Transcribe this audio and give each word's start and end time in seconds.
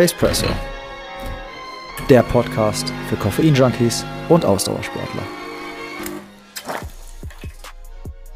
Pacepresso. 0.00 0.46
Der 2.08 2.22
Podcast 2.22 2.90
für 3.10 3.16
Koffein-Junkies 3.16 4.06
und 4.30 4.46
Ausdauersportler. 4.46 5.22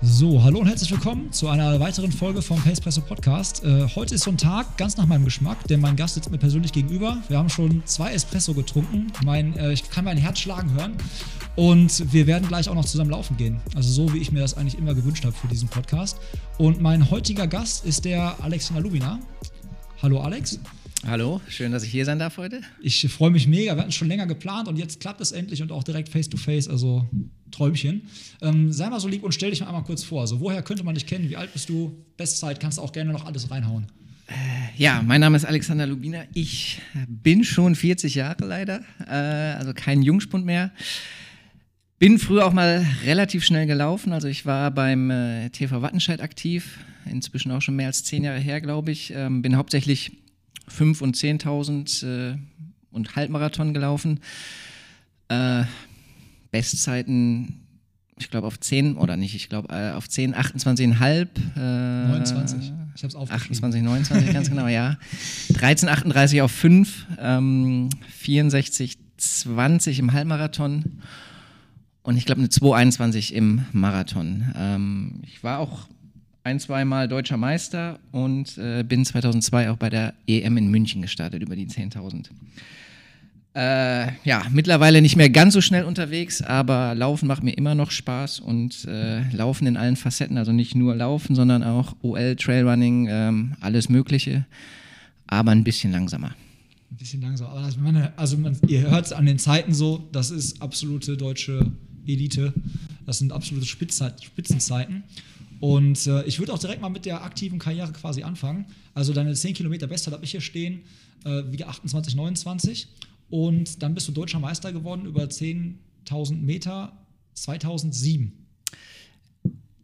So, 0.02 0.42
hallo 0.42 0.58
und 0.58 0.66
herzlich 0.66 0.90
willkommen 0.90 1.32
zu 1.32 1.48
einer 1.48 1.80
weiteren 1.80 2.12
Folge 2.12 2.42
vom 2.42 2.62
Pacepresso 2.62 3.00
Podcast. 3.00 3.64
Äh, 3.64 3.88
heute 3.96 4.14
ist 4.14 4.24
so 4.24 4.30
ein 4.30 4.36
Tag 4.36 4.76
ganz 4.76 4.98
nach 4.98 5.06
meinem 5.06 5.24
Geschmack, 5.24 5.56
denn 5.66 5.80
mein 5.80 5.96
Gast 5.96 6.16
sitzt 6.16 6.30
mir 6.30 6.36
persönlich 6.36 6.70
gegenüber. 6.70 7.16
Wir 7.28 7.38
haben 7.38 7.48
schon 7.48 7.82
zwei 7.86 8.12
Espresso 8.12 8.52
getrunken. 8.52 9.10
Mein, 9.24 9.56
äh, 9.56 9.72
ich 9.72 9.88
kann 9.88 10.04
mein 10.04 10.18
Herz 10.18 10.40
schlagen 10.40 10.70
hören. 10.74 10.98
Und 11.56 12.12
wir 12.12 12.26
werden 12.26 12.46
gleich 12.46 12.68
auch 12.68 12.74
noch 12.74 12.84
zusammen 12.84 13.08
laufen 13.08 13.38
gehen. 13.38 13.62
Also 13.74 13.88
so, 13.88 14.12
wie 14.12 14.18
ich 14.18 14.32
mir 14.32 14.40
das 14.40 14.54
eigentlich 14.58 14.76
immer 14.76 14.92
gewünscht 14.92 15.24
habe 15.24 15.34
für 15.34 15.48
diesen 15.48 15.70
Podcast. 15.70 16.18
Und 16.58 16.82
mein 16.82 17.10
heutiger 17.10 17.46
Gast 17.46 17.86
ist 17.86 18.04
der 18.04 18.36
Alexander 18.42 18.82
Lubina. 18.82 19.18
Hallo 20.02 20.20
Alex. 20.20 20.60
Hallo, 21.06 21.42
schön, 21.48 21.70
dass 21.70 21.84
ich 21.84 21.90
hier 21.90 22.06
sein 22.06 22.18
darf 22.18 22.38
heute. 22.38 22.62
Ich 22.80 23.06
freue 23.12 23.30
mich 23.30 23.46
mega. 23.46 23.74
Wir 23.74 23.82
hatten 23.82 23.92
schon 23.92 24.08
länger 24.08 24.26
geplant 24.26 24.68
und 24.68 24.78
jetzt 24.78 25.00
klappt 25.00 25.20
es 25.20 25.32
endlich 25.32 25.60
und 25.60 25.70
auch 25.70 25.84
direkt 25.84 26.08
face 26.08 26.30
to 26.30 26.38
face. 26.38 26.66
Also 26.66 27.06
Träumchen. 27.50 28.08
Ähm, 28.40 28.72
sei 28.72 28.88
mal 28.88 29.00
so 29.00 29.08
lieb 29.08 29.22
und 29.22 29.32
stell 29.32 29.50
dich 29.50 29.60
mal 29.60 29.66
einmal 29.66 29.84
kurz 29.84 30.02
vor. 30.02 30.22
Also, 30.22 30.40
woher 30.40 30.62
könnte 30.62 30.82
man 30.82 30.94
dich 30.94 31.04
kennen? 31.04 31.28
Wie 31.28 31.36
alt 31.36 31.52
bist 31.52 31.68
du? 31.68 32.02
Bestzeit, 32.16 32.58
kannst 32.58 32.78
du 32.78 32.82
auch 32.82 32.92
gerne 32.92 33.12
noch 33.12 33.26
alles 33.26 33.50
reinhauen. 33.50 33.86
Äh, 34.28 34.32
ja, 34.82 35.02
mein 35.02 35.20
Name 35.20 35.36
ist 35.36 35.44
Alexander 35.44 35.86
Lubina. 35.86 36.24
Ich 36.32 36.80
bin 37.06 37.44
schon 37.44 37.74
40 37.74 38.14
Jahre 38.14 38.46
leider, 38.46 38.80
äh, 39.06 39.58
also 39.58 39.74
kein 39.74 40.00
Jungspund 40.00 40.46
mehr. 40.46 40.72
Bin 41.98 42.18
früher 42.18 42.46
auch 42.46 42.54
mal 42.54 42.84
relativ 43.04 43.44
schnell 43.44 43.66
gelaufen. 43.66 44.14
Also 44.14 44.28
ich 44.28 44.46
war 44.46 44.70
beim 44.70 45.10
äh, 45.10 45.50
TV 45.50 45.82
Wattenscheid 45.82 46.22
aktiv, 46.22 46.78
inzwischen 47.04 47.52
auch 47.52 47.60
schon 47.60 47.76
mehr 47.76 47.88
als 47.88 48.04
zehn 48.04 48.24
Jahre 48.24 48.40
her, 48.40 48.62
glaube 48.62 48.90
ich. 48.90 49.12
Ähm, 49.14 49.42
bin 49.42 49.56
hauptsächlich 49.56 50.23
5 50.68 51.00
und 51.02 51.16
10.000 51.16 52.06
äh, 52.06 52.38
und 52.90 53.16
Halbmarathon 53.16 53.74
gelaufen. 53.74 54.20
Äh, 55.28 55.64
Bestzeiten, 56.50 57.66
ich 58.16 58.30
glaube 58.30 58.46
auf 58.46 58.60
10 58.60 58.96
oder 58.96 59.16
nicht, 59.16 59.34
ich 59.34 59.48
glaube 59.48 59.74
äh, 59.74 59.90
auf 59.92 60.08
10, 60.08 60.34
28,5. 60.34 61.28
Äh, 61.56 62.08
29. 62.08 62.72
Ich 62.94 63.02
habe 63.02 63.08
es 63.08 63.14
aufgeschrieben. 63.16 63.56
28, 63.56 63.82
29, 63.82 64.32
ganz 64.32 64.48
genau, 64.50 64.68
ja. 64.68 64.98
13, 65.54 65.88
38 65.88 66.42
auf 66.42 66.52
5, 66.52 67.06
ähm, 67.18 67.90
64, 68.10 68.98
20 69.16 69.98
im 69.98 70.12
Halbmarathon 70.12 71.02
und 72.04 72.18
ich 72.18 72.26
glaube 72.26 72.40
eine 72.40 72.48
2,21 72.48 73.32
im 73.32 73.64
Marathon. 73.72 74.52
Ähm, 74.56 75.22
ich 75.22 75.42
war 75.42 75.58
auch 75.58 75.88
ein, 76.44 76.60
zweimal 76.60 77.08
deutscher 77.08 77.38
Meister 77.38 77.98
und 78.12 78.58
äh, 78.58 78.84
bin 78.86 79.04
2002 79.04 79.70
auch 79.70 79.78
bei 79.78 79.88
der 79.88 80.14
EM 80.26 80.58
in 80.58 80.70
München 80.70 81.00
gestartet 81.00 81.42
über 81.42 81.56
die 81.56 81.66
10.000. 81.66 82.26
Äh, 83.54 84.12
ja, 84.24 84.42
mittlerweile 84.50 85.00
nicht 85.00 85.16
mehr 85.16 85.30
ganz 85.30 85.54
so 85.54 85.60
schnell 85.62 85.84
unterwegs, 85.84 86.42
aber 86.42 86.94
Laufen 86.94 87.28
macht 87.28 87.42
mir 87.42 87.52
immer 87.52 87.74
noch 87.74 87.90
Spaß 87.90 88.40
und 88.40 88.84
äh, 88.84 89.22
Laufen 89.30 89.66
in 89.66 89.76
allen 89.76 89.96
Facetten, 89.96 90.36
also 90.36 90.52
nicht 90.52 90.74
nur 90.74 90.94
Laufen, 90.94 91.34
sondern 91.34 91.62
auch 91.62 91.96
OL, 92.02 92.36
Trailrunning, 92.36 93.06
ähm, 93.08 93.56
alles 93.60 93.88
Mögliche, 93.88 94.44
aber 95.26 95.52
ein 95.52 95.64
bisschen 95.64 95.92
langsamer. 95.92 96.34
Ein 96.90 96.96
bisschen 96.98 97.22
langsamer, 97.22 97.50
aber 97.50 97.62
das, 97.62 97.78
meine, 97.78 98.12
also 98.18 98.36
man, 98.36 98.58
ihr 98.66 98.82
hört 98.82 99.06
es 99.06 99.12
an 99.12 99.24
den 99.24 99.38
Zeiten 99.38 99.72
so, 99.72 100.08
das 100.12 100.30
ist 100.30 100.60
absolute 100.60 101.16
deutsche 101.16 101.72
Elite, 102.06 102.52
das 103.06 103.18
sind 103.18 103.32
absolute 103.32 103.66
Spitzenzeiten. 103.66 105.04
Und 105.60 106.06
äh, 106.06 106.24
ich 106.24 106.38
würde 106.38 106.52
auch 106.52 106.58
direkt 106.58 106.80
mal 106.80 106.88
mit 106.88 107.06
der 107.06 107.22
aktiven 107.22 107.58
Karriere 107.58 107.92
quasi 107.92 108.22
anfangen. 108.22 108.66
Also 108.94 109.12
deine 109.12 109.34
10 109.34 109.54
Kilometer 109.54 109.86
Bestzeit 109.86 110.14
habe 110.14 110.24
ich 110.24 110.30
hier 110.30 110.40
stehen, 110.40 110.82
äh, 111.24 111.42
wie 111.50 111.64
28, 111.64 112.16
29. 112.16 112.88
Und 113.30 113.82
dann 113.82 113.94
bist 113.94 114.08
du 114.08 114.12
deutscher 114.12 114.40
Meister 114.40 114.72
geworden 114.72 115.06
über 115.06 115.24
10.000 115.24 116.36
Meter 116.36 116.92
2007. 117.34 118.32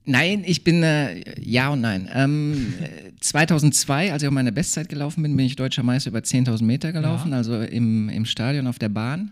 Nein, 0.05 0.43
ich 0.47 0.65
bin 0.65 0.83
äh, 0.83 1.41
ja 1.41 1.71
und 1.71 1.83
nein. 1.83 2.09
Ähm, 2.13 2.75
2002, 3.21 4.13
als 4.13 4.23
ich 4.23 4.29
auf 4.29 4.35
meine 4.35 4.51
Bestzeit 4.51 4.89
gelaufen 4.89 5.23
bin, 5.23 5.37
bin 5.37 5.47
ich 5.47 5.57
deutscher 5.57 5.83
Meister 5.83 6.11
über 6.11 6.21
10.000 6.21 6.65
Meter 6.65 6.93
gelaufen, 6.93 7.31
ja. 7.31 7.37
also 7.37 7.61
im, 7.61 8.09
im 8.09 8.25
Stadion 8.25 8.67
auf 8.67 8.79
der 8.79 8.89
Bahn. 8.89 9.31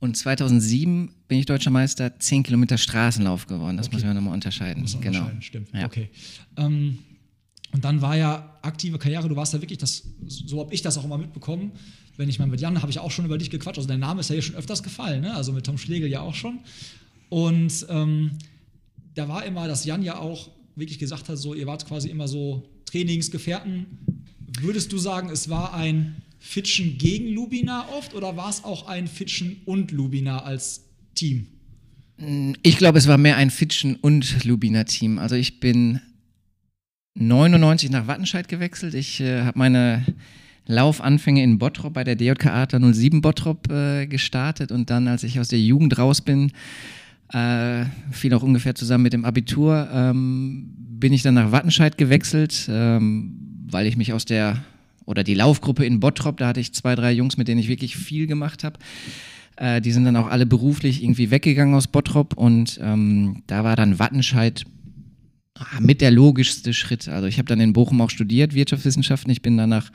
Und 0.00 0.16
2007 0.16 1.14
bin 1.28 1.38
ich 1.38 1.46
deutscher 1.46 1.70
Meister 1.70 2.18
10 2.18 2.42
Kilometer 2.42 2.78
Straßenlauf 2.78 3.46
geworden. 3.46 3.76
Das 3.76 3.86
okay. 3.86 3.96
muss 3.96 4.04
man 4.04 4.16
nochmal 4.16 4.34
unterscheiden. 4.34 4.82
Muss 4.82 4.94
man 4.94 5.02
genau. 5.02 5.18
unterscheiden, 5.18 5.42
stimmt. 5.42 5.68
Ja. 5.74 5.86
Okay. 5.86 6.08
Ähm, 6.56 6.98
und 7.72 7.84
dann 7.84 8.00
war 8.02 8.16
ja 8.16 8.58
aktive 8.62 8.98
Karriere, 8.98 9.28
du 9.28 9.36
warst 9.36 9.52
ja 9.52 9.60
wirklich, 9.60 9.78
das, 9.78 10.02
so 10.26 10.60
habe 10.60 10.74
ich 10.74 10.82
das 10.82 10.98
auch 10.98 11.04
immer 11.04 11.18
mitbekommen, 11.18 11.72
wenn 12.16 12.28
ich 12.28 12.38
mal 12.38 12.48
mit 12.48 12.60
Jan, 12.60 12.80
habe 12.80 12.90
ich 12.90 12.98
auch 12.98 13.10
schon 13.10 13.24
über 13.24 13.38
dich 13.38 13.50
gequatscht. 13.50 13.78
Also 13.78 13.88
dein 13.88 14.00
Name 14.00 14.20
ist 14.20 14.30
ja 14.30 14.34
hier 14.34 14.42
schon 14.42 14.56
öfters 14.56 14.82
gefallen, 14.82 15.20
ne? 15.20 15.34
also 15.34 15.52
mit 15.52 15.66
Tom 15.66 15.78
Schlegel 15.78 16.08
ja 16.08 16.20
auch 16.20 16.34
schon. 16.34 16.60
Und 17.28 17.86
ähm, 17.88 18.32
da 19.14 19.28
war 19.28 19.44
immer, 19.44 19.68
dass 19.68 19.84
Jan 19.84 20.02
ja 20.02 20.18
auch 20.18 20.50
wirklich 20.76 20.98
gesagt 20.98 21.28
hat, 21.28 21.38
so 21.38 21.54
ihr 21.54 21.66
wart 21.66 21.86
quasi 21.86 22.08
immer 22.08 22.26
so 22.26 22.68
Trainingsgefährten. 22.86 23.86
Würdest 24.60 24.92
du 24.92 24.98
sagen, 24.98 25.30
es 25.30 25.48
war 25.48 25.74
ein 25.74 26.22
Fitschen 26.40 26.98
gegen 26.98 27.28
Lubina 27.28 27.86
oft 27.96 28.14
oder 28.14 28.36
war 28.36 28.48
es 28.48 28.64
auch 28.64 28.88
ein 28.88 29.06
Fitschen 29.06 29.60
und 29.66 29.92
Lubina 29.92 30.42
als 30.42 30.86
Team? 31.14 31.46
Ich 32.62 32.76
glaube, 32.76 32.98
es 32.98 33.06
war 33.06 33.18
mehr 33.18 33.36
ein 33.36 33.50
Fitschen 33.50 33.96
und 33.96 34.44
Lubina 34.44 34.84
Team. 34.84 35.18
Also 35.18 35.36
ich 35.36 35.60
bin 35.60 36.00
99 37.14 37.90
nach 37.90 38.06
Wattenscheid 38.06 38.48
gewechselt. 38.48 38.94
Ich 38.94 39.20
äh, 39.20 39.42
habe 39.42 39.58
meine 39.58 40.04
Laufanfänge 40.66 41.42
in 41.42 41.58
Bottrop 41.58 41.92
bei 41.92 42.04
der 42.04 42.16
DJK 42.16 42.46
Adler 42.46 42.92
07 42.92 43.20
Bottrop 43.20 43.70
äh, 43.70 44.06
gestartet 44.06 44.72
und 44.72 44.90
dann, 44.90 45.08
als 45.08 45.24
ich 45.24 45.40
aus 45.40 45.48
der 45.48 45.60
Jugend 45.60 45.98
raus 45.98 46.20
bin, 46.20 46.52
äh, 47.32 47.84
fiel 48.10 48.34
auch 48.34 48.42
ungefähr 48.42 48.74
zusammen 48.74 49.04
mit 49.04 49.12
dem 49.12 49.24
Abitur, 49.24 49.88
ähm, 49.92 50.74
bin 50.76 51.12
ich 51.12 51.22
dann 51.22 51.34
nach 51.34 51.52
Wattenscheid 51.52 51.96
gewechselt, 51.96 52.68
ähm, 52.70 53.36
weil 53.68 53.86
ich 53.86 53.96
mich 53.96 54.12
aus 54.12 54.24
der, 54.24 54.62
oder 55.10 55.24
die 55.24 55.34
Laufgruppe 55.34 55.84
in 55.84 55.98
Bottrop, 55.98 56.36
da 56.36 56.46
hatte 56.46 56.60
ich 56.60 56.72
zwei, 56.72 56.94
drei 56.94 57.12
Jungs, 57.12 57.36
mit 57.36 57.48
denen 57.48 57.60
ich 57.60 57.68
wirklich 57.68 57.96
viel 57.96 58.28
gemacht 58.28 58.62
habe. 58.62 58.78
Äh, 59.56 59.80
die 59.80 59.90
sind 59.90 60.04
dann 60.04 60.16
auch 60.16 60.28
alle 60.28 60.46
beruflich 60.46 61.02
irgendwie 61.02 61.32
weggegangen 61.32 61.74
aus 61.74 61.88
Bottrop 61.88 62.34
und 62.34 62.78
ähm, 62.80 63.42
da 63.48 63.64
war 63.64 63.74
dann 63.74 63.98
Wattenscheid 63.98 64.64
ah, 65.58 65.80
mit 65.80 66.00
der 66.00 66.12
logischste 66.12 66.72
Schritt. 66.72 67.08
Also 67.08 67.26
ich 67.26 67.38
habe 67.38 67.48
dann 67.48 67.58
in 67.58 67.72
Bochum 67.72 68.00
auch 68.00 68.10
studiert, 68.10 68.54
Wirtschaftswissenschaften. 68.54 69.32
Ich 69.32 69.42
bin 69.42 69.56
danach 69.56 69.90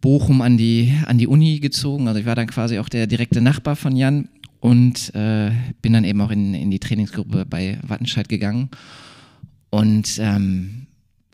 Bochum 0.00 0.40
an 0.40 0.56
die, 0.56 0.94
an 1.04 1.18
die 1.18 1.26
Uni 1.26 1.60
gezogen. 1.60 2.08
Also 2.08 2.18
ich 2.18 2.26
war 2.26 2.34
dann 2.34 2.46
quasi 2.46 2.78
auch 2.78 2.88
der 2.88 3.06
direkte 3.06 3.42
Nachbar 3.42 3.76
von 3.76 3.94
Jan 3.94 4.30
und 4.60 5.14
äh, 5.14 5.50
bin 5.82 5.92
dann 5.92 6.04
eben 6.04 6.22
auch 6.22 6.30
in, 6.30 6.54
in 6.54 6.70
die 6.70 6.80
Trainingsgruppe 6.80 7.44
bei 7.44 7.78
Wattenscheid 7.86 8.30
gegangen. 8.30 8.70
Und 9.68 10.18
ähm, 10.18 10.83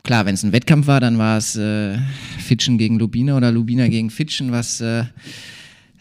klar, 0.03 0.25
wenn 0.25 0.33
es 0.33 0.43
ein 0.43 0.51
Wettkampf 0.51 0.87
war, 0.87 0.99
dann 0.99 1.17
war 1.17 1.37
es 1.37 1.55
äh, 1.55 1.97
Fitschen 2.39 2.77
gegen 2.77 2.99
Lubina 2.99 3.37
oder 3.37 3.51
Lubina 3.51 3.87
gegen 3.87 4.09
Fitschen, 4.09 4.51
was 4.51 4.81
äh, 4.81 5.03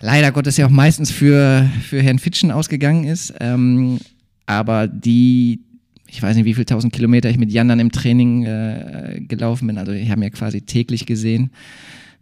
leider 0.01 0.33
Gottes 0.33 0.57
ja 0.57 0.67
auch 0.67 0.71
meistens 0.71 1.11
für, 1.11 1.69
für 1.83 2.03
Herrn 2.03 2.19
Fitschen 2.19 2.51
ausgegangen 2.51 3.05
ist. 3.05 3.35
Ähm, 3.41 3.99
aber 4.47 4.89
die, 4.89 5.61
ich 6.09 6.23
weiß 6.23 6.37
nicht, 6.37 6.45
wie 6.45 6.55
viele 6.55 6.67
tausend 6.67 6.93
Kilometer 6.93 7.31
ich 7.31 7.39
mit 7.39 7.53
Jan 7.53 7.69
dann 7.69 7.81
im 7.81 7.93
Training 7.93 8.45
äh, 8.45 9.21
gelaufen 9.27 9.67
bin, 9.67 9.79
also 9.79 9.93
ich 9.93 10.11
habe 10.11 10.23
ja 10.23 10.31
quasi 10.31 10.63
täglich 10.63 11.07
gesehen. 11.07 11.51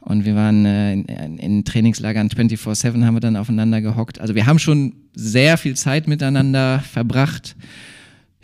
Und 0.01 0.25
wir 0.25 0.35
waren 0.35 0.65
äh, 0.65 0.93
in, 0.93 1.39
in 1.39 1.65
Trainingslagern 1.65 2.29
24-7, 2.29 3.05
haben 3.05 3.15
wir 3.15 3.21
dann 3.21 3.37
aufeinander 3.37 3.81
gehockt. 3.81 4.21
Also 4.21 4.35
wir 4.35 4.47
haben 4.47 4.59
schon 4.59 4.95
sehr 5.15 5.59
viel 5.59 5.77
Zeit 5.77 6.09
miteinander 6.09 6.81
verbracht. 6.81 7.57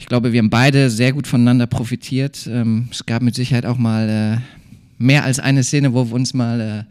Ich 0.04 0.08
glaube, 0.08 0.34
wir 0.34 0.38
haben 0.40 0.50
beide 0.50 0.90
sehr 0.90 1.14
gut 1.14 1.26
voneinander 1.26 1.66
profitiert. 1.66 2.46
Ähm, 2.46 2.88
es 2.90 3.06
gab 3.06 3.22
mit 3.22 3.34
Sicherheit 3.34 3.64
auch 3.64 3.78
mal 3.78 4.10
äh, 4.38 5.02
mehr 5.02 5.24
als 5.24 5.40
eine 5.40 5.62
Szene, 5.62 5.94
wo 5.94 6.10
wir 6.10 6.12
uns 6.12 6.34
mal 6.34 6.60
äh, 6.60 6.84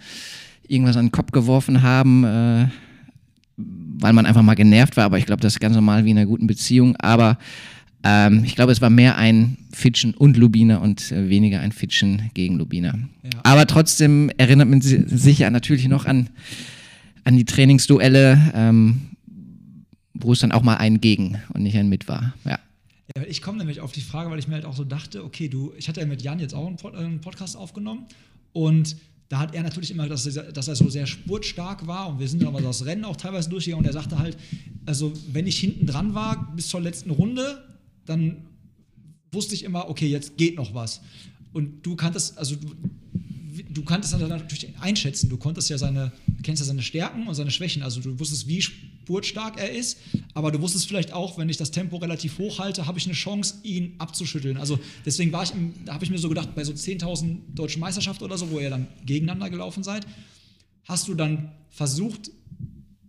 irgendwas 0.67 0.97
an 0.97 1.05
den 1.05 1.11
Kopf 1.11 1.31
geworfen 1.31 1.83
haben, 1.83 2.23
äh, 2.23 2.65
weil 3.55 4.13
man 4.13 4.25
einfach 4.25 4.41
mal 4.41 4.55
genervt 4.55 4.97
war. 4.97 5.03
Aber 5.03 5.19
ich 5.19 5.27
glaube, 5.27 5.41
das 5.41 5.53
ist 5.53 5.59
ganz 5.59 5.75
normal 5.75 6.05
wie 6.05 6.09
in 6.09 6.17
einer 6.17 6.25
guten 6.25 6.47
Beziehung. 6.47 6.95
Aber 6.95 7.37
ähm, 8.03 8.45
ich 8.45 8.55
glaube, 8.55 8.71
es 8.71 8.81
war 8.81 8.89
mehr 8.89 9.15
ein 9.15 9.57
Fitschen 9.71 10.15
und 10.15 10.35
Lubina 10.35 10.77
und 10.77 11.11
weniger 11.11 11.59
ein 11.59 11.71
Fitschen 11.71 12.31
gegen 12.33 12.57
Lubina. 12.57 12.97
Ja. 13.21 13.29
Aber 13.43 13.67
trotzdem 13.67 14.31
erinnert 14.37 14.69
man 14.69 14.81
sich 14.81 15.37
ja 15.37 15.51
natürlich 15.51 15.87
noch 15.87 16.07
an, 16.07 16.31
an 17.25 17.37
die 17.37 17.45
Trainingsduelle, 17.45 18.53
ähm, 18.55 19.01
wo 20.15 20.33
es 20.33 20.39
dann 20.39 20.51
auch 20.51 20.63
mal 20.63 20.77
ein 20.77 20.99
Gegen 20.99 21.37
und 21.53 21.61
nicht 21.61 21.77
ein 21.77 21.89
Mit 21.89 22.07
war. 22.07 22.33
Ja. 22.43 22.57
Ja, 23.15 23.23
ich 23.23 23.41
komme 23.41 23.57
nämlich 23.57 23.81
auf 23.81 23.91
die 23.91 24.01
Frage, 24.01 24.29
weil 24.31 24.39
ich 24.39 24.47
mir 24.47 24.55
halt 24.55 24.65
auch 24.65 24.75
so 24.75 24.83
dachte, 24.83 25.23
okay, 25.23 25.49
du, 25.49 25.73
ich 25.77 25.89
hatte 25.89 25.99
ja 25.99 26.05
mit 26.05 26.21
Jan 26.21 26.39
jetzt 26.39 26.53
auch 26.53 26.65
einen, 26.65 27.21
Podcast 27.21 27.57
aufgenommen 27.57 28.05
und 28.53 28.95
da 29.29 29.39
hat 29.39 29.53
er 29.53 29.63
natürlich 29.63 29.91
immer, 29.91 30.07
dass 30.07 30.25
er, 30.25 30.51
dass 30.51 30.67
er 30.67 30.75
so 30.75 30.89
sehr 30.89 31.05
spurtstark 31.05 31.85
war 31.87 32.07
und 32.09 32.19
wir 32.19 32.27
sind 32.27 32.41
dann 32.41 32.49
aber 32.49 32.61
das 32.61 32.85
Rennen 32.85 33.03
auch 33.03 33.17
teilweise 33.17 33.49
durchgegangen 33.49 33.85
und 33.85 33.87
er 33.87 33.93
sagte 33.93 34.19
halt, 34.19 34.37
also 34.85 35.11
wenn 35.31 35.47
ich 35.47 35.59
hinten 35.59 35.85
dran 35.85 36.13
war 36.13 36.53
bis 36.55 36.69
zur 36.69 36.81
letzten 36.81 37.09
Runde, 37.09 37.63
dann 38.05 38.47
wusste 39.31 39.55
ich 39.55 39.63
immer, 39.63 39.89
okay, 39.89 40.07
jetzt 40.07 40.37
geht 40.37 40.55
noch 40.55 40.73
was. 40.73 41.01
Und 41.51 41.85
du 41.85 41.95
kanntest, 41.95 42.37
also 42.37 42.55
du 43.69 43.83
kanntest 43.83 44.13
dann 44.13 44.27
natürlich 44.27 44.73
einschätzen. 44.79 45.29
Du 45.29 45.37
konntest 45.37 45.69
ja 45.69 45.77
seine, 45.77 46.11
kennst 46.43 46.61
ja 46.61 46.65
seine 46.65 46.81
Stärken 46.81 47.27
und 47.27 47.35
seine 47.35 47.51
Schwächen. 47.51 47.83
Also 47.83 48.01
du 48.01 48.19
wusstest, 48.19 48.47
wie 48.47 48.61
spurtstark 48.61 49.59
er 49.59 49.71
ist, 49.71 49.97
aber 50.33 50.51
du 50.51 50.61
wusstest 50.61 50.87
vielleicht 50.87 51.13
auch, 51.13 51.37
wenn 51.37 51.49
ich 51.49 51.57
das 51.57 51.71
Tempo 51.71 51.97
relativ 51.97 52.37
hoch 52.37 52.59
halte, 52.59 52.87
habe 52.87 52.97
ich 52.97 53.05
eine 53.05 53.13
Chance, 53.13 53.55
ihn 53.63 53.95
abzuschütteln. 53.97 54.57
Also 54.57 54.79
deswegen 55.05 55.31
war 55.31 55.43
ich, 55.43 55.51
da 55.85 55.93
habe 55.93 56.03
ich 56.03 56.11
mir 56.11 56.17
so 56.17 56.29
gedacht, 56.29 56.55
bei 56.55 56.63
so 56.63 56.73
10.000 56.73 57.37
deutschen 57.53 57.79
Meisterschaften 57.79 58.23
oder 58.23 58.37
so, 58.37 58.51
wo 58.51 58.59
ihr 58.59 58.69
dann 58.69 58.87
gegeneinander 59.05 59.49
gelaufen 59.49 59.83
seid, 59.83 60.05
hast 60.85 61.07
du 61.07 61.13
dann 61.13 61.51
versucht, 61.69 62.31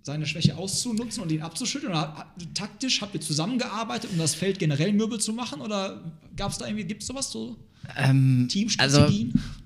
seine 0.03 0.27
Schwäche 0.27 0.57
auszunutzen 0.57 1.23
und 1.23 1.33
ihn 1.33 1.41
abzuschütteln? 1.41 1.93
Oder 1.93 2.27
taktisch 2.53 3.01
habt 3.01 3.15
ihr 3.15 3.21
zusammengearbeitet, 3.21 4.11
um 4.13 4.19
das 4.19 4.35
Feld 4.35 4.59
generell 4.59 4.93
mürbe 4.93 5.19
zu 5.19 5.33
machen? 5.33 5.63
Oder 5.63 6.13
gab 6.37 6.53
es 6.53 6.59
da 6.59 6.67
irgendwie, 6.67 6.85
gibt 6.85 7.03
es 7.03 7.09
sowas 7.09 7.33
so? 7.33 7.57
Ähm, 7.97 8.47
Teamstrategien? 8.51 9.33
Also 9.35 9.64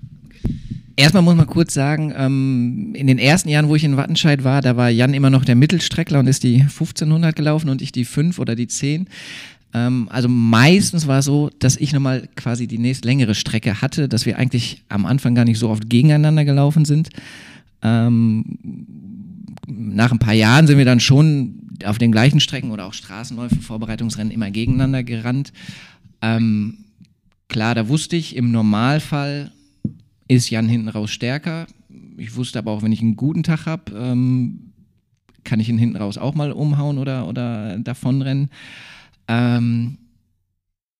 Erstmal 0.99 1.23
muss 1.23 1.37
man 1.37 1.47
kurz 1.47 1.73
sagen, 1.73 2.13
ähm, 2.13 2.93
in 2.93 3.07
den 3.07 3.19
ersten 3.19 3.47
Jahren, 3.47 3.69
wo 3.69 3.75
ich 3.77 3.85
in 3.85 3.95
Wattenscheid 3.95 4.43
war, 4.43 4.59
da 4.59 4.75
war 4.75 4.89
Jan 4.89 5.13
immer 5.13 5.29
noch 5.29 5.45
der 5.45 5.55
Mittelstreckler 5.55 6.19
und 6.19 6.27
ist 6.27 6.43
die 6.43 6.59
1500 6.59 7.33
gelaufen 7.37 7.69
und 7.69 7.81
ich 7.81 7.93
die 7.93 8.03
5 8.03 8.37
oder 8.37 8.53
die 8.53 8.67
10. 8.67 9.07
Ähm, 9.73 10.09
also 10.11 10.27
meistens 10.27 11.07
war 11.07 11.19
es 11.19 11.25
so, 11.25 11.51
dass 11.59 11.77
ich 11.77 11.93
nochmal 11.93 12.27
quasi 12.35 12.67
die 12.67 12.79
nächst 12.79 13.05
längere 13.05 13.33
Strecke 13.33 13.81
hatte, 13.81 14.09
dass 14.09 14.25
wir 14.25 14.37
eigentlich 14.37 14.83
am 14.89 15.05
Anfang 15.05 15.35
gar 15.35 15.45
nicht 15.45 15.57
so 15.57 15.69
oft 15.69 15.89
gegeneinander 15.89 16.43
gelaufen 16.43 16.83
sind. 16.83 17.07
Ähm, 17.81 18.43
nach 19.67 20.11
ein 20.11 20.19
paar 20.19 20.33
Jahren 20.33 20.67
sind 20.67 20.77
wir 20.77 20.83
dann 20.83 20.99
schon 20.99 21.61
auf 21.85 21.97
den 21.97 22.11
gleichen 22.11 22.41
Strecken 22.41 22.71
oder 22.71 22.85
auch 22.85 22.93
Straßenläufen, 22.93 23.61
Vorbereitungsrennen 23.61 24.33
immer 24.33 24.51
gegeneinander 24.51 25.03
gerannt. 25.03 25.53
Ähm, 26.21 26.79
klar, 27.47 27.73
da 27.73 27.87
wusste 27.87 28.17
ich, 28.17 28.35
im 28.35 28.51
Normalfall 28.51 29.53
ist 30.29 30.49
Jan 30.49 30.69
hinten 30.69 30.87
raus 30.87 31.11
stärker. 31.11 31.67
Ich 32.17 32.37
wusste 32.37 32.59
aber 32.59 32.71
auch, 32.71 32.83
wenn 32.83 32.93
ich 32.93 33.01
einen 33.01 33.17
guten 33.17 33.43
Tag 33.43 33.65
habe, 33.65 33.91
ähm, 33.93 34.71
kann 35.43 35.59
ich 35.59 35.67
ihn 35.67 35.77
hinten 35.77 35.97
raus 35.97 36.17
auch 36.17 36.35
mal 36.35 36.51
umhauen 36.51 36.97
oder, 36.97 37.27
oder 37.27 37.77
davonrennen. 37.79 38.49
Ähm, 39.27 39.97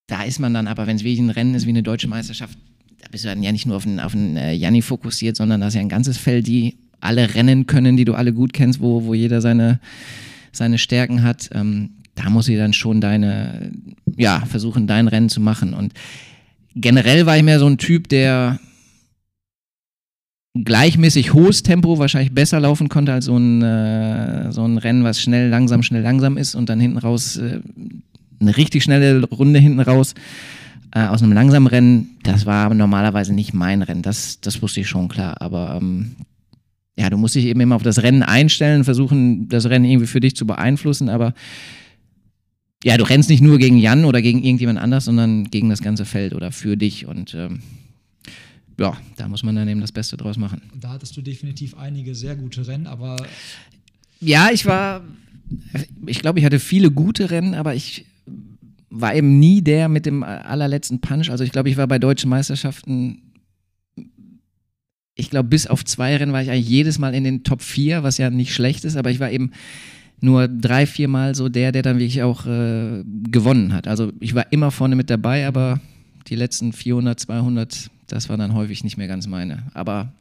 da 0.08 0.24
ist 0.24 0.40
man 0.40 0.52
dann 0.52 0.66
aber, 0.66 0.86
wenn 0.86 0.96
es 0.96 1.04
wirklich 1.04 1.20
ein 1.20 1.30
Rennen 1.30 1.54
ist 1.54 1.66
wie 1.66 1.70
eine 1.70 1.84
deutsche 1.84 2.08
Meisterschaft, 2.08 2.58
da 3.00 3.06
bist 3.10 3.24
du 3.24 3.28
dann 3.28 3.42
ja 3.42 3.52
nicht 3.52 3.66
nur 3.66 3.76
auf 3.76 3.84
den, 3.84 4.00
auf 4.00 4.12
den 4.12 4.36
äh, 4.36 4.52
Janni 4.52 4.82
fokussiert, 4.82 5.36
sondern 5.36 5.60
da 5.60 5.68
ist 5.68 5.74
ja 5.74 5.80
ein 5.80 5.88
ganzes 5.88 6.18
Feld, 6.18 6.48
die 6.48 6.78
alle 6.98 7.34
rennen 7.34 7.66
können, 7.66 7.96
die 7.96 8.04
du 8.04 8.14
alle 8.14 8.32
gut 8.32 8.52
kennst, 8.52 8.80
wo, 8.80 9.04
wo 9.04 9.14
jeder 9.14 9.40
seine, 9.40 9.78
seine 10.50 10.76
Stärken 10.78 11.22
hat. 11.22 11.50
Ähm, 11.52 11.90
da 12.16 12.28
muss 12.30 12.48
ich 12.48 12.56
dann 12.56 12.72
schon 12.72 13.00
deine, 13.00 13.70
ja, 14.16 14.44
versuchen, 14.44 14.88
dein 14.88 15.06
Rennen 15.06 15.28
zu 15.28 15.40
machen. 15.40 15.72
Und 15.72 15.94
generell 16.74 17.24
war 17.26 17.36
ich 17.36 17.44
mehr 17.44 17.60
so 17.60 17.66
ein 17.66 17.78
Typ, 17.78 18.08
der 18.08 18.58
gleichmäßig 20.54 21.32
hohes 21.32 21.62
Tempo 21.62 21.98
wahrscheinlich 21.98 22.32
besser 22.32 22.60
laufen 22.60 22.88
konnte 22.88 23.12
als 23.12 23.26
so 23.26 23.36
ein, 23.36 23.62
äh, 23.62 24.52
so 24.52 24.64
ein 24.64 24.78
Rennen, 24.78 25.04
was 25.04 25.20
schnell, 25.20 25.48
langsam, 25.48 25.82
schnell, 25.82 26.02
langsam 26.02 26.36
ist 26.36 26.54
und 26.54 26.68
dann 26.68 26.80
hinten 26.80 26.98
raus 26.98 27.36
äh, 27.36 27.60
eine 28.40 28.56
richtig 28.56 28.82
schnelle 28.82 29.22
Runde 29.26 29.60
hinten 29.60 29.80
raus 29.80 30.14
äh, 30.92 31.06
aus 31.06 31.22
einem 31.22 31.32
langsamen 31.32 31.68
Rennen. 31.68 32.16
Das 32.24 32.46
war 32.46 32.72
normalerweise 32.74 33.32
nicht 33.32 33.54
mein 33.54 33.82
Rennen. 33.82 34.02
Das, 34.02 34.40
das 34.40 34.60
wusste 34.62 34.80
ich 34.80 34.88
schon 34.88 35.08
klar. 35.08 35.40
Aber 35.40 35.78
ähm, 35.80 36.16
ja, 36.96 37.10
du 37.10 37.16
musst 37.16 37.34
dich 37.34 37.46
eben 37.46 37.60
immer 37.60 37.76
auf 37.76 37.82
das 37.82 38.02
Rennen 38.02 38.22
einstellen, 38.22 38.84
versuchen, 38.84 39.48
das 39.48 39.66
Rennen 39.68 39.84
irgendwie 39.84 40.06
für 40.06 40.20
dich 40.20 40.34
zu 40.34 40.46
beeinflussen, 40.46 41.08
aber 41.08 41.34
ja, 42.82 42.96
du 42.96 43.04
rennst 43.04 43.28
nicht 43.28 43.42
nur 43.42 43.58
gegen 43.58 43.76
Jan 43.76 44.06
oder 44.06 44.22
gegen 44.22 44.42
irgendjemand 44.42 44.78
anders, 44.78 45.04
sondern 45.04 45.44
gegen 45.50 45.68
das 45.68 45.82
ganze 45.82 46.06
Feld 46.06 46.34
oder 46.34 46.50
für 46.50 46.76
dich 46.76 47.06
und 47.06 47.34
ähm, 47.34 47.60
ja, 48.80 48.96
da 49.16 49.28
muss 49.28 49.42
man 49.42 49.54
dann 49.54 49.68
eben 49.68 49.80
das 49.80 49.92
Beste 49.92 50.16
draus 50.16 50.36
machen. 50.36 50.62
Da 50.80 50.90
hattest 50.90 51.16
du 51.16 51.22
definitiv 51.22 51.76
einige 51.76 52.14
sehr 52.14 52.34
gute 52.34 52.66
Rennen, 52.66 52.86
aber 52.86 53.16
ja, 54.20 54.50
ich 54.50 54.66
war, 54.66 55.02
ich 56.06 56.20
glaube, 56.20 56.40
ich 56.40 56.44
hatte 56.44 56.58
viele 56.58 56.90
gute 56.90 57.30
Rennen, 57.30 57.54
aber 57.54 57.74
ich 57.74 58.06
war 58.88 59.14
eben 59.14 59.38
nie 59.38 59.62
der 59.62 59.88
mit 59.88 60.06
dem 60.06 60.22
allerletzten 60.22 61.00
Punch. 61.00 61.30
Also 61.30 61.44
ich 61.44 61.52
glaube, 61.52 61.68
ich 61.68 61.76
war 61.76 61.86
bei 61.86 61.98
deutschen 61.98 62.28
Meisterschaften 62.28 63.30
ich 65.20 65.30
glaube, 65.30 65.48
bis 65.48 65.66
auf 65.66 65.84
zwei 65.84 66.16
Rennen 66.16 66.32
war 66.32 66.42
ich 66.42 66.50
eigentlich 66.50 66.68
jedes 66.68 66.98
Mal 66.98 67.14
in 67.14 67.24
den 67.24 67.44
Top 67.44 67.62
4, 67.62 68.02
was 68.02 68.16
ja 68.18 68.30
nicht 68.30 68.54
schlecht 68.54 68.84
ist, 68.84 68.96
aber 68.96 69.10
ich 69.10 69.20
war 69.20 69.30
eben 69.30 69.50
nur 70.20 70.48
drei, 70.48 70.86
vier 70.86 71.08
Mal 71.08 71.34
so 71.34 71.48
der, 71.48 71.72
der 71.72 71.82
dann 71.82 71.98
wirklich 71.98 72.22
auch 72.22 72.46
äh, 72.46 73.04
gewonnen 73.04 73.72
hat. 73.72 73.86
Also 73.86 74.12
ich 74.20 74.34
war 74.34 74.50
immer 74.50 74.70
vorne 74.70 74.96
mit 74.96 75.10
dabei, 75.10 75.46
aber 75.46 75.80
die 76.28 76.36
letzten 76.36 76.72
400, 76.72 77.20
200, 77.20 77.90
das 78.12 78.28
war 78.28 78.36
dann 78.36 78.54
häufig 78.54 78.84
nicht 78.84 78.96
mehr 78.96 79.08
ganz 79.08 79.26
meine. 79.26 79.70
Aber 79.74 80.12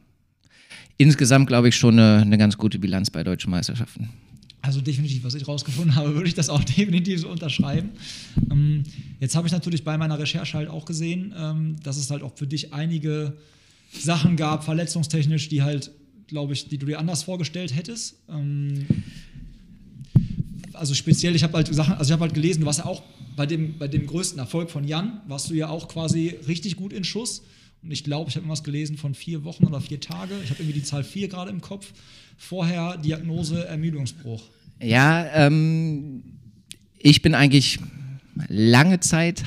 insgesamt 0.98 1.48
glaube 1.48 1.70
ich 1.70 1.76
schon 1.76 2.00
eine, 2.00 2.22
eine 2.22 2.38
ganz 2.38 2.58
gute 2.58 2.80
Bilanz 2.80 3.10
bei 3.10 3.24
deutschen 3.24 3.52
Meisterschaften. 3.52 4.10
Also 4.62 4.82
definitiv, 4.82 5.24
was 5.24 5.36
ich 5.36 5.48
rausgefunden 5.48 5.96
habe, 5.96 6.14
würde 6.16 6.28
ich 6.28 6.36
das 6.36 6.50
auch 6.50 6.64
definitiv 6.78 7.22
so 7.22 7.30
unterschreiben. 7.30 7.90
Ähm, 8.52 8.84
jetzt 9.20 9.36
habe 9.36 9.48
ich 9.48 9.54
natürlich 9.54 9.84
bei 9.84 9.98
meiner 9.98 10.20
Recherche 10.20 10.58
halt 10.58 10.70
auch 10.70 10.86
gesehen, 10.86 11.34
ähm, 11.38 11.78
dass 11.84 11.98
es 11.98 12.12
halt 12.12 12.22
auch 12.24 12.36
für 12.36 12.48
dich 12.48 12.74
einige 12.74 13.34
Sachen 13.92 14.36
gab, 14.36 14.64
verletzungstechnisch, 14.64 15.50
die 15.50 15.64
halt, 15.64 15.92
glaube 16.28 16.54
ich, 16.54 16.68
die 16.68 16.78
du 16.78 16.86
dir 16.86 17.00
anders 17.00 17.24
vorgestellt 17.24 17.76
hättest. 17.76 18.18
Ähm, 18.30 18.86
also 20.74 20.94
speziell, 20.94 21.36
ich 21.36 21.44
habe 21.44 21.54
halt 21.54 21.74
Sachen, 21.74 21.96
also 21.96 22.10
ich 22.10 22.14
habe 22.14 22.22
halt 22.22 22.34
gelesen, 22.34 22.62
du 22.62 22.66
warst 22.66 22.80
ja 22.80 22.86
auch 22.86 23.02
bei 23.36 23.46
dem, 23.46 23.78
bei 23.78 23.88
dem 23.88 24.06
größten 24.06 24.38
Erfolg 24.38 24.70
von 24.70 24.86
Jan, 24.86 25.22
warst 25.28 25.50
du 25.50 25.54
ja 25.54 25.70
auch 25.70 25.88
quasi 25.88 26.36
richtig 26.48 26.76
gut 26.76 26.94
in 26.94 27.04
Schuss. 27.04 27.44
Und 27.82 27.92
ich 27.92 28.04
glaube, 28.04 28.30
ich 28.30 28.36
habe 28.36 28.44
irgendwas 28.44 28.64
gelesen 28.64 28.98
von 28.98 29.14
vier 29.14 29.44
Wochen 29.44 29.66
oder 29.66 29.80
vier 29.80 30.00
Tage. 30.02 30.34
Ich 30.44 30.50
habe 30.50 30.62
irgendwie 30.62 30.80
die 30.80 30.84
Zahl 30.84 31.04
vier 31.04 31.28
gerade 31.28 31.50
im 31.50 31.62
Kopf. 31.62 31.94
Vorher 32.38 32.98
Diagnose 32.98 33.68
Ermüdungsbruch. 33.68 34.44
Ja, 34.82 35.26
ähm, 35.34 36.24
ich 36.98 37.22
bin 37.22 37.36
eigentlich 37.36 37.80
lange 38.48 39.00
Zeit, 39.00 39.44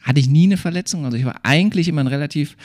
hatte 0.00 0.20
ich 0.20 0.28
nie 0.28 0.44
eine 0.44 0.56
Verletzung. 0.56 1.04
Also 1.04 1.16
ich 1.16 1.24
war 1.24 1.40
eigentlich 1.42 1.88
immer 1.88 2.02
ein 2.02 2.06
relativ 2.06 2.56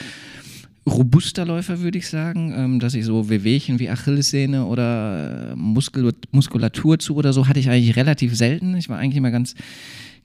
robuster 0.86 1.44
Läufer, 1.44 1.80
würde 1.80 1.98
ich 1.98 2.08
sagen, 2.08 2.52
ähm, 2.56 2.80
dass 2.80 2.94
ich 2.94 3.04
so 3.04 3.28
Wehwehchen 3.28 3.78
wie 3.78 3.88
Achillessehne 3.88 4.66
oder 4.66 5.52
äh, 5.52 5.56
Muskel 5.56 6.12
Muskulatur 6.32 6.98
zu 6.98 7.14
oder 7.14 7.32
so 7.32 7.46
hatte 7.46 7.60
ich 7.60 7.70
eigentlich 7.70 7.96
relativ 7.96 8.36
selten. 8.36 8.76
Ich 8.76 8.88
war 8.88 8.98
eigentlich 8.98 9.18
immer 9.18 9.30
ganz, 9.30 9.54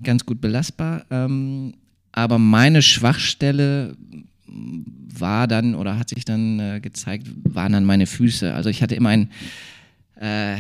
ganz 0.02 0.26
gut 0.26 0.42
belastbar. 0.42 1.06
Ähm, 1.12 1.76
aber 2.12 2.40
meine 2.40 2.82
Schwachstelle 2.82 3.96
war 4.48 5.48
dann 5.48 5.76
oder 5.76 6.00
hat 6.00 6.10
sich 6.10 6.26
dann 6.26 6.60
äh, 6.60 6.80
gezeigt, 6.82 7.28
waren 7.44 7.74
dann 7.74 7.86
meine 7.86 8.08
Füße. 8.08 8.54
Also 8.54 8.70
ich 8.70 8.82
hatte 8.82 8.96
immer 8.96 9.10
einen 9.10 9.32
äh, 10.16 10.58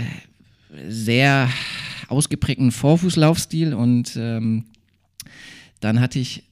sehr 0.88 1.50
ausgeprägten 2.08 2.72
Vorfußlaufstil 2.72 3.74
und 3.74 4.15
ähm, 4.17 4.65
dann 5.79 6.00
hatte 6.00 6.20
ich 6.20 6.44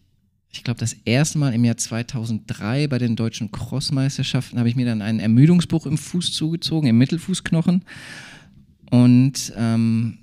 ich 0.55 0.63
glaube, 0.63 0.79
das 0.79 0.93
erste 1.03 1.37
Mal 1.37 1.53
im 1.53 1.65
Jahr 1.65 1.75
2003 1.75 2.87
bei 2.87 2.97
den 2.97 3.17
deutschen 3.17 3.51
Crossmeisterschaften 3.51 4.57
habe 4.57 4.69
ich 4.69 4.77
mir 4.77 4.85
dann 4.85 5.01
einen 5.01 5.19
Ermüdungsbruch 5.19 5.85
im 5.85 5.97
Fuß 5.97 6.31
zugezogen, 6.31 6.87
im 6.87 6.97
Mittelfußknochen. 6.97 7.83
Und 8.89 9.53
ähm, 9.57 10.17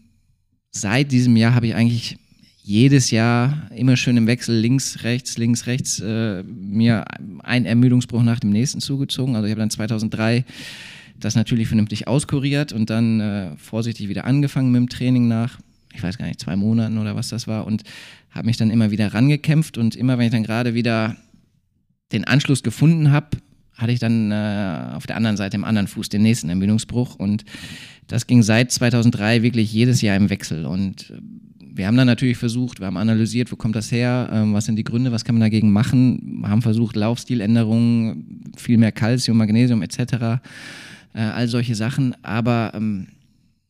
seit 0.71 1.13
diesem 1.13 1.37
Jahr 1.37 1.55
habe 1.55 1.67
ich 1.67 1.75
eigentlich 1.75 2.17
jedes 2.63 3.11
Jahr 3.11 3.69
immer 3.75 3.97
schön 3.97 4.17
im 4.17 4.27
Wechsel 4.27 4.57
links, 4.57 5.03
rechts, 5.03 5.37
links, 5.37 5.67
rechts 5.67 6.01
äh, 6.01 6.43
mir 6.45 7.05
einen 7.43 7.67
Ermüdungsbruch 7.67 8.23
nach 8.23 8.39
dem 8.39 8.51
nächsten 8.51 8.81
zugezogen. 8.81 9.35
Also 9.35 9.47
ich 9.47 9.51
habe 9.51 9.61
dann 9.61 9.71
2003 9.71 10.45
das 11.19 11.35
natürlich 11.35 11.69
vernünftig 11.69 12.07
auskuriert 12.07 12.73
und 12.73 12.91
dann 12.91 13.21
äh, 13.21 13.57
vorsichtig 13.57 14.09
wieder 14.09 14.25
angefangen 14.25 14.71
mit 14.71 14.81
dem 14.81 14.89
Training 14.89 15.29
nach, 15.29 15.59
ich 15.93 16.03
weiß 16.03 16.19
gar 16.19 16.27
nicht, 16.27 16.41
zwei 16.41 16.57
Monaten 16.57 16.99
oder 16.99 17.17
was 17.17 17.29
das 17.29 17.47
war 17.47 17.67
und 17.67 17.83
habe 18.31 18.47
mich 18.47 18.57
dann 18.57 18.71
immer 18.71 18.91
wieder 18.91 19.13
rangekämpft. 19.13 19.77
Und 19.77 19.97
immer, 19.97 20.19
wenn 20.19 20.27
ich 20.27 20.33
dann 20.33 20.45
gerade 20.45 20.75
wieder 20.75 21.17
den 22.13 22.25
Anschluss 22.25 22.63
gefunden 22.63 23.11
habe, 23.11 23.39
hatte 23.75 23.93
ich 23.93 23.99
dann 23.99 24.31
äh, 24.31 24.93
auf 24.95 25.07
der 25.07 25.17
anderen 25.17 25.37
Seite 25.37 25.57
im 25.57 25.65
anderen 25.65 25.89
Fuß 25.89 26.09
den 26.09 26.23
nächsten 26.23 26.49
Ermüdungsbruch. 26.49 27.17
Und 27.17 27.45
das 28.07 28.27
ging 28.27 28.43
seit 28.43 28.71
2003 28.71 29.43
wirklich 29.43 29.73
jedes 29.73 30.03
Jahr 30.03 30.17
im 30.17 30.31
Wechsel. 30.31 30.67
Und 30.67 31.11
äh, 31.11 31.21
wir 31.75 31.87
haben 31.87 31.97
dann 31.97 32.07
natürlich 32.07 32.37
versucht, 32.37 32.81
wir 32.81 32.87
haben 32.87 32.97
analysiert, 32.97 33.51
wo 33.51 33.57
kommt 33.57 33.77
das 33.77 33.91
her, 33.91 34.29
ähm, 34.33 34.53
was 34.53 34.67
sind 34.67 34.77
die 34.77 34.85
Gründe, 34.85 35.13
was 35.13 35.25
kann 35.25 35.35
man 35.35 35.41
dagegen 35.41 35.73
machen, 35.73 36.41
wir 36.43 36.49
haben 36.49 36.63
versucht, 36.63 36.97
Laufstiländerungen, 36.97 38.53
viel 38.57 38.79
mehr 38.79 38.93
Kalzium, 38.93 39.39
Magnesium 39.39 39.83
etc., 39.83 40.41
äh, 41.15 41.21
all 41.21 41.49
solche 41.49 41.75
Sachen, 41.75 42.15
aber 42.23 42.73
ähm, 42.75 43.09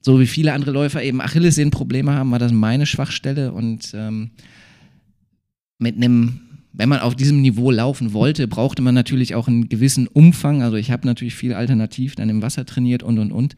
so 0.01 0.19
wie 0.19 0.27
viele 0.27 0.53
andere 0.53 0.73
Läufer 0.73 1.03
eben 1.03 1.21
Achillessehnenprobleme 1.21 2.13
haben, 2.13 2.31
war 2.33 2.39
das 2.39 2.53
meine 2.53 2.87
Schwachstelle 2.87 3.53
und 3.53 3.93
ähm, 3.95 4.31
mit 5.79 5.97
einem, 5.97 6.41
wenn 6.73 6.89
man 6.89 7.01
auf 7.01 7.15
diesem 7.15 7.41
Niveau 7.41 7.71
laufen 7.71 8.13
wollte, 8.13 8.49
brauchte 8.49 8.83
man 8.83 8.95
natürlich 8.95 9.35
auch 9.35 9.47
einen 9.49 9.69
gewissen 9.69 10.09
Umfang. 10.09 10.63
Also 10.63 10.77
ich 10.77 10.91
habe 10.91 11.07
natürlich 11.07 11.35
viel 11.35 11.55
alternativ 11.55 12.15
dann 12.15 12.29
im 12.29 12.43
Wasser 12.43 12.65
trainiert 12.65 13.03
und 13.03 13.19
und 13.19 13.33
und. 13.33 13.57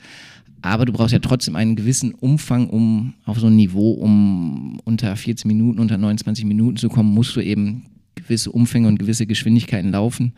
Aber 0.65 0.87
du 0.87 0.93
brauchst 0.93 1.13
ja 1.13 1.19
trotzdem 1.19 1.57
einen 1.57 1.77
gewissen 1.77 2.15
Umfang, 2.15 2.71
um 2.71 3.13
auf 3.27 3.39
so 3.39 3.49
ein 3.49 3.57
Niveau, 3.57 3.93
um 3.93 4.81
unter 4.85 5.15
14 5.15 5.47
Minuten, 5.47 5.79
unter 5.79 5.99
29 5.99 6.47
Minuten 6.47 6.79
zu 6.79 6.89
kommen, 6.89 7.13
musst 7.13 7.37
du 7.37 7.41
eben 7.41 7.85
gewisse 8.15 8.51
Umfänge 8.51 8.89
und 8.89 8.99
gewisse 8.99 9.27
Geschwindigkeiten 9.27 9.93
laufen. 9.93 10.33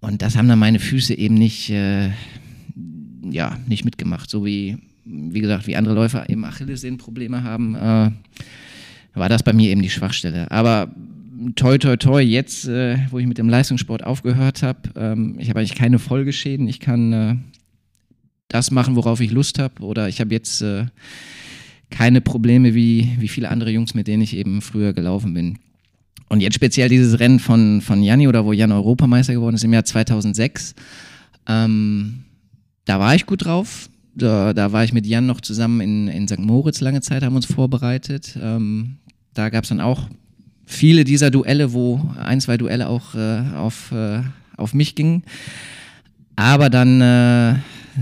und 0.00 0.22
das 0.22 0.34
haben 0.34 0.48
dann 0.48 0.58
meine 0.58 0.78
Füße 0.78 1.12
eben 1.12 1.34
nicht, 1.34 1.68
äh, 1.68 2.08
ja, 3.30 3.58
nicht 3.66 3.84
mitgemacht. 3.84 4.30
So 4.30 4.46
wie, 4.46 4.78
wie 5.04 5.40
gesagt, 5.40 5.66
wie 5.66 5.76
andere 5.76 5.94
Läufer 5.94 6.30
eben 6.30 6.46
Achillessehnenprobleme 6.46 7.42
haben, 7.42 7.74
äh, 7.74 8.10
war 9.12 9.28
das 9.28 9.42
bei 9.42 9.52
mir 9.52 9.70
eben 9.70 9.82
die 9.82 9.90
Schwachstelle. 9.90 10.50
Aber 10.50 10.90
toi, 11.54 11.76
toi, 11.76 11.98
toi, 11.98 12.22
jetzt, 12.22 12.66
äh, 12.66 12.96
wo 13.10 13.18
ich 13.18 13.26
mit 13.26 13.36
dem 13.36 13.50
Leistungssport 13.50 14.04
aufgehört 14.04 14.62
habe, 14.62 14.88
ähm, 14.96 15.36
ich 15.38 15.50
habe 15.50 15.60
eigentlich 15.60 15.74
keine 15.74 15.98
Folgeschäden. 15.98 16.66
Ich 16.66 16.80
kann 16.80 17.12
äh, 17.12 17.36
das 18.48 18.70
machen, 18.70 18.96
worauf 18.96 19.20
ich 19.20 19.30
Lust 19.30 19.58
habe. 19.58 19.82
Oder 19.82 20.08
ich 20.08 20.20
habe 20.20 20.34
jetzt 20.34 20.62
äh, 20.62 20.86
keine 21.90 22.20
Probleme 22.20 22.74
wie, 22.74 23.16
wie 23.18 23.28
viele 23.28 23.50
andere 23.50 23.70
Jungs, 23.70 23.94
mit 23.94 24.08
denen 24.08 24.22
ich 24.22 24.36
eben 24.36 24.60
früher 24.60 24.92
gelaufen 24.92 25.34
bin. 25.34 25.58
Und 26.28 26.40
jetzt 26.40 26.54
speziell 26.54 26.88
dieses 26.88 27.20
Rennen 27.20 27.38
von, 27.38 27.80
von 27.80 28.02
Janni 28.02 28.28
oder 28.28 28.44
wo 28.44 28.52
Jan 28.52 28.72
Europameister 28.72 29.32
geworden 29.32 29.56
ist 29.56 29.64
im 29.64 29.72
Jahr 29.72 29.84
2006. 29.84 30.74
Ähm, 31.46 32.24
da 32.84 33.00
war 33.00 33.14
ich 33.14 33.26
gut 33.26 33.44
drauf. 33.44 33.88
Da, 34.14 34.52
da, 34.52 34.72
war 34.72 34.84
ich 34.84 34.92
mit 34.92 35.06
Jan 35.06 35.26
noch 35.26 35.40
zusammen 35.40 35.80
in, 35.80 36.08
in 36.08 36.26
St. 36.26 36.40
Moritz 36.40 36.80
lange 36.80 37.00
Zeit, 37.00 37.22
haben 37.22 37.36
uns 37.36 37.46
vorbereitet. 37.46 38.36
Ähm, 38.42 38.96
da 39.32 39.48
gab 39.48 39.64
es 39.64 39.68
dann 39.68 39.80
auch 39.80 40.08
viele 40.66 41.04
dieser 41.04 41.30
Duelle, 41.30 41.72
wo 41.72 42.00
ein, 42.18 42.40
zwei 42.40 42.56
Duelle 42.56 42.88
auch 42.88 43.14
äh, 43.14 43.42
auf, 43.54 43.92
äh, 43.92 44.20
auf 44.56 44.74
mich 44.74 44.94
gingen. 44.94 45.22
Aber 46.36 46.68
dann 46.68 47.00
äh, 47.00 47.54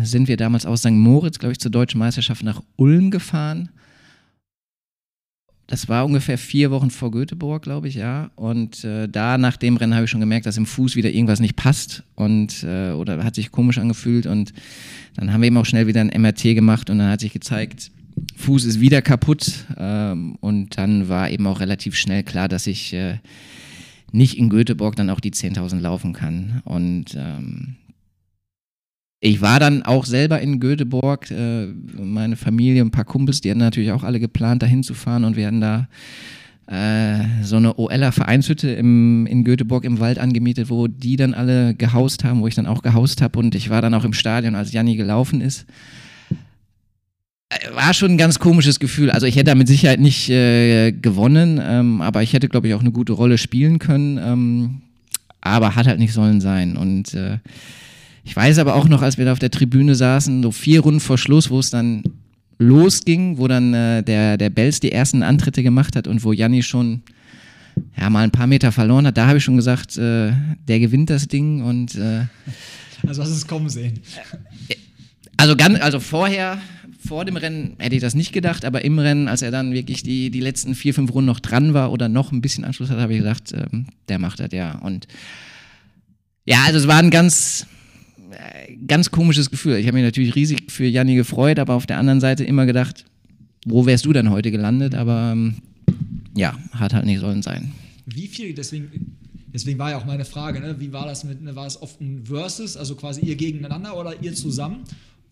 sind 0.03 0.29
wir 0.29 0.37
damals 0.37 0.67
aus 0.67 0.81
St. 0.81 0.91
Moritz, 0.91 1.39
glaube 1.39 1.53
ich, 1.53 1.59
zur 1.59 1.71
deutschen 1.71 1.99
Meisterschaft 1.99 2.43
nach 2.43 2.63
Ulm 2.77 3.11
gefahren 3.11 3.71
das 5.67 5.89
war 5.89 6.07
ungefähr 6.07 6.39
vier 6.39 6.71
Wochen 6.71 6.91
vor 6.91 7.11
Göteborg, 7.11 7.63
glaube 7.63 7.89
ich, 7.89 7.97
ja. 7.97 8.31
Und 8.37 8.85
äh, 8.85 9.09
da 9.09 9.37
nach 9.37 9.57
dem 9.57 9.77
Rennen 9.77 9.95
habe 9.95 10.05
ich 10.05 10.11
schon 10.11 10.21
gemerkt, 10.21 10.47
dass 10.47 10.57
im 10.57 10.67
Fuß 10.67 10.95
wieder 10.95 11.11
irgendwas 11.11 11.41
nicht 11.41 11.57
passt 11.57 12.05
und 12.15 12.63
äh, 12.63 12.93
oder 12.93 13.25
hat 13.25 13.35
sich 13.35 13.51
komisch 13.51 13.79
angefühlt. 13.79 14.27
Und 14.27 14.53
dann 15.17 15.33
haben 15.33 15.41
wir 15.41 15.49
eben 15.49 15.57
auch 15.57 15.67
schnell 15.67 15.89
wieder 15.89 16.01
ein 16.01 16.23
MRT 16.23 16.43
gemacht 16.55 16.89
und 16.89 16.99
dann 16.99 17.11
hat 17.11 17.21
sich 17.21 17.33
gezeigt, 17.33 17.91
Fuß 18.37 18.65
ist 18.65 18.81
wieder 18.81 19.03
kaputt. 19.03 19.65
Ähm, 19.77 20.37
und 20.41 20.79
dann 20.79 21.09
war 21.09 21.31
eben 21.31 21.47
auch 21.49 21.59
relativ 21.59 21.97
schnell 21.97 22.23
klar, 22.23 22.49
dass 22.49 22.69
ich 22.69 22.93
äh, 22.93 23.19
nicht 24.13 24.39
in 24.39 24.49
Göteborg 24.49 24.95
dann 24.95 25.11
auch 25.11 25.21
die 25.21 25.33
10.000 25.33 25.81
laufen 25.81 26.13
kann. 26.13 26.63
Und 26.65 27.17
ähm, 27.17 27.75
ich 29.27 29.41
war 29.41 29.59
dann 29.59 29.83
auch 29.83 30.05
selber 30.05 30.41
in 30.41 30.61
Göteborg, 30.61 31.31
äh, 31.33 31.67
meine 31.99 32.37
Familie, 32.37 32.83
ein 32.83 32.93
paar 32.93 33.05
Kumpels, 33.05 33.41
die 33.41 33.51
hatten 33.51 33.59
natürlich 33.59 33.91
auch 33.91 34.05
alle 34.05 34.21
geplant, 34.21 34.63
da 34.63 34.67
hinzufahren 34.67 35.25
und 35.25 35.37
wir 35.37 35.49
hatten 35.49 35.61
da 35.61 35.89
äh, 36.69 37.25
so 37.43 37.57
eine 37.57 37.77
OLer 37.77 38.13
Vereinshütte 38.13 38.71
im, 38.71 39.27
in 39.27 39.43
Göteborg 39.43 39.85
im 39.85 39.99
Wald 39.99 40.21
angemietet, 40.21 40.71
wo 40.71 40.87
die 40.87 41.17
dann 41.17 41.35
alle 41.35 41.75
gehaust 41.75 42.23
haben, 42.23 42.41
wo 42.41 42.47
ich 42.47 42.55
dann 42.55 42.67
auch 42.67 42.83
gehaust 42.83 43.21
habe 43.21 43.39
und 43.41 43.57
ich 43.57 43.69
war 43.69 43.83
dann 43.83 43.95
auch 43.95 44.05
im 44.05 44.13
Stadion, 44.13 44.55
als 44.55 44.73
Janni 44.73 44.95
gelaufen 44.95 45.41
ist. 45.41 45.67
Äh, 47.49 47.75
war 47.75 47.95
schon 47.95 48.13
ein 48.13 48.19
ganz 48.19 48.39
komisches 48.39 48.79
Gefühl. 48.79 49.11
Also 49.11 49.27
ich 49.27 49.35
hätte 49.35 49.47
da 49.47 49.55
mit 49.57 49.67
Sicherheit 49.67 49.99
nicht 49.99 50.31
äh, 50.31 50.93
gewonnen, 50.93 51.61
ähm, 51.61 52.01
aber 52.01 52.23
ich 52.23 52.33
hätte, 52.33 52.49
glaube 52.49 52.69
ich, 52.69 52.75
auch 52.75 52.81
eine 52.81 52.93
gute 52.93 53.13
Rolle 53.13 53.39
spielen 53.39 53.81
können. 53.81 54.19
Ähm, 54.19 54.81
aber 55.41 55.75
hat 55.75 55.87
halt 55.89 55.99
nicht 55.99 56.13
sollen 56.13 56.41
sein. 56.41 56.77
Und 56.77 57.15
äh, 57.15 57.39
ich 58.27 58.35
weiß 58.35 58.59
aber 58.59 58.75
auch 58.75 58.89
noch, 58.89 59.03
als 59.03 59.19
wir 59.19 59.25
da 59.25 59.33
auf 59.33 59.39
der 59.39 59.53
Tribüne 59.53 59.95
saßen, 59.95 60.43
so 60.43 60.51
vier 60.51 60.81
Runden 60.81 61.01
vor 61.01 61.17
Schluss, 61.17 61.49
wo 61.49 61.61
es 61.61 61.71
dann 61.71 62.03
losging, 62.59 63.39
wo 63.39 63.47
dann 63.47 63.73
äh, 63.73 64.03
der, 64.03 64.37
der 64.37 64.51
Bells 64.51 64.81
die 64.81 64.91
ersten 64.91 65.23
Antritte 65.23 65.63
gemacht 65.63 65.95
hat 65.95 66.09
und 66.09 66.25
wo 66.25 66.33
Janni 66.33 66.63
schon 66.65 67.03
ja, 67.97 68.11
mal 68.11 68.25
ein 68.25 68.33
paar 68.33 68.49
Meter 68.49 68.73
verloren 68.73 69.07
hat, 69.07 69.17
da 69.17 69.29
habe 69.29 69.39
ich 69.39 69.45
schon 69.45 69.57
gesagt, 69.57 69.97
äh, 69.97 70.33
der 70.67 70.81
gewinnt 70.81 71.09
das 71.09 71.29
Ding 71.29 71.63
und 71.63 71.95
äh, 71.95 72.25
Also 73.07 73.23
hast 73.23 73.31
du 73.31 73.37
es 73.37 73.47
kommen 73.47 73.69
sehen. 73.69 74.01
Also 75.37 75.55
ganz, 75.55 75.81
also 75.81 76.01
vorher, 76.01 76.59
vor 77.07 77.25
dem 77.25 77.37
Rennen 77.37 77.77
hätte 77.79 77.95
ich 77.95 78.01
das 78.01 78.15
nicht 78.15 78.33
gedacht, 78.33 78.65
aber 78.65 78.85
im 78.85 78.99
Rennen, 78.99 79.29
als 79.29 79.43
er 79.43 79.53
dann 79.53 79.73
wirklich 79.73 80.03
die, 80.03 80.31
die 80.31 80.41
letzten 80.41 80.75
vier, 80.75 80.95
fünf 80.95 81.13
Runden 81.15 81.27
noch 81.27 81.41
dran 81.41 81.75
war 81.75 81.93
oder 81.93 82.09
noch 82.09 82.33
ein 82.33 82.41
bisschen 82.41 82.65
Anschluss 82.65 82.91
hat, 82.91 82.99
habe 82.99 83.13
ich 83.13 83.21
gesagt, 83.21 83.53
ähm, 83.53 83.87
der 84.09 84.19
macht 84.19 84.41
das, 84.41 84.49
ja. 84.51 84.79
Und 84.79 85.07
ja, 86.45 86.65
also 86.65 86.79
es 86.79 86.89
war 86.89 86.99
ein 86.99 87.11
ganz, 87.11 87.67
ganz 88.87 89.11
komisches 89.11 89.51
Gefühl. 89.51 89.77
Ich 89.77 89.87
habe 89.87 89.97
mich 89.97 90.05
natürlich 90.05 90.35
riesig 90.35 90.71
für 90.71 90.87
Janni 90.87 91.15
gefreut, 91.15 91.59
aber 91.59 91.75
auf 91.75 91.87
der 91.87 91.99
anderen 91.99 92.21
Seite 92.21 92.45
immer 92.45 92.67
gedacht, 92.67 93.05
wo 93.65 93.87
wärst 93.87 94.05
du 94.05 94.13
denn 94.13 94.31
heute 94.31 94.51
gelandet? 94.51 94.95
Aber 94.95 95.33
ähm, 95.33 95.57
ja, 96.35 96.57
hat 96.73 96.95
halt 96.95 97.07
nicht 97.07 97.21
sollen 97.21 97.43
sein. 97.43 97.73
Wie 98.07 98.29
viel, 98.29 98.55
deswegen, 98.55 99.17
deswegen 99.53 99.79
war 99.79 99.91
ja 99.91 99.99
auch 99.99 100.05
meine 100.05 100.25
Frage, 100.25 100.61
ne? 100.61 100.77
wie 100.79 100.93
war 100.93 101.07
das 101.07 101.25
mit, 101.25 101.43
ne? 101.43 101.57
war 101.57 101.67
es 101.67 101.81
oft 101.81 102.01
ein 102.01 102.25
Versus, 102.25 102.77
also 102.77 102.95
quasi 102.95 103.23
ihr 103.23 103.37
gegeneinander 103.37 103.99
oder 103.99 104.23
ihr 104.23 104.35
zusammen? 104.35 104.85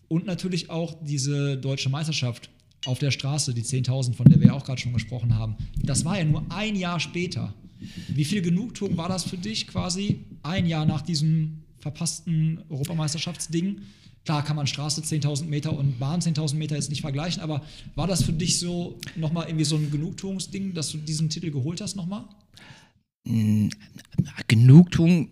Und 0.07 0.25
natürlich 0.25 0.69
auch 0.69 0.95
diese 1.03 1.57
deutsche 1.57 1.89
Meisterschaft 1.89 2.49
auf 2.85 2.99
der 2.99 3.11
Straße, 3.11 3.53
die 3.53 3.63
10.000, 3.63 4.13
von 4.13 4.27
der 4.27 4.39
wir 4.39 4.47
ja 4.47 4.53
auch 4.53 4.63
gerade 4.63 4.79
schon 4.79 4.93
gesprochen 4.93 5.35
haben. 5.35 5.55
Das 5.81 6.05
war 6.05 6.17
ja 6.19 6.25
nur 6.25 6.45
ein 6.49 6.75
Jahr 6.75 6.99
später. 6.99 7.53
Wie 8.09 8.25
viel 8.25 8.41
Genugtuung 8.41 8.97
war 8.97 9.09
das 9.09 9.23
für 9.23 9.37
dich 9.37 9.67
quasi 9.67 10.19
ein 10.43 10.65
Jahr 10.65 10.85
nach 10.85 11.01
diesem 11.01 11.64
verpassten 11.85 12.61
Europameisterschaftsding. 12.69 13.77
Klar 14.25 14.43
kann 14.43 14.55
man 14.55 14.65
Straße 14.65 15.01
10.000 15.01 15.45
Meter 15.45 15.77
und 15.77 15.99
Bahn 15.99 16.19
10.000 16.19 16.55
Meter 16.55 16.73
jetzt 16.75 16.89
nicht 16.89 17.01
vergleichen, 17.01 17.43
aber 17.43 17.61
war 17.93 18.07
das 18.07 18.23
für 18.23 18.33
dich 18.33 18.57
so 18.57 18.97
nochmal 19.15 19.45
irgendwie 19.45 19.65
so 19.65 19.75
ein 19.75 19.91
Genugtuungsding, 19.91 20.73
dass 20.73 20.89
du 20.89 20.97
diesen 20.97 21.29
Titel 21.29 21.51
geholt 21.51 21.81
hast 21.81 21.95
nochmal? 21.95 22.23
Hm, 23.27 23.69
Genugtuung, 24.47 25.29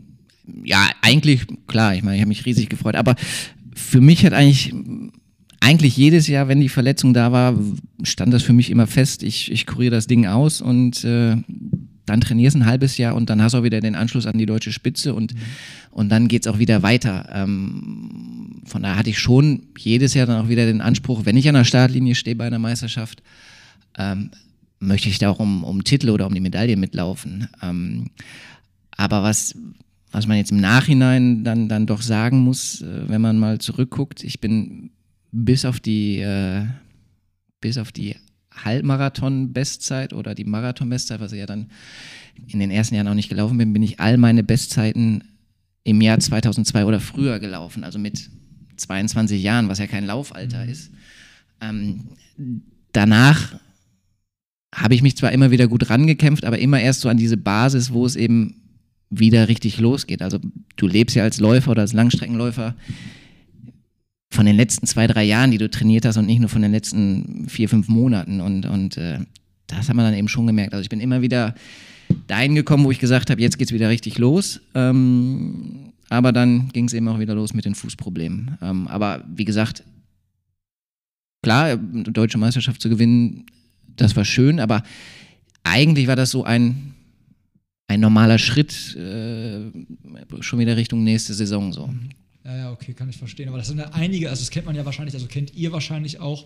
ja, 0.63 0.91
eigentlich, 1.01 1.47
klar, 1.65 1.95
ich 1.95 2.03
meine, 2.03 2.17
ich 2.17 2.21
habe 2.21 2.29
mich 2.29 2.45
riesig 2.45 2.69
gefreut, 2.69 2.95
aber 2.95 3.15
für 3.73 3.99
mich 3.99 4.23
hat 4.23 4.33
eigentlich, 4.33 4.71
eigentlich 5.59 5.97
jedes 5.97 6.27
Jahr, 6.27 6.47
wenn 6.49 6.61
die 6.61 6.69
Verletzung 6.69 7.15
da 7.15 7.31
war, 7.31 7.57
stand 8.03 8.31
das 8.31 8.43
für 8.43 8.53
mich 8.53 8.69
immer 8.69 8.85
fest, 8.85 9.23
ich, 9.23 9.51
ich 9.51 9.65
kuriere 9.65 9.95
das 9.95 10.05
Ding 10.05 10.27
aus 10.27 10.61
und 10.61 11.03
äh, 11.03 11.35
dann 12.05 12.21
trainierst 12.21 12.55
ein 12.55 12.65
halbes 12.65 12.97
Jahr 12.97 13.15
und 13.15 13.29
dann 13.29 13.41
hast 13.41 13.53
du 13.53 13.59
auch 13.59 13.63
wieder 13.63 13.79
den 13.79 13.95
Anschluss 13.95 14.25
an 14.25 14.37
die 14.37 14.45
deutsche 14.45 14.73
Spitze 14.73 15.13
und, 15.13 15.33
mhm. 15.33 15.39
und 15.91 16.09
dann 16.09 16.27
geht 16.27 16.45
es 16.45 16.51
auch 16.51 16.59
wieder 16.59 16.83
weiter. 16.83 17.29
Ähm, 17.33 18.61
von 18.65 18.83
daher 18.83 18.97
hatte 18.97 19.09
ich 19.09 19.19
schon 19.19 19.63
jedes 19.77 20.13
Jahr 20.13 20.27
dann 20.27 20.43
auch 20.43 20.49
wieder 20.49 20.65
den 20.65 20.81
Anspruch, 20.81 21.25
wenn 21.25 21.37
ich 21.37 21.47
an 21.47 21.55
der 21.55 21.63
Startlinie 21.63 22.15
stehe 22.15 22.35
bei 22.35 22.45
einer 22.45 22.59
Meisterschaft, 22.59 23.23
ähm, 23.97 24.31
möchte 24.79 25.09
ich 25.09 25.17
da 25.17 25.29
auch 25.29 25.39
um, 25.39 25.63
um 25.63 25.83
Titel 25.83 26.09
oder 26.09 26.27
um 26.27 26.33
die 26.33 26.41
Medaille 26.41 26.75
mitlaufen. 26.75 27.47
Ähm, 27.61 28.09
aber 28.91 29.23
was, 29.23 29.55
was 30.11 30.27
man 30.27 30.37
jetzt 30.37 30.51
im 30.51 30.59
Nachhinein 30.59 31.43
dann, 31.43 31.69
dann 31.69 31.85
doch 31.85 32.01
sagen 32.01 32.39
muss, 32.39 32.81
äh, 32.81 33.07
wenn 33.07 33.21
man 33.21 33.39
mal 33.39 33.59
zurückguckt, 33.59 34.23
ich 34.23 34.39
bin 34.39 34.91
bis 35.31 35.65
auf 35.65 35.79
die, 35.79 36.19
äh, 36.19 36.65
bis 37.61 37.77
auf 37.77 37.91
die 37.91 38.15
Halbmarathon-Bestzeit 38.63 40.13
oder 40.13 40.35
die 40.35 40.45
Marathon-Bestzeit, 40.45 41.19
was 41.19 41.31
ich 41.31 41.39
ja 41.39 41.45
dann 41.45 41.69
in 42.47 42.59
den 42.59 42.71
ersten 42.71 42.95
Jahren 42.95 43.07
auch 43.07 43.13
nicht 43.13 43.29
gelaufen 43.29 43.57
bin, 43.57 43.73
bin 43.73 43.83
ich 43.83 43.99
all 43.99 44.17
meine 44.17 44.43
Bestzeiten 44.43 45.23
im 45.83 46.01
Jahr 46.01 46.19
2002 46.19 46.85
oder 46.85 46.99
früher 46.99 47.39
gelaufen, 47.39 47.83
also 47.83 47.99
mit 47.99 48.29
22 48.77 49.41
Jahren, 49.41 49.69
was 49.69 49.79
ja 49.79 49.87
kein 49.87 50.05
Laufalter 50.05 50.63
mhm. 50.63 50.69
ist. 50.69 50.91
Ähm, 51.61 52.09
danach 52.91 53.55
habe 54.73 54.95
ich 54.95 55.01
mich 55.01 55.17
zwar 55.17 55.31
immer 55.31 55.51
wieder 55.51 55.67
gut 55.67 55.89
rangekämpft, 55.89 56.45
aber 56.45 56.59
immer 56.59 56.79
erst 56.79 57.01
so 57.01 57.09
an 57.09 57.17
diese 57.17 57.37
Basis, 57.37 57.93
wo 57.93 58.05
es 58.05 58.15
eben 58.15 58.61
wieder 59.09 59.47
richtig 59.47 59.79
losgeht. 59.79 60.21
Also 60.21 60.39
du 60.75 60.87
lebst 60.87 61.15
ja 61.15 61.23
als 61.23 61.39
Läufer 61.39 61.71
oder 61.71 61.81
als 61.81 61.93
Langstreckenläufer 61.93 62.75
von 64.33 64.45
den 64.45 64.55
letzten 64.55 64.87
zwei, 64.87 65.07
drei 65.07 65.23
Jahren, 65.23 65.51
die 65.51 65.57
du 65.57 65.69
trainiert 65.69 66.05
hast 66.05 66.17
und 66.17 66.25
nicht 66.25 66.39
nur 66.39 66.49
von 66.49 66.61
den 66.61 66.71
letzten 66.71 67.47
vier, 67.47 67.69
fünf 67.69 67.87
Monaten. 67.87 68.41
Und, 68.41 68.65
und 68.65 68.97
äh, 68.97 69.19
das 69.67 69.89
haben 69.89 69.97
wir 69.97 70.03
dann 70.03 70.15
eben 70.15 70.27
schon 70.27 70.47
gemerkt. 70.47 70.73
Also 70.73 70.81
ich 70.81 70.89
bin 70.89 70.99
immer 70.99 71.21
wieder 71.21 71.55
dahin 72.27 72.55
gekommen, 72.55 72.83
wo 72.83 72.91
ich 72.91 72.99
gesagt 72.99 73.29
habe, 73.29 73.41
jetzt 73.41 73.57
geht 73.57 73.67
es 73.67 73.73
wieder 73.73 73.89
richtig 73.89 74.17
los. 74.17 74.59
Ähm, 74.75 75.93
aber 76.09 76.31
dann 76.31 76.69
ging 76.69 76.85
es 76.85 76.93
eben 76.93 77.07
auch 77.07 77.19
wieder 77.19 77.35
los 77.35 77.53
mit 77.53 77.65
den 77.65 77.75
Fußproblemen. 77.75 78.57
Ähm, 78.61 78.87
aber 78.87 79.23
wie 79.33 79.45
gesagt, 79.45 79.83
klar, 81.41 81.77
deutsche 81.77 82.37
Meisterschaft 82.37 82.81
zu 82.81 82.89
gewinnen, 82.89 83.45
das 83.95 84.15
war 84.15 84.25
schön, 84.25 84.59
aber 84.59 84.83
eigentlich 85.63 86.07
war 86.07 86.15
das 86.15 86.31
so 86.31 86.43
ein, 86.43 86.93
ein 87.87 87.99
normaler 87.99 88.37
Schritt 88.39 88.95
äh, 88.95 89.71
schon 90.41 90.59
wieder 90.59 90.75
Richtung 90.75 91.03
nächste 91.03 91.33
Saison 91.33 91.71
so. 91.71 91.89
Ja, 92.45 92.57
ja, 92.57 92.71
okay, 92.71 92.93
kann 92.93 93.09
ich 93.09 93.17
verstehen. 93.17 93.47
Aber 93.47 93.57
das 93.57 93.67
sind 93.67 93.77
ja 93.77 93.91
einige, 93.91 94.29
also 94.29 94.41
das 94.41 94.49
kennt 94.49 94.65
man 94.65 94.75
ja 94.75 94.85
wahrscheinlich, 94.85 95.15
also 95.15 95.27
kennt 95.27 95.55
ihr 95.55 95.71
wahrscheinlich 95.71 96.19
auch 96.19 96.45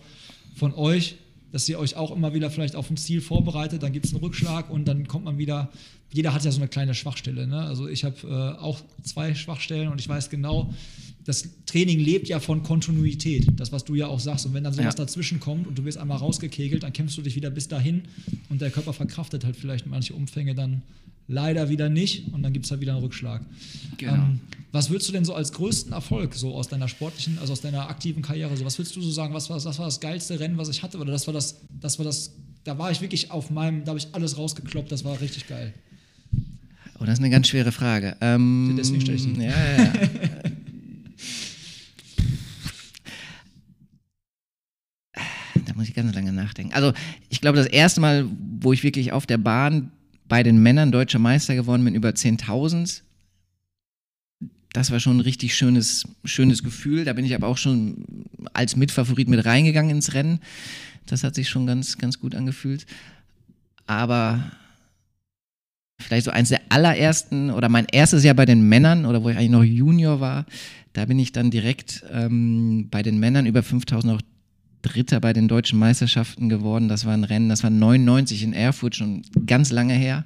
von 0.54 0.72
euch, 0.74 1.16
dass 1.52 1.68
ihr 1.68 1.78
euch 1.78 1.96
auch 1.96 2.14
immer 2.14 2.34
wieder 2.34 2.50
vielleicht 2.50 2.76
auf 2.76 2.90
ein 2.90 2.96
Ziel 2.96 3.20
vorbereitet, 3.20 3.82
dann 3.82 3.92
gibt 3.92 4.06
es 4.06 4.12
einen 4.12 4.22
Rückschlag 4.22 4.70
und 4.70 4.86
dann 4.86 5.08
kommt 5.08 5.24
man 5.24 5.38
wieder, 5.38 5.70
jeder 6.12 6.34
hat 6.34 6.44
ja 6.44 6.50
so 6.50 6.58
eine 6.58 6.68
kleine 6.68 6.94
Schwachstelle. 6.94 7.46
Ne? 7.46 7.60
Also 7.60 7.88
ich 7.88 8.04
habe 8.04 8.16
äh, 8.24 8.60
auch 8.60 8.80
zwei 9.02 9.34
Schwachstellen 9.34 9.88
und 9.88 10.00
ich 10.00 10.08
weiß 10.08 10.30
genau, 10.30 10.72
das 11.24 11.48
Training 11.66 12.00
lebt 12.00 12.28
ja 12.28 12.40
von 12.40 12.62
Kontinuität, 12.62 13.48
das, 13.56 13.72
was 13.72 13.84
du 13.84 13.94
ja 13.94 14.06
auch 14.06 14.20
sagst. 14.20 14.46
Und 14.46 14.54
wenn 14.54 14.64
dann 14.64 14.72
sowas 14.72 14.94
ja. 14.96 15.04
dazwischen 15.04 15.40
kommt 15.40 15.66
und 15.66 15.76
du 15.78 15.84
wirst 15.84 15.98
einmal 15.98 16.18
rausgekegelt, 16.18 16.82
dann 16.82 16.92
kämpfst 16.92 17.18
du 17.18 17.22
dich 17.22 17.36
wieder 17.36 17.50
bis 17.50 17.68
dahin 17.68 18.02
und 18.48 18.60
der 18.60 18.70
Körper 18.70 18.92
verkraftet 18.92 19.44
halt 19.44 19.56
vielleicht 19.56 19.86
manche 19.86 20.14
Umfänge 20.14 20.54
dann 20.54 20.82
leider 21.28 21.68
wieder 21.68 21.90
nicht 21.90 22.32
und 22.32 22.42
dann 22.42 22.52
gibt 22.52 22.64
es 22.64 22.70
halt 22.70 22.80
wieder 22.80 22.92
einen 22.92 23.02
Rückschlag. 23.02 23.42
Genau. 23.98 24.14
Ähm, 24.14 24.40
Was 24.70 24.90
würdest 24.90 25.08
du 25.08 25.12
denn 25.12 25.24
so 25.24 25.34
als 25.34 25.52
größten 25.52 25.92
Erfolg 25.92 26.34
so 26.34 26.54
aus 26.54 26.68
deiner 26.68 26.88
sportlichen, 26.88 27.38
also 27.38 27.54
aus 27.54 27.62
deiner 27.62 27.88
aktiven 27.88 28.22
Karriere, 28.22 28.54
so 28.56 28.66
was 28.66 28.78
würdest 28.78 28.94
du 28.96 29.00
so 29.00 29.10
sagen, 29.10 29.32
was 29.32 29.48
war, 29.48 29.58
das 29.58 29.78
war 29.78 29.86
das 29.86 30.00
geilste 30.00 30.38
Rennen, 30.38 30.58
was 30.58 30.68
ich 30.68 30.82
hatte 30.82 30.98
oder 30.98 31.10
das 31.10 31.26
war 31.26 31.32
das, 31.32 31.62
das 31.80 31.98
war 31.98 32.04
das, 32.04 32.34
da 32.64 32.78
war 32.78 32.90
ich 32.90 33.00
wirklich 33.00 33.30
auf 33.30 33.48
meinem, 33.50 33.84
da 33.84 33.90
habe 33.90 33.98
ich 33.98 34.08
alles 34.12 34.36
rausgekloppt, 34.36 34.92
das 34.92 35.04
war 35.04 35.18
richtig 35.20 35.46
geil. 35.46 35.72
Oh, 37.00 37.04
das 37.04 37.14
ist 37.14 37.20
eine 37.20 37.30
ganz 37.30 37.48
schwere 37.48 37.72
Frage. 37.72 38.16
Ähm, 38.20 38.74
Deswegen 38.76 39.00
stelle 39.00 39.16
ich 39.16 39.22
sie. 39.22 39.32
Ja, 39.34 39.50
ja, 39.50 39.76
ja. 39.76 39.92
da 45.64 45.74
muss 45.74 45.88
ich 45.88 45.94
ganz 45.94 46.12
lange 46.12 46.32
nachdenken. 46.32 46.74
Also, 46.74 46.92
ich 47.28 47.40
glaube, 47.40 47.56
das 47.56 47.68
erste 47.68 48.00
Mal, 48.00 48.26
wo 48.60 48.72
ich 48.72 48.82
wirklich 48.82 49.12
auf 49.12 49.26
der 49.26 49.38
Bahn 49.38 49.92
bei 50.26 50.42
den 50.42 50.60
Männern 50.60 50.90
deutscher 50.90 51.20
Meister 51.20 51.54
geworden 51.54 51.84
bin, 51.84 51.94
über 51.94 52.08
10.000, 52.10 53.02
das 54.72 54.90
war 54.90 55.00
schon 55.00 55.18
ein 55.18 55.20
richtig 55.20 55.54
schönes, 55.54 56.04
schönes 56.24 56.62
Gefühl. 56.62 57.04
Da 57.04 57.12
bin 57.12 57.24
ich 57.24 57.34
aber 57.34 57.46
auch 57.46 57.56
schon 57.56 58.04
als 58.52 58.76
Mitfavorit 58.76 59.28
mit 59.28 59.44
reingegangen 59.44 59.90
ins 59.90 60.14
Rennen. 60.14 60.40
Das 61.06 61.24
hat 61.24 61.34
sich 61.34 61.48
schon 61.48 61.66
ganz, 61.66 61.98
ganz 61.98 62.20
gut 62.20 62.34
angefühlt. 62.34 62.86
Aber 63.86 64.52
vielleicht 66.00 66.26
so 66.26 66.30
eins 66.30 66.50
der 66.50 66.60
allerersten 66.68 67.50
oder 67.50 67.68
mein 67.68 67.86
erstes 67.90 68.24
Jahr 68.24 68.34
bei 68.34 68.44
den 68.44 68.68
Männern 68.68 69.06
oder 69.06 69.24
wo 69.24 69.30
ich 69.30 69.36
eigentlich 69.36 69.50
noch 69.50 69.64
Junior 69.64 70.20
war, 70.20 70.46
da 70.92 71.06
bin 71.06 71.18
ich 71.18 71.32
dann 71.32 71.50
direkt 71.50 72.04
ähm, 72.12 72.88
bei 72.90 73.02
den 73.02 73.18
Männern 73.18 73.46
über 73.46 73.62
5000 73.62 74.14
auch 74.14 74.22
Dritter 74.82 75.20
bei 75.20 75.32
den 75.32 75.48
deutschen 75.48 75.78
Meisterschaften 75.78 76.48
geworden. 76.48 76.88
Das 76.88 77.04
war 77.04 77.12
ein 77.12 77.24
Rennen, 77.24 77.48
das 77.48 77.62
war 77.62 77.70
99 77.70 78.42
in 78.44 78.52
Erfurt, 78.52 78.94
schon 78.94 79.22
ganz 79.46 79.70
lange 79.70 79.94
her. 79.94 80.24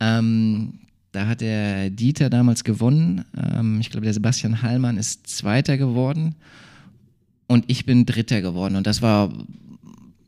Ähm, 0.00 0.80
da 1.18 1.26
hat 1.26 1.40
der 1.40 1.90
Dieter 1.90 2.30
damals 2.30 2.62
gewonnen. 2.62 3.24
Ähm, 3.36 3.80
ich 3.80 3.90
glaube, 3.90 4.04
der 4.04 4.14
Sebastian 4.14 4.62
Hallmann 4.62 4.96
ist 4.96 5.26
Zweiter 5.26 5.76
geworden. 5.76 6.36
Und 7.48 7.64
ich 7.66 7.84
bin 7.84 8.06
Dritter 8.06 8.40
geworden. 8.40 8.76
Und 8.76 8.86
das 8.86 9.02
war, 9.02 9.32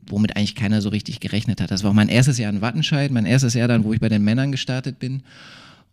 womit 0.05 0.35
eigentlich 0.35 0.53
keiner 0.53 0.81
so 0.81 0.89
richtig 0.89 1.21
gerechnet 1.21 1.61
hat. 1.61 1.71
Das 1.71 1.83
war 1.83 1.91
auch 1.91 1.95
mein 1.95 2.09
erstes 2.09 2.37
Jahr 2.39 2.51
in 2.51 2.59
Wattenscheid, 2.59 3.09
mein 3.09 3.25
erstes 3.25 3.53
Jahr 3.53 3.69
dann, 3.69 3.85
wo 3.85 3.93
ich 3.93 4.01
bei 4.01 4.09
den 4.09 4.21
Männern 4.21 4.51
gestartet 4.51 4.99
bin. 4.99 5.23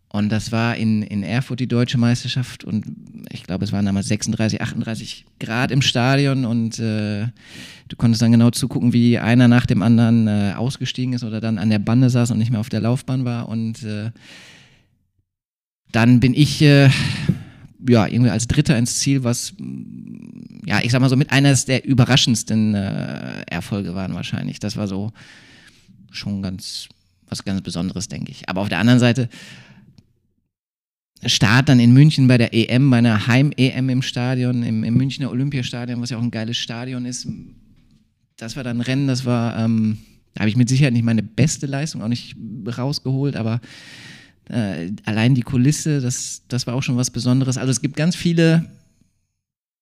Und 0.09 0.31
das 0.31 0.50
war 0.50 0.75
in, 0.75 1.02
in 1.02 1.23
Erfurt 1.23 1.61
die 1.61 1.69
deutsche 1.69 1.99
Meisterschaft 1.99 2.64
und 2.64 2.87
ich 3.31 3.45
glaube, 3.45 3.67
es 3.67 3.73
waren 3.73 3.85
damals 3.85 4.09
36, 4.09 4.62
38 4.62 5.26
Grad 5.38 5.71
im 5.71 5.83
Stadion 5.83 6.47
und 6.47 6.78
äh, 6.78 7.26
du 7.88 7.97
konntest 7.99 8.23
dann 8.23 8.33
genau 8.33 8.49
zugucken, 8.50 8.95
wie 8.95 9.19
einer 9.19 9.49
nach 9.49 9.67
dem 9.67 9.83
anderen 9.83 10.26
äh, 10.26 10.55
ausgestiegen 10.57 11.12
ist 11.12 11.25
oder 11.25 11.43
dann 11.43 11.59
an 11.59 11.69
der 11.69 11.78
Bande 11.78 12.09
saß 12.09 12.31
und 12.31 12.38
nicht 12.38 12.50
mehr 12.50 12.61
auf 12.61 12.71
der 12.71 12.81
Laufbahn 12.81 13.26
war. 13.26 13.50
Und 13.50 13.83
äh, 13.83 14.11
dann 15.92 16.21
bin 16.21 16.35
ich 16.35 16.62
äh, 16.62 16.90
ja 17.88 18.07
irgendwie 18.07 18.30
als 18.30 18.47
Dritter 18.47 18.76
ins 18.76 18.99
Ziel, 18.99 19.25
was 19.25 19.54
ja, 20.66 20.80
ich 20.83 20.92
sag 20.92 21.00
mal 21.00 21.09
so 21.09 21.16
mit 21.16 21.33
eines 21.33 21.64
der 21.64 21.85
überraschendsten 21.85 22.75
äh, 22.75 23.42
Erfolge 23.47 23.95
waren 23.95 24.14
wahrscheinlich. 24.14 24.59
Das 24.59 24.76
war 24.76 24.87
so 24.87 25.12
schon 26.11 26.42
ganz 26.42 26.88
was 27.28 27.45
ganz 27.45 27.62
Besonderes, 27.62 28.09
denke 28.09 28.30
ich. 28.30 28.49
Aber 28.49 28.61
auf 28.61 28.68
der 28.68 28.78
anderen 28.78 29.00
Seite 29.00 29.28
Start 31.26 31.68
dann 31.68 31.80
in 31.80 31.92
München 31.92 32.28
bei 32.28 32.38
der 32.38 32.54
EM, 32.54 32.90
bei 32.90 32.99
einer 32.99 33.26
Heim-EM 33.26 33.88
im 33.88 34.02
Stadion, 34.02 34.62
im, 34.62 34.85
im, 34.85 34.95
Münchner 34.95 35.30
Olympiastadion, 35.30 36.00
was 36.00 36.11
ja 36.11 36.18
auch 36.18 36.23
ein 36.23 36.30
geiles 36.30 36.57
Stadion 36.57 37.04
ist. 37.07 37.26
Das 38.37 38.54
war 38.54 38.62
dann 38.62 38.78
ein 38.78 38.83
Rennen, 38.83 39.09
das 39.09 39.25
war, 39.25 39.59
ähm, 39.59 39.99
da 40.35 40.40
habe 40.40 40.49
ich 40.49 40.57
mit 40.57 40.68
Sicherheit 40.68 40.92
nicht 40.92 41.04
meine 41.04 41.25
beste 41.25 41.66
Leistung 41.66 42.02
auch 42.02 42.09
nicht 42.09 42.37
rausgeholt, 42.66 43.35
aber 43.35 43.61
äh, 44.49 44.93
allein 45.05 45.35
die 45.35 45.43
Kulisse, 45.43 46.00
das, 46.00 46.43
das 46.49 46.67
war 46.67 46.75
auch 46.75 46.83
schon 46.83 46.97
was 46.97 47.11
Besonderes. 47.11 47.59
Also 47.59 47.71
es 47.71 47.81
gibt 47.81 47.96
ganz 47.96 48.16
viele 48.16 48.64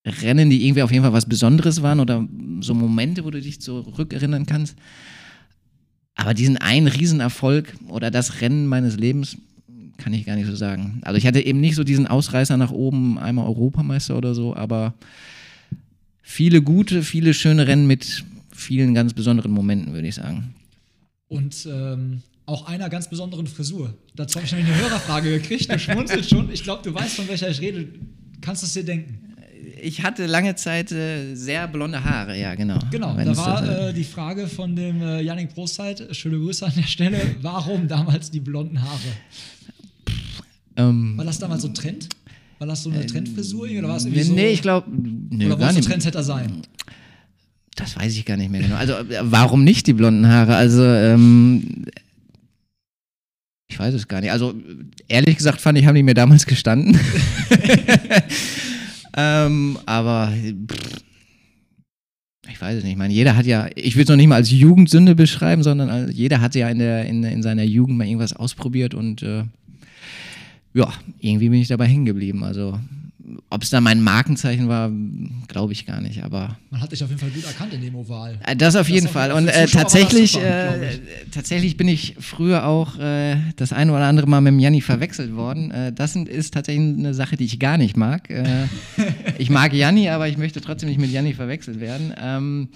Rennen, 0.05 0.51
die 0.51 0.67
irgendwie 0.67 0.83
auf 0.83 0.93
jeden 0.93 1.03
Fall 1.03 1.13
was 1.13 1.27
Besonderes 1.27 1.83
waren 1.83 2.01
oder 2.01 2.27
so 2.61 2.75
Momente, 2.75 3.25
wo 3.25 3.31
du 3.31 3.41
dich 3.41 3.61
zurückerinnern 3.61 4.47
kannst. 4.47 4.77
Aber 6.15 6.33
diesen 6.33 6.57
einen 6.57 6.87
Riesenerfolg 6.87 7.75
oder 7.89 8.11
das 8.11 8.41
Rennen 8.41 8.67
meines 8.67 8.97
Lebens, 8.97 9.37
kann 9.99 10.13
ich 10.13 10.27
gar 10.27 10.37
nicht 10.37 10.47
so 10.47 10.55
sagen. 10.55 11.01
Also 11.05 11.19
ich 11.19 11.27
hatte 11.27 11.41
eben 11.41 11.61
nicht 11.61 11.75
so 11.75 11.85
diesen 11.85 12.07
Ausreißer 12.07 12.57
nach 12.57 12.71
oben, 12.71 13.19
einmal 13.19 13.47
Europameister 13.47 14.17
oder 14.17 14.35
so, 14.35 14.55
aber 14.55 14.95
viele 16.23 16.63
gute, 16.63 17.03
viele 17.03 17.35
schöne 17.35 17.67
Rennen 17.67 17.87
mit 17.87 18.25
vielen 18.53 18.95
ganz 18.95 19.15
besonderen 19.15 19.53
Momenten, 19.53 19.93
würde 19.93 20.09
ich 20.09 20.15
sagen. 20.15 20.55
Und 21.29 21.69
ähm, 21.71 22.23
auch 22.47 22.67
einer 22.67 22.89
ganz 22.89 23.11
besonderen 23.11 23.47
Frisur. 23.47 23.95
Dazu 24.15 24.37
habe 24.37 24.47
ich 24.47 24.53
nämlich 24.53 24.73
eine 24.73 24.83
Hörerfrage 24.83 25.31
gekriegt. 25.31 25.71
Du 25.71 25.79
schmunzelst 25.79 26.31
schon. 26.31 26.51
Ich 26.51 26.63
glaube, 26.63 26.83
du 26.83 26.95
weißt, 26.95 27.17
von 27.17 27.29
welcher 27.29 27.51
ich 27.51 27.61
rede. 27.61 27.89
Kannst 28.41 28.63
du 28.63 28.67
es 28.67 28.73
dir 28.73 28.85
denken? 28.85 29.35
Ich 29.83 30.03
hatte 30.03 30.27
lange 30.27 30.55
Zeit 30.55 30.91
äh, 30.93 31.35
sehr 31.35 31.69
blonde 31.69 32.03
Haare, 32.03 32.39
ja, 32.39 32.55
genau. 32.55 32.79
Genau, 32.91 33.17
Wenn 33.17 33.27
da 33.27 33.37
war 33.37 33.63
das, 33.63 33.91
äh, 33.91 33.93
die 33.93 34.05
Frage 34.05 34.47
von 34.47 34.75
dem 34.75 35.03
äh, 35.03 35.21
Yannick 35.21 35.53
Prostzeit, 35.55 36.07
schöne 36.13 36.39
Grüße 36.39 36.65
an 36.65 36.73
der 36.77 36.85
Stelle, 36.85 37.21
warum 37.43 37.87
damals 37.89 38.31
die 38.31 38.41
blonden 38.41 38.81
Haare? 38.81 39.01
Ähm, 40.77 41.19
war 41.19 41.25
das 41.25 41.39
damals 41.39 41.63
so 41.63 41.69
ein 41.69 41.75
Trend? 41.75 42.09
War 42.59 42.67
das 42.67 42.83
so 42.83 42.91
eine 42.91 43.03
äh, 43.03 43.07
Trendfrisur 43.07 43.69
oder 43.69 43.89
war 43.89 43.97
es 43.97 44.05
irgendwie 44.05 44.21
nee, 44.21 44.27
so? 44.27 44.35
Nee, 44.35 44.49
ich 44.49 44.63
glaube. 44.63 44.89
Nee, 44.91 45.47
oder 45.47 45.59
wolltest 45.59 45.79
du 45.79 45.83
Trendsetter 45.83 46.23
sein? 46.23 46.63
Das 47.75 47.97
weiß 47.97 48.17
ich 48.17 48.25
gar 48.25 48.39
nicht 48.39 48.51
mehr 48.51 48.63
genau. 48.63 48.77
Also, 48.77 48.95
äh, 48.95 49.19
warum 49.23 49.63
nicht 49.63 49.87
die 49.87 49.93
blonden 49.93 50.27
Haare? 50.27 50.57
Also, 50.57 50.83
ähm, 50.83 51.85
ich 53.69 53.79
weiß 53.79 53.95
es 53.95 54.09
gar 54.09 54.21
nicht. 54.21 54.31
Also, 54.31 54.55
ehrlich 55.09 55.37
gesagt, 55.37 55.61
fand 55.61 55.79
ich, 55.79 55.87
haben 55.87 55.95
die 55.95 56.03
mir 56.03 56.15
damals 56.15 56.47
gestanden. 56.47 56.99
ähm, 59.17 59.79
aber. 59.87 60.33
Pff, 60.71 61.03
ich 62.49 62.61
weiß 62.61 62.79
es 62.79 62.85
nicht. 62.85 62.93
Ich 62.93 62.99
meine, 62.99 63.13
jeder 63.13 63.37
hat 63.37 63.45
ja, 63.45 63.69
ich 63.75 63.97
würde 63.97 64.05
es 64.05 64.09
noch 64.09 64.17
nicht 64.17 64.29
mal 64.29 64.37
als 64.37 64.51
Jugendsünde 64.51 65.15
beschreiben, 65.15 65.63
sondern 65.63 66.11
jeder 66.11 66.41
hat 66.41 66.55
ja 66.55 66.69
in, 66.69 66.79
der, 66.79 67.05
in, 67.07 67.25
in 67.25 67.43
seiner 67.43 67.65
Jugend 67.65 67.99
mal 67.99 68.07
irgendwas 68.07 68.35
ausprobiert 68.35 68.95
und 68.95 69.23
äh, 69.23 69.45
ja, 70.73 70.93
irgendwie 71.21 71.49
bin 71.49 71.61
ich 71.61 71.69
dabei 71.69 71.87
hängen 71.87 72.05
geblieben. 72.05 72.45
Also, 72.45 72.79
ob 73.49 73.63
es 73.63 73.71
da 73.71 73.81
mein 73.81 74.03
Markenzeichen 74.03 74.69
war, 74.69 74.91
glaube 75.47 75.73
ich 75.73 75.87
gar 75.87 76.01
nicht, 76.01 76.25
aber. 76.25 76.59
Man 76.71 76.81
hat 76.81 76.91
dich 76.91 77.03
auf 77.05 77.11
jeden 77.11 77.21
Fall 77.21 77.31
gut 77.31 77.45
erkannt 77.45 77.73
in 77.75 77.81
dem 77.81 77.95
Oval. 77.95 78.39
Äh, 78.45 78.57
das 78.57 78.75
auf 78.75 78.89
jeden 78.89 79.07
das 79.07 79.13
Fall. 79.13 79.33
Und 79.33 79.47
äh, 79.49 79.67
tatsächlich, 79.67 80.33
super, 80.33 80.83
äh, 80.83 80.99
tatsächlich 81.31 81.77
bin 81.77 81.87
ich 81.87 82.17
früher 82.19 82.67
auch 82.67 82.99
äh, 82.99 83.37
das 83.57 83.73
eine 83.73 83.93
oder 83.93 84.07
andere 84.07 84.27
Mal 84.27 84.41
mit 84.41 84.53
dem 84.53 84.59
Janni 84.59 84.81
verwechselt 84.81 85.37
worden. 85.37 85.71
Äh, 85.71 85.93
das 85.93 86.17
ist 86.17 86.55
tatsächlich 86.55 86.99
eine 86.99 87.15
Sache, 87.15 87.37
die 87.37 87.45
ich 87.45 87.61
gar 87.61 87.79
nicht 87.79 87.97
mag. 87.97 88.29
Äh, 88.31 88.67
ich 89.39 89.49
mag 89.49 89.73
Janni, 89.73 90.09
aber 90.09 90.29
ich 90.29 90.39
möchte 90.39 90.61
trotzdem 90.61 90.89
nicht 90.89 91.01
mit 91.01 91.13
Janni 91.13 91.35
verwechselt 91.35 91.79
werden. 91.79 92.13
Ähm, 92.21 92.69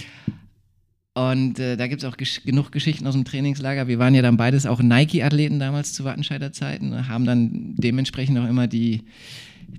und 1.14 1.58
äh, 1.58 1.76
da 1.76 1.88
gibt 1.88 2.02
es 2.02 2.08
auch 2.08 2.16
gesch 2.16 2.44
genug 2.44 2.70
Geschichten 2.70 3.06
aus 3.06 3.14
dem 3.14 3.24
Trainingslager. 3.24 3.88
Wir 3.88 3.98
waren 3.98 4.14
ja 4.14 4.22
dann 4.22 4.36
beides 4.36 4.66
auch 4.66 4.80
Nike-Athleten 4.80 5.58
damals 5.58 5.92
zu 5.92 6.04
Wattenscheider 6.04 6.52
Zeiten, 6.52 7.08
haben 7.08 7.24
dann 7.24 7.74
dementsprechend 7.76 8.38
auch 8.38 8.48
immer 8.48 8.68
die, 8.68 9.02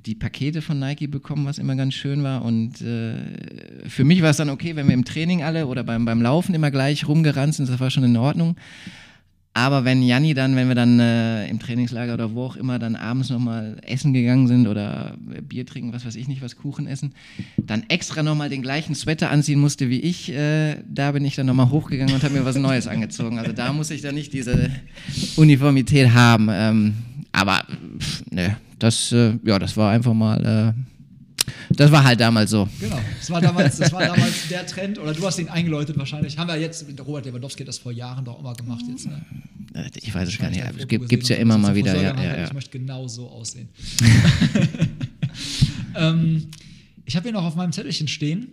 die 0.05 0.15
Pakete 0.15 0.61
von 0.61 0.79
Nike 0.79 1.07
bekommen, 1.07 1.45
was 1.45 1.57
immer 1.57 1.75
ganz 1.75 1.93
schön 1.93 2.23
war. 2.23 2.43
Und 2.43 2.81
äh, 2.81 3.13
für 3.87 4.03
mich 4.03 4.21
war 4.21 4.29
es 4.29 4.37
dann 4.37 4.49
okay, 4.49 4.75
wenn 4.75 4.87
wir 4.87 4.93
im 4.93 5.05
Training 5.05 5.43
alle 5.43 5.67
oder 5.67 5.83
beim, 5.83 6.05
beim 6.05 6.21
Laufen 6.21 6.55
immer 6.55 6.71
gleich 6.71 7.07
rumgerannt 7.07 7.55
sind, 7.55 7.69
das 7.69 7.79
war 7.79 7.89
schon 7.89 8.03
in 8.03 8.17
Ordnung. 8.17 8.55
Aber 9.53 9.83
wenn 9.83 10.01
Janni 10.01 10.33
dann, 10.33 10.55
wenn 10.55 10.69
wir 10.69 10.75
dann 10.75 10.99
äh, 11.01 11.45
im 11.49 11.59
Trainingslager 11.59 12.13
oder 12.13 12.33
wo 12.33 12.45
auch 12.45 12.55
immer 12.55 12.79
dann 12.79 12.95
abends 12.95 13.29
nochmal 13.29 13.75
essen 13.81 14.13
gegangen 14.13 14.47
sind 14.47 14.65
oder 14.65 15.17
Bier 15.41 15.65
trinken, 15.65 15.91
was 15.91 16.05
weiß 16.05 16.15
ich 16.15 16.29
nicht, 16.29 16.41
was 16.41 16.55
Kuchen 16.55 16.87
essen, 16.87 17.13
dann 17.57 17.83
extra 17.89 18.23
nochmal 18.23 18.47
den 18.47 18.61
gleichen 18.61 18.95
Sweater 18.95 19.29
anziehen 19.29 19.59
musste 19.59 19.89
wie 19.89 19.99
ich, 19.99 20.31
äh, 20.31 20.77
da 20.87 21.11
bin 21.11 21.25
ich 21.25 21.35
dann 21.35 21.47
nochmal 21.47 21.69
hochgegangen 21.69 22.15
und 22.15 22.23
habe 22.23 22.35
mir 22.35 22.45
was 22.45 22.55
Neues 22.55 22.87
angezogen. 22.87 23.39
Also 23.39 23.51
da 23.51 23.73
muss 23.73 23.91
ich 23.91 24.01
dann 24.01 24.15
nicht 24.15 24.31
diese 24.31 24.71
Uniformität 25.35 26.13
haben. 26.13 26.47
Ähm, 26.49 26.93
aber 27.33 27.65
pff, 27.99 28.23
ne, 28.31 28.55
das, 28.81 29.11
äh, 29.11 29.37
ja, 29.43 29.59
das 29.59 29.77
war 29.77 29.91
einfach 29.91 30.13
mal 30.13 30.75
äh, 30.75 30.91
das 31.69 31.91
war 31.91 32.03
halt 32.03 32.19
damals 32.19 32.51
so. 32.51 32.67
Genau, 32.79 32.99
das 33.17 33.29
war 33.29 33.41
damals, 33.41 33.77
das 33.77 33.91
war 33.91 34.05
damals 34.05 34.47
der 34.49 34.65
Trend, 34.65 34.99
oder 34.99 35.13
du 35.13 35.25
hast 35.25 35.39
ihn 35.39 35.49
eingeläutet 35.49 35.97
wahrscheinlich. 35.97 36.37
Haben 36.37 36.47
wir 36.47 36.57
jetzt, 36.57 36.87
mit 36.87 36.99
Robert 37.05 37.25
Lewandowski 37.25 37.65
das 37.65 37.77
vor 37.77 37.91
Jahren 37.91 38.25
doch 38.25 38.39
immer 38.39 38.53
gemacht 38.53 38.85
jetzt, 38.89 39.07
ne? 39.07 39.25
Äh, 39.73 39.89
ich 40.01 40.13
weiß 40.13 40.29
es 40.29 40.37
gar 40.37 40.49
nicht, 40.49 40.63
es 40.77 40.87
gibt 40.87 41.23
es 41.23 41.29
ja 41.29 41.37
immer 41.37 41.57
mal 41.57 41.75
wieder. 41.75 41.95
Ja, 41.95 42.15
ja, 42.15 42.37
ja. 42.37 42.45
Ich 42.45 42.53
möchte 42.53 42.77
genau 42.77 43.07
so 43.07 43.29
aussehen. 43.29 43.69
ähm, 45.95 46.47
ich 47.05 47.15
habe 47.15 47.23
hier 47.23 47.33
noch 47.33 47.45
auf 47.45 47.55
meinem 47.55 47.71
Zettelchen 47.71 48.07
stehen, 48.07 48.49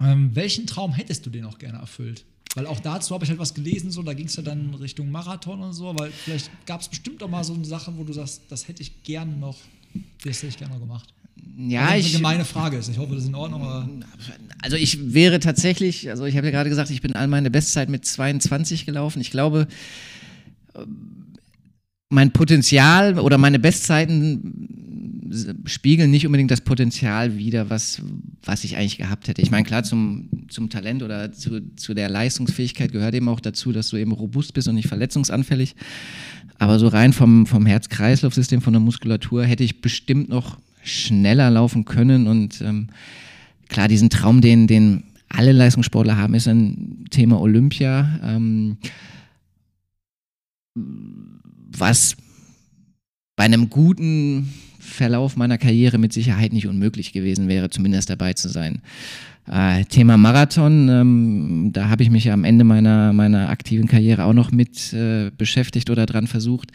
ähm, 0.00 0.34
welchen 0.34 0.66
Traum 0.66 0.92
hättest 0.92 1.24
du 1.26 1.30
dir 1.30 1.42
noch 1.42 1.58
gerne 1.58 1.78
erfüllt? 1.78 2.24
Weil 2.54 2.66
auch 2.66 2.80
dazu 2.80 3.14
habe 3.14 3.24
ich 3.24 3.30
halt 3.30 3.40
was 3.40 3.52
gelesen, 3.52 3.90
so, 3.90 4.02
da 4.02 4.14
ging 4.14 4.26
es 4.26 4.36
ja 4.36 4.42
dann 4.42 4.74
Richtung 4.74 5.10
Marathon 5.10 5.60
und 5.60 5.72
so, 5.72 5.92
weil 5.98 6.10
vielleicht 6.10 6.50
gab 6.66 6.80
es 6.80 6.88
bestimmt 6.88 7.22
auch 7.22 7.28
mal 7.28 7.42
so 7.42 7.54
eine 7.54 7.64
Sache, 7.64 7.92
wo 7.96 8.04
du 8.04 8.12
sagst, 8.12 8.42
das 8.48 8.68
hätte 8.68 8.82
ich 8.82 9.02
gerne 9.02 9.36
noch, 9.36 9.56
das 10.24 10.38
hätte 10.38 10.48
ich 10.48 10.58
gerne 10.58 10.74
noch 10.74 10.80
gemacht. 10.80 11.12
Ja, 11.56 11.86
also 11.86 11.98
ich. 11.98 12.06
Eine 12.06 12.16
gemeine 12.16 12.44
Frage 12.44 12.76
ist. 12.76 12.88
Ich 12.88 12.98
hoffe, 12.98 13.14
das 13.14 13.24
ist 13.24 13.28
in 13.28 13.34
Ordnung. 13.34 13.62
Aber 13.62 13.88
also 14.62 14.76
ich 14.76 15.12
wäre 15.14 15.40
tatsächlich, 15.40 16.10
also 16.10 16.24
ich 16.24 16.36
habe 16.36 16.46
ja 16.46 16.52
gerade 16.52 16.70
gesagt, 16.70 16.90
ich 16.90 17.02
bin 17.02 17.14
all 17.14 17.26
meine 17.26 17.50
Bestzeit 17.50 17.88
mit 17.88 18.04
22 18.04 18.86
gelaufen. 18.86 19.20
Ich 19.20 19.30
glaube, 19.30 19.66
mein 22.08 22.32
Potenzial 22.32 23.18
oder 23.18 23.38
meine 23.38 23.58
Bestzeiten 23.58 24.93
spiegeln 25.64 26.10
nicht 26.10 26.26
unbedingt 26.26 26.50
das 26.50 26.60
Potenzial 26.60 27.36
wider, 27.36 27.70
was, 27.70 28.02
was 28.42 28.64
ich 28.64 28.76
eigentlich 28.76 28.98
gehabt 28.98 29.28
hätte. 29.28 29.42
Ich 29.42 29.50
meine, 29.50 29.64
klar, 29.64 29.82
zum, 29.82 30.28
zum 30.48 30.70
Talent 30.70 31.02
oder 31.02 31.32
zu, 31.32 31.60
zu 31.76 31.94
der 31.94 32.08
Leistungsfähigkeit 32.08 32.92
gehört 32.92 33.14
eben 33.14 33.28
auch 33.28 33.40
dazu, 33.40 33.72
dass 33.72 33.88
du 33.88 33.96
eben 33.96 34.12
robust 34.12 34.54
bist 34.54 34.68
und 34.68 34.74
nicht 34.74 34.88
verletzungsanfällig. 34.88 35.74
Aber 36.58 36.78
so 36.78 36.88
rein 36.88 37.12
vom, 37.12 37.46
vom 37.46 37.66
Herz-Kreislauf-System, 37.66 38.60
von 38.60 38.72
der 38.72 38.80
Muskulatur 38.80 39.44
hätte 39.44 39.64
ich 39.64 39.80
bestimmt 39.80 40.28
noch 40.28 40.58
schneller 40.82 41.50
laufen 41.50 41.84
können. 41.84 42.26
Und 42.26 42.60
ähm, 42.60 42.88
klar, 43.68 43.88
diesen 43.88 44.10
Traum, 44.10 44.40
den, 44.40 44.66
den 44.66 45.04
alle 45.28 45.52
Leistungssportler 45.52 46.16
haben, 46.16 46.34
ist 46.34 46.46
ein 46.46 47.06
Thema 47.10 47.40
Olympia. 47.40 48.20
Ähm, 48.22 48.76
was 50.74 52.16
bei 53.36 53.44
einem 53.44 53.70
guten 53.70 54.52
Verlauf 54.84 55.36
meiner 55.36 55.58
Karriere 55.58 55.98
mit 55.98 56.12
Sicherheit 56.12 56.52
nicht 56.52 56.66
unmöglich 56.66 57.12
gewesen 57.12 57.48
wäre, 57.48 57.70
zumindest 57.70 58.10
dabei 58.10 58.34
zu 58.34 58.48
sein. 58.48 58.80
Äh, 59.50 59.84
Thema 59.84 60.16
Marathon, 60.16 60.88
ähm, 60.88 61.70
da 61.72 61.88
habe 61.88 62.02
ich 62.02 62.10
mich 62.10 62.30
am 62.30 62.44
Ende 62.44 62.64
meiner, 62.64 63.12
meiner 63.12 63.50
aktiven 63.50 63.86
Karriere 63.86 64.24
auch 64.24 64.32
noch 64.32 64.52
mit 64.52 64.92
äh, 64.92 65.30
beschäftigt 65.36 65.90
oder 65.90 66.06
dran 66.06 66.26
versucht. 66.26 66.70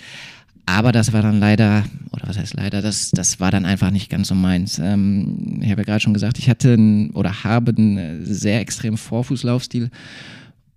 Aber 0.66 0.92
das 0.92 1.14
war 1.14 1.24
dann 1.24 1.40
leider, 1.40 1.84
oder 2.12 2.28
was 2.28 2.38
heißt 2.38 2.54
leider, 2.54 2.84
das, 2.84 3.10
das 3.10 3.40
war 3.40 3.50
dann 3.50 3.66
einfach 3.66 3.90
nicht 3.90 4.10
ganz 4.12 4.28
so 4.28 4.36
meins. 4.36 4.78
Ähm, 4.78 5.62
ich 5.62 5.72
habe 5.72 5.82
ja 5.82 5.86
gerade 5.86 6.00
schon 6.00 6.14
gesagt, 6.14 6.38
ich 6.38 6.48
hatte 6.48 6.74
einen, 6.74 7.10
oder 7.12 7.44
habe 7.44 7.74
einen 7.76 8.24
sehr 8.24 8.60
extremen 8.60 8.98
Vorfußlaufstil. 8.98 9.90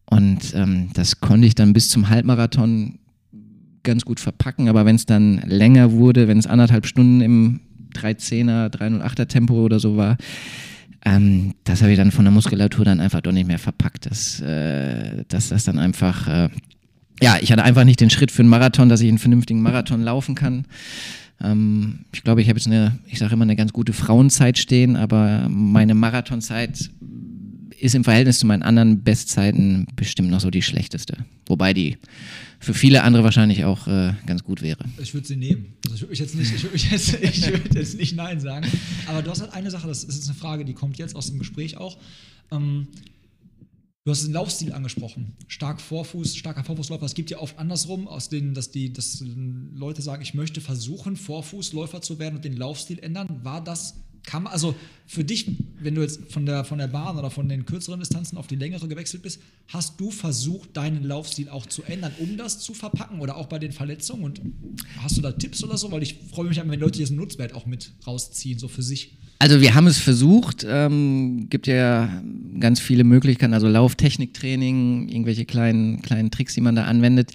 Und 0.07 0.55
ähm, 0.55 0.89
das 0.95 1.21
konnte 1.21 1.47
ich 1.47 1.55
dann 1.55 1.75
bis 1.75 1.91
zum 1.91 2.09
Halbmarathon 2.09 3.01
ganz 3.83 4.05
gut 4.05 4.21
verpacken, 4.21 4.69
aber 4.69 4.85
wenn 4.85 4.97
es 4.97 5.07
dann 5.07 5.43
länger 5.47 5.93
wurde, 5.93 6.29
wenn 6.29 6.39
es 6.39 6.47
anderthalb 6.47 6.87
Stunden 6.87 7.21
im 7.21 7.61
310er, 7.95 8.69
308er 8.69 9.27
Tempo 9.27 9.55
oder 9.55 9.79
so 9.79 9.97
war, 9.97 10.17
ähm, 11.05 11.55
das 11.65 11.83
habe 11.83 11.93
ich 11.93 11.99
dann 11.99 12.13
von 12.13 12.25
der 12.25 12.33
Muskulatur 12.33 12.85
dann 12.85 13.01
einfach 13.01 13.21
doch 13.21 13.33
nicht 13.33 13.47
mehr 13.47 13.59
verpackt. 13.59 14.07
Dass, 14.07 14.41
äh, 14.41 15.25
dass 15.29 15.49
das 15.49 15.65
dann 15.65 15.79
einfach, 15.79 16.29
äh, 16.29 16.49
ja, 17.21 17.39
ich 17.41 17.51
hatte 17.51 17.65
einfach 17.65 17.85
nicht 17.85 18.01
den 18.01 18.11
Schritt 18.11 18.31
für 18.31 18.43
einen 18.43 18.49
Marathon, 18.49 18.89
dass 18.89 19.01
ich 19.01 19.09
einen 19.09 19.19
vernünftigen 19.19 19.63
Marathon 19.63 20.03
laufen 20.03 20.35
kann. 20.35 20.67
Ähm, 21.43 22.05
ich 22.13 22.23
glaube, 22.23 22.41
ich 22.41 22.49
habe 22.49 22.59
jetzt 22.59 22.69
eine, 22.69 22.99
ich 23.07 23.19
sage 23.19 23.35
immer, 23.35 23.43
eine 23.43 23.57
ganz 23.57 23.73
gute 23.73 23.93
Frauenzeit 23.93 24.59
stehen, 24.59 24.97
aber 24.97 25.49
meine 25.49 25.95
Marathonzeit 25.95 26.91
ist 27.83 27.97
im 27.97 28.05
Verhältnis 28.05 28.39
zu 28.39 28.47
meinen 28.47 28.63
anderen 28.63 29.03
Bestzeiten 29.03 29.89
bestimmt 29.97 30.31
noch 30.31 30.41
so 30.41 30.51
die 30.51 30.63
schlechteste. 30.63 31.25
Wobei 31.47 31.75
die 31.75 31.99
für 32.61 32.75
viele 32.75 33.03
andere 33.03 33.25
wahrscheinlich 33.25 33.65
auch 33.65 33.89
äh, 33.89 34.15
ganz 34.25 34.45
gut 34.45 34.63
wäre. 34.63 34.85
Ich 34.99 35.15
würde 35.15 35.27
sie 35.27 35.35
nehmen. 35.35 35.75
Also 35.85 35.97
ich 35.97 36.03
würde 36.03 36.15
jetzt 36.15 36.35
nicht, 36.37 36.53
ich 36.73 36.91
jetzt, 36.91 37.15
ich 37.23 37.47
würd 37.49 37.75
jetzt 37.75 37.99
nicht 37.99 38.15
Nein 38.15 38.39
sagen. 38.39 38.69
Aber 39.07 39.23
du 39.23 39.31
hast 39.31 39.41
halt 39.41 39.53
eine 39.53 39.71
Sache, 39.71 39.89
das 39.89 40.05
ist 40.05 40.15
jetzt 40.15 40.29
eine 40.29 40.39
Frage, 40.39 40.65
die 40.65 40.75
kommt 40.75 40.97
jetzt 40.99 41.17
aus 41.17 41.27
dem 41.27 41.41
Gespräch 41.41 41.77
auch. 41.77 41.99
Ähm, 42.53 42.87
Du 44.05 44.11
hast 44.11 44.25
den 44.25 44.33
Laufstil 44.33 44.73
angesprochen. 44.73 45.37
Stark 45.47 45.81
Vorfuß, 45.81 46.35
starker 46.35 46.65
Vorfußläufer. 46.65 47.07
Es 47.07 47.15
gibt 47.15 47.31
ja 47.31 47.39
oft 47.39 47.57
andersrum, 47.61 48.09
aus 48.09 48.29
denen, 48.29 48.53
dass 48.53 48.73
die 48.73 48.93
dass 48.93 49.23
Leute 49.75 50.03
sagen, 50.03 50.23
ich 50.23 50.35
möchte 50.35 50.61
versuchen, 50.61 51.15
Vorfußläufer 51.15 52.03
zu 52.03 52.19
werden 52.19 52.35
und 52.35 52.45
den 52.45 52.57
Laufstil 52.57 52.99
ändern. 52.99 53.29
War 53.45 53.63
das 53.63 53.95
kann 54.25 54.45
man, 54.45 54.53
also 54.53 54.75
für 55.07 55.25
dich, 55.25 55.47
wenn 55.81 55.95
du 55.95 56.01
jetzt 56.01 56.33
von 56.33 56.47
der, 56.47 56.65
von 56.65 56.79
der 56.79 56.87
Bahn 56.87 57.19
oder 57.19 57.31
von 57.31 57.49
den 57.49 57.67
kürzeren 57.67 58.01
Distanzen 58.01 58.39
auf 58.39 58.47
die 58.47 58.57
längere 58.57 58.89
gewechselt 58.89 59.23
bist, 59.23 59.41
hast 59.69 60.01
du 60.01 60.11
versucht, 60.11 60.77
deinen 60.77 61.05
Laufstil 61.05 61.49
auch 61.49 61.67
zu 61.67 61.83
ändern, 61.83 62.13
um 62.19 62.37
das 62.37 62.61
zu 62.61 62.73
verpacken 62.73 63.21
oder 63.21 63.37
auch 63.37 63.47
bei 63.47 63.59
den 63.59 63.73
Verletzungen? 63.73 64.25
Und 64.25 64.41
hast 64.99 65.17
du 65.17 65.21
da 65.21 65.33
Tipps 65.33 65.63
oder 65.65 65.77
so? 65.77 65.91
Weil 65.93 66.03
ich 66.03 66.17
freue 66.33 66.47
mich, 66.47 66.57
wenn 66.57 66.81
Leute 66.81 66.99
diesen 66.99 67.17
Nutzwert 67.17 67.55
auch 67.55 67.67
mit 67.67 67.93
rausziehen, 68.07 68.59
so 68.59 68.69
für 68.69 68.83
sich. 68.83 69.13
Also 69.39 69.61
wir 69.61 69.75
haben 69.75 69.89
es 69.89 69.99
versucht, 69.99 70.65
ähm, 70.69 71.49
gibt 71.51 71.67
ja 71.67 72.23
ganz 72.61 72.79
viele 72.79 73.03
Möglichkeiten, 73.03 73.55
also 73.55 73.67
Lauftechniktraining, 73.67 75.09
irgendwelche 75.09 75.45
kleinen, 75.45 76.01
kleinen 76.01 76.31
Tricks, 76.31 76.55
die 76.55 76.61
man 76.61 76.77
da 76.77 76.85
anwendet. 76.85 77.33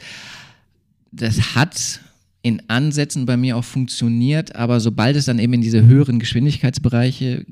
Das 1.12 1.54
hat 1.56 2.00
in 2.48 2.62
Ansätzen 2.70 3.26
bei 3.26 3.36
mir 3.36 3.58
auch 3.58 3.64
funktioniert, 3.66 4.56
aber 4.56 4.80
sobald 4.80 5.18
es 5.18 5.26
dann 5.26 5.38
eben 5.38 5.54
in 5.54 5.62
diese 5.62 5.86
höheren 5.86 6.18
Geschwindigkeitsbereiche 6.18 7.46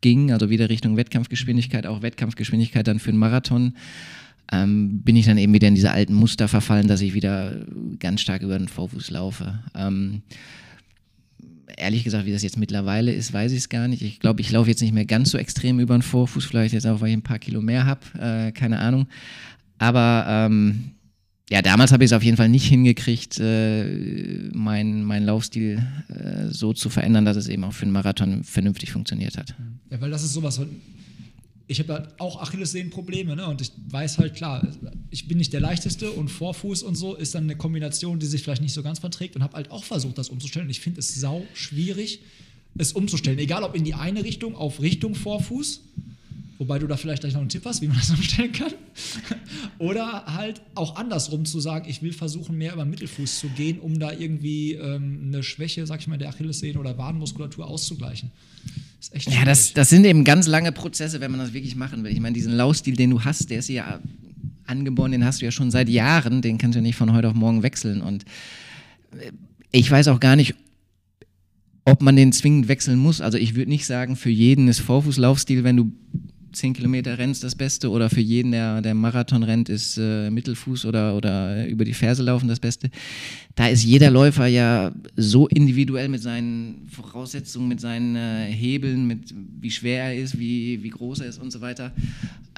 ging, 0.00 0.32
also 0.32 0.48
wieder 0.48 0.70
Richtung 0.70 0.96
Wettkampfgeschwindigkeit, 0.96 1.86
auch 1.86 2.00
Wettkampfgeschwindigkeit 2.00 2.86
dann 2.86 2.98
für 2.98 3.10
einen 3.10 3.18
Marathon, 3.18 3.74
ähm, 4.50 5.02
bin 5.02 5.16
ich 5.16 5.26
dann 5.26 5.36
eben 5.36 5.52
wieder 5.52 5.68
in 5.68 5.74
diese 5.74 5.92
alten 5.92 6.14
Muster 6.14 6.48
verfallen, 6.48 6.88
dass 6.88 7.02
ich 7.02 7.12
wieder 7.12 7.64
ganz 7.98 8.22
stark 8.22 8.40
über 8.42 8.58
den 8.58 8.68
Vorfuß 8.68 9.10
laufe. 9.10 9.58
Ähm, 9.74 10.22
ehrlich 11.76 12.02
gesagt, 12.02 12.24
wie 12.24 12.32
das 12.32 12.42
jetzt 12.42 12.58
mittlerweile 12.58 13.12
ist, 13.12 13.34
weiß 13.34 13.52
ich 13.52 13.58
es 13.58 13.68
gar 13.68 13.86
nicht. 13.86 14.00
Ich 14.00 14.18
glaube, 14.18 14.40
ich 14.40 14.50
laufe 14.50 14.70
jetzt 14.70 14.80
nicht 14.80 14.94
mehr 14.94 15.04
ganz 15.04 15.30
so 15.30 15.36
extrem 15.36 15.78
über 15.78 15.96
den 15.96 16.02
Vorfuß, 16.02 16.46
vielleicht 16.46 16.72
jetzt 16.72 16.86
auch, 16.86 17.02
weil 17.02 17.08
ich 17.08 17.16
ein 17.16 17.22
paar 17.22 17.38
Kilo 17.38 17.60
mehr 17.60 17.84
habe, 17.84 18.00
äh, 18.18 18.52
keine 18.52 18.78
Ahnung. 18.78 19.08
Aber 19.76 20.24
ähm, 20.26 20.92
ja, 21.52 21.60
damals 21.60 21.92
habe 21.92 22.02
ich 22.02 22.08
es 22.08 22.12
auf 22.14 22.22
jeden 22.22 22.38
Fall 22.38 22.48
nicht 22.48 22.66
hingekriegt, 22.66 23.38
äh, 23.38 23.84
meinen 24.54 25.04
mein 25.04 25.26
Laufstil 25.26 25.86
äh, 26.08 26.48
so 26.48 26.72
zu 26.72 26.88
verändern, 26.88 27.26
dass 27.26 27.36
es 27.36 27.46
eben 27.46 27.62
auch 27.64 27.74
für 27.74 27.82
einen 27.82 27.92
Marathon 27.92 28.42
vernünftig 28.42 28.90
funktioniert 28.90 29.36
hat. 29.36 29.54
Ja, 29.90 30.00
weil 30.00 30.10
das 30.10 30.22
ist 30.22 30.32
sowas, 30.32 30.58
ich 31.66 31.78
habe 31.78 31.92
ja 31.92 32.08
auch 32.16 32.40
Achillessehnenprobleme 32.40 33.36
ne? 33.36 33.46
und 33.48 33.60
ich 33.60 33.70
weiß 33.86 34.16
halt 34.16 34.34
klar, 34.34 34.66
ich 35.10 35.28
bin 35.28 35.36
nicht 35.36 35.52
der 35.52 35.60
leichteste 35.60 36.10
und 36.12 36.30
Vorfuß 36.30 36.84
und 36.84 36.94
so 36.94 37.16
ist 37.16 37.34
dann 37.34 37.44
eine 37.44 37.56
Kombination, 37.56 38.18
die 38.18 38.24
sich 38.24 38.42
vielleicht 38.42 38.62
nicht 38.62 38.72
so 38.72 38.82
ganz 38.82 39.00
verträgt 39.00 39.36
und 39.36 39.42
habe 39.42 39.56
halt 39.56 39.70
auch 39.70 39.84
versucht, 39.84 40.16
das 40.16 40.30
umzustellen. 40.30 40.68
Und 40.68 40.70
ich 40.70 40.80
finde 40.80 41.00
es 41.00 41.14
sau 41.14 41.42
schwierig, 41.52 42.20
es 42.78 42.94
umzustellen, 42.94 43.38
egal 43.38 43.62
ob 43.62 43.76
in 43.76 43.84
die 43.84 43.92
eine 43.92 44.24
Richtung, 44.24 44.56
auf 44.56 44.80
Richtung 44.80 45.14
Vorfuß 45.14 45.82
Wobei 46.62 46.78
du 46.78 46.86
da 46.86 46.96
vielleicht 46.96 47.22
gleich 47.22 47.32
noch 47.32 47.40
einen 47.40 47.48
Tipp 47.48 47.64
hast, 47.64 47.82
wie 47.82 47.88
man 47.88 47.96
das 47.96 48.10
umstellen 48.16 48.52
kann. 48.52 48.72
Oder 49.78 50.26
halt 50.26 50.62
auch 50.76 50.94
andersrum 50.94 51.44
zu 51.44 51.58
sagen, 51.58 51.90
ich 51.90 52.02
will 52.02 52.12
versuchen, 52.12 52.56
mehr 52.56 52.74
über 52.74 52.84
den 52.84 52.90
Mittelfuß 52.90 53.40
zu 53.40 53.48
gehen, 53.48 53.80
um 53.80 53.98
da 53.98 54.12
irgendwie 54.12 54.74
ähm, 54.74 55.22
eine 55.26 55.42
Schwäche, 55.42 55.84
sag 55.88 55.98
ich 55.98 56.06
mal, 56.06 56.18
der 56.18 56.28
Achillessehne 56.28 56.78
oder 56.78 56.96
Wadenmuskulatur 56.96 57.66
auszugleichen. 57.66 58.30
Das 58.98 59.08
ist 59.08 59.14
echt 59.16 59.32
ja, 59.32 59.44
das, 59.44 59.72
das 59.72 59.90
sind 59.90 60.04
eben 60.04 60.22
ganz 60.22 60.46
lange 60.46 60.70
Prozesse, 60.70 61.20
wenn 61.20 61.32
man 61.32 61.40
das 61.40 61.52
wirklich 61.52 61.74
machen 61.74 62.04
will. 62.04 62.12
Ich 62.12 62.20
meine, 62.20 62.34
diesen 62.34 62.52
Laufstil, 62.52 62.94
den 62.94 63.10
du 63.10 63.24
hast, 63.24 63.50
der 63.50 63.58
ist 63.58 63.68
ja 63.68 63.98
angeboren, 64.64 65.10
den 65.10 65.24
hast 65.24 65.40
du 65.40 65.44
ja 65.44 65.50
schon 65.50 65.72
seit 65.72 65.88
Jahren, 65.88 66.42
den 66.42 66.58
kannst 66.58 66.76
du 66.76 66.78
ja 66.78 66.82
nicht 66.82 66.94
von 66.94 67.12
heute 67.12 67.28
auf 67.28 67.34
morgen 67.34 67.64
wechseln. 67.64 68.02
Und 68.02 68.24
äh, 69.18 69.32
ich 69.72 69.90
weiß 69.90 70.06
auch 70.06 70.20
gar 70.20 70.36
nicht, 70.36 70.54
ob 71.84 72.02
man 72.02 72.14
den 72.14 72.30
zwingend 72.30 72.68
wechseln 72.68 73.00
muss. 73.00 73.20
Also 73.20 73.36
ich 73.36 73.56
würde 73.56 73.68
nicht 73.68 73.84
sagen, 73.84 74.14
für 74.14 74.30
jeden 74.30 74.68
ist 74.68 74.78
Vorfußlaufstil, 74.78 75.64
wenn 75.64 75.76
du 75.76 75.92
10 76.52 76.74
Kilometer 76.74 77.18
rennst, 77.18 77.42
das 77.44 77.54
Beste. 77.54 77.90
Oder 77.90 78.10
für 78.10 78.20
jeden, 78.20 78.52
der, 78.52 78.82
der 78.82 78.94
Marathon 78.94 79.42
rennt, 79.42 79.68
ist 79.68 79.98
äh, 79.98 80.30
Mittelfuß 80.30 80.84
oder, 80.86 81.16
oder 81.16 81.66
über 81.66 81.84
die 81.84 81.94
Ferse 81.94 82.22
laufen 82.22 82.48
das 82.48 82.60
Beste. 82.60 82.90
Da 83.54 83.68
ist 83.68 83.84
jeder 83.84 84.10
Läufer 84.10 84.46
ja 84.46 84.92
so 85.16 85.48
individuell 85.48 86.08
mit 86.08 86.22
seinen 86.22 86.88
Voraussetzungen, 86.90 87.68
mit 87.68 87.80
seinen 87.80 88.16
äh, 88.16 88.50
Hebeln, 88.50 89.06
mit 89.06 89.34
wie 89.60 89.70
schwer 89.70 90.04
er 90.04 90.16
ist, 90.16 90.38
wie, 90.38 90.82
wie 90.82 90.90
groß 90.90 91.20
er 91.20 91.26
ist 91.26 91.40
und 91.40 91.50
so 91.50 91.60
weiter. 91.60 91.92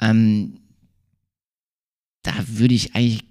Ähm, 0.01 0.57
da 2.23 2.33
würde 2.47 2.73
ich 2.73 2.95
eigentlich 2.95 3.25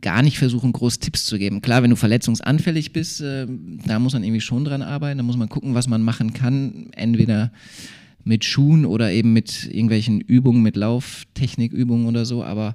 gar 0.00 0.22
nicht 0.22 0.38
versuchen, 0.38 0.72
groß 0.72 0.98
Tipps 0.98 1.26
zu 1.26 1.38
geben. 1.38 1.62
Klar, 1.62 1.82
wenn 1.82 1.90
du 1.90 1.96
verletzungsanfällig 1.96 2.92
bist, 2.92 3.20
äh, 3.20 3.46
da 3.86 3.98
muss 3.98 4.12
man 4.12 4.22
irgendwie 4.22 4.40
schon 4.40 4.64
dran 4.64 4.82
arbeiten, 4.82 5.18
da 5.18 5.24
muss 5.24 5.36
man 5.36 5.48
gucken, 5.48 5.74
was 5.74 5.88
man 5.88 6.02
machen 6.02 6.32
kann. 6.32 6.90
Entweder 6.92 7.52
mit 8.24 8.44
Schuhen 8.44 8.86
oder 8.86 9.12
eben 9.12 9.32
mit 9.32 9.66
irgendwelchen 9.66 10.20
Übungen, 10.20 10.62
mit 10.62 10.76
Lauftechnikübungen 10.76 12.06
oder 12.06 12.24
so. 12.24 12.42
Aber 12.42 12.74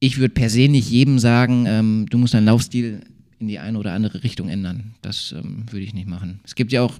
ich 0.00 0.18
würde 0.18 0.34
per 0.34 0.50
se 0.50 0.68
nicht 0.68 0.90
jedem 0.90 1.18
sagen, 1.18 1.66
ähm, 1.66 2.06
du 2.08 2.18
musst 2.18 2.34
deinen 2.34 2.46
Laufstil 2.46 3.00
in 3.38 3.48
die 3.48 3.58
eine 3.58 3.78
oder 3.78 3.92
andere 3.92 4.24
Richtung 4.24 4.48
ändern. 4.48 4.94
Das 5.02 5.34
ähm, 5.36 5.64
würde 5.70 5.84
ich 5.84 5.94
nicht 5.94 6.08
machen. 6.08 6.40
Es 6.44 6.54
gibt 6.54 6.72
ja 6.72 6.82
auch 6.82 6.98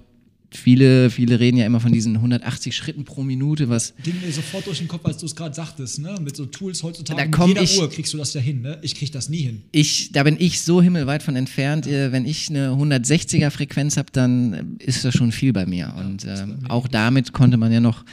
viele, 0.51 1.09
viele 1.09 1.39
reden 1.39 1.57
ja 1.57 1.65
immer 1.65 1.79
von 1.79 1.91
diesen 1.91 2.15
180 2.15 2.75
Schritten 2.75 3.05
pro 3.05 3.23
Minute, 3.23 3.69
was. 3.69 3.93
Ging 4.03 4.15
mir 4.21 4.31
sofort 4.31 4.65
durch 4.67 4.79
den 4.79 4.87
Kopf, 4.87 5.05
als 5.05 5.17
du 5.17 5.25
es 5.25 5.35
gerade 5.35 5.55
sagtest, 5.55 5.99
ne? 5.99 6.15
Mit 6.21 6.35
so 6.35 6.45
Tools 6.45 6.83
heutzutage. 6.83 7.29
Da 7.29 7.45
jeder 7.45 7.61
ich, 7.61 7.79
Uhr 7.79 7.89
kriegst 7.89 8.13
du 8.13 8.17
das 8.17 8.33
ja 8.33 8.41
hin, 8.41 8.61
ne? 8.61 8.79
Ich 8.81 8.95
krieg 8.95 9.11
das 9.11 9.29
nie 9.29 9.43
hin. 9.43 9.61
Ich, 9.71 10.11
da 10.11 10.23
bin 10.23 10.37
ich 10.39 10.61
so 10.61 10.81
himmelweit 10.81 11.23
von 11.23 11.35
entfernt. 11.35 11.85
Ja. 11.85 12.11
Wenn 12.11 12.25
ich 12.25 12.49
eine 12.49 12.69
160er 12.71 13.49
Frequenz 13.49 13.97
habe, 13.97 14.09
dann 14.11 14.77
ist 14.79 15.05
das 15.05 15.13
schon 15.13 15.31
viel 15.31 15.53
bei 15.53 15.65
mir. 15.65 15.79
Ja, 15.79 15.91
Und 15.93 16.25
äh, 16.25 16.45
auch 16.67 16.87
damit 16.87 17.31
konnte 17.33 17.57
man 17.57 17.71
ja 17.71 17.79
noch 17.79 18.03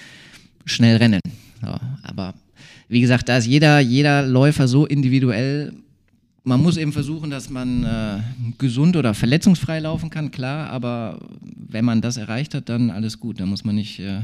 schnell 0.64 0.96
rennen. 0.96 1.20
So, 1.61 1.75
aber 2.03 2.35
wie 2.88 3.01
gesagt, 3.01 3.29
da 3.29 3.38
ist 3.38 3.46
jeder, 3.46 3.81
jeder 3.81 4.22
Läufer 4.22 4.68
so 4.68 4.87
individuell 4.87 5.72
man 6.47 6.63
muss 6.63 6.77
eben 6.77 6.93
versuchen, 6.93 7.29
dass 7.29 7.51
man 7.51 7.85
äh, 7.85 8.21
gesund 8.57 8.97
oder 8.97 9.15
verletzungsfrei 9.15 9.81
laufen 9.81 10.11
kann, 10.11 10.31
klar, 10.31 10.71
aber 10.71 11.19
wenn 11.41 11.85
man 11.85 12.01
das 12.01 12.17
erreicht 12.17 12.55
hat, 12.55 12.69
dann 12.69 12.91
alles 12.91 13.19
gut. 13.19 13.41
Da 13.41 13.47
muss 13.47 13.65
man 13.65 13.75
nicht 13.75 13.99
äh, 13.99 14.21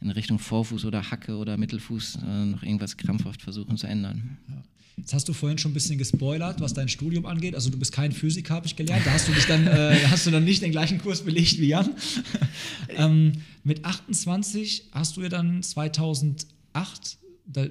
in 0.00 0.10
Richtung 0.10 0.38
Vorfuß 0.38 0.86
oder 0.86 1.10
Hacke 1.10 1.36
oder 1.36 1.58
Mittelfuß 1.58 2.16
äh, 2.16 2.44
noch 2.46 2.62
irgendwas 2.62 2.96
krampfhaft 2.96 3.42
versuchen 3.42 3.76
zu 3.76 3.86
ändern. 3.86 4.38
Ja. 4.48 4.62
Jetzt 4.96 5.12
hast 5.12 5.28
du 5.28 5.32
vorhin 5.34 5.58
schon 5.58 5.70
ein 5.70 5.74
bisschen 5.74 5.98
gespoilert, 5.98 6.60
was 6.60 6.72
dein 6.72 6.88
Studium 6.88 7.26
angeht. 7.26 7.54
Also 7.54 7.70
du 7.70 7.78
bist 7.78 7.92
kein 7.92 8.10
Physiker, 8.10 8.54
habe 8.54 8.66
ich 8.66 8.74
gelernt. 8.74 9.06
Da 9.06 9.12
hast 9.12 9.28
du 9.28 9.32
dich 9.32 9.46
dann, 9.46 9.66
äh, 9.66 9.96
hast 10.08 10.26
du 10.26 10.30
dann 10.30 10.44
nicht 10.44 10.62
den 10.62 10.72
gleichen 10.72 10.98
Kurs 10.98 11.20
belegt 11.20 11.60
wie 11.60 11.68
Jan. 11.68 11.90
ähm, 12.96 13.32
mit 13.64 13.84
28 13.84 14.88
hast 14.92 15.16
du 15.16 15.22
ja 15.22 15.28
dann 15.28 15.62
2008, 15.62 16.48
da, 17.46 17.66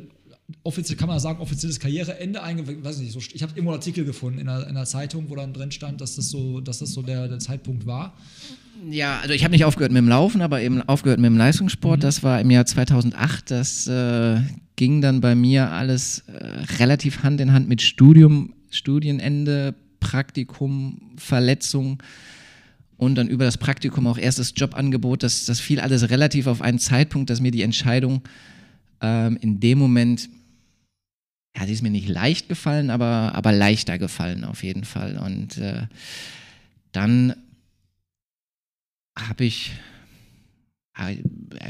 offiziell 0.64 0.98
kann 0.98 1.10
man 1.10 1.20
sagen, 1.20 1.40
offizielles 1.40 1.80
Karriereende 1.80 2.42
eingewickelt. 2.42 2.86
Weiß 2.86 3.00
nicht, 3.00 3.12
so, 3.12 3.20
ich 3.20 3.42
habe 3.44 3.52
irgendwo 3.54 3.72
einen 3.72 3.80
Artikel 3.80 4.06
gefunden 4.06 4.40
in 4.40 4.48
einer, 4.48 4.64
in 4.64 4.78
einer, 4.78 4.86
Zeitung, 4.86 5.30
wo 5.30 5.36
dann 5.36 5.54
drin 5.54 5.72
stand, 5.72 6.00
dass 6.00 6.16
das 6.16 6.30
so, 6.30 6.62
dass 6.62 6.80
das 6.80 6.92
so 6.92 7.02
der, 7.02 7.28
der 7.28 7.40
Zeitpunkt 7.40 7.86
war. 7.86 8.14
Ja, 8.90 9.20
also 9.20 9.34
ich 9.34 9.44
habe 9.44 9.52
nicht 9.52 9.66
aufgehört 9.66 9.92
mit 9.92 10.02
dem 10.02 10.08
Laufen, 10.08 10.42
aber 10.42 10.62
eben 10.62 10.82
aufgehört 10.84 11.20
mit 11.20 11.30
dem 11.30 11.38
Leistungssport. 11.38 11.98
Mhm. 11.98 12.02
Das 12.02 12.24
war 12.24 12.40
im 12.40 12.52
Jahr 12.52 12.66
2008. 12.66 13.52
Das 13.52 13.88
äh, 13.88 14.40
ging 14.76 15.02
dann 15.02 15.20
bei 15.20 15.36
mir 15.36 15.72
alles 15.72 16.24
äh, 16.28 16.34
relativ 16.80 17.24
Hand 17.24 17.42
in 17.42 17.52
Hand 17.52 17.68
mit 17.68 17.82
Studium, 17.82 18.54
Studienende, 18.70 19.76
Praktikum, 20.00 21.02
Verletzung 21.18 22.02
und 22.98 23.16
dann 23.16 23.28
über 23.28 23.46
das 23.46 23.58
Praktikum 23.58 24.08
auch 24.08 24.18
erstes 24.18 24.54
Jobangebot. 24.56 25.24
Das, 25.24 25.46
das 25.46 25.60
fiel 25.60 25.80
alles 25.80 26.10
relativ 26.10 26.48
auf 26.48 26.62
einen 26.62 26.80
Zeitpunkt, 26.80 27.30
dass 27.30 27.42
mir 27.42 27.52
die 27.52 27.64
Entscheidung 27.64 28.22
ähm, 29.02 29.38
in 29.42 29.60
dem 29.60 29.78
Moment, 29.78 30.30
ja, 31.58 31.66
die 31.66 31.74
ist 31.74 31.82
mir 31.82 31.90
nicht 31.90 32.08
leicht 32.08 32.50
gefallen, 32.50 32.90
aber, 32.90 33.34
aber 33.34 33.52
leichter 33.52 33.98
gefallen 33.98 34.44
auf 34.44 34.64
jeden 34.64 34.84
Fall. 34.84 35.18
Und 35.18 35.58
äh, 35.58 35.88
dann 36.92 37.36
habe 39.18 39.46
ich 39.46 39.72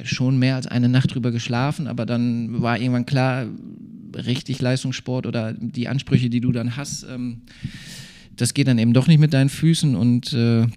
schon 0.03 0.39
mehr 0.39 0.55
als 0.55 0.67
eine 0.67 0.89
Nacht 0.89 1.13
drüber 1.13 1.31
geschlafen, 1.31 1.87
aber 1.87 2.05
dann 2.05 2.61
war 2.61 2.79
irgendwann 2.79 3.05
klar, 3.05 3.47
richtig 4.15 4.61
Leistungssport 4.61 5.25
oder 5.25 5.53
die 5.53 5.87
Ansprüche, 5.87 6.29
die 6.29 6.39
du 6.39 6.51
dann 6.51 6.77
hast, 6.77 7.03
ähm, 7.03 7.41
das 8.35 8.53
geht 8.53 8.67
dann 8.67 8.77
eben 8.77 8.93
doch 8.93 9.07
nicht 9.07 9.19
mit 9.19 9.33
deinen 9.33 9.49
Füßen 9.49 9.95
und 9.95 10.31
äh, 10.33 10.67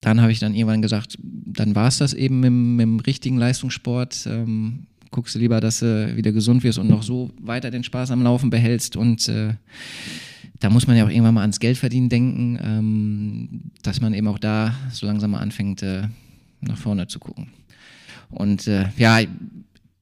dann 0.00 0.20
habe 0.20 0.32
ich 0.32 0.38
dann 0.38 0.54
irgendwann 0.54 0.82
gesagt, 0.82 1.18
dann 1.22 1.74
war 1.74 1.88
es 1.88 1.98
das 1.98 2.14
eben 2.14 2.40
mit, 2.40 2.52
mit, 2.52 2.82
dem 2.82 3.00
richtigen 3.00 3.36
Leistungssport. 3.36 4.26
Ähm, 4.26 4.86
guckst 5.10 5.34
du 5.34 5.38
lieber, 5.38 5.60
dass 5.60 5.80
du 5.80 6.16
wieder 6.16 6.32
gesund 6.32 6.62
wirst 6.62 6.78
und 6.78 6.88
noch 6.88 7.02
so 7.02 7.30
weiter 7.40 7.70
den 7.70 7.84
Spaß 7.84 8.10
am 8.10 8.22
Laufen 8.22 8.50
behältst 8.50 8.96
und 8.96 9.28
äh, 9.28 9.54
da 10.60 10.70
muss 10.70 10.86
man 10.86 10.96
ja 10.96 11.04
auch 11.04 11.10
irgendwann 11.10 11.34
mal 11.34 11.42
ans 11.42 11.60
Geldverdienen 11.60 12.08
denken, 12.08 12.58
ähm, 12.62 13.60
dass 13.82 14.00
man 14.00 14.14
eben 14.14 14.26
auch 14.26 14.38
da 14.38 14.74
so 14.90 15.06
langsam 15.06 15.32
mal 15.32 15.38
anfängt, 15.38 15.82
äh, 15.82 16.08
nach 16.60 16.76
vorne 16.76 17.06
zu 17.06 17.18
gucken. 17.18 17.48
Und 18.30 18.66
äh, 18.66 18.86
ja, 18.96 19.20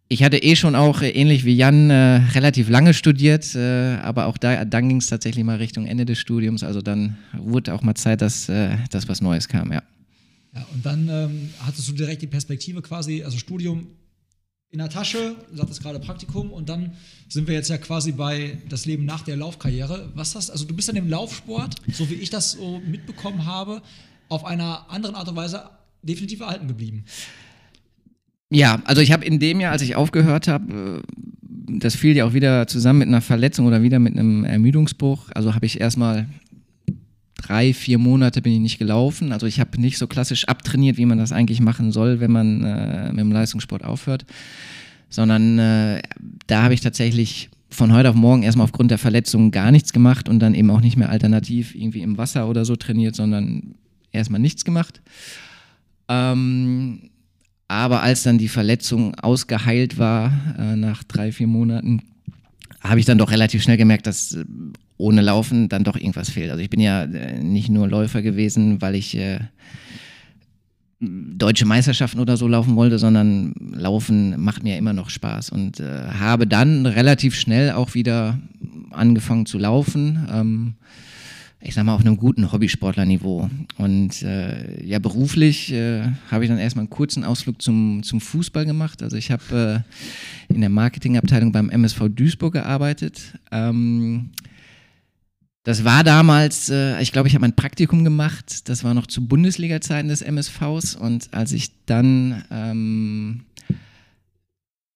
ich 0.09 0.23
hatte 0.23 0.38
eh 0.38 0.57
schon 0.57 0.75
auch, 0.75 1.03
äh, 1.03 1.11
ähnlich 1.11 1.45
wie 1.45 1.55
Jan, 1.55 1.90
äh, 1.90 2.16
relativ 2.35 2.69
lange 2.69 2.95
studiert, 2.95 3.55
äh, 3.55 3.97
aber 3.97 4.27
auch 4.27 4.38
da, 4.38 4.64
dann 4.64 4.88
ging 4.88 4.99
es 4.99 5.07
tatsächlich 5.07 5.45
mal 5.45 5.57
Richtung 5.57 5.87
Ende 5.87 6.05
des 6.05 6.19
Studiums. 6.19 6.62
Also 6.62 6.81
dann 6.81 7.19
wurde 7.37 7.75
auch 7.75 7.83
mal 7.83 7.95
Zeit, 7.95 8.23
dass, 8.23 8.47
dass 8.47 9.09
was 9.09 9.21
Neues 9.21 9.49
kam, 9.49 9.73
ja. 9.73 9.83
Ja, 10.55 10.66
und 10.73 10.87
dann 10.87 11.09
ähm, 11.11 11.51
hattest 11.59 11.87
du 11.88 11.92
direkt 11.92 12.23
die 12.23 12.27
Perspektive 12.27 12.81
quasi, 12.81 13.23
also 13.23 13.37
Studium 13.37 13.88
in 14.71 14.79
der 14.79 14.89
Tasche, 14.89 15.37
du 15.51 15.57
sagtest 15.57 15.83
gerade 15.83 15.99
Praktikum 16.01 16.51
und 16.51 16.69
dann 16.69 16.93
sind 17.29 17.47
wir 17.47 17.55
jetzt 17.55 17.71
ja 17.71 17.79
quasi 17.79 18.13
bei 18.13 18.59
das 18.69 18.85
Leben 18.85 19.05
nach 19.05 19.23
der 19.23 19.37
Laufkarriere. 19.37 20.11
Was 20.15 20.35
hast 20.35 20.51
also 20.51 20.65
du 20.65 20.75
bist 20.75 20.89
dann 20.89 20.97
im 20.97 21.09
Laufsport, 21.09 21.77
so 21.93 22.11
wie 22.11 22.15
ich 22.15 22.31
das 22.31 22.53
so 22.53 22.81
mitbekommen 22.87 23.47
habe, 23.47 23.81
auf 24.29 24.45
einer 24.45 24.91
anderen 24.91 25.15
Art 25.15 25.29
und 25.29 25.37
Weise 25.37 25.71
definitiv 26.03 26.41
erhalten 26.41 26.69
geblieben. 26.69 27.05
Ja, 28.51 28.81
also 28.85 29.03
ich 29.03 29.13
habe 29.13 29.25
in 29.25 29.39
dem 29.39 29.61
Jahr, 29.61 29.73
als 29.73 29.83
ich 29.83 29.97
aufgehört 29.97 30.49
habe, 30.49 31.03
äh, 31.03 31.79
das 31.79 31.97
fiel 31.97 32.17
ja 32.17 32.25
auch 32.25 32.33
wieder 32.33 32.67
zusammen 32.67 33.01
mit 33.01 33.09
einer 33.09 33.21
Verletzung 33.21 33.67
oder 33.67 33.83
wieder 33.83 33.99
mit 33.99 34.17
einem 34.17 34.45
Ermüdungsbruch. 34.45 35.31
Also 35.35 35.55
habe 35.55 35.67
ich 35.67 35.81
erstmal 35.81 36.29
drei, 37.37 37.72
vier 37.72 37.99
Monate 37.99 38.42
bin 38.42 38.53
ich 38.53 38.61
nicht 38.61 38.79
gelaufen. 38.79 39.33
Also 39.33 39.46
ich 39.46 39.61
habe 39.61 39.81
nicht 39.81 39.99
so 39.99 40.07
klassisch 40.07 40.46
abtrainiert, 40.46 40.96
wie 40.96 41.07
man 41.07 41.18
das 41.18 41.33
eigentlich 41.33 41.61
machen 41.61 41.92
soll, 41.92 42.20
wenn 42.20 42.33
man 42.33 42.64
äh, 42.64 43.09
mit 43.11 43.20
dem 43.20 43.33
Leistungssport 43.33 43.85
aufhört, 43.85 44.25
sondern 45.11 45.59
äh, 45.59 46.03
da 46.46 46.62
habe 46.62 46.75
ich 46.75 46.81
tatsächlich 46.81 47.51
von 47.68 47.92
heute 47.92 48.11
auf 48.11 48.16
morgen 48.16 48.42
erstmal 48.42 48.64
aufgrund 48.64 48.90
der 48.90 48.99
Verletzung 48.99 49.51
gar 49.51 49.70
nichts 49.70 49.92
gemacht 49.92 50.29
und 50.29 50.38
dann 50.38 50.55
eben 50.55 50.70
auch 50.70 50.81
nicht 50.81 50.96
mehr 50.96 51.11
alternativ 51.11 51.75
irgendwie 51.75 52.01
im 52.01 52.16
Wasser 52.16 52.49
oder 52.49 52.64
so 52.64 52.77
trainiert, 52.77 53.16
sondern 53.16 53.75
erstmal 54.12 54.40
nichts 54.40 54.64
gemacht. 54.64 55.03
Ähm, 56.09 57.11
aber 57.68 58.03
als 58.03 58.22
dann 58.22 58.38
die 58.38 58.49
Verletzung 58.49 59.14
ausgeheilt 59.16 59.99
war, 59.99 60.33
äh, 60.59 60.77
nach 60.77 61.03
drei, 61.03 61.33
vier 61.33 61.49
Monaten, 61.49 62.03
habe 62.81 63.01
ich 63.01 63.07
dann 63.07 63.18
doch 63.18 63.31
relativ 63.31 63.62
schnell 63.62 63.77
gemerkt, 63.77 64.07
dass 64.07 64.33
äh, 64.33 64.44
ohne 64.99 65.23
Laufen 65.23 65.69
dann 65.69 65.85
doch 65.85 65.97
irgendwas 65.97 66.31
fehlt. 66.31 66.51
Also 66.51 66.63
ich 66.63 66.71
bin 66.71 66.81
ja 66.81 67.05
äh, 67.05 67.43
nicht 67.43 67.69
nur 67.69 67.89
Läufer 67.89 68.23
gewesen, 68.23 68.81
weil 68.81 68.95
ich 68.95 69.17
äh, 69.17 69.41
deutsche 71.01 71.67
Meisterschaften 71.67 72.21
oder 72.21 72.37
so 72.37 72.49
laufen 72.49 72.77
wollte, 72.77 72.99
sondern 72.99 73.55
Laufen 73.73 74.41
macht 74.41 74.63
mir 74.63 74.79
immer 74.79 74.95
noch 74.95 75.11
Spaß 75.11 75.51
und 75.51 75.81
äh, 75.81 76.09
habe 76.19 76.47
dann 76.47 76.87
relativ 76.87 77.35
schnell 77.35 77.73
auch 77.73 77.95
wieder 77.95 78.39
angefangen 78.91 79.47
zu 79.47 79.59
laufen. 79.59 80.27
Ähm, 80.31 80.75
ich 81.61 81.75
sag 81.75 81.85
mal, 81.85 81.95
auf 81.95 82.01
einem 82.01 82.17
guten 82.17 82.53
Hobbysportlerniveau. 82.53 83.51
Und 83.77 84.23
äh, 84.23 84.85
ja, 84.85 84.99
beruflich 84.99 85.73
äh, 85.73 86.03
habe 86.31 86.45
ich 86.45 86.51
dann 86.51 86.59
erstmal 86.59 86.83
einen 86.83 86.91
kurzen 86.91 87.25
Ausflug 87.25 87.61
zum, 87.61 88.03
zum 88.05 88.21
Fußball 88.21 88.65
gemacht. 88.65 89.03
Also 89.03 89.17
ich 89.17 89.31
habe 89.33 89.85
äh, 90.49 90.55
in 90.55 90.61
der 90.61 90.71
Marketingabteilung 90.71 91.53
beim 91.53 91.69
MSV 91.69 92.05
Duisburg 92.11 92.53
gearbeitet. 92.53 93.35
Ähm, 93.51 94.31
das 95.67 95.83
war 95.83 96.05
damals, 96.05 96.71
äh, 96.71 97.03
ich 97.03 97.11
glaube, 97.11 97.27
ich 97.27 97.35
habe 97.35 97.45
ein 97.45 97.57
Praktikum 97.57 98.05
gemacht. 98.05 98.69
Das 98.69 98.85
war 98.85 98.95
noch 98.95 99.09
zu 99.09 99.27
Bundesliga-Zeiten 99.27 100.07
des 100.07 100.23
MSVs. 100.23 100.95
Und 100.95 101.35
als 101.35 101.51
ich 101.51 101.73
dann 101.87 102.45
ähm, 102.53 103.41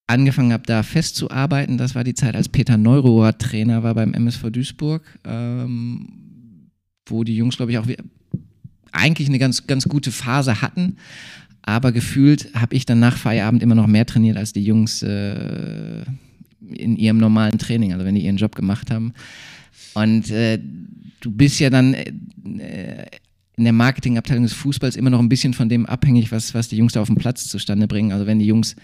angefangen 0.06 0.52
habe, 0.52 0.62
da 0.64 0.84
festzuarbeiten, 0.84 1.76
das 1.76 1.96
war 1.96 2.04
die 2.04 2.14
Zeit, 2.14 2.36
als 2.36 2.48
Peter 2.48 2.76
Neurohr 2.76 3.36
Trainer 3.36 3.82
war 3.82 3.96
beim 3.96 4.14
MSV 4.14 4.50
Duisburg, 4.52 5.02
ähm, 5.24 6.70
wo 7.04 7.24
die 7.24 7.34
Jungs, 7.34 7.56
glaube 7.56 7.72
ich, 7.72 7.78
auch 7.78 7.88
eigentlich 8.92 9.26
eine 9.26 9.40
ganz, 9.40 9.66
ganz 9.66 9.88
gute 9.88 10.12
Phase 10.12 10.62
hatten. 10.62 10.98
Aber 11.62 11.90
gefühlt 11.90 12.54
habe 12.54 12.76
ich 12.76 12.86
dann 12.86 13.00
nach 13.00 13.16
Feierabend 13.16 13.64
immer 13.64 13.74
noch 13.74 13.88
mehr 13.88 14.06
trainiert 14.06 14.36
als 14.36 14.52
die 14.52 14.62
Jungs 14.62 15.02
äh, 15.02 16.04
in 16.60 16.94
ihrem 16.94 17.18
normalen 17.18 17.58
Training, 17.58 17.92
also 17.92 18.04
wenn 18.04 18.14
die 18.14 18.24
ihren 18.24 18.36
Job 18.36 18.54
gemacht 18.54 18.92
haben. 18.92 19.14
Und 19.94 20.30
äh, 20.30 20.58
du 21.20 21.30
bist 21.30 21.60
ja 21.60 21.70
dann 21.70 21.94
äh, 21.94 23.06
in 23.56 23.64
der 23.64 23.72
Marketingabteilung 23.72 24.44
des 24.44 24.52
Fußballs 24.54 24.96
immer 24.96 25.10
noch 25.10 25.20
ein 25.20 25.28
bisschen 25.28 25.54
von 25.54 25.68
dem 25.68 25.86
abhängig, 25.86 26.32
was, 26.32 26.54
was 26.54 26.68
die 26.68 26.76
Jungs 26.76 26.94
da 26.94 27.02
auf 27.02 27.08
dem 27.08 27.16
Platz 27.16 27.46
zustande 27.48 27.86
bringen. 27.86 28.12
Also 28.12 28.26
wenn 28.26 28.38
die 28.38 28.46
Jungs 28.46 28.76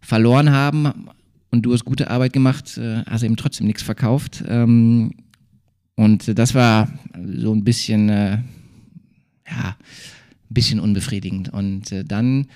verloren 0.00 0.50
haben 0.50 1.08
und 1.50 1.62
du 1.62 1.72
hast 1.72 1.84
gute 1.84 2.10
Arbeit 2.10 2.32
gemacht, 2.32 2.78
äh, 2.78 3.02
hast 3.04 3.22
du 3.22 3.26
eben 3.26 3.36
trotzdem 3.36 3.66
nichts 3.66 3.82
verkauft. 3.82 4.42
Ähm, 4.48 5.12
und 5.96 6.38
das 6.38 6.54
war 6.54 6.88
so 7.36 7.54
ein 7.54 7.64
bisschen, 7.64 8.08
äh, 8.08 8.38
ja, 9.48 9.68
ein 9.68 9.74
bisschen 10.54 10.80
unbefriedigend. 10.80 11.50
Und 11.50 11.92
äh, 11.92 12.04
dann 12.04 12.46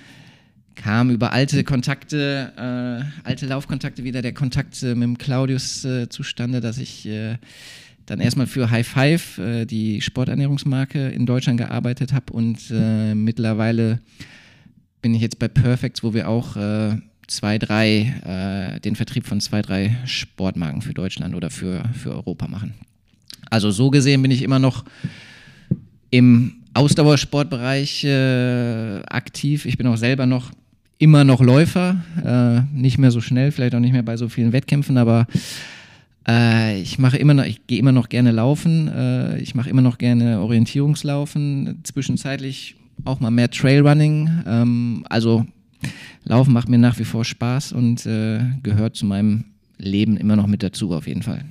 kam 0.75 1.09
über 1.09 1.31
alte 1.33 1.63
Kontakte, 1.63 2.53
äh, 2.57 3.27
alte 3.27 3.45
Laufkontakte 3.45 4.03
wieder 4.03 4.21
der 4.21 4.33
Kontakt 4.33 4.81
äh, 4.83 4.95
mit 4.95 5.03
dem 5.03 5.17
Claudius 5.17 5.85
äh, 5.85 6.09
zustande, 6.09 6.61
dass 6.61 6.77
ich 6.77 7.05
äh, 7.05 7.37
dann 8.05 8.19
erstmal 8.19 8.47
für 8.47 8.69
High 8.71 8.87
Five, 8.87 9.37
äh, 9.37 9.65
die 9.65 10.01
Sporternährungsmarke 10.01 11.09
in 11.09 11.25
Deutschland 11.25 11.57
gearbeitet 11.59 12.13
habe 12.13 12.33
und 12.33 12.59
äh, 12.71 13.13
mittlerweile 13.13 13.99
bin 15.01 15.13
ich 15.13 15.21
jetzt 15.21 15.39
bei 15.39 15.47
Perfects, 15.47 16.03
wo 16.03 16.13
wir 16.13 16.29
auch 16.29 16.55
zwei, 17.25 17.57
drei, 17.57 18.77
den 18.85 18.95
Vertrieb 18.95 19.25
von 19.25 19.41
zwei, 19.41 19.63
drei 19.63 19.97
Sportmarken 20.05 20.83
für 20.83 20.93
Deutschland 20.93 21.33
oder 21.33 21.49
für, 21.49 21.81
für 21.91 22.11
Europa 22.11 22.47
machen. 22.47 22.75
Also 23.49 23.71
so 23.71 23.89
gesehen 23.89 24.21
bin 24.21 24.29
ich 24.29 24.43
immer 24.43 24.59
noch 24.59 24.85
im 26.11 26.61
Ausdauersportbereich 26.73 28.03
äh, 28.05 29.01
aktiv. 29.07 29.65
Ich 29.65 29.77
bin 29.77 29.87
auch 29.87 29.97
selber 29.97 30.25
noch 30.25 30.51
immer 31.01 31.23
noch 31.23 31.41
Läufer, 31.41 31.97
äh, 32.23 32.61
nicht 32.79 32.99
mehr 32.99 33.09
so 33.09 33.21
schnell, 33.21 33.51
vielleicht 33.51 33.73
auch 33.73 33.79
nicht 33.79 33.91
mehr 33.91 34.03
bei 34.03 34.17
so 34.17 34.29
vielen 34.29 34.53
Wettkämpfen, 34.53 34.97
aber 34.99 35.25
äh, 36.27 36.79
ich 36.79 36.99
mache 36.99 37.17
immer 37.17 37.33
noch, 37.33 37.45
ich 37.45 37.65
gehe 37.65 37.79
immer 37.79 37.91
noch 37.91 38.07
gerne 38.07 38.31
laufen, 38.31 38.87
äh, 38.87 39.39
ich 39.39 39.55
mache 39.55 39.69
immer 39.69 39.81
noch 39.81 39.97
gerne 39.97 40.39
Orientierungslaufen, 40.39 41.79
zwischenzeitlich 41.83 42.75
auch 43.03 43.19
mal 43.19 43.31
mehr 43.31 43.49
Trailrunning. 43.49 44.29
Ähm, 44.45 45.05
also 45.09 45.47
Laufen 46.23 46.53
macht 46.53 46.69
mir 46.69 46.77
nach 46.77 46.99
wie 46.99 47.03
vor 47.03 47.25
Spaß 47.25 47.73
und 47.73 48.05
äh, 48.05 48.41
gehört 48.61 48.95
zu 48.95 49.07
meinem 49.07 49.45
Leben 49.79 50.17
immer 50.17 50.35
noch 50.35 50.45
mit 50.45 50.61
dazu 50.61 50.93
auf 50.93 51.07
jeden 51.07 51.23
Fall. 51.23 51.45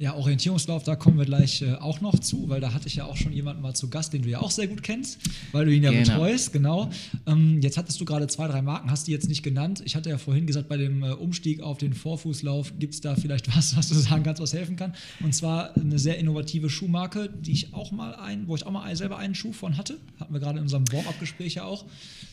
Ja, 0.00 0.14
Orientierungslauf, 0.14 0.84
da 0.84 0.94
kommen 0.94 1.18
wir 1.18 1.24
gleich 1.24 1.60
äh, 1.60 1.74
auch 1.74 2.00
noch 2.00 2.16
zu, 2.20 2.48
weil 2.48 2.60
da 2.60 2.72
hatte 2.72 2.86
ich 2.86 2.94
ja 2.94 3.06
auch 3.06 3.16
schon 3.16 3.32
jemanden 3.32 3.62
mal 3.62 3.74
zu 3.74 3.90
Gast, 3.90 4.12
den 4.12 4.22
du 4.22 4.28
ja 4.28 4.38
auch 4.40 4.52
sehr 4.52 4.68
gut 4.68 4.84
kennst, 4.84 5.18
weil 5.50 5.64
du 5.66 5.74
ihn 5.74 5.82
ja 5.82 5.90
Genau. 5.90 6.02
betreust, 6.04 6.52
genau. 6.52 6.88
Ähm, 7.26 7.60
jetzt 7.62 7.76
hattest 7.76 8.00
du 8.00 8.04
gerade 8.04 8.28
zwei, 8.28 8.46
drei 8.46 8.62
Marken, 8.62 8.92
hast 8.92 9.08
die 9.08 9.10
jetzt 9.10 9.28
nicht 9.28 9.42
genannt. 9.42 9.82
Ich 9.84 9.96
hatte 9.96 10.08
ja 10.08 10.16
vorhin 10.18 10.46
gesagt, 10.46 10.68
bei 10.68 10.76
dem 10.76 11.02
äh, 11.02 11.10
Umstieg 11.14 11.62
auf 11.62 11.78
den 11.78 11.94
Vorfußlauf 11.94 12.74
gibt 12.78 12.94
es 12.94 13.00
da 13.00 13.16
vielleicht 13.16 13.48
was, 13.56 13.76
was 13.76 13.88
du 13.88 13.96
sagen 13.96 14.22
kannst, 14.22 14.40
was 14.40 14.52
helfen 14.52 14.76
kann. 14.76 14.94
Und 15.18 15.34
zwar 15.34 15.76
eine 15.76 15.98
sehr 15.98 16.16
innovative 16.18 16.70
Schuhmarke, 16.70 17.28
die 17.40 17.50
ich 17.50 17.74
auch 17.74 17.90
mal 17.90 18.14
ein, 18.14 18.46
wo 18.46 18.54
ich 18.54 18.64
auch 18.64 18.70
mal 18.70 18.94
selber 18.94 19.18
einen 19.18 19.34
Schuh 19.34 19.52
von 19.52 19.76
hatte. 19.76 19.98
Hatten 20.20 20.32
wir 20.32 20.38
gerade 20.38 20.58
in 20.58 20.62
unserem 20.62 20.84
Warm-up-Gespräch 20.92 21.54
ja 21.54 21.64
auch. 21.64 21.84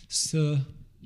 Das 0.08 0.36
äh, 0.36 0.58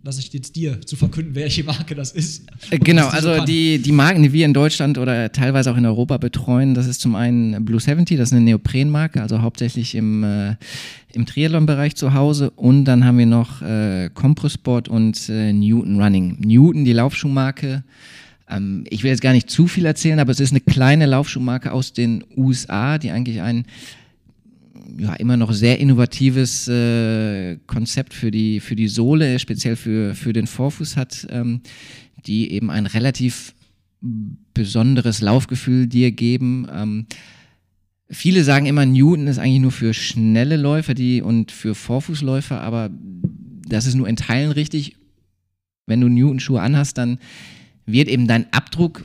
lasse 0.03 0.19
ich 0.19 0.31
jetzt 0.33 0.55
dir 0.55 0.81
zu 0.81 0.95
verkünden, 0.95 1.35
welche 1.35 1.63
Marke 1.63 1.95
das 1.95 2.11
ist. 2.11 2.43
Äh, 2.69 2.79
Genau, 2.79 3.07
also 3.07 3.33
kann. 3.33 3.45
die, 3.45 3.79
die 3.79 3.91
Marken, 3.91 4.23
die 4.23 4.33
wir 4.33 4.45
in 4.45 4.53
Deutschland 4.53 4.97
oder 4.97 5.31
teilweise 5.31 5.71
auch 5.71 5.77
in 5.77 5.85
Europa 5.85 6.17
betreuen, 6.17 6.73
das 6.73 6.87
ist 6.87 7.01
zum 7.01 7.15
einen 7.15 7.63
Blue 7.65 7.79
70, 7.79 8.17
das 8.17 8.29
ist 8.29 8.33
eine 8.33 8.41
Neoprenmarke, 8.41 9.21
also 9.21 9.41
hauptsächlich 9.41 9.95
im, 9.95 10.23
äh, 10.23 10.55
im 11.13 11.25
Triathlon-Bereich 11.25 11.95
zu 11.95 12.13
Hause. 12.13 12.51
Und 12.51 12.85
dann 12.85 13.05
haben 13.05 13.17
wir 13.17 13.25
noch 13.25 13.61
äh, 13.61 14.09
Comprosport 14.13 14.87
und 14.87 15.29
äh, 15.29 15.53
Newton 15.53 16.01
Running. 16.01 16.37
Newton, 16.39 16.85
die 16.85 16.93
Laufschuhmarke. 16.93 17.83
Ähm, 18.49 18.83
ich 18.89 19.03
will 19.03 19.11
jetzt 19.11 19.21
gar 19.21 19.33
nicht 19.33 19.49
zu 19.49 19.67
viel 19.67 19.85
erzählen, 19.85 20.19
aber 20.19 20.31
es 20.31 20.39
ist 20.39 20.51
eine 20.51 20.61
kleine 20.61 21.05
Laufschuhmarke 21.05 21.71
aus 21.71 21.93
den 21.93 22.23
USA, 22.35 22.97
die 22.97 23.11
eigentlich 23.11 23.41
ein 23.41 23.65
ja, 24.97 25.13
immer 25.15 25.37
noch 25.37 25.51
sehr 25.51 25.79
innovatives 25.79 26.67
äh, 26.67 27.57
Konzept 27.67 28.13
für 28.13 28.31
die, 28.31 28.59
für 28.59 28.75
die 28.75 28.87
Sohle, 28.87 29.39
speziell 29.39 29.75
für, 29.75 30.15
für 30.15 30.33
den 30.33 30.47
Vorfuß 30.47 30.97
hat, 30.97 31.27
ähm, 31.29 31.61
die 32.25 32.51
eben 32.51 32.69
ein 32.69 32.85
relativ 32.85 33.53
besonderes 34.53 35.21
Laufgefühl 35.21 35.87
dir 35.87 36.11
geben. 36.11 36.67
Ähm, 36.73 37.05
viele 38.09 38.43
sagen 38.43 38.65
immer, 38.65 38.85
Newton 38.85 39.27
ist 39.27 39.39
eigentlich 39.39 39.61
nur 39.61 39.71
für 39.71 39.93
schnelle 39.93 40.57
Läufer 40.57 40.93
die, 40.93 41.21
und 41.21 41.51
für 41.51 41.75
Vorfußläufer, 41.75 42.61
aber 42.61 42.89
das 43.67 43.85
ist 43.85 43.95
nur 43.95 44.07
in 44.07 44.15
Teilen 44.15 44.51
richtig. 44.51 44.95
Wenn 45.85 46.01
du 46.01 46.07
Newton-Schuhe 46.07 46.61
anhast, 46.61 46.97
dann 46.97 47.19
wird 47.85 48.07
eben 48.07 48.27
dein 48.27 48.51
Abdruck 48.53 49.03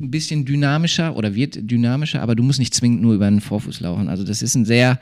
ein 0.00 0.10
bisschen 0.10 0.44
dynamischer 0.44 1.16
oder 1.16 1.34
wird 1.34 1.70
dynamischer, 1.70 2.22
aber 2.22 2.34
du 2.34 2.42
musst 2.42 2.58
nicht 2.58 2.74
zwingend 2.74 3.02
nur 3.02 3.14
über 3.14 3.28
den 3.30 3.40
Vorfuß 3.40 3.80
laufen. 3.80 4.08
Also 4.08 4.24
das 4.24 4.42
ist 4.42 4.54
ein 4.54 4.64
sehr 4.64 4.98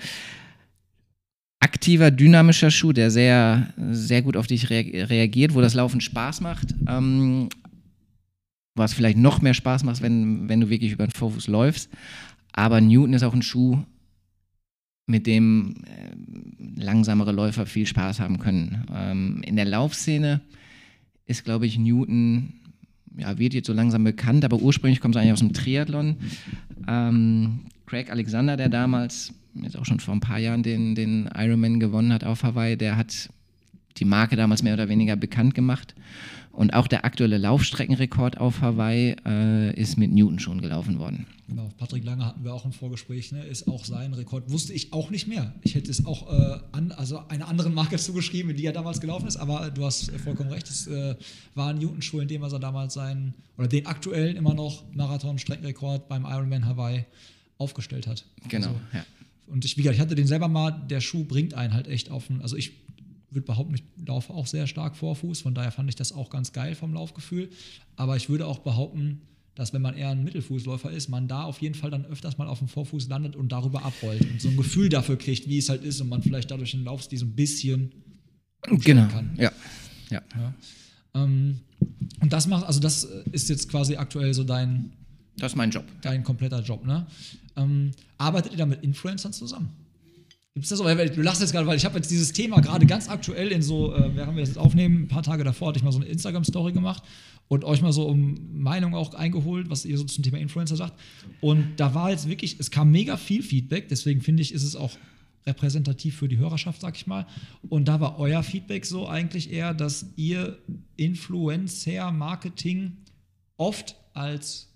aktiver, 1.61 2.11
dynamischer 2.11 2.71
Schuh, 2.71 2.93
der 2.93 3.11
sehr, 3.11 3.73
sehr 3.91 4.23
gut 4.23 4.37
auf 4.37 4.47
dich 4.47 4.71
rea- 4.71 5.05
reagiert, 5.07 5.55
wo 5.55 5.61
das 5.61 5.75
Laufen 5.75 6.01
Spaß 6.01 6.41
macht. 6.41 6.75
Ähm, 6.87 7.49
was 8.75 8.95
vielleicht 8.95 9.19
noch 9.19 9.43
mehr 9.43 9.55
Spaß 9.55 9.83
macht, 9.85 10.03
wenn, 10.03 10.49
wenn 10.49 10.61
du 10.61 10.71
wirklich 10.71 10.93
über 10.93 11.07
den 11.07 11.13
Vorfuß 11.13 11.49
läufst. 11.49 11.91
Aber 12.53 12.81
Newton 12.81 13.15
ist 13.15 13.25
auch 13.25 13.35
ein 13.35 13.43
Schuh, 13.43 13.83
mit 15.07 15.27
dem 15.27 15.75
äh, 15.87 16.81
langsamere 16.81 17.33
Läufer 17.33 17.67
viel 17.67 17.87
Spaß 17.87 18.21
haben 18.21 18.39
können. 18.39 18.85
Ähm, 18.95 19.43
in 19.45 19.57
der 19.57 19.65
Laufszene 19.65 20.41
ist, 21.25 21.45
glaube 21.45 21.67
ich, 21.67 21.79
Newton, 21.79 22.53
ja, 23.19 23.39
wird 23.39 23.55
jetzt 23.55 23.67
so 23.67 23.73
langsam 23.73 24.05
bekannt, 24.05 24.45
aber 24.45 24.57
ursprünglich 24.57 25.01
kommt 25.01 25.15
es 25.17 25.21
eigentlich 25.21 25.33
aus 25.33 25.41
dem 25.41 25.53
Triathlon. 25.53 26.17
Ähm, 26.87 27.61
Craig 27.87 28.11
Alexander, 28.11 28.57
der 28.57 28.69
damals, 28.69 29.33
jetzt 29.55 29.77
auch 29.77 29.85
schon 29.85 30.01
vor 30.01 30.15
ein 30.15 30.21
paar 30.21 30.39
Jahren, 30.39 30.63
den, 30.63 30.95
den 30.95 31.29
Ironman 31.37 31.81
gewonnen 31.81 32.13
hat 32.13 32.25
auf 32.25 32.43
Hawaii, 32.43 32.77
der 32.77 32.97
hat 32.97 33.29
die 33.97 34.05
Marke 34.05 34.37
damals 34.37 34.63
mehr 34.63 34.75
oder 34.75 34.89
weniger 34.89 35.17
bekannt 35.17 35.55
gemacht. 35.55 35.95
Und 36.59 36.75
auch 36.75 36.89
der 36.89 37.05
aktuelle 37.05 37.39
Laufstreckenrekord 37.39 38.39
auf 38.39 38.63
Hawaii 38.63 39.15
äh, 39.25 39.81
ist 39.81 39.97
mit 39.97 40.11
Newton 40.11 40.41
schon 40.41 40.61
gelaufen 40.61 40.99
worden. 40.99 41.25
Genau, 41.47 41.71
Patrick 41.79 42.03
Lange 42.03 42.27
hatten 42.27 42.43
wir 42.43 42.53
auch 42.53 42.65
im 42.65 42.73
Vorgespräch, 42.73 43.31
ne, 43.31 43.45
ist 43.45 43.69
auch 43.69 43.85
sein 43.85 44.13
Rekord. 44.13 44.51
Wusste 44.51 44.73
ich 44.73 44.93
auch 44.93 45.11
nicht 45.11 45.29
mehr. 45.29 45.55
Ich 45.63 45.77
hätte 45.77 45.89
es 45.89 46.05
auch 46.05 46.29
äh, 46.29 46.59
an, 46.73 46.91
also 46.91 47.23
einer 47.29 47.47
anderen 47.47 47.75
Marke 47.75 47.97
zugeschrieben, 47.97 48.57
die 48.57 48.67
er 48.67 48.73
damals 48.73 49.01
gelaufen 49.01 49.29
ist, 49.29 49.37
aber 49.37 49.71
du 49.71 49.85
hast 49.85 50.09
äh, 50.09 50.19
vollkommen 50.19 50.51
recht. 50.51 50.69
Es 50.69 50.89
äh, 50.89 51.15
war 51.55 51.69
ein 51.69 51.79
Newton-Schuh, 51.79 52.19
in 52.19 52.27
dem 52.27 52.43
er 52.43 52.49
damals 52.59 52.95
seinen, 52.95 53.35
oder 53.57 53.69
den 53.69 53.87
aktuellen 53.87 54.35
immer 54.35 54.55
noch 54.55 54.83
Marathon-Streckenrekord 54.95 56.09
beim 56.09 56.25
Ironman 56.25 56.67
Hawaii 56.67 57.05
aufgestellt 57.59 58.09
hat. 58.09 58.25
Genau, 58.49 58.67
Also, 58.67 58.81
ja. 58.95 59.05
und 59.47 59.65
ich, 59.65 59.77
wie 59.77 59.83
gesagt, 59.83 59.95
ich 59.95 60.01
hatte 60.01 60.17
den 60.17 60.27
selber 60.27 60.49
mal, 60.49 60.73
der 60.73 61.01
Schuh 61.01 61.23
bringt 61.23 61.55
einen 61.55 61.73
halt 61.73 61.87
echt 61.87 62.11
auf 62.11 62.27
den, 62.27 62.43
also 62.43 62.57
ich 62.57 62.73
würde 63.31 63.47
behaupten, 63.47 63.75
ich 63.75 63.83
laufe 64.07 64.33
auch 64.33 64.47
sehr 64.47 64.67
stark 64.67 64.97
Vorfuß, 64.97 65.41
von 65.43 65.55
daher 65.55 65.71
fand 65.73 65.89
ich 65.89 65.97
das 65.97 66.13
auch 66.13 66.31
ganz 66.31 66.53
geil 66.53 66.75
vom 66.75 66.95
Laufgefühl. 66.95 67.51
Aber 67.97 68.17
ich 68.17 68.29
würde 68.29 68.47
auch 68.47 68.59
behaupten, 68.61 69.21
dass 69.55 69.73
wenn 69.73 69.83
man 69.83 69.97
eher 69.97 70.11
ein 70.11 70.23
Mittelfußläufer 70.23 70.91
ist, 70.91 71.09
man 71.09 71.27
da 71.29 71.43
auf 71.43 71.61
jeden 71.61 71.75
Fall 71.75 71.91
dann 71.91 72.05
öfters 72.07 72.39
mal 72.39 72.47
auf 72.47 72.61
dem 72.61 72.69
Vorfuß 72.69 73.09
landet 73.09 73.35
und 73.37 73.51
darüber 73.51 73.85
abrollt 73.85 74.23
und 74.31 74.41
so 74.41 74.49
ein 74.49 74.57
Gefühl 74.57 74.89
dafür 74.89 75.17
kriegt, 75.19 75.49
wie 75.49 75.59
es 75.59 75.69
halt 75.69 75.83
ist 75.83 76.01
und 76.01 76.09
man 76.09 76.23
vielleicht 76.23 76.51
dadurch 76.51 76.71
den 76.71 76.85
Laufstil 76.85 77.19
so 77.19 77.27
ein 77.27 77.35
bisschen 77.35 77.93
Genau, 78.69 79.07
kann. 79.09 79.31
ja. 79.37 79.53
ja. 80.11 80.23
Ja. 80.37 80.55
Ähm, 81.15 81.61
und 82.21 82.33
das 82.33 82.47
macht, 82.47 82.65
also 82.67 82.81
das 82.81 83.05
ist 83.33 83.49
jetzt 83.49 83.69
quasi 83.69 83.97
aktuell 83.97 84.33
so 84.35 84.45
dein, 84.45 84.93
Das 85.37 85.53
ist 85.53 85.57
mein 85.57 85.71
Job. 85.71 85.85
dein 86.03 86.23
kompletter 86.25 86.61
Job, 86.63 86.85
ne? 86.85 87.07
Ähm, 87.57 87.91
arbeitet 88.17 88.53
ihr 88.53 88.59
da 88.59 88.67
mit 88.67 88.83
Influencern 88.83 89.33
zusammen? 89.33 89.71
Gibt 90.59 90.65
es 90.65 90.71
das 90.71 90.81
so? 90.81 90.85
Weil 90.85 91.09
Du 91.09 91.23
lachst 91.23 91.41
jetzt 91.41 91.53
gerade, 91.53 91.69
weil 91.69 91.77
ich 91.77 91.85
habe 91.85 91.95
jetzt 91.95 92.11
dieses 92.11 92.33
Thema 92.33 92.59
gerade 92.59 92.85
ganz 92.85 93.09
aktuell 93.09 93.53
in 93.53 93.63
so, 93.63 93.95
äh, 93.95 94.17
während 94.17 94.35
wir 94.35 94.41
das 94.41 94.49
jetzt 94.49 94.59
aufnehmen, 94.59 95.03
ein 95.03 95.09
paar 95.09 95.23
Tage 95.23 95.45
davor 95.45 95.69
hatte 95.69 95.79
ich 95.79 95.85
mal 95.85 95.93
so 95.93 96.01
eine 96.01 96.09
Instagram-Story 96.09 96.73
gemacht 96.73 97.05
und 97.47 97.63
euch 97.63 97.81
mal 97.81 97.93
so 97.93 98.09
um 98.09 98.61
Meinung 98.61 98.97
auch 98.97 99.15
eingeholt, 99.15 99.71
was 99.71 99.85
ihr 99.85 99.97
so 99.97 100.03
zum 100.03 100.25
Thema 100.25 100.39
Influencer 100.39 100.75
sagt. 100.75 100.99
Und 101.41 101.77
da 101.77 101.95
war 101.95 102.11
jetzt 102.11 102.29
wirklich, 102.29 102.59
es 102.59 102.73
kam 102.73 102.91
mega 102.91 103.17
viel 103.17 103.45
Feedback, 103.45 103.89
deswegen 103.89 104.21
finde 104.21 104.43
ich, 104.43 104.53
ist 104.53 104.65
es 104.65 104.75
auch 104.75 104.99
repräsentativ 105.47 106.17
für 106.17 106.27
die 106.27 106.39
Hörerschaft, 106.39 106.81
sag 106.81 106.97
ich 106.97 107.07
mal. 107.07 107.29
Und 107.69 107.87
da 107.87 108.01
war 108.01 108.19
euer 108.19 108.43
Feedback 108.43 108.85
so 108.85 109.07
eigentlich 109.07 109.53
eher, 109.53 109.75
dass 109.75 110.07
ihr 110.17 110.59
Influencer-Marketing 110.97 112.97
oft 113.59 113.95
als 114.13 114.75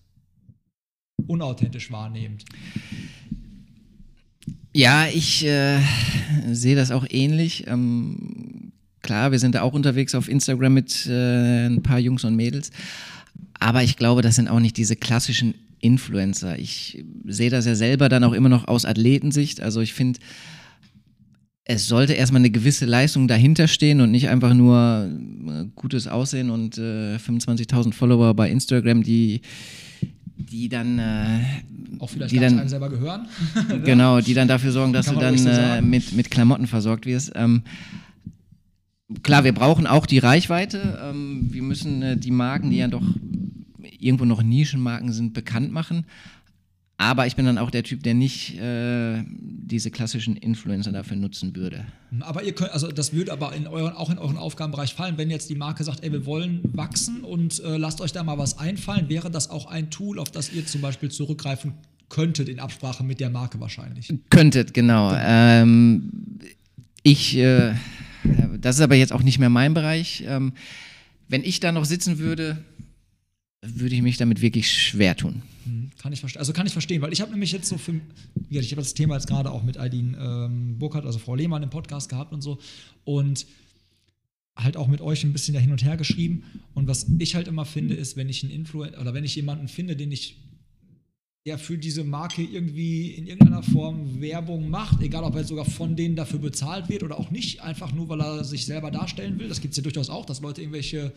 unauthentisch 1.27 1.90
wahrnehmt. 1.90 2.45
Ja, 4.74 5.06
ich 5.06 5.44
äh, 5.44 5.80
sehe 6.50 6.76
das 6.76 6.90
auch 6.90 7.06
ähnlich. 7.08 7.66
Ähm, 7.66 8.72
klar, 9.02 9.30
wir 9.30 9.38
sind 9.38 9.54
da 9.54 9.62
auch 9.62 9.74
unterwegs 9.74 10.14
auf 10.14 10.28
Instagram 10.28 10.72
mit 10.72 11.06
äh, 11.06 11.66
ein 11.66 11.82
paar 11.82 11.98
Jungs 11.98 12.24
und 12.24 12.37
Mädels. 12.37 12.70
Aber 13.58 13.82
ich 13.82 13.96
glaube, 13.96 14.22
das 14.22 14.37
sind 14.37 14.48
auch 14.48 14.61
nicht 14.61 14.76
diese 14.76 14.96
klassischen 14.96 15.54
Influencer. 15.80 16.58
Ich 16.58 17.04
sehe 17.26 17.50
das 17.50 17.66
ja 17.66 17.74
selber 17.74 18.08
dann 18.08 18.24
auch 18.24 18.32
immer 18.32 18.48
noch 18.48 18.66
aus 18.66 18.85
Athletensicht. 18.87 19.61
Also 19.61 19.80
ich 19.80 19.92
finde, 19.92 20.20
es 21.64 21.87
sollte 21.87 22.14
erstmal 22.14 22.40
eine 22.40 22.50
gewisse 22.50 22.87
Leistung 22.87 23.28
dahinter 23.28 23.68
stehen 23.68 24.00
und 24.00 24.11
nicht 24.11 24.28
einfach 24.28 24.54
nur 24.54 25.11
äh, 25.48 25.64
gutes 25.74 26.08
Aussehen 26.08 26.50
und 26.50 26.78
äh, 26.78 27.16
25.000 27.16 27.92
Follower 27.92 28.35
bei 28.35 28.50
Instagram, 28.50 29.02
die, 29.02 29.42
die 30.50 30.68
dann 30.68 30.98
äh, 30.98 31.40
Auch 31.98 32.11
vielleicht 32.11 32.33
die 32.33 32.38
dann 32.38 32.59
einem 32.59 32.68
selber 32.68 32.88
gehören. 32.88 33.26
Genau, 33.85 34.20
die 34.20 34.35
dann 34.35 34.48
dafür 34.48 34.72
sorgen, 34.72 34.92
dass 34.92 35.07
Kann 35.07 35.16
du 35.16 35.20
dann 35.20 35.46
äh, 35.46 35.83
mit, 35.83 36.12
mit 36.12 36.31
Klamotten 36.31 36.66
versorgt 36.66 37.07
wirst. 37.07 37.33
Ähm, 37.35 37.62
klar, 39.22 39.44
wir 39.44 39.52
brauchen 39.52 39.87
auch 39.87 40.07
die 40.07 40.18
Reichweite. 40.18 40.98
Ähm, 41.02 41.48
wir 41.50 41.62
müssen 41.62 42.02
äh, 42.02 42.16
die 42.16 42.31
Marken, 42.31 42.70
die 42.70 42.78
ja 42.78 42.88
doch 42.88 43.05
irgendwo 43.98 44.24
noch 44.24 44.42
Nischenmarken 44.42 45.12
sind, 45.12 45.33
bekannt 45.33 45.72
machen. 45.72 46.07
Aber 46.98 47.26
ich 47.26 47.35
bin 47.35 47.46
dann 47.46 47.59
auch 47.59 47.70
der 47.70 47.83
Typ, 47.83 48.02
der 48.05 48.14
nicht 48.14 48.57
äh, 48.59 49.24
diese 49.26 49.90
klassischen 49.90 50.37
Influencer 50.37 50.92
dafür 50.92 51.16
nutzen 51.16 51.57
würde. 51.57 51.85
Aber 52.20 52.44
ihr 52.44 52.55
könnt, 52.55 52.70
also 52.70 52.92
das 52.92 53.12
würde 53.12 53.33
aber 53.33 53.55
in 53.55 53.66
euren, 53.66 53.94
auch 53.94 54.11
in 54.11 54.18
euren 54.18 54.37
Aufgabenbereich 54.37 54.94
fallen, 54.94 55.18
wenn 55.18 55.28
jetzt 55.31 55.50
die 55.50 55.57
Marke 55.57 55.83
sagt, 55.83 56.05
ey, 56.05 56.12
wir 56.12 56.26
wollen 56.26 56.61
wachsen 56.72 57.22
und 57.24 57.61
äh, 57.61 57.76
lasst 57.76 58.00
euch 58.00 58.12
da 58.12 58.22
mal 58.22 58.38
was 58.38 58.59
einfallen, 58.59 59.09
wäre 59.09 59.31
das 59.31 59.50
auch 59.50 59.66
ein 59.66 59.90
Tool, 59.90 60.18
auf 60.20 60.31
das 60.31 60.52
ihr 60.52 60.64
zum 60.64 60.81
Beispiel 60.81 61.11
zurückgreifen 61.11 61.74
könntet 62.09 62.48
in 62.48 62.61
Absprache 62.61 63.02
mit 63.02 63.20
der 63.20 63.31
Marke 63.31 63.59
wahrscheinlich. 63.59 64.12
Könntet, 64.31 64.74
genau. 64.74 65.12
Ähm, 65.16 66.38
ich, 67.02 67.37
äh, 67.37 67.74
das 68.61 68.76
ist 68.76 68.83
aber 68.83 68.94
jetzt 68.94 69.12
auch 69.12 69.22
nicht 69.22 69.38
mehr 69.38 69.50
mein 69.50 69.74
Bereich. 69.74 70.22
Ähm, 70.26 70.52
wenn 71.29 71.42
ich 71.42 71.60
da 71.60 71.73
noch 71.73 71.87
sitzen 71.87 72.19
würde, 72.19 72.62
würde 73.63 73.94
ich 73.94 74.02
mich 74.02 74.17
damit 74.17 74.42
wirklich 74.42 74.71
schwer 74.71 75.17
tun. 75.17 75.42
Mhm, 75.65 75.90
Kann 75.98 76.13
ich 76.13 76.21
verstehen. 76.21 76.40
Also 76.40 76.52
kann 76.52 76.67
ich 76.67 76.73
verstehen, 76.73 77.00
weil 77.00 77.13
ich 77.13 77.21
habe 77.21 77.31
nämlich 77.31 77.52
jetzt 77.52 77.69
so 77.69 77.79
für, 77.79 77.92
gesagt, 77.92 78.67
ich 78.67 78.73
habe 78.73 78.83
das 78.83 78.94
Thema 78.94 79.15
jetzt 79.15 79.29
gerade 79.29 79.50
auch 79.50 79.63
mit 79.63 79.79
Eileen 79.79 80.17
ähm, 80.19 80.79
Burkhardt, 80.79 81.06
also 81.06 81.19
Frau 81.19 81.37
Lehmann 81.37 81.63
im 81.63 81.71
Podcast 81.71 82.08
gehabt 82.08 82.33
und 82.33 82.42
so 82.42 82.58
und 83.04 83.46
halt 84.56 84.77
auch 84.77 84.88
mit 84.88 85.00
euch 85.00 85.25
ein 85.25 85.33
bisschen 85.33 85.54
da 85.54 85.60
hin 85.60 85.71
und 85.71 85.85
her 85.85 85.96
geschrieben. 85.96 86.42
Und 86.75 86.88
was 86.88 87.06
ich 87.19 87.35
halt 87.35 87.48
immer 87.48 87.65
finde, 87.65 87.94
ist, 87.94 88.17
wenn 88.17 88.29
ich 88.29 88.42
einen 88.42 88.52
Influencer 88.52 89.00
oder 89.00 89.15
wenn 89.15 89.25
ich 89.25 89.35
jemanden 89.35 89.69
finde, 89.69 89.96
den 89.96 90.13
ich 90.13 90.37
der 91.45 91.59
für 91.59 91.77
diese 91.77 92.05
Marke 92.05 92.43
irgendwie 92.43 93.11
in 93.11 93.27
irgendeiner 93.27 93.65
Form 93.65 94.21
Werbung 94.21 94.71
macht, 94.71 95.03
egal 95.03 95.25
ob 95.25 95.35
er 95.35 95.43
sogar 95.45 95.65
von 95.65 95.97
denen 95.97 96.15
dafür 96.15 96.38
bezahlt 96.38 96.88
wird 96.88 97.03
oder 97.03 97.19
auch 97.19 97.31
nicht, 97.31 97.63
einfach 97.63 97.93
nur 97.93 98.09
weil 98.09 98.21
er 98.21 98.45
sich 98.45 98.65
selber 98.65 98.93
darstellen 98.93 99.38
will. 99.40 99.49
Das 99.49 99.61
gibt 99.61 99.73
es 99.73 99.77
ja 99.77 99.83
durchaus 99.83 100.09
auch, 100.09 100.25
dass 100.25 100.40
Leute 100.40 100.61
irgendwelche, 100.61 101.13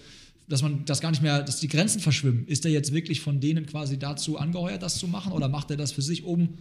dass 0.48 0.64
man 0.64 0.84
das 0.86 1.00
gar 1.00 1.12
nicht 1.12 1.22
mehr, 1.22 1.44
dass 1.44 1.60
die 1.60 1.68
Grenzen 1.68 2.02
verschwimmen. 2.02 2.48
Ist 2.48 2.66
er 2.66 2.72
jetzt 2.72 2.92
wirklich 2.92 3.22
von 3.22 3.40
denen 3.40 3.68
quasi 3.68 4.00
dazu 4.00 4.40
angeheuert, 4.40 4.82
das 4.82 4.98
zu 4.98 5.08
machen 5.08 5.32
oder 5.32 5.48
macht 5.48 5.70
er 5.70 5.78
das 5.78 5.92
für 5.92 6.02
sich, 6.02 6.24
um 6.24 6.58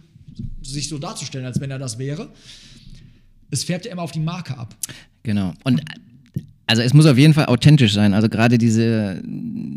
sich 0.61 0.87
so 0.87 0.99
darzustellen, 0.99 1.45
als 1.45 1.59
wenn 1.59 1.71
er 1.71 1.79
das 1.79 1.97
wäre? 1.97 2.29
Es 3.49 3.63
färbt 3.63 3.85
ja 3.85 3.91
immer 3.91 4.03
auf 4.03 4.11
die 4.11 4.19
Marke 4.19 4.55
ab. 4.57 4.75
Genau. 5.23 5.55
Und 5.63 5.81
also 6.67 6.81
es 6.81 6.93
muss 6.93 7.05
auf 7.05 7.17
jeden 7.17 7.33
Fall 7.33 7.45
authentisch 7.45 7.93
sein. 7.93 8.13
Also 8.13 8.27
gerade 8.27 8.57
diese 8.57 9.21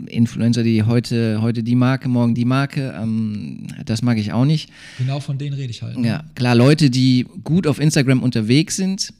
Influencer, 0.07 0.62
die 0.62 0.82
heute, 0.84 1.43
heute 1.43 1.62
die 1.62 1.74
Marke, 1.74 2.09
morgen 2.09 2.34
die 2.34 2.47
Marke, 2.47 2.95
ähm, 2.99 3.66
das 3.84 4.03
mag 4.03 4.16
ich 4.18 4.32
auch 4.32 4.47
nicht. 4.47 4.70
Genau 4.97 5.20
von 5.20 5.36
denen 5.36 5.55
rede 5.55 5.70
ich 5.70 5.82
halt. 5.82 5.99
Ja, 5.99 6.24
klar, 6.34 6.55
Leute, 6.55 6.89
die 6.89 7.26
gut 7.45 7.66
auf 7.66 7.78
Instagram 7.78 8.22
unterwegs 8.22 8.76
sind, 8.76 9.12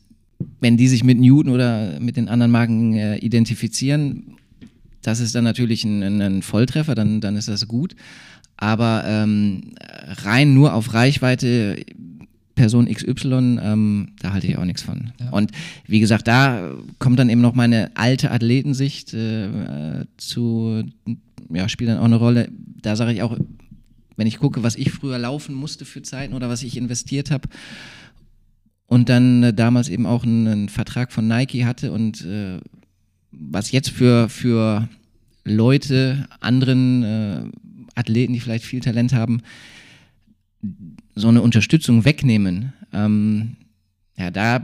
wenn 0.61 0.77
die 0.77 0.89
sich 0.89 1.05
mit 1.05 1.19
Newton 1.19 1.53
oder 1.53 2.01
mit 2.01 2.17
den 2.17 2.29
anderen 2.29 2.53
Marken 2.53 2.95
äh, 2.95 3.17
identifizieren, 3.19 4.37
das 5.03 5.21
ist 5.21 5.35
dann 5.35 5.45
natürlich 5.45 5.85
ein, 5.85 6.21
ein, 6.23 6.43
Volltreffer, 6.43 6.95
dann, 6.95 7.21
dann 7.21 7.37
ist 7.37 7.49
das 7.49 7.69
gut. 7.69 7.95
Aber 8.57 9.05
ähm, 9.07 9.73
rein 10.25 10.55
nur 10.55 10.75
auf 10.75 10.95
Reichweite 10.95 11.77
Person 12.59 12.87
XY, 12.87 13.59
ähm, 13.63 14.09
da 14.19 14.33
halte 14.33 14.49
ich 14.49 14.59
auch 14.59 14.65
nichts 14.65 14.83
von. 14.83 15.13
Ja. 15.21 15.31
Und 15.31 15.53
wie 15.87 16.01
gesagt, 16.01 16.27
da 16.27 16.73
kommt 16.99 17.21
dann 17.21 17.31
eben 17.31 17.41
noch 17.41 17.55
meine 17.55 17.93
alte 17.95 18.33
Athletensicht 18.33 19.15
äh, 19.15 20.05
zu, 20.17 20.83
ja, 21.51 21.69
spielt 21.69 21.91
dann 21.91 21.99
auch 21.99 22.05
eine 22.05 22.17
Rolle. 22.17 22.49
Da 22.83 22.97
sage 22.97 23.13
ich 23.13 23.23
auch, 23.23 23.39
wenn 24.17 24.27
ich 24.27 24.41
gucke, 24.41 24.65
was 24.65 24.75
ich 24.75 24.91
früher 24.91 25.19
laufen 25.19 25.55
musste 25.55 25.85
für 25.85 26.03
Zeiten 26.03 26.35
oder 26.35 26.49
was 26.49 26.65
ich 26.65 26.77
investiert 26.77 27.31
habe 27.31 27.49
und 28.89 29.09
dann 29.09 29.45
äh, 29.45 29.55
damals 29.55 29.89
eben 29.89 30.05
auch 30.05 30.25
einen, 30.25 30.49
einen, 30.49 30.69
Vertrag 30.69 31.13
von 31.13 31.29
Nike 31.29 31.65
hatte 31.65 31.93
und 31.93 32.25
äh, 32.25 32.59
was 33.31 33.71
jetzt 33.71 33.91
für, 33.91 34.29
für 34.29 34.89
Leute, 35.45 36.27
anderen 36.41 37.05
äh, 37.05 37.43
Athleten, 37.95 38.33
die 38.33 38.41
vielleicht 38.41 38.65
viel 38.65 38.81
Talent 38.81 39.13
haben, 39.13 39.43
so 41.19 41.29
eine 41.29 41.43
Unterstützung 41.43 42.05
wegnehmen, 42.05 42.73
ähm, 42.93 43.57
ja, 44.19 44.33
da 44.33 44.61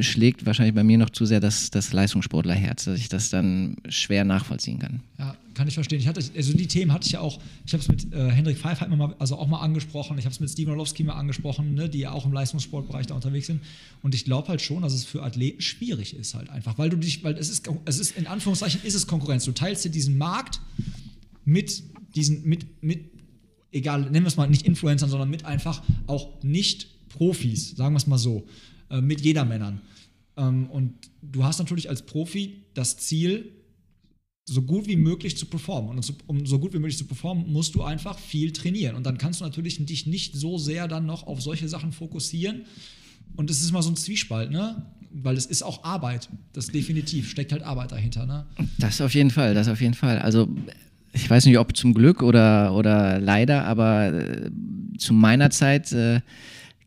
schlägt 0.00 0.44
wahrscheinlich 0.44 0.74
bei 0.74 0.84
mir 0.84 0.98
noch 0.98 1.08
zu 1.08 1.24
sehr 1.24 1.40
das, 1.40 1.70
das 1.70 1.94
Leistungssportlerherz, 1.94 2.84
dass 2.84 3.00
ich 3.00 3.08
das 3.08 3.30
dann 3.30 3.76
schwer 3.88 4.22
nachvollziehen 4.24 4.78
kann. 4.78 5.00
Ja, 5.18 5.34
kann 5.54 5.66
ich 5.66 5.72
verstehen. 5.72 5.98
Ich 5.98 6.06
hatte, 6.06 6.22
also 6.36 6.52
die 6.52 6.66
Themen 6.66 6.92
hatte 6.92 7.06
ich 7.06 7.12
ja 7.12 7.20
auch, 7.20 7.40
ich 7.64 7.72
habe 7.72 7.82
es 7.82 7.88
mit 7.88 8.12
äh, 8.12 8.30
Hendrik 8.30 8.58
Pfeif 8.58 8.82
halt 8.82 8.90
mal, 8.90 9.14
also 9.18 9.36
auch 9.36 9.46
mal 9.46 9.60
angesprochen, 9.60 10.18
ich 10.18 10.26
habe 10.26 10.34
es 10.34 10.40
mit 10.40 10.50
Steven 10.50 10.72
Orlowski 10.72 11.04
mal 11.04 11.14
angesprochen, 11.14 11.74
ne, 11.74 11.88
die 11.88 12.00
ja 12.00 12.12
auch 12.12 12.26
im 12.26 12.34
Leistungssportbereich 12.34 13.06
da 13.06 13.14
unterwegs 13.14 13.46
sind. 13.46 13.62
Und 14.02 14.14
ich 14.14 14.26
glaube 14.26 14.48
halt 14.48 14.60
schon, 14.60 14.82
dass 14.82 14.92
es 14.92 15.06
für 15.06 15.22
Athleten 15.22 15.62
schwierig 15.62 16.14
ist 16.14 16.34
halt 16.34 16.50
einfach, 16.50 16.76
weil 16.76 16.90
du 16.90 16.98
dich, 16.98 17.24
weil 17.24 17.38
es 17.38 17.48
ist, 17.48 17.66
es 17.86 17.98
ist 17.98 18.14
in 18.18 18.26
Anführungszeichen 18.26 18.82
ist 18.84 18.94
es 18.94 19.06
Konkurrenz. 19.06 19.46
Du 19.46 19.52
teilst 19.52 19.86
dir 19.86 19.90
diesen 19.90 20.18
Markt 20.18 20.60
mit 21.46 21.82
diesen, 22.14 22.46
mit, 22.46 22.82
mit 22.82 23.17
egal, 23.72 24.02
nennen 24.02 24.24
wir 24.24 24.28
es 24.28 24.36
mal 24.36 24.48
nicht 24.48 24.66
Influencern, 24.66 25.10
sondern 25.10 25.30
mit 25.30 25.44
einfach 25.44 25.82
auch 26.06 26.42
nicht 26.42 27.08
Profis, 27.08 27.70
sagen 27.76 27.94
wir 27.94 27.98
es 27.98 28.06
mal 28.06 28.18
so, 28.18 28.46
äh, 28.90 29.00
mit 29.00 29.20
Jedermännern. 29.20 29.80
Ähm, 30.36 30.70
und 30.70 30.94
du 31.22 31.44
hast 31.44 31.58
natürlich 31.58 31.88
als 31.88 32.02
Profi 32.06 32.64
das 32.74 32.96
Ziel, 32.98 33.52
so 34.48 34.62
gut 34.62 34.86
wie 34.86 34.96
möglich 34.96 35.36
zu 35.36 35.46
performen. 35.46 35.90
Und 35.90 36.14
um 36.26 36.46
so 36.46 36.58
gut 36.58 36.72
wie 36.72 36.78
möglich 36.78 36.96
zu 36.96 37.04
performen, 37.04 37.52
musst 37.52 37.74
du 37.74 37.82
einfach 37.82 38.18
viel 38.18 38.52
trainieren. 38.52 38.96
Und 38.96 39.04
dann 39.04 39.18
kannst 39.18 39.40
du 39.40 39.44
natürlich 39.44 39.84
dich 39.84 40.06
nicht 40.06 40.34
so 40.34 40.56
sehr 40.56 40.88
dann 40.88 41.04
noch 41.04 41.26
auf 41.26 41.42
solche 41.42 41.68
Sachen 41.68 41.92
fokussieren. 41.92 42.64
Und 43.36 43.50
es 43.50 43.60
ist 43.60 43.72
mal 43.72 43.82
so 43.82 43.90
ein 43.90 43.96
Zwiespalt, 43.96 44.50
ne? 44.50 44.86
Weil 45.10 45.36
es 45.36 45.44
ist 45.44 45.62
auch 45.62 45.84
Arbeit. 45.84 46.30
Das 46.54 46.68
definitiv 46.68 47.28
steckt 47.28 47.52
halt 47.52 47.62
Arbeit 47.62 47.92
dahinter, 47.92 48.24
ne? 48.24 48.46
Das 48.78 49.02
auf 49.02 49.14
jeden 49.14 49.30
Fall, 49.30 49.52
das 49.52 49.68
auf 49.68 49.82
jeden 49.82 49.94
Fall. 49.94 50.18
Also 50.18 50.48
ich 51.18 51.28
weiß 51.28 51.46
nicht, 51.46 51.58
ob 51.58 51.76
zum 51.76 51.94
Glück 51.94 52.22
oder, 52.22 52.74
oder 52.74 53.18
leider, 53.18 53.64
aber 53.64 54.12
äh, 54.12 54.50
zu 54.98 55.12
meiner 55.12 55.50
Zeit 55.50 55.92
äh, 55.92 56.20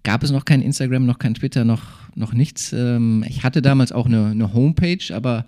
gab 0.04 0.24
es 0.24 0.32
noch 0.32 0.46
kein 0.46 0.62
Instagram, 0.62 1.06
noch 1.06 1.20
kein 1.20 1.34
Twitter, 1.34 1.66
noch, 1.66 1.84
noch 2.16 2.34
nichts. 2.34 2.74
Ähm, 2.74 3.26
ich 3.28 3.44
hatte 3.44 3.62
damals 3.62 3.92
auch 3.92 4.06
eine, 4.06 4.28
eine, 4.28 4.54
Homepage, 4.54 5.14
aber 5.14 5.46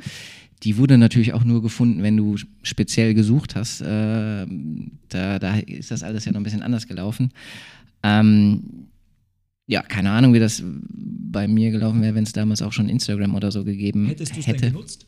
die 0.63 0.77
wurde 0.77 0.97
natürlich 0.97 1.33
auch 1.33 1.43
nur 1.43 1.61
gefunden, 1.61 2.03
wenn 2.03 2.17
du 2.17 2.35
speziell 2.61 3.13
gesucht 3.13 3.55
hast. 3.55 3.81
Äh, 3.81 4.45
da, 5.09 5.39
da 5.39 5.57
ist 5.59 5.91
das 5.91 6.03
alles 6.03 6.25
ja 6.25 6.31
noch 6.31 6.41
ein 6.41 6.43
bisschen 6.43 6.61
anders 6.61 6.87
gelaufen. 6.87 7.31
Ähm, 8.03 8.87
ja, 9.65 9.81
keine 9.81 10.11
Ahnung, 10.11 10.33
wie 10.33 10.39
das 10.39 10.61
bei 10.65 11.47
mir 11.47 11.71
gelaufen 11.71 12.01
wäre, 12.01 12.15
wenn 12.15 12.25
es 12.25 12.33
damals 12.33 12.61
auch 12.61 12.73
schon 12.73 12.89
Instagram 12.89 13.33
oder 13.33 13.49
so 13.49 13.63
gegeben 13.63 14.07
Hättest 14.07 14.35
hätte. 14.35 14.47
Hättest 14.47 14.63
du 14.63 14.67
es 14.67 14.73
genutzt? 14.73 15.07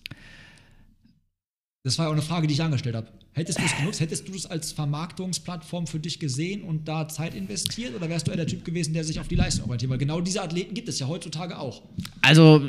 Das 1.86 1.99
war 1.99 2.05
ja 2.05 2.09
auch 2.09 2.13
eine 2.13 2.23
Frage, 2.23 2.47
die 2.47 2.55
ich 2.55 2.63
angestellt 2.63 2.95
habe. 2.95 3.09
Hättest 3.33 3.59
du 3.59 3.63
es 3.63 3.77
genutzt? 3.77 3.99
Hättest 3.99 4.27
du 4.27 4.33
es 4.33 4.47
als 4.47 4.71
Vermarktungsplattform 4.71 5.86
für 5.86 5.99
dich 5.99 6.19
gesehen 6.19 6.63
und 6.63 6.88
da 6.88 7.07
Zeit 7.07 7.36
investiert? 7.36 7.95
Oder 7.95 8.09
wärst 8.09 8.25
du 8.25 8.31
eher 8.31 8.38
der 8.38 8.47
Typ 8.47 8.65
gewesen, 8.65 8.95
der 8.95 9.03
sich 9.03 9.19
auf 9.19 9.27
die 9.27 9.36
Leistung 9.36 9.65
orientiert? 9.65 9.91
Weil 9.91 9.99
genau 9.99 10.19
diese 10.19 10.41
Athleten 10.41 10.73
gibt 10.73 10.89
es 10.89 10.97
ja 10.97 11.07
heutzutage 11.07 11.59
auch. 11.59 11.83
Also, 12.23 12.59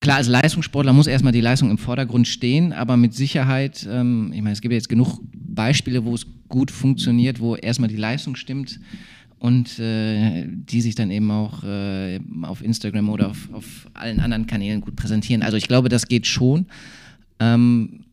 klar, 0.00 0.16
als 0.16 0.28
Leistungssportler 0.28 0.94
muss 0.94 1.06
erstmal 1.06 1.34
die 1.34 1.42
Leistung 1.42 1.68
im 1.68 1.76
Vordergrund 1.76 2.26
stehen, 2.26 2.72
aber 2.72 2.96
mit 2.96 3.12
Sicherheit, 3.12 3.86
ähm, 3.86 4.32
ich 4.32 4.40
meine, 4.40 4.54
es 4.54 4.62
gibt 4.62 4.72
jetzt 4.72 4.88
genug 4.88 5.20
Beispiele, 5.34 6.06
wo 6.06 6.14
es 6.14 6.24
gut 6.48 6.70
funktioniert, 6.70 7.38
wo 7.38 7.54
erstmal 7.54 7.90
die 7.90 7.96
Leistung 7.96 8.34
stimmt 8.34 8.80
und 9.44 9.78
äh, 9.78 10.46
die 10.48 10.80
sich 10.80 10.94
dann 10.94 11.10
eben 11.10 11.30
auch 11.30 11.64
äh, 11.64 12.18
auf 12.44 12.64
Instagram 12.64 13.10
oder 13.10 13.28
auf, 13.28 13.50
auf, 13.52 13.86
allen 13.92 14.20
anderen 14.20 14.46
Kanälen 14.46 14.80
gut 14.80 14.96
präsentieren. 14.96 15.42
Also 15.42 15.58
ich 15.58 15.68
glaube, 15.68 15.90
das 15.90 16.08
geht 16.08 16.26
schon. 16.26 16.66
Ähm, 17.40 18.06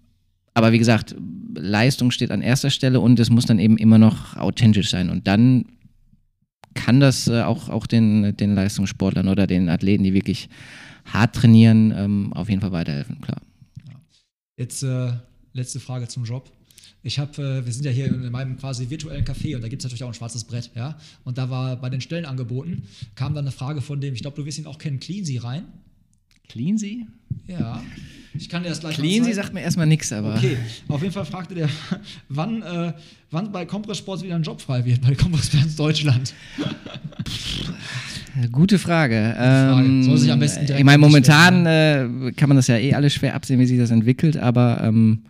aber 0.54 0.74
wie 0.74 0.78
gesagt, 0.78 1.16
Leistung 1.56 2.12
steht 2.12 2.32
an 2.32 2.42
erster 2.42 2.70
Stelle 2.70 3.00
und 3.00 3.18
es 3.18 3.30
muss 3.30 3.46
dann 3.46 3.60
eben 3.60 3.78
immer 3.78 3.98
noch 3.98 4.36
authentisch 4.36 4.90
sein. 4.90 5.10
Und 5.10 5.26
dann 5.26 5.68
kann 6.74 7.00
das 7.00 7.30
äh, 7.30 7.44
auch, 7.44 7.70
auch 7.70 7.88
den, 7.88 8.36
den 8.36 8.54
Leistungssportlern 8.54 9.30
oder 9.30 9.48
den 9.48 9.70
Athleten, 9.70 10.04
die 10.04 10.14
wirklich 10.14 10.50
hart 11.06 11.34
trainieren, 11.34 11.94
ähm, 11.96 12.34
auf 12.34 12.50
jeden 12.50 12.60
Fall 12.60 12.74
weiterhelfen, 12.74 13.22
klar. 13.22 13.40
Jetzt 14.58 14.84
äh, 14.84 15.14
letzte 15.54 15.80
Frage 15.80 16.10
zum 16.10 16.26
Job 16.26 16.52
ich 17.04 17.20
habe, 17.20 17.41
äh, 17.41 17.66
wir 17.66 17.74
sind 17.74 17.86
ja 17.86 17.91
hier 17.91 18.06
in 18.08 18.32
meinem 18.32 18.58
quasi 18.58 18.89
virtuellen 18.89 19.26
Café 19.26 19.56
und 19.56 19.62
da 19.62 19.68
gibt 19.68 19.82
es 19.82 19.86
natürlich 19.86 20.04
auch 20.04 20.10
ein 20.10 20.14
schwarzes 20.14 20.43
Brett, 20.43 20.72
ja. 20.76 20.97
Und 21.24 21.38
da 21.38 21.49
war 21.49 21.76
bei 21.76 21.89
den 21.89 22.02
Stellenangeboten, 22.02 22.84
kam 23.16 23.34
dann 23.34 23.45
eine 23.45 23.52
Frage 23.52 23.82
von 23.82 23.99
dem, 24.02 24.14
ich 24.14 24.22
glaube, 24.22 24.36
du 24.36 24.45
wirst 24.45 24.60
ihn 24.60 24.68
auch 24.68 24.78
kennen, 24.78 24.99
Cleansy 24.99 25.38
rein. 25.38 25.64
Cleansy? 26.47 27.08
Ja. 27.47 27.82
Ich 28.34 28.49
kann 28.49 28.64
dir 28.64 28.70
das 28.70 28.80
gleich 28.80 28.95
Cleansy 28.95 29.34
sagt 29.34 29.54
mir 29.54 29.62
erstmal 29.62 29.88
nichts, 29.88 30.12
aber. 30.12 30.36
Okay, 30.36 30.58
auf 30.88 31.02
jeden 31.02 31.14
Fall 31.14 31.26
fragte 31.26 31.56
der, 31.56 31.70
wann, 32.30 32.62
äh, 32.62 32.93
wann 33.32 33.52
bei 33.52 33.66
Compress 33.66 33.97
Sports 33.97 34.24
wieder 34.24 34.36
ein 34.36 34.43
Job 34.43 34.62
frei 34.62 34.86
wird, 34.86 35.02
bei 35.02 35.16
Compress 35.16 35.47
Sports 35.47 35.76
Deutschland. 35.76 36.34
Gute 38.52 38.80
Frage. 38.80 39.34
Frage. 39.36 39.82
Ähm, 39.82 40.04
Soll 40.04 40.18
sich 40.18 40.32
am 40.32 40.39
besten 40.39 40.66
direkt 40.66 40.80
Ich 40.80 40.86
meine, 40.86 40.99
momentan 40.99 41.66
äh, 41.66 42.32
kann 42.36 42.47
man 42.47 42.56
das 42.56 42.68
ja 42.68 42.78
eh 42.78 42.93
alles 42.93 43.14
schwer 43.14 43.36
absehen, 43.36 43.60
wie 43.60 43.66
sich 43.66 43.78
das 43.78 43.91
entwickelt, 43.91 44.38
aber 44.38 44.82
ähm, 44.84 45.24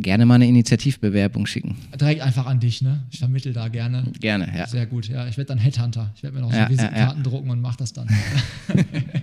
gerne 0.00 0.26
mal 0.26 0.36
eine 0.36 0.46
Initiativbewerbung 0.46 1.46
schicken. 1.46 1.76
Direkt 1.98 2.20
einfach 2.22 2.46
an 2.46 2.60
dich, 2.60 2.82
ne? 2.82 3.00
Ich 3.10 3.18
vermittel 3.18 3.52
da 3.52 3.68
gerne. 3.68 4.04
Gerne, 4.20 4.50
ja. 4.56 4.66
Sehr 4.66 4.86
gut, 4.86 5.08
ja. 5.08 5.26
Ich 5.26 5.36
werde 5.36 5.48
dann 5.48 5.58
Headhunter. 5.58 6.12
Ich 6.14 6.22
werde 6.22 6.36
mir 6.36 6.42
noch 6.42 6.52
so 6.52 6.58
ja, 6.58 6.68
Visitenkarten 6.68 7.18
ja, 7.18 7.24
ja. 7.24 7.30
drucken 7.30 7.50
und 7.50 7.60
mach 7.60 7.76
das 7.76 7.92
dann. 7.92 8.08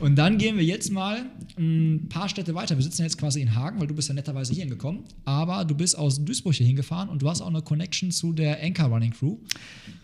und 0.00 0.16
dann 0.16 0.38
gehen 0.38 0.56
wir 0.56 0.64
jetzt 0.64 0.90
mal 0.90 1.26
ein 1.58 2.06
paar 2.08 2.28
Städte 2.28 2.54
weiter. 2.54 2.76
Wir 2.76 2.82
sitzen 2.82 3.02
jetzt 3.02 3.18
quasi 3.18 3.40
in 3.40 3.54
Hagen, 3.54 3.80
weil 3.80 3.86
du 3.86 3.94
bist 3.94 4.08
ja 4.08 4.14
netterweise 4.14 4.52
hier 4.52 4.62
hingekommen. 4.62 5.04
Aber 5.24 5.64
du 5.64 5.74
bist 5.74 5.96
aus 5.96 6.24
Duisburg 6.24 6.54
hier 6.54 6.66
hingefahren 6.66 7.08
und 7.08 7.22
du 7.22 7.28
hast 7.28 7.42
auch 7.42 7.48
eine 7.48 7.62
Connection 7.62 8.10
zu 8.10 8.32
der 8.32 8.62
Anchor 8.62 8.86
Running 8.86 9.12
Crew. 9.12 9.36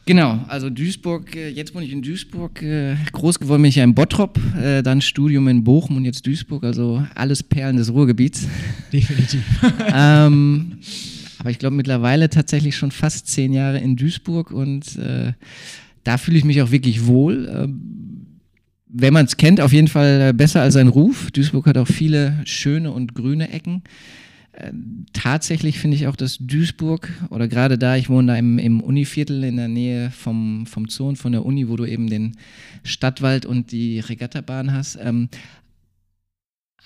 Genau, 0.05 0.45
also 0.49 0.71
Duisburg, 0.71 1.35
äh, 1.35 1.49
jetzt 1.49 1.75
wohne 1.75 1.85
ich 1.85 1.93
in 1.93 2.03
Duisburg, 2.03 2.63
äh, 2.63 2.95
groß 3.13 3.41
geworden 3.41 3.63
bin 3.63 3.71
ich 3.71 3.77
ja 3.77 3.85
in 3.85 3.95
Bottrop, 3.95 4.39
äh, 4.57 4.83
dann 4.83 5.01
Studium 5.01 5.49
in 5.49 5.65
Bochum 5.65 5.97
und 5.97 6.05
jetzt 6.05 6.25
Duisburg, 6.27 6.63
also 6.63 7.05
alles 7.15 7.43
Perlen 7.43 7.77
des 7.77 7.93
Ruhrgebiets. 7.93 8.47
Definitiv. 8.93 9.43
ähm, 9.93 10.79
aber 11.39 11.51
ich 11.51 11.59
glaube 11.59 11.75
mittlerweile 11.75 12.31
tatsächlich 12.31 12.77
schon 12.77 12.93
fast 12.93 13.27
zehn 13.27 13.53
Jahre 13.53 13.79
in 13.79 13.97
Duisburg 13.97 14.53
und 14.53 14.97
äh, 14.97 15.33
da 16.05 16.19
fühle 16.19 16.39
ich 16.39 16.45
mich 16.45 16.63
auch 16.63 16.71
wirklich 16.71 17.07
wohl. 17.07 17.51
Ähm, 17.53 18.06
wenn 18.99 19.13
man 19.13 19.27
es 19.27 19.37
kennt, 19.37 19.61
auf 19.61 19.73
jeden 19.73 19.89
Fall 19.89 20.33
besser 20.35 20.63
als 20.63 20.75
sein 20.75 20.89
Ruf. 20.89 21.31
Duisburg 21.31 21.67
hat 21.67 21.79
auch 21.79 21.89
viele 21.89 22.41
schöne 22.45 22.93
und 22.93 23.15
grüne 23.15 23.51
Ecken 23.51 23.83
tatsächlich 25.13 25.79
finde 25.79 25.97
ich 25.97 26.07
auch, 26.07 26.17
dass 26.17 26.39
Duisburg 26.39 27.11
oder 27.31 27.49
gerade 27.49 27.79
da, 27.79 27.97
ich 27.97 28.09
wohne 28.09 28.33
da 28.33 28.39
im, 28.39 28.59
im 28.59 28.81
Univiertel 28.81 29.45
in 29.45 29.57
der 29.57 29.69
Nähe 29.69 30.11
vom, 30.11 30.67
vom 30.67 30.89
Zoo 30.89 31.15
von 31.15 31.33
der 31.33 31.45
Uni, 31.45 31.69
wo 31.69 31.77
du 31.77 31.85
eben 31.85 32.09
den 32.09 32.37
Stadtwald 32.83 33.45
und 33.45 33.73
die 33.73 34.01
Regattabahn 34.01 34.73
hast. 34.73 34.99
Ähm, 35.01 35.29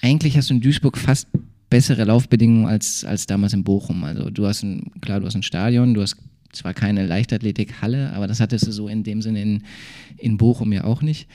eigentlich 0.03 0.37
hast 0.37 0.51
du 0.51 0.55
in 0.55 0.61
Duisburg 0.61 0.99
fast 0.99 1.29
bessere 1.69 2.05
Laufbedingungen 2.05 2.67
als, 2.67 3.05
als 3.05 3.27
damals 3.27 3.53
in 3.53 3.63
Bochum. 3.63 4.03
Also 4.03 4.31
du 4.31 4.47
hast 4.47 4.63
ein, 4.63 4.91
klar, 5.01 5.21
du 5.21 5.27
hast 5.27 5.37
ein 5.37 5.45
Stadion, 5.45 5.95
du 5.95 6.03
hast 6.03 6.17
zwar 6.53 6.75
keine 6.75 7.07
Leichtathletikhalle, 7.07 8.13
aber 8.13 8.27
das 8.27 8.41
hattest 8.41 8.67
du 8.67 8.73
so 8.73 8.89
in 8.89 9.05
dem 9.05 9.23
Sinne 9.23 9.43
in, 9.43 9.63
in 10.17 10.37
Bochum 10.37 10.73
ja 10.73 10.83
auch 10.85 11.03
nicht. 11.03 11.29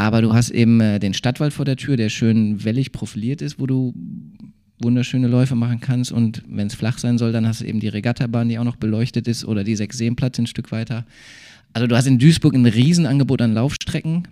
Aber 0.00 0.22
du 0.22 0.32
hast 0.32 0.48
eben 0.48 0.80
äh, 0.80 0.98
den 0.98 1.12
Stadtwald 1.12 1.52
vor 1.52 1.66
der 1.66 1.76
Tür, 1.76 1.98
der 1.98 2.08
schön 2.08 2.64
wellig 2.64 2.90
profiliert 2.90 3.42
ist, 3.42 3.60
wo 3.60 3.66
du 3.66 3.92
wunderschöne 4.80 5.28
Läufe 5.28 5.54
machen 5.54 5.80
kannst. 5.80 6.10
Und 6.10 6.42
wenn 6.48 6.68
es 6.68 6.74
flach 6.74 6.96
sein 6.96 7.18
soll, 7.18 7.32
dann 7.32 7.46
hast 7.46 7.60
du 7.60 7.66
eben 7.66 7.80
die 7.80 7.88
Regattabahn, 7.88 8.48
die 8.48 8.58
auch 8.58 8.64
noch 8.64 8.76
beleuchtet 8.76 9.28
ist, 9.28 9.44
oder 9.44 9.62
die 9.62 9.76
Sechseenplatz 9.76 10.38
ein 10.38 10.46
Stück 10.46 10.72
weiter. 10.72 11.04
Also 11.74 11.86
du 11.86 11.94
hast 11.98 12.06
in 12.06 12.18
Duisburg 12.18 12.54
ein 12.54 12.64
Riesenangebot 12.64 13.42
an 13.42 13.52
Laufstrecken, 13.52 14.26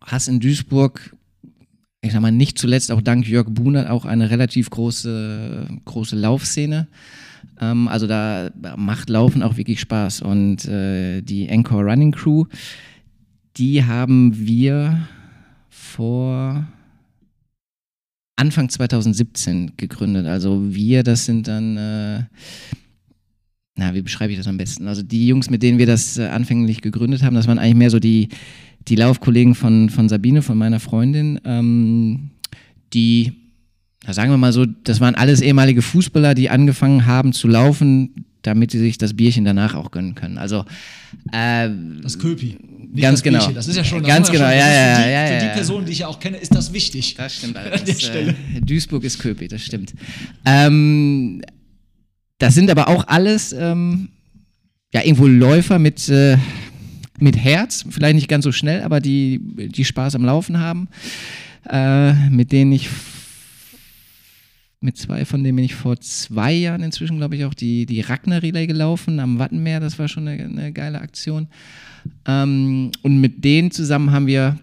hast 0.00 0.28
in 0.28 0.38
Duisburg, 0.38 1.16
ich 2.00 2.12
sag 2.12 2.22
mal, 2.22 2.30
nicht 2.30 2.56
zuletzt 2.56 2.92
auch 2.92 3.02
dank 3.02 3.26
Jörg 3.26 3.48
Buhner 3.50 3.90
auch 3.92 4.04
eine 4.04 4.30
relativ 4.30 4.70
große, 4.70 5.66
große 5.86 6.14
Laufszene. 6.14 6.86
Ähm, 7.60 7.88
also 7.88 8.06
da 8.06 8.52
macht 8.76 9.10
Laufen 9.10 9.42
auch 9.42 9.56
wirklich 9.56 9.80
Spaß. 9.80 10.22
Und 10.22 10.66
äh, 10.66 11.20
die 11.20 11.48
Encore 11.48 11.82
Running 11.82 12.12
Crew, 12.12 12.44
die 13.56 13.84
haben 13.84 14.46
wir 14.46 15.08
vor 15.68 16.66
Anfang 18.36 18.68
2017 18.68 19.72
gegründet. 19.76 20.26
Also 20.26 20.74
wir, 20.74 21.02
das 21.02 21.24
sind 21.24 21.46
dann, 21.46 21.76
äh, 21.76 22.22
na, 23.76 23.94
wie 23.94 24.02
beschreibe 24.02 24.32
ich 24.32 24.38
das 24.38 24.48
am 24.48 24.56
besten? 24.56 24.88
Also 24.88 25.02
die 25.02 25.28
Jungs, 25.28 25.50
mit 25.50 25.62
denen 25.62 25.78
wir 25.78 25.86
das 25.86 26.18
äh, 26.18 26.26
anfänglich 26.26 26.82
gegründet 26.82 27.22
haben, 27.22 27.34
das 27.34 27.46
waren 27.46 27.58
eigentlich 27.58 27.76
mehr 27.76 27.90
so 27.90 28.00
die, 28.00 28.28
die 28.88 28.96
Laufkollegen 28.96 29.54
von, 29.54 29.88
von 29.88 30.08
Sabine, 30.08 30.42
von 30.42 30.58
meiner 30.58 30.80
Freundin, 30.80 31.40
ähm, 31.44 32.30
die, 32.92 33.32
na, 34.04 34.12
sagen 34.12 34.30
wir 34.30 34.36
mal 34.36 34.52
so, 34.52 34.66
das 34.66 35.00
waren 35.00 35.14
alles 35.14 35.40
ehemalige 35.40 35.82
Fußballer, 35.82 36.34
die 36.34 36.50
angefangen 36.50 37.06
haben 37.06 37.32
zu 37.32 37.46
laufen, 37.46 38.26
damit 38.42 38.72
sie 38.72 38.78
sich 38.78 38.98
das 38.98 39.14
Bierchen 39.14 39.44
danach 39.44 39.74
auch 39.74 39.90
gönnen 39.90 40.14
können. 40.14 40.38
Also 40.38 40.64
äh, 41.32 41.70
das 42.02 42.18
Köpi. 42.18 42.58
Nicht 42.94 43.02
ganz 43.02 43.22
genau. 43.24 43.38
Bierchen. 43.38 43.54
Das 43.56 43.66
ist 43.66 43.76
ja 43.76 43.82
schon 43.82 44.04
ganz 44.04 44.30
genau. 44.30 44.44
Ja, 44.44 44.52
ja, 44.52 44.72
ja, 44.72 44.96
für, 44.96 45.02
die, 45.02 45.10
ja, 45.10 45.26
für 45.26 45.38
die 45.40 45.46
ja. 45.46 45.52
Person, 45.52 45.84
die 45.84 45.92
ich 45.92 45.98
ja 45.98 46.06
auch 46.06 46.20
kenne, 46.20 46.36
ist 46.36 46.54
das 46.54 46.72
wichtig. 46.72 47.16
Das 47.16 47.34
stimmt. 47.34 47.56
An 47.58 47.64
Also 47.72 47.84
der 47.84 47.94
das, 47.94 48.02
Stelle. 48.02 48.30
äh, 48.54 48.60
Duisburg 48.60 49.02
ist 49.02 49.18
Köpi, 49.18 49.48
das 49.48 49.62
stimmt. 49.62 49.94
Ähm, 50.46 51.42
das 52.38 52.54
sind 52.54 52.70
aber 52.70 52.86
auch 52.86 53.08
alles 53.08 53.52
ähm, 53.52 54.10
ja 54.92 55.02
irgendwo 55.02 55.26
Läufer 55.26 55.80
mit 55.80 56.08
äh, 56.08 56.38
mit 57.18 57.36
Herz, 57.36 57.84
vielleicht 57.90 58.14
nicht 58.14 58.28
ganz 58.28 58.44
so 58.44 58.52
schnell, 58.52 58.82
aber 58.82 59.00
die 59.00 59.40
die 59.42 59.84
Spaß 59.84 60.14
am 60.14 60.24
Laufen 60.24 60.60
haben, 60.60 60.88
äh, 61.68 62.12
mit 62.30 62.52
denen 62.52 62.70
ich 62.70 62.88
mit 64.84 64.98
zwei 64.98 65.24
von 65.24 65.42
denen 65.42 65.56
bin 65.56 65.64
ich 65.64 65.74
vor 65.74 65.98
zwei 66.00 66.52
Jahren 66.52 66.82
inzwischen, 66.82 67.16
glaube 67.16 67.36
ich, 67.36 67.44
auch 67.46 67.54
die, 67.54 67.86
die 67.86 68.02
Ragnar 68.02 68.42
Relay 68.42 68.66
gelaufen 68.66 69.18
am 69.18 69.38
Wattenmeer. 69.38 69.80
Das 69.80 69.98
war 69.98 70.08
schon 70.08 70.28
eine, 70.28 70.44
eine 70.44 70.72
geile 70.72 71.00
Aktion. 71.00 71.48
Ähm, 72.26 72.90
und 73.02 73.20
mit 73.20 73.44
denen 73.44 73.70
zusammen 73.70 74.12
haben 74.12 74.26
wir 74.26 74.58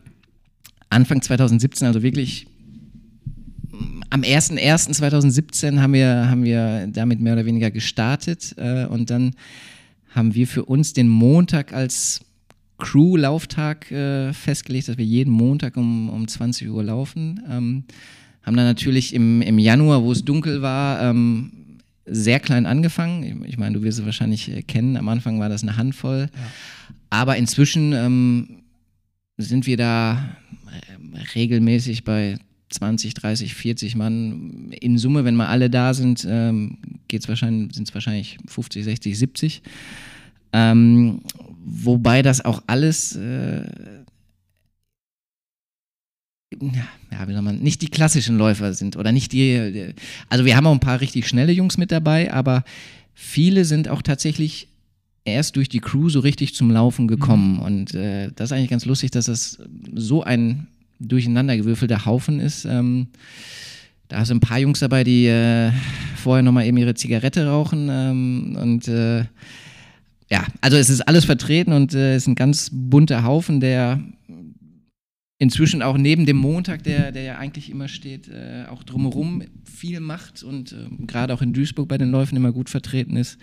Anfang 0.89 1.21
2017, 1.21 1.87
also 1.87 2.03
wirklich 2.03 2.45
am 4.11 4.21
01.01.2017 4.21 5.79
haben 5.79 5.93
wir, 5.93 6.29
haben 6.29 6.43
wir 6.43 6.87
damit 6.87 7.19
mehr 7.19 7.33
oder 7.33 7.45
weniger 7.45 7.71
gestartet 7.71 8.53
äh, 8.57 8.85
und 8.85 9.09
dann 9.09 9.31
haben 10.09 10.35
wir 10.35 10.45
für 10.45 10.65
uns 10.65 10.93
den 10.93 11.07
Montag 11.07 11.73
als 11.73 12.19
Crew-Lauftag 12.77 13.89
äh, 13.91 14.33
festgelegt, 14.33 14.89
dass 14.89 14.97
wir 14.97 15.05
jeden 15.05 15.31
Montag 15.31 15.77
um, 15.77 16.09
um 16.09 16.27
20 16.27 16.69
Uhr 16.69 16.83
laufen. 16.83 17.41
Ähm, 17.49 17.83
haben 18.43 18.57
dann 18.57 18.65
natürlich 18.65 19.13
im, 19.13 19.41
im 19.41 19.59
Januar, 19.59 20.03
wo 20.03 20.11
es 20.11 20.25
dunkel 20.25 20.61
war, 20.61 21.01
ähm, 21.01 21.51
sehr 22.05 22.39
klein 22.39 22.65
angefangen. 22.65 23.45
Ich 23.45 23.57
meine, 23.57 23.75
du 23.75 23.83
wirst 23.83 23.99
es 23.99 24.05
wahrscheinlich 24.05 24.49
äh, 24.49 24.61
kennen. 24.63 24.97
Am 24.97 25.07
Anfang 25.09 25.39
war 25.39 25.49
das 25.49 25.63
eine 25.63 25.77
Handvoll. 25.77 26.29
Aber 27.09 27.37
inzwischen 27.37 27.93
ähm, 27.93 28.63
sind 29.37 29.67
wir 29.67 29.77
da 29.77 30.35
äh, 30.67 31.19
regelmäßig 31.35 32.03
bei 32.03 32.37
20, 32.69 33.13
30, 33.13 33.53
40 33.53 33.95
Mann. 33.95 34.71
In 34.79 34.97
Summe, 34.97 35.25
wenn 35.25 35.35
mal 35.35 35.47
alle 35.47 35.69
da 35.69 35.93
sind, 35.93 36.25
ähm, 36.27 36.77
geht's 37.07 37.27
wahrscheinlich, 37.27 37.75
sind 37.75 37.87
es 37.87 37.93
wahrscheinlich 37.93 38.37
50, 38.47 38.83
60, 38.83 39.17
70. 39.17 39.61
Ähm, 40.53 41.21
wobei 41.63 42.21
das 42.21 42.43
auch 42.43 42.63
alles 42.67 43.15
äh, 43.15 43.63
ja, 46.59 47.27
wie 47.27 47.33
soll 47.33 47.41
man, 47.41 47.59
nicht 47.59 47.81
die 47.81 47.89
klassischen 47.89 48.37
Läufer 48.37 48.73
sind 48.73 48.97
oder 48.97 49.11
nicht 49.11 49.31
die, 49.31 49.93
also 50.29 50.45
wir 50.45 50.55
haben 50.55 50.67
auch 50.67 50.73
ein 50.73 50.79
paar 50.79 51.01
richtig 51.01 51.27
schnelle 51.27 51.51
Jungs 51.51 51.77
mit 51.77 51.91
dabei, 51.91 52.33
aber 52.33 52.63
viele 53.13 53.65
sind 53.65 53.87
auch 53.87 54.01
tatsächlich 54.01 54.67
erst 55.23 55.55
durch 55.55 55.69
die 55.69 55.79
Crew 55.79 56.09
so 56.09 56.19
richtig 56.19 56.55
zum 56.55 56.71
Laufen 56.71 57.07
gekommen 57.07 57.59
und 57.59 57.93
äh, 57.93 58.31
das 58.35 58.49
ist 58.49 58.57
eigentlich 58.57 58.69
ganz 58.69 58.85
lustig, 58.85 59.11
dass 59.11 59.25
das 59.25 59.59
so 59.93 60.23
ein 60.23 60.67
durcheinandergewürfelter 60.99 62.05
Haufen 62.05 62.39
ist. 62.39 62.65
Ähm, 62.65 63.07
da 64.07 64.19
hast 64.19 64.29
du 64.29 64.35
ein 64.35 64.39
paar 64.39 64.59
Jungs 64.59 64.79
dabei, 64.79 65.03
die 65.03 65.27
äh, 65.27 65.71
vorher 66.17 66.43
nochmal 66.43 66.65
eben 66.65 66.77
ihre 66.77 66.95
Zigarette 66.95 67.47
rauchen 67.47 67.87
ähm, 67.89 68.57
und 68.59 68.87
äh, 68.87 69.25
ja, 70.29 70.45
also 70.61 70.77
es 70.77 70.89
ist 70.89 71.01
alles 71.01 71.25
vertreten 71.25 71.73
und 71.73 71.93
äh, 71.93 72.15
es 72.15 72.23
ist 72.23 72.27
ein 72.27 72.35
ganz 72.35 72.69
bunter 72.71 73.23
Haufen, 73.23 73.59
der 73.59 73.99
inzwischen 75.41 75.81
auch 75.81 75.97
neben 75.97 76.27
dem 76.27 76.37
Montag, 76.37 76.83
der, 76.83 77.11
der 77.11 77.23
ja 77.23 77.37
eigentlich 77.39 77.71
immer 77.71 77.87
steht, 77.87 78.27
äh, 78.27 78.65
auch 78.69 78.83
drumherum 78.83 79.41
viel 79.65 79.99
macht 79.99 80.43
und 80.43 80.71
äh, 80.73 81.05
gerade 81.07 81.33
auch 81.33 81.41
in 81.41 81.51
Duisburg 81.51 81.87
bei 81.87 81.97
den 81.97 82.11
Läufen 82.11 82.35
immer 82.35 82.51
gut 82.51 82.69
vertreten 82.69 83.17
ist. 83.17 83.39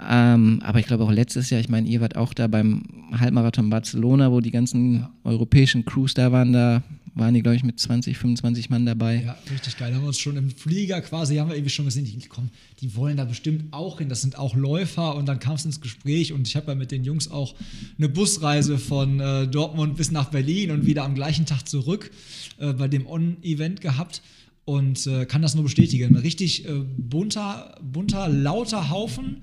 Ähm, 0.00 0.60
aber 0.64 0.78
ich 0.78 0.86
glaube 0.86 1.04
auch 1.04 1.12
letztes 1.12 1.50
Jahr, 1.50 1.60
ich 1.60 1.68
meine, 1.68 1.86
ihr 1.86 2.00
wart 2.00 2.16
auch 2.16 2.32
da 2.32 2.46
beim 2.46 2.84
Halbmarathon 3.12 3.68
Barcelona, 3.68 4.32
wo 4.32 4.40
die 4.40 4.50
ganzen 4.50 4.94
Ja. 4.94 5.10
europäischen 5.24 5.84
Crews 5.84 6.14
da 6.14 6.32
waren, 6.32 6.54
da 6.54 6.82
waren 7.14 7.34
die, 7.34 7.42
glaube 7.42 7.56
ich, 7.56 7.62
mit 7.62 7.78
20, 7.78 8.16
25 8.16 8.70
Mann 8.70 8.86
dabei. 8.86 9.22
Ja, 9.24 9.36
richtig 9.50 9.76
geil. 9.76 9.90
Da 9.90 9.96
haben 9.96 10.02
wir 10.02 10.08
uns 10.08 10.18
schon 10.18 10.36
im 10.36 10.50
Flieger 10.50 11.00
quasi, 11.02 11.36
haben 11.36 11.48
wir 11.48 11.56
irgendwie 11.56 11.70
schon 11.70 11.84
gesehen, 11.84 12.04
die, 12.04 12.18
komm, 12.28 12.48
die 12.80 12.96
wollen 12.96 13.16
da 13.16 13.24
bestimmt 13.24 13.72
auch 13.72 13.98
hin. 13.98 14.08
Das 14.08 14.22
sind 14.22 14.38
auch 14.38 14.54
Läufer 14.54 15.14
und 15.16 15.26
dann 15.26 15.38
kam 15.38 15.54
es 15.54 15.64
ins 15.64 15.80
Gespräch 15.80 16.32
und 16.32 16.48
ich 16.48 16.56
habe 16.56 16.68
ja 16.68 16.74
mit 16.74 16.90
den 16.90 17.04
Jungs 17.04 17.30
auch 17.30 17.54
eine 17.98 18.08
Busreise 18.08 18.78
von 18.78 19.20
äh, 19.20 19.46
Dortmund 19.46 19.96
bis 19.96 20.10
nach 20.10 20.30
Berlin 20.30 20.70
und 20.70 20.86
wieder 20.86 21.04
am 21.04 21.14
gleichen 21.14 21.44
Tag 21.44 21.68
zurück 21.68 22.10
äh, 22.58 22.72
bei 22.72 22.88
dem 22.88 23.06
On-Event 23.06 23.80
gehabt 23.80 24.22
und 24.64 25.06
äh, 25.06 25.26
kann 25.26 25.42
das 25.42 25.54
nur 25.54 25.64
bestätigen. 25.64 26.16
Ein 26.16 26.22
richtig 26.22 26.66
äh, 26.66 26.72
bunter, 26.96 27.78
bunter, 27.82 28.28
lauter 28.28 28.90
Haufen 28.90 29.42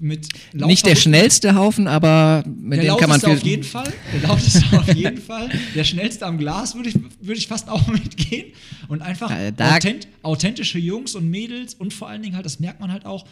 mit 0.00 0.28
Nicht 0.52 0.86
der 0.86 0.96
schnellste 0.96 1.54
Haufen, 1.54 1.86
aber 1.88 2.44
mit 2.46 2.82
der 2.82 2.94
dem 2.94 2.98
kann 2.98 3.08
man 3.08 3.20
viel. 3.20 3.30
auf 3.30 3.42
jeden 3.42 3.62
Fall. 3.64 3.92
Der 4.12 4.28
lauteste 4.28 4.78
auf 4.78 4.88
jeden 4.94 5.18
Fall. 5.20 5.48
Der 5.74 5.84
schnellste 5.84 6.26
am 6.26 6.38
Glas 6.38 6.74
würde 6.74 6.88
ich, 6.90 6.96
würde 7.20 7.38
ich 7.38 7.46
fast 7.46 7.68
auch 7.68 7.86
mitgehen. 7.88 8.52
Und 8.88 9.02
einfach 9.02 9.32
da- 9.56 9.76
authent, 9.76 10.08
authentische 10.22 10.78
Jungs 10.78 11.14
und 11.14 11.28
Mädels 11.30 11.74
und 11.74 11.92
vor 11.94 12.08
allen 12.08 12.22
Dingen 12.22 12.34
halt, 12.36 12.44
das 12.46 12.60
merkt 12.60 12.80
man 12.80 12.92
halt 12.92 13.06
auch, 13.06 13.24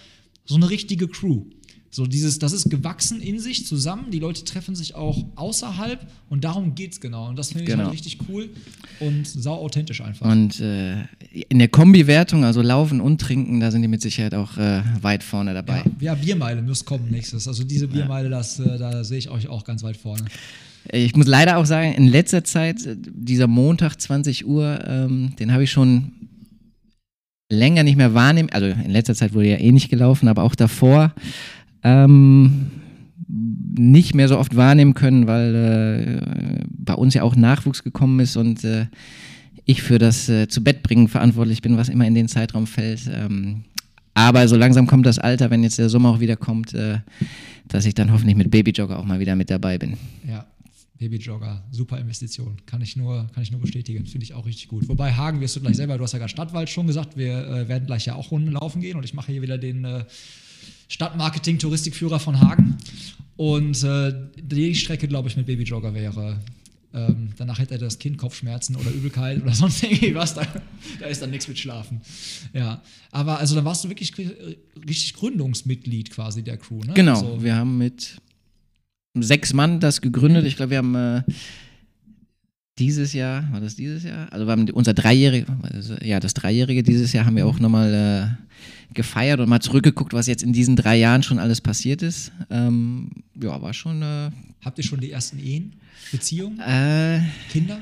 so 0.44 0.56
eine 0.56 0.68
richtige 0.70 1.06
Crew. 1.08 1.44
So 1.94 2.06
dieses, 2.06 2.38
das 2.38 2.54
ist 2.54 2.70
gewachsen 2.70 3.20
in 3.20 3.38
sich 3.38 3.66
zusammen. 3.66 4.06
Die 4.10 4.18
Leute 4.18 4.44
treffen 4.44 4.74
sich 4.74 4.94
auch 4.94 5.26
außerhalb 5.36 6.00
und 6.30 6.42
darum 6.42 6.74
geht's 6.74 7.00
genau. 7.02 7.28
Und 7.28 7.38
das 7.38 7.48
finde 7.48 7.64
ich 7.64 7.68
Genau. 7.68 7.84
halt 7.84 7.92
richtig 7.92 8.16
cool 8.30 8.48
und 9.00 9.26
sau 9.28 9.56
authentisch 9.56 10.00
einfach. 10.00 10.26
Und 10.26 10.58
äh, 10.60 11.02
in 11.50 11.58
der 11.58 11.68
Kombi-Wertung, 11.68 12.44
also 12.46 12.62
Laufen 12.62 13.02
und 13.02 13.20
Trinken, 13.20 13.60
da 13.60 13.70
sind 13.70 13.82
die 13.82 13.88
mit 13.88 14.00
Sicherheit 14.00 14.34
auch 14.34 14.56
äh, 14.56 14.80
weit 15.02 15.22
vorne 15.22 15.52
dabei. 15.52 15.82
ja, 16.00 16.14
ja, 16.14 16.14
Biermeile 16.14 16.62
muss 16.62 16.82
kommen 16.82 17.10
nächstes. 17.10 17.46
Also 17.46 17.62
diese 17.62 17.88
Biermeile, 17.88 18.30
das, 18.30 18.58
äh, 18.58 18.78
da 18.78 19.04
sehe 19.04 19.18
ich 19.18 19.28
euch 19.28 19.48
auch 19.48 19.64
ganz 19.64 19.82
weit 19.82 19.98
vorne. 19.98 20.24
Ich 20.90 21.14
muss 21.14 21.26
leider 21.26 21.58
auch 21.58 21.66
sagen, 21.66 21.92
in 21.92 22.08
letzter 22.08 22.42
Zeit, 22.42 22.86
äh, 22.86 22.96
dieser 22.98 23.48
Montag 23.48 24.00
20 24.00 24.46
Uhr, 24.46 24.80
ähm, 24.86 25.36
den 25.38 25.52
habe 25.52 25.64
ich 25.64 25.70
schon 25.70 26.12
länger 27.50 27.82
nicht 27.82 27.96
mehr 27.96 28.14
wahrnehmen. 28.14 28.48
Also 28.50 28.66
in 28.68 28.90
letzter 28.90 29.14
Zeit 29.14 29.34
wurde 29.34 29.50
ja 29.50 29.58
eh 29.58 29.72
nicht 29.72 29.90
gelaufen, 29.90 30.26
aber 30.28 30.42
auch 30.42 30.54
davor 30.54 31.12
ähm, 31.82 32.70
nicht 33.28 34.14
mehr 34.14 34.28
so 34.28 34.38
oft 34.38 34.56
wahrnehmen 34.56 34.94
können, 34.94 35.26
weil 35.26 35.54
äh, 35.54 36.64
bei 36.68 36.94
uns 36.94 37.14
ja 37.14 37.22
auch 37.22 37.36
Nachwuchs 37.36 37.82
gekommen 37.82 38.20
ist 38.20 38.36
und 38.36 38.64
äh, 38.64 38.86
ich 39.64 39.82
für 39.82 39.98
das 39.98 40.28
äh, 40.28 40.48
zu 40.48 40.62
Bett 40.62 40.82
bringen 40.82 41.08
verantwortlich 41.08 41.62
bin, 41.62 41.76
was 41.76 41.88
immer 41.88 42.06
in 42.06 42.14
den 42.14 42.28
Zeitraum 42.28 42.66
fällt. 42.66 43.10
Ähm, 43.12 43.64
aber 44.14 44.46
so 44.48 44.56
langsam 44.56 44.86
kommt 44.86 45.06
das 45.06 45.18
Alter, 45.18 45.50
wenn 45.50 45.62
jetzt 45.62 45.78
der 45.78 45.88
Sommer 45.88 46.10
auch 46.10 46.20
wieder 46.20 46.36
kommt, 46.36 46.74
äh, 46.74 46.98
dass 47.68 47.86
ich 47.86 47.94
dann 47.94 48.12
hoffentlich 48.12 48.36
mit 48.36 48.50
Babyjogger 48.50 48.98
auch 48.98 49.04
mal 49.04 49.20
wieder 49.20 49.36
mit 49.36 49.48
dabei 49.48 49.78
bin. 49.78 49.96
Ja, 50.28 50.46
Babyjogger, 50.98 51.64
super 51.70 51.98
Investition. 51.98 52.56
Kann 52.66 52.82
ich 52.82 52.96
nur, 52.96 53.26
kann 53.34 53.42
ich 53.42 53.50
nur 53.50 53.60
bestätigen. 53.60 54.06
Finde 54.06 54.24
ich 54.24 54.34
auch 54.34 54.44
richtig 54.44 54.68
gut. 54.68 54.88
Wobei 54.88 55.12
Hagen 55.12 55.40
wirst 55.40 55.56
du 55.56 55.60
gleich 55.60 55.76
selber, 55.76 55.96
du 55.96 56.04
hast 56.04 56.12
ja 56.12 56.18
gerade 56.18 56.30
Stadtwald 56.30 56.68
schon 56.68 56.86
gesagt, 56.86 57.16
wir 57.16 57.46
äh, 57.46 57.68
werden 57.68 57.86
gleich 57.86 58.04
ja 58.04 58.14
auch 58.14 58.30
Runden 58.30 58.52
laufen 58.52 58.82
gehen 58.82 58.96
und 58.96 59.04
ich 59.04 59.14
mache 59.14 59.32
hier 59.32 59.42
wieder 59.42 59.58
den 59.58 59.84
äh, 59.84 60.04
Stadtmarketing-Touristikführer 60.92 62.20
von 62.20 62.38
Hagen. 62.40 62.76
Und 63.36 63.82
äh, 63.82 64.12
die 64.36 64.74
Strecke, 64.74 65.08
glaube 65.08 65.28
ich, 65.28 65.36
mit 65.36 65.46
Babyjogger 65.46 65.94
wäre 65.94 66.38
Ähm, 66.94 67.30
danach 67.38 67.58
hätte 67.58 67.72
er 67.74 67.78
das 67.78 67.98
Kind 67.98 68.18
Kopfschmerzen 68.18 68.76
oder 68.76 68.90
Übelkeit 68.90 69.42
oder 69.42 69.54
sonst 69.62 69.82
irgendwie 69.82 70.14
was. 70.14 70.34
Da, 70.34 70.46
da 71.00 71.06
ist 71.06 71.22
dann 71.22 71.30
nichts 71.30 71.48
mit 71.48 71.58
Schlafen. 71.58 72.02
Ja, 72.52 72.82
aber 73.10 73.38
also 73.38 73.54
dann 73.54 73.64
warst 73.64 73.82
du 73.82 73.88
wirklich 73.88 74.12
richtig 74.86 75.14
Gründungsmitglied 75.14 76.10
quasi 76.10 76.42
der 76.42 76.58
Crew, 76.58 76.80
ne? 76.84 76.92
Genau, 76.92 77.14
Also, 77.14 77.42
wir 77.42 77.56
haben 77.56 77.78
mit 77.78 78.20
sechs 79.14 79.54
Mann 79.54 79.80
das 79.80 80.02
gegründet. 80.02 80.44
Ich 80.44 80.56
glaube, 80.56 80.70
wir 80.70 80.78
haben 80.78 80.94
äh, 80.94 81.22
dieses 82.82 83.12
Jahr, 83.12 83.44
war 83.52 83.60
das 83.60 83.76
dieses 83.76 84.02
Jahr? 84.02 84.26
Also 84.32 84.44
wir 84.44 84.50
haben 84.50 84.68
unser 84.70 84.92
Dreijährige, 84.92 85.46
also, 85.62 85.94
ja, 86.02 86.18
das 86.18 86.34
Dreijährige 86.34 86.82
dieses 86.82 87.12
Jahr 87.12 87.26
haben 87.26 87.36
wir 87.36 87.46
auch 87.46 87.60
nochmal 87.60 87.94
äh, 87.94 88.92
gefeiert 88.92 89.38
und 89.38 89.48
mal 89.48 89.60
zurückgeguckt, 89.60 90.12
was 90.12 90.26
jetzt 90.26 90.42
in 90.42 90.52
diesen 90.52 90.74
drei 90.74 90.96
Jahren 90.96 91.22
schon 91.22 91.38
alles 91.38 91.60
passiert 91.60 92.02
ist. 92.02 92.32
Ähm, 92.50 93.10
ja, 93.40 93.62
war 93.62 93.72
schon. 93.72 94.02
Äh, 94.02 94.30
habt 94.64 94.78
ihr 94.78 94.84
schon 94.84 94.98
die 94.98 95.12
ersten 95.12 95.38
Ehen, 95.38 95.74
Beziehungen, 96.10 96.58
äh, 96.58 97.20
Kinder? 97.52 97.78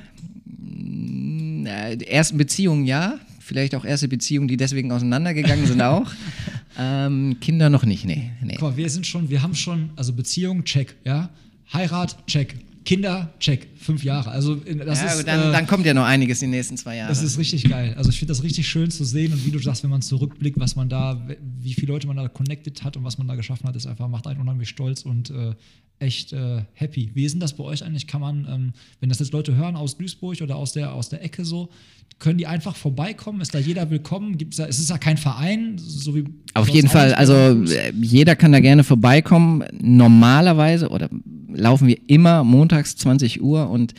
äh, 1.65 1.97
die 1.97 2.07
ersten 2.07 2.37
Beziehungen 2.37 2.85
ja, 2.85 3.19
vielleicht 3.39 3.75
auch 3.75 3.87
erste 3.87 4.07
Beziehungen, 4.07 4.49
die 4.49 4.59
deswegen 4.59 4.93
auseinandergegangen 4.93 5.67
sind 5.67 5.81
auch. 5.81 6.11
ähm, 6.79 7.39
Kinder 7.41 7.71
noch 7.71 7.87
nicht, 7.87 8.05
nee. 8.05 8.33
nee. 8.43 8.57
Guck 8.59 8.71
mal, 8.71 8.77
wir 8.77 8.91
sind 8.91 9.07
schon, 9.07 9.31
wir 9.31 9.43
haben 9.43 9.55
schon, 9.55 9.91
also 9.97 10.13
Beziehung, 10.13 10.65
check, 10.65 10.95
ja. 11.05 11.31
Heirat, 11.73 12.27
check. 12.27 12.55
Kinder, 12.85 13.33
check. 13.39 13.69
Fünf 13.77 14.05
Jahre. 14.05 14.31
Also 14.31 14.55
in- 14.55 14.79
das 14.79 15.01
ja, 15.01 15.07
ist. 15.07 15.13
aber 15.15 15.23
dann, 15.25 15.49
äh, 15.49 15.53
dann 15.53 15.67
kommt 15.67 15.87
ja 15.87 15.95
noch 15.95 16.05
einiges 16.05 16.43
in 16.43 16.51
den 16.51 16.59
nächsten 16.59 16.77
zwei 16.77 16.97
Jahren. 16.97 17.09
Das 17.09 17.23
ist 17.23 17.39
richtig 17.39 17.69
geil. 17.69 17.95
Also 17.97 18.11
ich 18.11 18.19
finde 18.19 18.31
das 18.33 18.43
richtig 18.43 18.69
schön 18.69 18.91
zu 18.91 19.05
sehen 19.05 19.33
und 19.33 19.45
wie 19.47 19.51
du 19.51 19.59
sagst, 19.59 19.83
wenn 19.83 19.91
man 19.91 20.03
zurückblickt, 20.03 20.59
was 20.59 20.77
man 20.77 20.89
da, 20.89 21.21
wie 21.61 21.75
viele 21.75 21.93
Leute 21.93 22.07
man 22.07 22.17
da 22.17 22.29
connected 22.29 22.83
hat 22.83 22.97
und 22.97 23.05
was 23.05 23.19
man 23.19 23.29
da 23.29 23.35
geschaffen 23.35 23.69
hat, 23.69 23.77
ist 23.77 23.87
einfach, 23.87 24.09
macht 24.09 24.27
einen 24.27 24.41
unheimlich 24.41 24.69
stolz 24.69 25.03
und 25.03 25.31
äh, 25.31 25.55
echt 25.99 26.33
äh, 26.33 26.63
happy. 26.73 27.11
Wie 27.15 27.25
ist 27.25 27.33
denn 27.33 27.41
das 27.41 27.55
bei 27.55 27.65
euch 27.65 27.85
eigentlich? 27.85 28.07
Kann 28.07 28.21
man, 28.21 28.47
ähm, 28.51 28.73
wenn 29.01 29.09
das 29.09 29.19
jetzt 29.19 29.33
Leute 29.33 29.55
hören 29.57 29.77
aus 29.77 29.99
Duisburg 29.99 30.41
oder 30.41 30.57
aus 30.57 30.73
der, 30.73 30.95
aus 30.95 31.11
der 31.11 31.23
Ecke 31.23 31.45
so, 31.45 31.69
können 32.19 32.39
die 32.39 32.47
einfach 32.47 32.77
vorbeikommen? 32.77 33.41
Ist 33.41 33.55
da 33.55 33.59
jeder 33.59 33.91
willkommen? 33.91 34.37
Gibt's 34.37 34.57
da, 34.57 34.67
es 34.67 34.79
ist 34.79 34.91
ja 34.91 34.99
kein 34.99 35.17
Verein, 35.17 35.77
so 35.79 36.15
wie 36.15 36.25
Auf 36.55 36.69
jeden 36.69 36.89
Fall, 36.89 37.15
also 37.15 37.35
äh, 37.35 37.93
jeder 38.01 38.37
kann 38.37 38.53
da 38.53 38.61
gerne 38.61 38.85
vorbeikommen. 38.85 39.65
Normalerweise 39.81 40.89
oder 40.89 41.09
laufen 41.53 41.89
wir 41.89 41.99
immer 42.07 42.45
montags 42.45 42.70
20 42.71 43.43
Uhr 43.43 43.69
und 43.69 43.95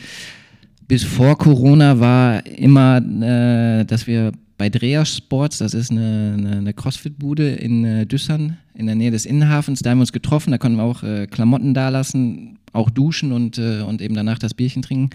bis 0.88 1.04
vor 1.04 1.38
Corona 1.38 2.00
war 2.00 2.44
immer, 2.46 2.98
äh, 2.98 3.84
dass 3.84 4.06
wir 4.06 4.32
bei 4.58 4.68
Dreher 4.68 5.04
Sports, 5.04 5.58
das 5.58 5.74
ist 5.74 5.90
eine, 5.90 6.36
eine, 6.38 6.58
eine 6.58 6.74
Crossfit-Bude 6.74 7.50
in 7.50 7.84
äh, 7.84 8.06
Düssern, 8.06 8.58
in 8.74 8.86
der 8.86 8.94
Nähe 8.94 9.10
des 9.10 9.26
Innenhafens, 9.26 9.80
da 9.80 9.90
haben 9.90 9.98
wir 9.98 10.02
uns 10.02 10.12
getroffen, 10.12 10.50
da 10.50 10.58
konnten 10.58 10.76
wir 10.76 10.84
auch 10.84 11.02
äh, 11.02 11.26
Klamotten 11.26 11.74
dalassen, 11.74 12.58
auch 12.72 12.90
duschen 12.90 13.32
und, 13.32 13.58
äh, 13.58 13.82
und 13.82 14.00
eben 14.00 14.14
danach 14.14 14.38
das 14.38 14.54
Bierchen 14.54 14.82
trinken. 14.82 15.10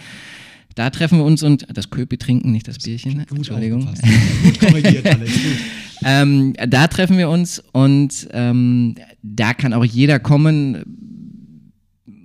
Da 0.76 0.90
treffen 0.90 1.18
wir 1.18 1.26
uns 1.26 1.42
und 1.44 1.66
das 1.74 1.90
Köpi 1.90 2.18
trinken, 2.18 2.52
nicht 2.52 2.68
das 2.68 2.78
Bierchen. 2.78 3.26
Gut 3.28 3.38
Entschuldigung. 3.38 3.88
aufgepasst. 3.88 4.04
Gut 4.44 4.60
korrigiert, 4.60 5.06
Alex. 5.08 5.34
Gut. 5.34 5.42
Ähm, 6.06 6.54
da 6.68 6.88
treffen 6.88 7.18
wir 7.18 7.28
uns 7.28 7.64
und 7.72 8.28
ähm, 8.32 8.94
da 9.24 9.56
kann 9.56 9.74
auch 9.74 9.84
jeder 9.84 10.20
kommen. 10.20 10.84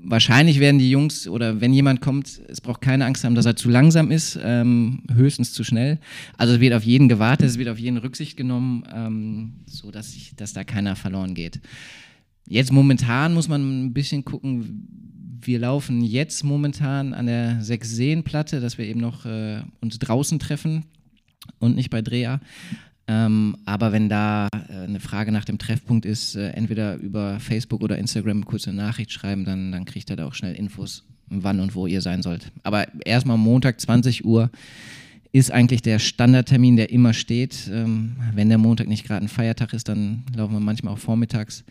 Wahrscheinlich 0.05 0.59
werden 0.59 0.79
die 0.79 0.91
Jungs 0.91 1.29
oder 1.29 1.61
wenn 1.61 1.73
jemand 1.73 2.01
kommt, 2.01 2.41
es 2.49 2.61
braucht 2.61 2.81
keine 2.81 3.07
Angst 3.07 3.23
haben, 3.25 3.35
dass 3.35 3.47
er 3.47 3.55
zu 3.55 3.71
langsam 3.71 4.11
ist, 4.11 4.39
ähm, 4.43 5.05
höchstens 5.15 5.53
zu 5.53 5.63
schnell. 5.63 5.99
Also 6.37 6.55
es 6.55 6.61
wird 6.61 6.75
auf 6.75 6.85
jeden 6.85 7.09
gewartet, 7.09 7.47
es 7.47 7.59
wird 7.59 7.69
auf 7.69 7.79
jeden 7.79 7.99
Rücksicht 7.99 8.37
genommen, 8.37 8.85
ähm, 8.93 9.53
so 9.67 9.91
dass, 9.91 10.15
ich, 10.15 10.35
dass 10.35 10.53
da 10.53 10.65
keiner 10.65 10.97
verloren 10.97 11.35
geht. 11.35 11.61
Jetzt 12.49 12.73
momentan 12.73 13.35
muss 13.35 13.49
man 13.49 13.87
ein 13.87 13.93
bisschen 13.93 14.25
gucken. 14.25 14.89
Wir 15.41 15.61
laufen 15.61 16.03
jetzt 16.03 16.43
momentan 16.43 17.15
an 17.15 17.27
der 17.27 17.63
Sechs-Seen-Platte, 17.63 18.61
dass 18.61 18.79
wir 18.79 18.87
eben 18.87 19.01
noch 19.01 19.25
äh, 19.25 19.63
uns 19.81 19.99
draußen 19.99 20.39
treffen 20.39 20.85
und 21.59 21.77
nicht 21.77 21.91
bei 21.91 22.03
Dreher. 22.03 22.41
Ähm, 23.09 23.57
aber 23.65 23.93
wenn 23.93 24.09
da 24.09 24.49
äh, 24.53 24.85
eine 24.85 25.01
Frage 25.01 25.33
nach 25.33 25.45
dem 25.45 25.59
Treffpunkt 25.59 26.07
ist, 26.07 26.37
äh, 26.37 26.51
entweder 26.51 26.97
über 26.97 27.41
Facebook 27.41 27.83
oder 27.83 27.99
Instagram 27.99 28.45
kurz 28.45 28.69
eine 28.69 28.77
Nachricht 28.77 29.11
schreiben, 29.11 29.45
dann, 29.45 29.73
dann 29.73 29.85
kriegt 29.85 30.09
er 30.11 30.17
da 30.17 30.27
auch 30.27 30.35
schnell 30.35 30.55
Infos, 30.55 31.05
wann 31.29 31.61
und 31.61 31.75
wo 31.75 31.87
ihr 31.87 32.01
sein 32.01 32.23
sollt. 32.23 32.53
Aber 32.63 32.87
erstmal 33.05 33.39
Montag 33.39 33.81
20 33.81 34.25
Uhr 34.25 34.51
ist 35.33 35.51
eigentlich 35.51 35.83
der 35.83 35.99
Standardtermin, 35.99 36.77
der 36.77 36.91
immer 36.91 37.13
steht. 37.13 37.69
Ähm, 37.73 38.17
wenn 38.35 38.49
der 38.49 38.59
Montag 38.59 38.87
nicht 38.87 39.05
gerade 39.05 39.25
ein 39.25 39.29
Feiertag 39.29 39.73
ist, 39.73 39.89
dann 39.89 40.25
laufen 40.37 40.53
wir 40.53 40.61
manchmal 40.61 40.95
auch 40.95 40.99
vormittags, 40.99 41.65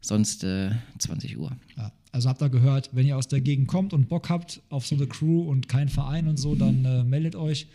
sonst 0.00 0.42
äh, 0.42 0.70
20 0.98 1.38
Uhr. 1.38 1.52
Ja, 1.76 1.92
also 2.10 2.28
habt 2.28 2.42
ihr 2.42 2.48
gehört, 2.48 2.90
wenn 2.92 3.06
ihr 3.06 3.16
aus 3.16 3.28
der 3.28 3.40
Gegend 3.40 3.68
kommt 3.68 3.92
und 3.92 4.08
Bock 4.08 4.28
habt 4.28 4.60
auf 4.70 4.86
so 4.86 4.96
eine 4.96 5.06
Crew 5.06 5.42
und 5.42 5.68
keinen 5.68 5.88
Verein 5.88 6.26
und 6.26 6.38
so, 6.38 6.54
dann 6.54 6.84
äh, 6.84 7.04
meldet 7.04 7.36
euch. 7.36 7.68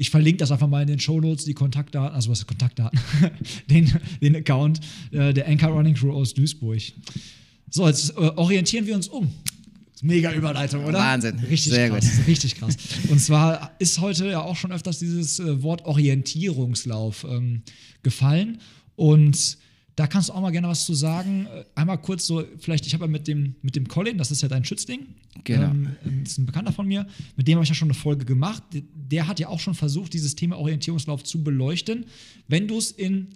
Ich 0.00 0.10
verlinke 0.10 0.38
das 0.38 0.52
einfach 0.52 0.68
mal 0.68 0.80
in 0.80 0.86
den 0.86 1.00
Shownotes, 1.00 1.44
die 1.44 1.54
Kontaktdaten, 1.54 2.14
also 2.14 2.30
was 2.30 2.38
ist 2.38 2.46
Kontaktdaten, 2.46 2.98
den, 3.70 3.92
den 4.22 4.36
Account 4.36 4.80
äh, 5.10 5.34
der 5.34 5.48
Anchor 5.48 5.70
Running 5.70 5.94
Crew 5.94 6.12
aus 6.12 6.32
Duisburg. 6.32 6.80
So, 7.68 7.86
jetzt 7.86 8.10
äh, 8.10 8.30
orientieren 8.36 8.86
wir 8.86 8.94
uns 8.94 9.08
um. 9.08 9.30
Mega 10.00 10.32
Überleitung, 10.32 10.84
oder? 10.84 11.00
Wahnsinn. 11.00 11.40
Richtig 11.40 11.72
Sehr 11.72 11.90
krass, 11.90 12.16
gut. 12.16 12.26
richtig 12.28 12.54
krass. 12.54 12.76
Und 13.08 13.18
zwar 13.20 13.72
ist 13.80 14.00
heute 14.00 14.30
ja 14.30 14.40
auch 14.40 14.54
schon 14.54 14.70
öfters 14.70 15.00
dieses 15.00 15.40
äh, 15.40 15.62
Wort 15.62 15.84
Orientierungslauf 15.84 17.26
ähm, 17.28 17.62
gefallen. 18.04 18.58
Und 18.94 19.58
da 19.98 20.06
kannst 20.06 20.28
du 20.28 20.32
auch 20.32 20.40
mal 20.40 20.50
gerne 20.52 20.68
was 20.68 20.84
zu 20.86 20.94
sagen. 20.94 21.46
Äh, 21.46 21.64
Einmal 21.74 21.98
kurz 21.98 22.24
so, 22.26 22.44
vielleicht, 22.58 22.86
ich 22.86 22.94
habe 22.94 23.04
ja 23.04 23.08
mit 23.08 23.26
dem, 23.26 23.56
mit 23.62 23.74
dem 23.74 23.88
Colin, 23.88 24.16
das 24.16 24.30
ist 24.30 24.42
ja 24.42 24.48
dein 24.48 24.64
Schützling, 24.64 25.06
Genau. 25.42 25.70
ähm, 25.70 25.96
ist 26.24 26.38
ein 26.38 26.46
Bekannter 26.46 26.72
von 26.72 26.86
mir, 26.86 27.06
mit 27.36 27.48
dem 27.48 27.54
habe 27.56 27.64
ich 27.64 27.68
ja 27.68 27.74
schon 27.74 27.88
eine 27.88 27.94
Folge 27.94 28.24
gemacht. 28.24 28.62
Der- 28.72 29.26
hat 29.26 29.40
ja 29.40 29.48
auch 29.48 29.58
schon 29.58 29.74
versucht, 29.74 30.12
dieses 30.14 30.36
Thema 30.36 30.56
Orientierungslauf 30.58 31.24
zu 31.24 31.42
beleuchten. 31.42 32.06
Wenn 32.46 32.68
du 32.68 32.78
es 32.78 32.92
in, 32.92 33.28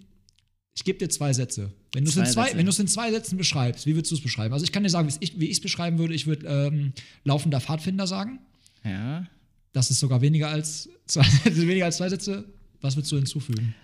ich 0.75 0.83
gebe 0.85 0.99
dir 0.99 1.09
zwei 1.09 1.33
Sätze. 1.33 1.71
Wenn 1.93 2.05
du 2.05 2.09
es 2.09 2.15
in 2.17 2.25
Zwei 2.25 2.51
wenn 2.55 2.65
in 2.65 2.87
zwei 2.87 3.11
Sätzen 3.11 3.37
beschreibst, 3.37 3.85
wie 3.85 3.95
würdest 3.95 4.11
du 4.11 4.15
es 4.15 4.21
beschreiben? 4.21 4.53
Also 4.53 4.63
ich 4.63 4.71
kann 4.71 4.83
dir 4.83 4.89
sagen, 4.89 5.07
wie 5.09 5.13
ich 5.19 5.39
wie 5.39 5.45
ich 5.45 5.57
es 5.57 5.61
beschreiben 5.61 5.99
würde. 5.99 6.13
Ich 6.15 6.25
würde 6.27 6.47
ähm, 6.47 6.93
laufender 7.25 7.59
Pfadfinder 7.61 8.07
sagen. 8.07 8.39
Ja. 8.83 9.27
Das 9.73 9.91
ist 9.91 9.99
sogar 9.99 10.21
weniger 10.21 10.47
als 10.49 10.89
zwei, 11.05 11.23
weniger 11.45 11.85
als 11.85 11.97
zwei 11.97 12.09
Sätze. 12.09 12.45
Was 12.81 12.95
würdest 12.95 13.11
du 13.11 13.17
hinzufügen? 13.17 13.75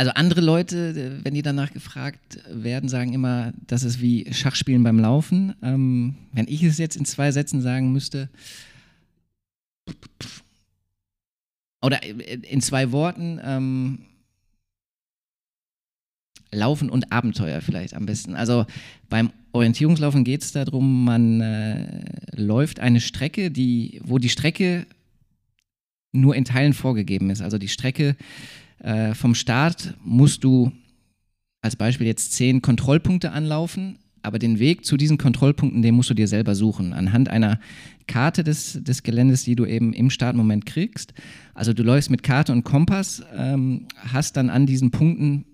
Also 0.00 0.12
andere 0.12 0.40
Leute, 0.40 0.94
äh, 0.96 1.24
wenn 1.26 1.34
die 1.34 1.42
danach 1.42 1.74
gefragt 1.74 2.38
werden, 2.48 2.88
sagen 2.88 3.12
immer, 3.12 3.52
das 3.66 3.82
ist 3.82 4.00
wie 4.00 4.32
Schachspielen 4.32 4.82
beim 4.82 4.98
Laufen. 4.98 5.54
Ähm, 5.62 6.14
wenn 6.32 6.48
ich 6.48 6.62
es 6.62 6.78
jetzt 6.78 6.96
in 6.96 7.04
zwei 7.04 7.30
Sätzen 7.32 7.60
sagen 7.60 7.92
müsste, 7.92 8.30
oder 11.82 12.02
in 12.02 12.62
zwei 12.62 12.92
Worten, 12.92 13.40
ähm, 13.44 13.98
Laufen 16.50 16.88
und 16.88 17.12
Abenteuer 17.12 17.60
vielleicht 17.60 17.92
am 17.92 18.06
besten. 18.06 18.34
Also 18.34 18.64
beim 19.10 19.30
Orientierungslaufen 19.52 20.24
geht 20.24 20.40
es 20.40 20.52
darum, 20.52 21.04
man 21.04 21.42
äh, 21.42 22.00
läuft 22.36 22.80
eine 22.80 23.02
Strecke, 23.02 23.50
die, 23.50 24.00
wo 24.02 24.16
die 24.16 24.30
Strecke 24.30 24.86
nur 26.12 26.34
in 26.34 26.46
Teilen 26.46 26.72
vorgegeben 26.72 27.28
ist. 27.28 27.42
Also 27.42 27.58
die 27.58 27.68
Strecke 27.68 28.16
äh, 28.80 29.14
vom 29.14 29.34
Start 29.34 29.94
musst 30.02 30.44
du 30.44 30.72
als 31.62 31.76
Beispiel 31.76 32.06
jetzt 32.06 32.32
zehn 32.32 32.62
Kontrollpunkte 32.62 33.32
anlaufen, 33.32 33.98
aber 34.22 34.38
den 34.38 34.58
Weg 34.58 34.84
zu 34.84 34.96
diesen 34.96 35.18
Kontrollpunkten, 35.18 35.82
den 35.82 35.94
musst 35.94 36.10
du 36.10 36.14
dir 36.14 36.28
selber 36.28 36.54
suchen, 36.54 36.92
anhand 36.92 37.28
einer 37.28 37.58
Karte 38.06 38.44
des, 38.44 38.82
des 38.82 39.02
Geländes, 39.02 39.44
die 39.44 39.56
du 39.56 39.64
eben 39.64 39.92
im 39.92 40.10
Startmoment 40.10 40.66
kriegst. 40.66 41.14
Also 41.54 41.72
du 41.72 41.82
läufst 41.82 42.10
mit 42.10 42.22
Karte 42.22 42.52
und 42.52 42.64
Kompass, 42.64 43.22
ähm, 43.34 43.86
hast 43.96 44.36
dann 44.36 44.50
an 44.50 44.66
diesen 44.66 44.90
Punkten 44.90 45.44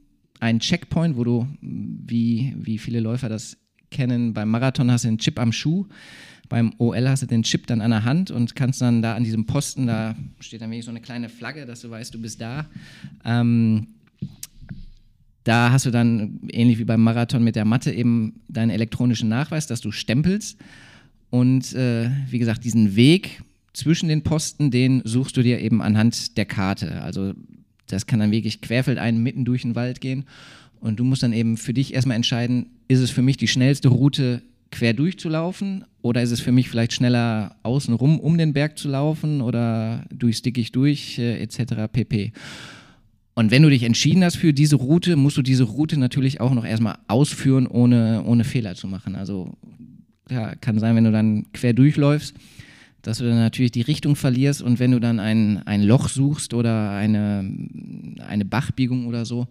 einen 0.41 0.61
Checkpoint, 0.61 1.17
wo 1.17 1.25
du, 1.25 1.49
wie, 1.61 2.55
wie 2.57 2.79
viele 2.79 3.01
Läufer 3.01 3.29
das 3.29 3.57
kennen, 3.91 4.35
beim 4.35 4.51
Marathon 4.51 4.91
hast 4.91 5.05
du 5.05 5.09
den 5.09 5.19
Chip 5.19 5.39
am 5.39 5.53
Schuh, 5.53 5.87
beim 6.49 6.73
OL 6.79 7.09
hast 7.09 7.23
du 7.23 7.27
den 7.27 7.43
Chip 7.43 7.67
dann 7.67 7.81
an 7.81 7.91
der 7.91 8.05
Hand 8.05 8.31
und 8.31 8.55
kannst 8.55 8.81
dann 8.81 9.03
da 9.03 9.15
an 9.15 9.25
diesem 9.25 9.47
Posten, 9.47 9.87
da 9.87 10.15
steht 10.41 10.61
dann 10.61 10.71
wirklich 10.71 10.85
so 10.85 10.91
eine 10.91 11.01
kleine 11.01 11.29
Flagge, 11.29 11.67
dass 11.67 11.81
du 11.81 11.91
weißt, 11.91 12.15
du 12.15 12.21
bist 12.21 12.41
da. 12.41 12.67
Ähm, 13.25 13.89
da 15.45 15.71
hast 15.71 15.87
du 15.87 15.91
dann, 15.91 16.41
ähnlich 16.51 16.79
wie 16.79 16.85
beim 16.85 17.03
Marathon 17.03 17.45
mit 17.45 17.55
der 17.55 17.65
Matte, 17.65 17.93
eben 17.93 18.41
deinen 18.49 18.71
elektronischen 18.71 19.29
Nachweis, 19.29 19.67
dass 19.67 19.81
du 19.81 19.93
stempelst. 19.93 20.59
Und 21.31 21.73
äh, 21.75 22.11
wie 22.31 22.39
gesagt, 22.39 22.65
diesen 22.65 22.97
Weg 22.97 23.43
zwischen 23.73 24.09
den 24.09 24.23
Posten, 24.23 24.71
den 24.71 25.03
suchst 25.05 25.37
du 25.37 25.43
dir 25.43 25.61
eben 25.61 25.83
anhand 25.83 26.37
der 26.37 26.47
Karte. 26.47 27.03
Also 27.03 27.35
das 27.87 28.07
kann 28.07 28.19
dann 28.19 28.33
wirklich 28.33 28.61
querfeldein 28.61 29.23
mitten 29.23 29.45
durch 29.45 29.63
den 29.63 29.75
Wald 29.75 30.01
gehen. 30.01 30.25
Und 30.81 30.99
du 30.99 31.05
musst 31.05 31.23
dann 31.23 31.33
eben 31.33 31.57
für 31.57 31.75
dich 31.75 31.95
erstmal 31.95 32.17
entscheiden, 32.17 32.67
ist 32.89 33.01
es 33.01 33.11
für 33.11 33.23
mich 33.23 33.37
die 33.37 33.49
schnellste 33.49 33.89
Route, 33.89 34.43
quer 34.71 34.93
durchzulaufen? 34.95 35.85
Oder 36.03 36.23
ist 36.23 36.31
es 36.31 36.41
für 36.41 36.53
mich 36.53 36.69
vielleicht 36.69 36.93
schneller 36.93 37.57
außenrum 37.63 38.21
um 38.21 38.39
den 38.39 38.53
Berg 38.53 38.79
zu 38.79 38.89
laufen 38.89 39.41
oder 39.41 40.05
durchs 40.11 40.43
Dickicht 40.43 40.75
durch, 40.77 41.19
äh, 41.19 41.41
etc. 41.41 41.91
pp. 41.91 42.33
Und 43.35 43.51
wenn 43.51 43.63
du 43.63 43.69
dich 43.69 43.83
entschieden 43.83 44.25
hast 44.25 44.37
für 44.37 44.55
diese 44.55 44.77
Route, 44.77 45.17
musst 45.17 45.37
du 45.37 45.43
diese 45.43 45.65
Route 45.65 45.99
natürlich 45.99 46.41
auch 46.41 46.55
noch 46.55 46.65
erstmal 46.65 46.97
ausführen, 47.07 47.67
ohne, 47.67 48.23
ohne 48.25 48.45
Fehler 48.45 48.75
zu 48.75 48.89
machen. 48.89 49.15
Also 49.15 49.53
ja, 50.31 50.55
kann 50.55 50.79
sein, 50.79 50.97
wenn 50.97 51.05
du 51.05 51.13
dann 51.13 51.53
quer 51.53 51.75
durchläufst, 51.75 52.35
dass 53.03 53.19
du 53.19 53.25
dann 53.25 53.39
natürlich 53.39 53.73
die 53.73 53.83
Richtung 53.83 54.17
verlierst 54.17 54.63
und 54.63 54.79
wenn 54.79 54.91
du 54.91 55.01
dann 55.01 55.21
ein, 55.21 55.63
ein 55.67 55.83
Loch 55.83 56.09
suchst 56.09 56.55
oder 56.55 56.93
eine, 56.93 57.49
eine 58.27 58.45
Bachbiegung 58.45 59.07
oder 59.07 59.27
so, 59.27 59.49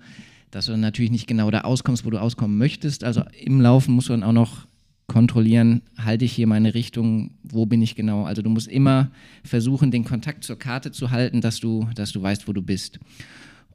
dass 0.51 0.65
du 0.65 0.71
dann 0.71 0.81
natürlich 0.81 1.11
nicht 1.11 1.27
genau 1.27 1.51
da 1.51 1.61
auskommst, 1.61 2.05
wo 2.05 2.09
du 2.09 2.19
auskommen 2.19 2.57
möchtest. 2.57 3.03
Also 3.03 3.23
im 3.39 3.61
Laufen 3.61 3.93
musst 3.93 4.09
du 4.09 4.13
dann 4.13 4.23
auch 4.23 4.33
noch 4.33 4.67
kontrollieren, 5.07 5.81
halte 5.97 6.25
ich 6.25 6.33
hier 6.33 6.47
meine 6.47 6.73
Richtung, 6.73 7.31
wo 7.43 7.65
bin 7.65 7.81
ich 7.81 7.95
genau. 7.95 8.23
Also 8.23 8.41
du 8.41 8.49
musst 8.49 8.67
immer 8.67 9.11
versuchen, 9.43 9.91
den 9.91 10.03
Kontakt 10.03 10.43
zur 10.43 10.57
Karte 10.57 10.91
zu 10.91 11.11
halten, 11.11 11.41
dass 11.41 11.59
du, 11.59 11.87
dass 11.95 12.11
du 12.11 12.21
weißt, 12.21 12.47
wo 12.47 12.53
du 12.53 12.61
bist. 12.61 12.99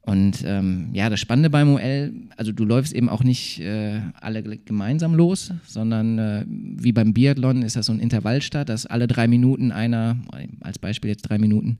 Und 0.03 0.43
ähm, 0.45 0.89
ja, 0.93 1.09
das 1.09 1.19
Spannende 1.19 1.51
beim 1.51 1.75
OL, 1.75 2.11
also 2.35 2.51
du 2.51 2.65
läufst 2.65 2.91
eben 2.91 3.07
auch 3.07 3.23
nicht 3.23 3.59
äh, 3.59 4.01
alle 4.19 4.41
gemeinsam 4.41 5.13
los, 5.13 5.53
sondern 5.67 6.17
äh, 6.17 6.45
wie 6.47 6.91
beim 6.91 7.13
Biathlon 7.13 7.61
ist 7.61 7.75
das 7.75 7.85
so 7.85 7.93
ein 7.93 7.99
Intervallstart, 7.99 8.67
dass 8.67 8.87
alle 8.87 9.05
drei 9.05 9.27
Minuten 9.27 9.71
einer, 9.71 10.17
als 10.61 10.79
Beispiel 10.79 11.11
jetzt 11.11 11.23
drei 11.23 11.37
Minuten, 11.37 11.77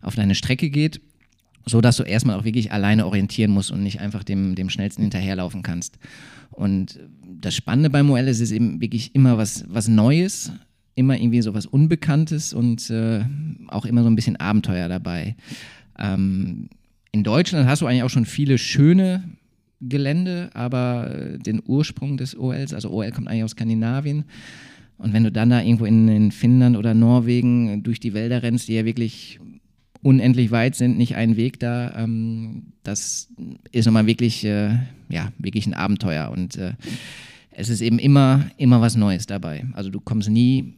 auf 0.00 0.14
deine 0.14 0.36
Strecke 0.36 0.70
geht, 0.70 1.00
so 1.64 1.80
dass 1.80 1.96
du 1.96 2.04
erstmal 2.04 2.38
auch 2.38 2.44
wirklich 2.44 2.70
alleine 2.70 3.04
orientieren 3.04 3.50
musst 3.50 3.72
und 3.72 3.82
nicht 3.82 4.00
einfach 4.00 4.22
dem, 4.22 4.54
dem 4.54 4.70
schnellsten 4.70 5.02
hinterherlaufen 5.02 5.62
kannst. 5.64 5.98
Und 6.52 7.00
das 7.40 7.54
Spannende 7.54 7.90
beim 7.90 8.10
OL 8.10 8.20
ist, 8.20 8.36
es 8.36 8.50
ist 8.50 8.52
eben 8.52 8.80
wirklich 8.80 9.14
immer 9.14 9.38
was, 9.38 9.64
was 9.68 9.88
Neues, 9.88 10.52
immer 10.94 11.18
irgendwie 11.18 11.42
so 11.42 11.54
was 11.54 11.66
Unbekanntes 11.66 12.52
und 12.52 12.90
äh, 12.90 13.24
auch 13.68 13.84
immer 13.84 14.02
so 14.02 14.10
ein 14.10 14.16
bisschen 14.16 14.36
Abenteuer 14.36 14.88
dabei. 14.88 15.36
Ähm, 15.98 16.68
in 17.12 17.22
Deutschland 17.22 17.68
hast 17.68 17.82
du 17.82 17.86
eigentlich 17.86 18.02
auch 18.02 18.10
schon 18.10 18.26
viele 18.26 18.58
schöne 18.58 19.24
Gelände, 19.80 20.50
aber 20.54 21.14
äh, 21.14 21.38
den 21.38 21.62
Ursprung 21.64 22.16
des 22.16 22.36
OLs, 22.36 22.72
also 22.72 22.90
OL 22.90 23.10
kommt 23.10 23.28
eigentlich 23.28 23.44
aus 23.44 23.52
Skandinavien. 23.52 24.24
Und 24.98 25.12
wenn 25.12 25.24
du 25.24 25.32
dann 25.32 25.50
da 25.50 25.60
irgendwo 25.60 25.84
in, 25.84 26.08
in 26.08 26.32
Finnland 26.32 26.76
oder 26.76 26.94
Norwegen 26.94 27.82
durch 27.82 28.00
die 28.00 28.14
Wälder 28.14 28.42
rennst, 28.42 28.68
die 28.68 28.74
ja 28.74 28.86
wirklich 28.86 29.38
unendlich 30.06 30.52
weit 30.52 30.76
sind, 30.76 30.96
nicht 30.96 31.16
ein 31.16 31.36
Weg 31.36 31.58
da, 31.58 31.92
ähm, 31.96 32.72
das 32.84 33.28
ist 33.72 33.86
nochmal 33.86 34.06
wirklich, 34.06 34.44
äh, 34.44 34.78
ja, 35.08 35.32
wirklich 35.38 35.66
ein 35.66 35.74
Abenteuer. 35.74 36.30
Und 36.30 36.56
äh, 36.56 36.74
es 37.50 37.68
ist 37.68 37.80
eben 37.80 37.98
immer, 37.98 38.46
immer 38.56 38.80
was 38.80 38.94
Neues 38.94 39.26
dabei. 39.26 39.66
Also 39.72 39.90
du 39.90 40.00
kommst 40.00 40.30
nie 40.30 40.74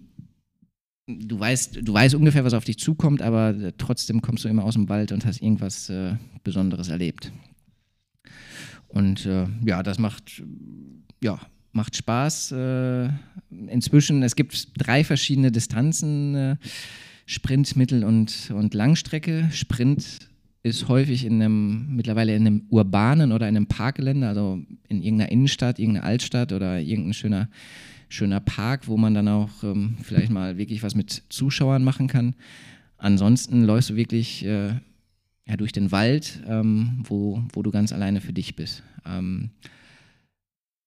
du 1.06 1.40
weißt, 1.40 1.80
du 1.82 1.92
weißt 1.92 2.14
ungefähr, 2.14 2.44
was 2.44 2.52
auf 2.52 2.64
dich 2.64 2.78
zukommt, 2.78 3.22
aber 3.22 3.54
trotzdem 3.78 4.20
kommst 4.20 4.44
du 4.44 4.48
immer 4.48 4.64
aus 4.64 4.74
dem 4.74 4.90
Wald 4.90 5.10
und 5.10 5.24
hast 5.24 5.40
irgendwas 5.40 5.88
äh, 5.88 6.16
Besonderes 6.44 6.88
erlebt. 6.88 7.32
Und 8.88 9.24
äh, 9.24 9.46
ja, 9.64 9.82
das 9.82 9.98
macht, 9.98 10.42
ja, 11.22 11.38
macht 11.72 11.96
Spaß. 11.96 12.52
Äh, 12.52 13.08
inzwischen, 13.68 14.22
es 14.22 14.36
gibt 14.36 14.68
drei 14.76 15.02
verschiedene 15.02 15.50
Distanzen, 15.50 16.34
äh, 16.34 16.56
Sprint, 17.28 17.76
Mittel- 17.76 18.04
und, 18.04 18.50
und 18.54 18.72
Langstrecke. 18.72 19.48
Sprint 19.52 20.18
ist 20.62 20.88
häufig 20.88 21.24
in 21.24 21.42
einem, 21.42 21.94
mittlerweile 21.94 22.34
in 22.34 22.46
einem 22.46 22.62
urbanen 22.70 23.32
oder 23.32 23.48
in 23.48 23.56
einem 23.56 23.66
Parkgelände, 23.66 24.26
also 24.26 24.62
in 24.88 25.02
irgendeiner 25.02 25.30
Innenstadt, 25.30 25.78
irgendeiner 25.78 26.06
Altstadt 26.06 26.52
oder 26.52 26.80
irgendein 26.80 27.12
schöner 27.14 27.48
schöner 28.08 28.40
Park, 28.40 28.88
wo 28.88 28.96
man 28.96 29.12
dann 29.12 29.28
auch 29.28 29.62
ähm, 29.62 29.96
vielleicht 30.02 30.30
mal 30.30 30.56
wirklich 30.56 30.82
was 30.82 30.94
mit 30.94 31.24
Zuschauern 31.28 31.84
machen 31.84 32.08
kann. 32.08 32.34
Ansonsten 32.96 33.62
läufst 33.64 33.90
du 33.90 33.96
wirklich 33.96 34.44
äh, 34.46 34.68
ja, 35.46 35.56
durch 35.56 35.72
den 35.72 35.92
Wald, 35.92 36.42
ähm, 36.46 37.02
wo, 37.04 37.42
wo 37.52 37.62
du 37.62 37.70
ganz 37.70 37.92
alleine 37.92 38.22
für 38.22 38.32
dich 38.32 38.56
bist. 38.56 38.82
Ähm, 39.06 39.50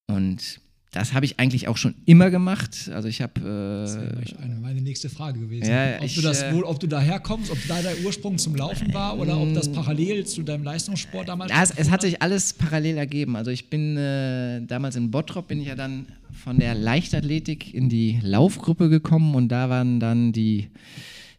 und 0.08 0.60
das 0.92 1.14
habe 1.14 1.26
ich 1.26 1.40
eigentlich 1.40 1.70
auch 1.70 1.78
schon 1.78 1.96
immer 2.06 2.30
gemacht. 2.30 2.90
Also 2.94 3.08
ich 3.08 3.22
habe. 3.22 3.40
Äh, 3.40 3.44
das 3.44 3.96
wäre 3.96 4.44
eine, 4.44 4.56
meine 4.56 4.82
nächste 4.82 5.10
Frage 5.10 5.40
gewesen. 5.40 5.70
Ja, 5.70 5.98
ob, 5.98 6.04
ich, 6.04 6.16
du 6.16 6.22
das 6.22 6.44
äh, 6.44 6.54
wohl, 6.54 6.64
ob 6.64 6.82
du 6.82 6.88
daherkommst, 6.88 7.50
ob 7.50 7.58
da 7.70 7.82
der 7.82 7.94
Ursprung 8.04 8.38
zum 8.38 8.56
Laufen 8.56 8.94
war 8.94 9.18
oder 9.18 9.40
ob 9.40 9.54
das 9.54 9.72
parallel 9.72 10.26
zu 10.26 10.44
deinem 10.44 10.64
Leistungssport 10.64 11.30
damals 11.30 11.50
ja, 11.50 11.64
es, 11.64 11.72
es 11.72 11.90
hat 11.90 12.02
sich 12.02 12.22
alles 12.22 12.52
parallel 12.52 12.98
ergeben. 12.98 13.38
Also 13.38 13.52
ich 13.52 13.70
bin 13.70 13.96
äh, 13.96 14.62
damals 14.66 14.98
in 14.98 15.12
Bottrop 15.12 15.48
bin 15.48 15.62
ich 15.62 15.68
ja 15.68 15.76
dann 15.76 16.08
von 16.44 16.60
der 16.60 16.76
Leichtathletik 16.76 17.74
in 17.74 17.88
die 17.88 18.20
Laufgruppe 18.22 18.90
gekommen 18.90 19.34
und 19.36 19.48
da 19.48 19.70
waren 19.70 20.02
dann 20.02 20.34
die, 20.34 20.68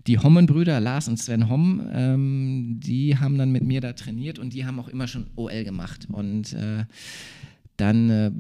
die 0.06 0.18
Hommenbrüder, 0.18 0.80
Lars 0.80 1.08
und 1.08 1.18
Sven 1.18 1.50
Homm, 1.50 1.86
ähm, 1.92 2.80
die 2.82 3.18
haben 3.18 3.36
dann 3.36 3.52
mit 3.52 3.64
mir 3.64 3.82
da 3.82 3.92
trainiert 3.92 4.38
und 4.38 4.54
die 4.54 4.64
haben 4.64 4.80
auch 4.80 4.88
immer 4.88 5.08
schon 5.08 5.26
OL 5.36 5.64
gemacht. 5.64 6.08
Und 6.10 6.54
äh, 6.54 6.84
dann 7.76 8.10
äh, 8.10 8.30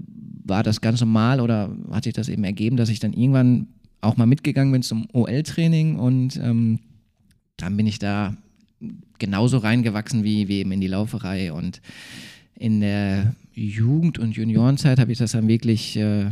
war 0.44 0.62
das 0.62 0.80
ganz 0.80 1.00
normal 1.00 1.40
oder 1.40 1.74
hat 1.90 2.04
sich 2.04 2.12
das 2.12 2.28
eben 2.28 2.44
ergeben, 2.44 2.76
dass 2.76 2.88
ich 2.88 3.00
dann 3.00 3.12
irgendwann 3.12 3.68
auch 4.00 4.16
mal 4.16 4.26
mitgegangen 4.26 4.72
bin 4.72 4.82
zum 4.82 5.06
OL-Training 5.12 5.96
und 5.96 6.36
ähm, 6.36 6.80
dann 7.56 7.76
bin 7.76 7.86
ich 7.86 7.98
da 7.98 8.36
genauso 9.18 9.58
reingewachsen 9.58 10.24
wie, 10.24 10.48
wie 10.48 10.58
eben 10.58 10.72
in 10.72 10.80
die 10.80 10.88
Lauferei 10.88 11.52
und 11.52 11.80
in 12.56 12.80
der 12.80 13.34
Jugend- 13.54 14.18
und 14.18 14.32
Juniorenzeit 14.32 14.98
habe 14.98 15.12
ich 15.12 15.18
das 15.18 15.32
dann 15.32 15.46
wirklich 15.48 15.96
äh, 15.96 16.30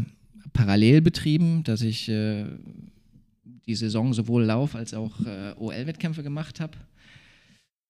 parallel 0.52 1.00
betrieben, 1.00 1.62
dass 1.64 1.82
ich 1.82 2.08
äh, 2.08 2.46
die 3.66 3.74
Saison 3.74 4.12
sowohl 4.12 4.44
Lauf- 4.44 4.74
als 4.74 4.94
auch 4.94 5.20
äh, 5.20 5.52
OL-Wettkämpfe 5.56 6.22
gemacht 6.22 6.60
habe. 6.60 6.72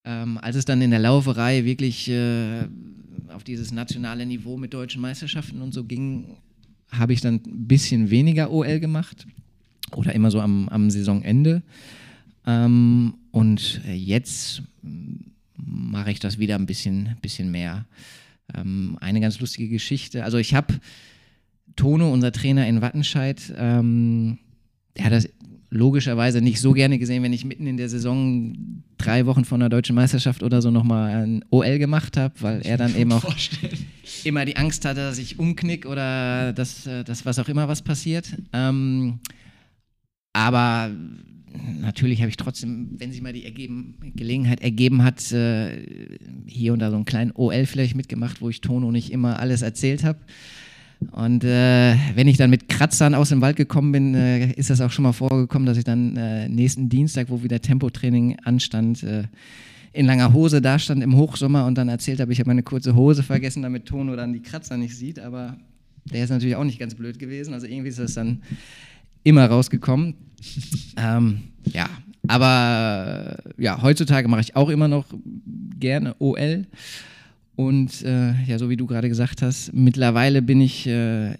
Ähm, 0.04 0.38
als 0.38 0.56
es 0.56 0.64
dann 0.64 0.80
in 0.80 0.90
der 0.90 0.98
Lauferei 0.98 1.64
wirklich 1.64 2.08
äh, 2.08 2.62
auf 3.28 3.44
dieses 3.44 3.72
nationale 3.72 4.26
Niveau 4.26 4.56
mit 4.56 4.72
deutschen 4.72 5.02
Meisterschaften 5.02 5.60
und 5.60 5.74
so 5.74 5.84
ging, 5.84 6.36
habe 6.90 7.12
ich 7.12 7.20
dann 7.20 7.34
ein 7.34 7.68
bisschen 7.68 8.10
weniger 8.10 8.50
OL 8.50 8.80
gemacht 8.80 9.26
oder 9.94 10.14
immer 10.14 10.30
so 10.30 10.40
am, 10.40 10.68
am 10.68 10.90
Saisonende. 10.90 11.62
Ähm, 12.46 13.14
und 13.30 13.80
jetzt 13.86 14.62
mache 15.56 16.10
ich 16.10 16.20
das 16.20 16.38
wieder 16.38 16.56
ein 16.56 16.66
bisschen, 16.66 17.16
bisschen 17.22 17.50
mehr. 17.50 17.86
Ähm, 18.54 18.96
eine 19.00 19.20
ganz 19.20 19.38
lustige 19.40 19.68
Geschichte. 19.68 20.24
Also 20.24 20.38
ich 20.38 20.54
habe 20.54 20.80
Tono, 21.76 22.12
unser 22.12 22.32
Trainer 22.32 22.66
in 22.66 22.80
Wattenscheid, 22.80 23.52
ähm, 23.56 24.38
der 24.96 25.04
hat 25.04 25.12
das 25.12 25.28
logischerweise 25.70 26.40
nicht 26.40 26.60
so 26.60 26.72
gerne 26.72 26.98
gesehen, 26.98 27.22
wenn 27.22 27.32
ich 27.32 27.44
mitten 27.44 27.66
in 27.66 27.76
der 27.76 27.88
Saison 27.88 28.82
drei 28.98 29.24
Wochen 29.26 29.44
von 29.44 29.60
der 29.60 29.68
deutschen 29.68 29.94
Meisterschaft 29.94 30.42
oder 30.42 30.60
so 30.60 30.70
nochmal 30.70 31.22
ein 31.22 31.44
OL 31.50 31.78
gemacht 31.78 32.16
habe, 32.16 32.34
weil 32.40 32.60
er 32.62 32.76
dann 32.76 32.94
eben 32.96 33.12
auch 33.12 33.22
vorstellen. 33.22 33.78
immer 34.24 34.44
die 34.44 34.56
Angst 34.56 34.84
hatte, 34.84 35.00
dass 35.00 35.18
ich 35.18 35.38
umknick 35.38 35.86
oder 35.86 36.52
dass, 36.52 36.86
äh, 36.86 37.04
dass 37.04 37.24
was 37.24 37.38
auch 37.38 37.48
immer 37.48 37.68
was 37.68 37.82
passiert. 37.82 38.36
Ähm, 38.52 39.20
aber 40.32 40.90
natürlich 41.80 42.20
habe 42.20 42.30
ich 42.30 42.36
trotzdem, 42.36 42.90
wenn 42.98 43.12
sich 43.12 43.22
mal 43.22 43.32
die 43.32 43.44
ergeben, 43.44 43.94
Gelegenheit 44.16 44.60
ergeben 44.60 45.04
hat, 45.04 45.30
äh, 45.32 45.86
hier 46.46 46.72
und 46.72 46.80
da 46.80 46.90
so 46.90 46.96
einen 46.96 47.04
kleinen 47.04 47.32
OL 47.32 47.66
vielleicht 47.66 47.94
mitgemacht, 47.94 48.40
wo 48.40 48.48
ich 48.48 48.60
Tono 48.60 48.90
nicht 48.90 49.12
immer 49.12 49.38
alles 49.38 49.62
erzählt 49.62 50.02
habe. 50.02 50.18
Und 51.12 51.44
äh, 51.44 51.96
wenn 52.14 52.28
ich 52.28 52.36
dann 52.36 52.50
mit 52.50 52.68
Kratzern 52.68 53.14
aus 53.14 53.30
dem 53.30 53.40
Wald 53.40 53.56
gekommen 53.56 53.92
bin, 53.92 54.14
äh, 54.14 54.52
ist 54.52 54.70
das 54.70 54.80
auch 54.80 54.90
schon 54.90 55.02
mal 55.04 55.12
vorgekommen, 55.12 55.66
dass 55.66 55.78
ich 55.78 55.84
dann 55.84 56.16
äh, 56.16 56.48
nächsten 56.48 56.88
Dienstag, 56.88 57.30
wo 57.30 57.42
wieder 57.42 57.60
Tempotraining 57.60 58.38
anstand, 58.44 59.02
äh, 59.02 59.24
in 59.92 60.06
langer 60.06 60.32
Hose 60.32 60.60
da 60.60 60.78
stand 60.78 61.02
im 61.02 61.16
Hochsommer 61.16 61.66
und 61.66 61.76
dann 61.76 61.88
erzählt 61.88 62.20
habe, 62.20 62.32
ich 62.32 62.38
habe 62.38 62.48
meine 62.48 62.62
kurze 62.62 62.94
Hose 62.94 63.22
vergessen, 63.22 63.62
damit 63.62 63.86
Tono 63.86 64.14
dann 64.14 64.32
die 64.32 64.42
Kratzer 64.42 64.76
nicht 64.76 64.96
sieht. 64.96 65.18
Aber 65.18 65.56
der 66.04 66.24
ist 66.24 66.30
natürlich 66.30 66.56
auch 66.56 66.64
nicht 66.64 66.78
ganz 66.78 66.94
blöd 66.94 67.18
gewesen. 67.18 67.54
Also 67.54 67.66
irgendwie 67.66 67.88
ist 67.88 67.98
das 67.98 68.14
dann 68.14 68.42
immer 69.24 69.46
rausgekommen. 69.46 70.14
ähm, 70.96 71.40
ja, 71.64 71.88
aber 72.28 73.38
ja, 73.58 73.82
heutzutage 73.82 74.28
mache 74.28 74.42
ich 74.42 74.54
auch 74.54 74.68
immer 74.68 74.88
noch 74.88 75.06
gerne 75.78 76.14
OL. 76.18 76.66
Und 77.60 78.02
äh, 78.04 78.32
ja, 78.44 78.58
so 78.58 78.70
wie 78.70 78.76
du 78.78 78.86
gerade 78.86 79.10
gesagt 79.10 79.42
hast, 79.42 79.74
mittlerweile 79.74 80.40
bin 80.40 80.62
ich 80.62 80.86
äh, 80.86 81.34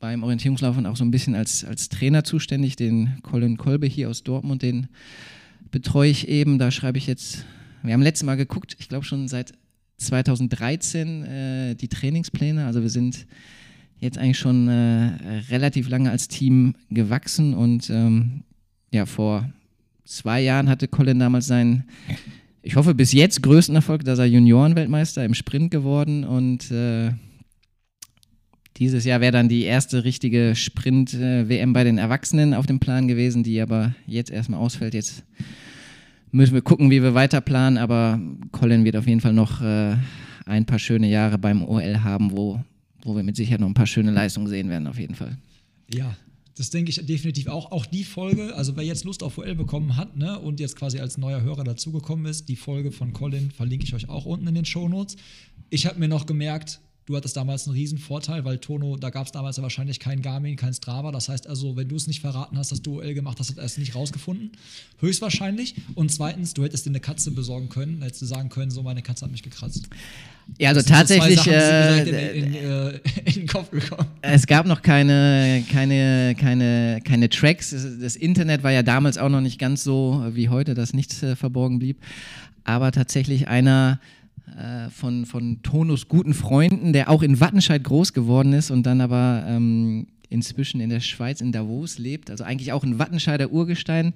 beim 0.00 0.24
Orientierungslaufen 0.24 0.86
auch 0.86 0.96
so 0.96 1.04
ein 1.04 1.12
bisschen 1.12 1.36
als, 1.36 1.64
als 1.64 1.88
Trainer 1.88 2.24
zuständig. 2.24 2.74
Den 2.74 3.18
Colin 3.22 3.58
Kolbe 3.58 3.86
hier 3.86 4.10
aus 4.10 4.24
Dortmund, 4.24 4.62
den 4.62 4.88
betreue 5.70 6.10
ich 6.10 6.26
eben. 6.26 6.58
Da 6.58 6.72
schreibe 6.72 6.98
ich 6.98 7.06
jetzt, 7.06 7.44
wir 7.84 7.94
haben 7.94 8.02
letztes 8.02 8.26
Mal 8.26 8.34
geguckt, 8.34 8.74
ich 8.80 8.88
glaube 8.88 9.04
schon 9.04 9.28
seit 9.28 9.52
2013 9.98 11.24
äh, 11.26 11.74
die 11.76 11.86
Trainingspläne. 11.86 12.66
Also 12.66 12.82
wir 12.82 12.90
sind 12.90 13.28
jetzt 14.00 14.18
eigentlich 14.18 14.40
schon 14.40 14.66
äh, 14.66 15.12
relativ 15.48 15.88
lange 15.88 16.10
als 16.10 16.26
Team 16.26 16.74
gewachsen 16.90 17.54
und 17.54 17.88
ähm, 17.88 18.42
ja, 18.90 19.06
vor 19.06 19.48
zwei 20.04 20.40
Jahren 20.40 20.68
hatte 20.68 20.88
Colin 20.88 21.20
damals 21.20 21.46
seinen, 21.46 21.84
ich 22.62 22.76
hoffe 22.76 22.94
bis 22.94 23.12
jetzt 23.12 23.42
größten 23.42 23.74
Erfolg, 23.74 24.04
dass 24.04 24.18
er 24.18 24.26
Juniorenweltmeister 24.26 25.24
im 25.24 25.34
Sprint 25.34 25.70
geworden 25.70 26.24
und 26.24 26.70
äh, 26.70 27.12
dieses 28.78 29.04
Jahr 29.04 29.20
wäre 29.20 29.32
dann 29.32 29.48
die 29.48 29.62
erste 29.62 30.04
richtige 30.04 30.54
Sprint-WM 30.54 31.72
bei 31.72 31.84
den 31.84 31.98
Erwachsenen 31.98 32.54
auf 32.54 32.66
dem 32.66 32.80
Plan 32.80 33.06
gewesen, 33.06 33.42
die 33.42 33.60
aber 33.60 33.94
jetzt 34.06 34.30
erstmal 34.30 34.60
ausfällt. 34.60 34.94
Jetzt 34.94 35.24
müssen 36.30 36.54
wir 36.54 36.62
gucken, 36.62 36.90
wie 36.90 37.02
wir 37.02 37.14
weiter 37.14 37.40
planen, 37.40 37.76
aber 37.76 38.18
Colin 38.50 38.84
wird 38.84 38.96
auf 38.96 39.06
jeden 39.06 39.20
Fall 39.20 39.34
noch 39.34 39.60
äh, 39.60 39.96
ein 40.46 40.64
paar 40.64 40.78
schöne 40.78 41.08
Jahre 41.08 41.38
beim 41.38 41.62
OL 41.62 42.02
haben, 42.02 42.32
wo, 42.32 42.60
wo 43.02 43.14
wir 43.14 43.22
mit 43.22 43.36
Sicherheit 43.36 43.60
noch 43.60 43.68
ein 43.68 43.74
paar 43.74 43.86
schöne 43.86 44.10
Leistungen 44.10 44.46
sehen 44.46 44.70
werden, 44.70 44.86
auf 44.86 44.98
jeden 44.98 45.14
Fall. 45.14 45.36
Ja, 45.92 46.16
Das 46.56 46.70
denke 46.70 46.90
ich 46.90 47.04
definitiv 47.06 47.46
auch. 47.46 47.72
Auch 47.72 47.86
die 47.86 48.04
Folge, 48.04 48.54
also 48.54 48.76
wer 48.76 48.84
jetzt 48.84 49.04
Lust 49.04 49.22
auf 49.22 49.38
OL 49.38 49.54
bekommen 49.54 49.96
hat 49.96 50.16
ne, 50.16 50.38
und 50.38 50.60
jetzt 50.60 50.76
quasi 50.76 50.98
als 50.98 51.16
neuer 51.16 51.40
Hörer 51.40 51.64
dazugekommen 51.64 52.26
ist, 52.26 52.48
die 52.48 52.56
Folge 52.56 52.92
von 52.92 53.12
Colin 53.12 53.50
verlinke 53.50 53.84
ich 53.84 53.94
euch 53.94 54.08
auch 54.08 54.26
unten 54.26 54.46
in 54.46 54.54
den 54.54 54.64
Shownotes. 54.64 55.16
Ich 55.70 55.86
habe 55.86 55.98
mir 55.98 56.08
noch 56.08 56.26
gemerkt, 56.26 56.80
Du 57.04 57.16
hattest 57.16 57.36
damals 57.36 57.66
einen 57.66 57.74
riesen 57.74 57.98
Vorteil, 57.98 58.44
weil 58.44 58.58
Tono, 58.58 58.96
da 58.96 59.10
gab 59.10 59.26
es 59.26 59.32
damals 59.32 59.56
ja 59.56 59.62
wahrscheinlich 59.64 59.98
kein 59.98 60.22
Garmin, 60.22 60.54
kein 60.54 60.72
Strava. 60.72 61.10
Das 61.10 61.28
heißt 61.28 61.48
also, 61.48 61.76
wenn 61.76 61.88
du 61.88 61.96
es 61.96 62.06
nicht 62.06 62.20
verraten 62.20 62.56
hast, 62.56 62.70
dass 62.70 62.80
du 62.80 63.00
OL 63.00 63.14
gemacht 63.14 63.40
hast, 63.40 63.48
hast 63.48 63.58
du 63.58 63.62
es 63.62 63.78
nicht 63.78 63.96
rausgefunden. 63.96 64.52
Höchstwahrscheinlich. 65.00 65.74
Und 65.96 66.12
zweitens, 66.12 66.54
du 66.54 66.62
hättest 66.62 66.86
dir 66.86 66.90
eine 66.90 67.00
Katze 67.00 67.32
besorgen 67.32 67.68
können, 67.68 68.02
hättest 68.02 68.22
du 68.22 68.26
sagen 68.26 68.50
können, 68.50 68.70
so 68.70 68.82
meine 68.84 69.02
Katze 69.02 69.24
hat 69.24 69.32
mich 69.32 69.42
gekratzt. 69.42 69.88
Ja, 70.58 70.68
also 70.68 70.82
tatsächlich. 70.82 71.40
So 71.40 71.50
äh, 71.50 72.02
in, 72.02 72.44
in, 72.44 72.54
äh, 72.54 73.00
in, 73.24 73.32
den 73.32 73.46
Kopf 73.48 73.70
gekommen. 73.70 74.08
Es 74.20 74.46
gab 74.46 74.66
noch 74.66 74.82
keine, 74.82 75.64
keine, 75.70 76.36
keine, 76.38 77.00
keine 77.04 77.28
Tracks. 77.28 77.74
Das 78.00 78.14
Internet 78.14 78.62
war 78.62 78.70
ja 78.70 78.84
damals 78.84 79.18
auch 79.18 79.28
noch 79.28 79.40
nicht 79.40 79.58
ganz 79.58 79.82
so 79.82 80.24
wie 80.32 80.48
heute, 80.48 80.74
dass 80.74 80.92
nichts 80.92 81.22
äh, 81.22 81.34
verborgen 81.34 81.80
blieb. 81.80 81.98
Aber 82.64 82.92
tatsächlich 82.92 83.48
einer 83.48 83.98
äh, 84.58 84.90
von, 84.90 85.26
von 85.26 85.62
Tonus 85.62 86.08
guten 86.08 86.34
Freunden, 86.34 86.92
der 86.92 87.10
auch 87.10 87.22
in 87.22 87.40
Wattenscheid 87.40 87.82
groß 87.82 88.12
geworden 88.12 88.52
ist 88.52 88.70
und 88.70 88.84
dann 88.84 89.00
aber 89.00 89.44
ähm, 89.46 90.06
inzwischen 90.32 90.80
in 90.80 90.90
der 90.90 91.00
Schweiz, 91.00 91.40
in 91.40 91.52
Davos 91.52 91.98
lebt. 91.98 92.30
Also 92.30 92.42
eigentlich 92.44 92.72
auch 92.72 92.82
ein 92.82 92.98
Wattenscheider 92.98 93.52
Urgestein, 93.52 94.14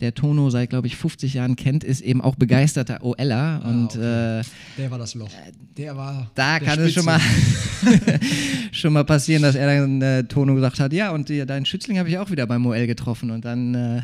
der 0.00 0.14
Tono 0.14 0.50
seit, 0.50 0.70
glaube 0.70 0.88
ich, 0.88 0.96
50 0.96 1.34
Jahren 1.34 1.56
kennt, 1.56 1.84
ist 1.84 2.00
eben 2.00 2.20
auch 2.20 2.34
begeisterter 2.34 3.02
OLer. 3.02 3.62
Ah, 3.62 3.68
und, 3.68 3.96
okay. 3.96 4.40
äh, 4.40 4.44
der 4.76 4.90
war 4.90 4.98
das 4.98 5.14
Loch. 5.14 5.30
Der 5.76 5.96
war. 5.96 6.30
Da 6.34 6.58
kann 6.58 6.74
Spitze. 6.74 6.82
es 6.82 6.94
schon 6.94 7.04
mal, 7.04 7.20
schon 8.72 8.92
mal 8.92 9.04
passieren, 9.04 9.42
dass 9.42 9.54
er 9.54 9.80
dann 9.80 10.02
äh, 10.02 10.24
Tono 10.24 10.54
gesagt 10.54 10.80
hat: 10.80 10.92
Ja, 10.92 11.12
und 11.12 11.28
die, 11.28 11.46
deinen 11.46 11.66
Schützling 11.66 11.98
habe 11.98 12.08
ich 12.08 12.18
auch 12.18 12.30
wieder 12.30 12.46
beim 12.46 12.66
OL 12.66 12.86
getroffen. 12.86 13.30
Und 13.30 13.44
dann. 13.44 13.74
Äh, 13.74 14.02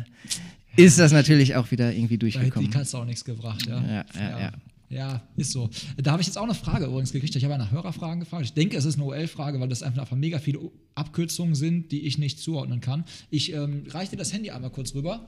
ist 0.77 0.99
das 0.99 1.11
natürlich 1.11 1.57
auch 1.57 1.69
wieder 1.71 1.93
irgendwie 1.93 2.17
durchgekommen. 2.17 2.71
Die 2.71 2.77
Katze 2.77 2.97
auch 2.97 3.03
nichts 3.03 3.25
gebracht, 3.25 3.65
ja. 3.67 3.81
Ja, 3.81 4.05
ja, 4.15 4.39
ja. 4.39 4.51
Ja, 4.91 5.21
ist 5.37 5.51
so. 5.51 5.69
Da 5.97 6.11
habe 6.11 6.21
ich 6.21 6.27
jetzt 6.27 6.37
auch 6.37 6.43
eine 6.43 6.53
Frage 6.53 6.85
übrigens 6.85 7.13
gekriegt. 7.13 7.35
Ich 7.35 7.43
habe 7.43 7.53
ja 7.53 7.57
nach 7.57 7.71
Hörerfragen 7.71 8.19
gefragt. 8.19 8.43
Ich 8.43 8.53
denke, 8.53 8.75
es 8.75 8.83
ist 8.83 8.95
eine 8.95 9.05
OL-Frage, 9.05 9.59
weil 9.59 9.69
das 9.69 9.83
einfach 9.83 10.11
mega 10.11 10.39
viele 10.39 10.59
Abkürzungen 10.95 11.55
sind, 11.55 11.91
die 11.91 12.01
ich 12.01 12.17
nicht 12.17 12.39
zuordnen 12.39 12.81
kann. 12.81 13.05
Ich 13.29 13.53
ähm, 13.53 13.83
reiche 13.87 14.11
dir 14.11 14.17
das 14.17 14.33
Handy 14.33 14.51
einmal 14.51 14.69
kurz 14.69 14.93
rüber. 14.93 15.27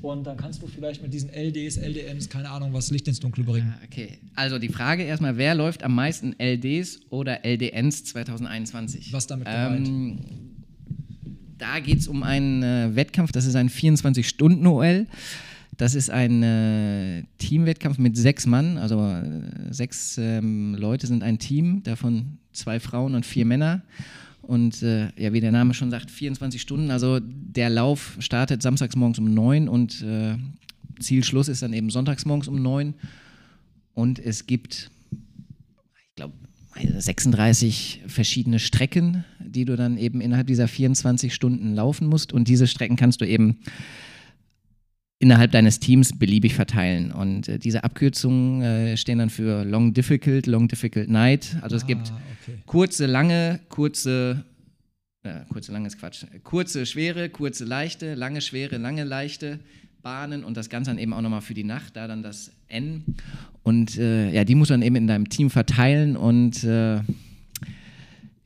Und 0.00 0.24
dann 0.28 0.36
kannst 0.36 0.62
du 0.62 0.68
vielleicht 0.68 1.02
mit 1.02 1.12
diesen 1.12 1.28
LDs, 1.28 1.76
LDNs, 1.76 2.28
keine 2.28 2.50
Ahnung, 2.50 2.72
was 2.72 2.90
Licht 2.92 3.08
ins 3.08 3.18
Dunkel 3.18 3.42
bringen. 3.42 3.74
Ah, 3.76 3.84
okay. 3.84 4.18
Also 4.36 4.60
die 4.60 4.68
Frage 4.68 5.02
erstmal, 5.02 5.36
wer 5.36 5.56
läuft 5.56 5.82
am 5.82 5.96
meisten 5.96 6.36
LDs 6.38 7.00
oder 7.10 7.44
LDNs 7.44 8.04
2021? 8.04 9.12
Was 9.12 9.26
damit 9.26 9.48
gemeint? 9.48 9.88
Ähm, 9.88 10.18
da 11.58 11.80
geht 11.80 11.98
es 11.98 12.06
um 12.06 12.22
einen 12.22 12.62
äh, 12.62 12.94
Wettkampf, 12.94 13.32
das 13.32 13.44
ist 13.44 13.56
ein 13.56 13.68
24-Stunden-OL. 13.68 15.08
Das 15.78 15.94
ist 15.94 16.10
ein 16.10 16.42
äh, 16.42 17.22
Teamwettkampf 17.38 17.98
mit 17.98 18.16
sechs 18.16 18.46
Mann, 18.46 18.78
also 18.78 19.00
äh, 19.00 19.72
sechs 19.72 20.18
ähm, 20.18 20.74
Leute 20.74 21.06
sind 21.06 21.22
ein 21.22 21.38
Team, 21.38 21.84
davon 21.84 22.38
zwei 22.52 22.80
Frauen 22.80 23.14
und 23.14 23.24
vier 23.24 23.46
Männer. 23.46 23.82
Und 24.42 24.82
äh, 24.82 25.10
ja, 25.16 25.32
wie 25.32 25.40
der 25.40 25.52
Name 25.52 25.74
schon 25.74 25.92
sagt, 25.92 26.10
24 26.10 26.60
Stunden. 26.60 26.90
Also 26.90 27.20
der 27.22 27.70
Lauf 27.70 28.16
startet 28.18 28.60
samstags 28.60 28.96
morgens 28.96 29.20
um 29.20 29.32
neun 29.32 29.68
und 29.68 30.02
äh, 30.02 30.36
Zielschluss 30.98 31.46
ist 31.46 31.62
dann 31.62 31.72
eben 31.72 31.90
sonntags 31.90 32.24
morgens 32.24 32.48
um 32.48 32.60
neun. 32.60 32.94
Und 33.94 34.18
es 34.18 34.46
gibt, 34.46 34.90
ich 35.12 36.16
glaube, 36.16 36.34
36 36.74 38.02
verschiedene 38.08 38.58
Strecken, 38.58 39.24
die 39.38 39.64
du 39.64 39.76
dann 39.76 39.96
eben 39.96 40.20
innerhalb 40.20 40.48
dieser 40.48 40.66
24 40.66 41.32
Stunden 41.32 41.76
laufen 41.76 42.08
musst. 42.08 42.32
Und 42.32 42.48
diese 42.48 42.66
Strecken 42.66 42.96
kannst 42.96 43.20
du 43.20 43.26
eben 43.26 43.58
innerhalb 45.18 45.50
deines 45.50 45.80
Teams 45.80 46.16
beliebig 46.16 46.54
verteilen. 46.54 47.10
Und 47.12 47.48
äh, 47.48 47.58
diese 47.58 47.84
Abkürzungen 47.84 48.62
äh, 48.62 48.96
stehen 48.96 49.18
dann 49.18 49.30
für 49.30 49.64
Long 49.64 49.92
Difficult, 49.92 50.46
Long 50.46 50.68
Difficult 50.68 51.08
Night. 51.08 51.56
Also 51.60 51.76
es 51.76 51.86
gibt 51.86 52.12
okay. 52.12 52.58
kurze, 52.66 53.06
lange, 53.06 53.60
kurze, 53.68 54.44
äh, 55.24 55.40
kurze, 55.52 55.72
lange 55.72 55.88
ist 55.88 55.98
Quatsch, 55.98 56.24
kurze, 56.44 56.86
schwere, 56.86 57.28
kurze, 57.30 57.64
leichte, 57.64 58.14
lange, 58.14 58.40
schwere, 58.40 58.76
lange, 58.76 59.04
leichte 59.04 59.58
Bahnen 60.02 60.44
und 60.44 60.56
das 60.56 60.68
Ganze 60.68 60.90
dann 60.90 60.98
eben 60.98 61.12
auch 61.12 61.20
nochmal 61.20 61.40
für 61.40 61.54
die 61.54 61.64
Nacht, 61.64 61.96
da 61.96 62.06
dann 62.06 62.22
das 62.22 62.52
N. 62.68 63.02
Und 63.64 63.98
äh, 63.98 64.30
ja, 64.30 64.44
die 64.44 64.54
muss 64.54 64.70
man 64.70 64.82
eben 64.82 64.96
in 64.96 65.08
deinem 65.08 65.28
Team 65.28 65.50
verteilen 65.50 66.16
und 66.16 66.62
äh, 66.62 67.00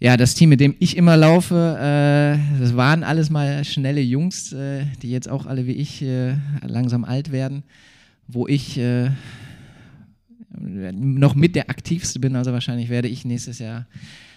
ja, 0.02 0.16
das 0.16 0.34
Team, 0.34 0.48
mit 0.48 0.58
dem 0.58 0.74
ich 0.80 0.96
immer 0.96 1.16
laufe, 1.16 1.54
äh, 1.54 2.58
das 2.58 2.74
waren 2.74 3.04
alles 3.04 3.30
mal 3.30 3.64
schnelle 3.64 4.00
Jungs, 4.00 4.52
äh, 4.52 4.84
die 5.00 5.12
jetzt 5.12 5.28
auch 5.28 5.46
alle 5.46 5.68
wie 5.68 5.74
ich 5.74 6.02
äh, 6.02 6.34
langsam 6.66 7.04
alt 7.04 7.30
werden, 7.30 7.62
wo 8.26 8.48
ich 8.48 8.78
äh, 8.78 9.10
noch 10.58 11.36
mit 11.36 11.54
der 11.54 11.70
aktivste 11.70 12.18
bin. 12.18 12.34
Also 12.34 12.52
wahrscheinlich 12.52 12.88
werde 12.88 13.06
ich 13.06 13.24
nächstes 13.24 13.60
Jahr 13.60 13.86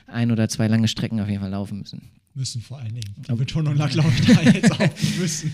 ein 0.06 0.32
oder 0.32 0.50
zwei 0.50 0.68
lange 0.68 0.88
Strecken 0.88 1.20
auf 1.20 1.30
jeden 1.30 1.42
Fall 1.42 1.50
laufen 1.50 1.80
müssen. 1.80 2.12
Müssen 2.36 2.62
vor 2.62 2.78
allen 2.78 2.94
Dingen. 2.94 3.16
Die 3.28 3.34
Betonung 3.34 3.76
lag, 3.76 3.90
glaube 3.90 4.12
ich, 4.20 4.36
da 4.36 4.42
jetzt 4.52 4.72
auch 4.72 5.20
müssen. 5.20 5.52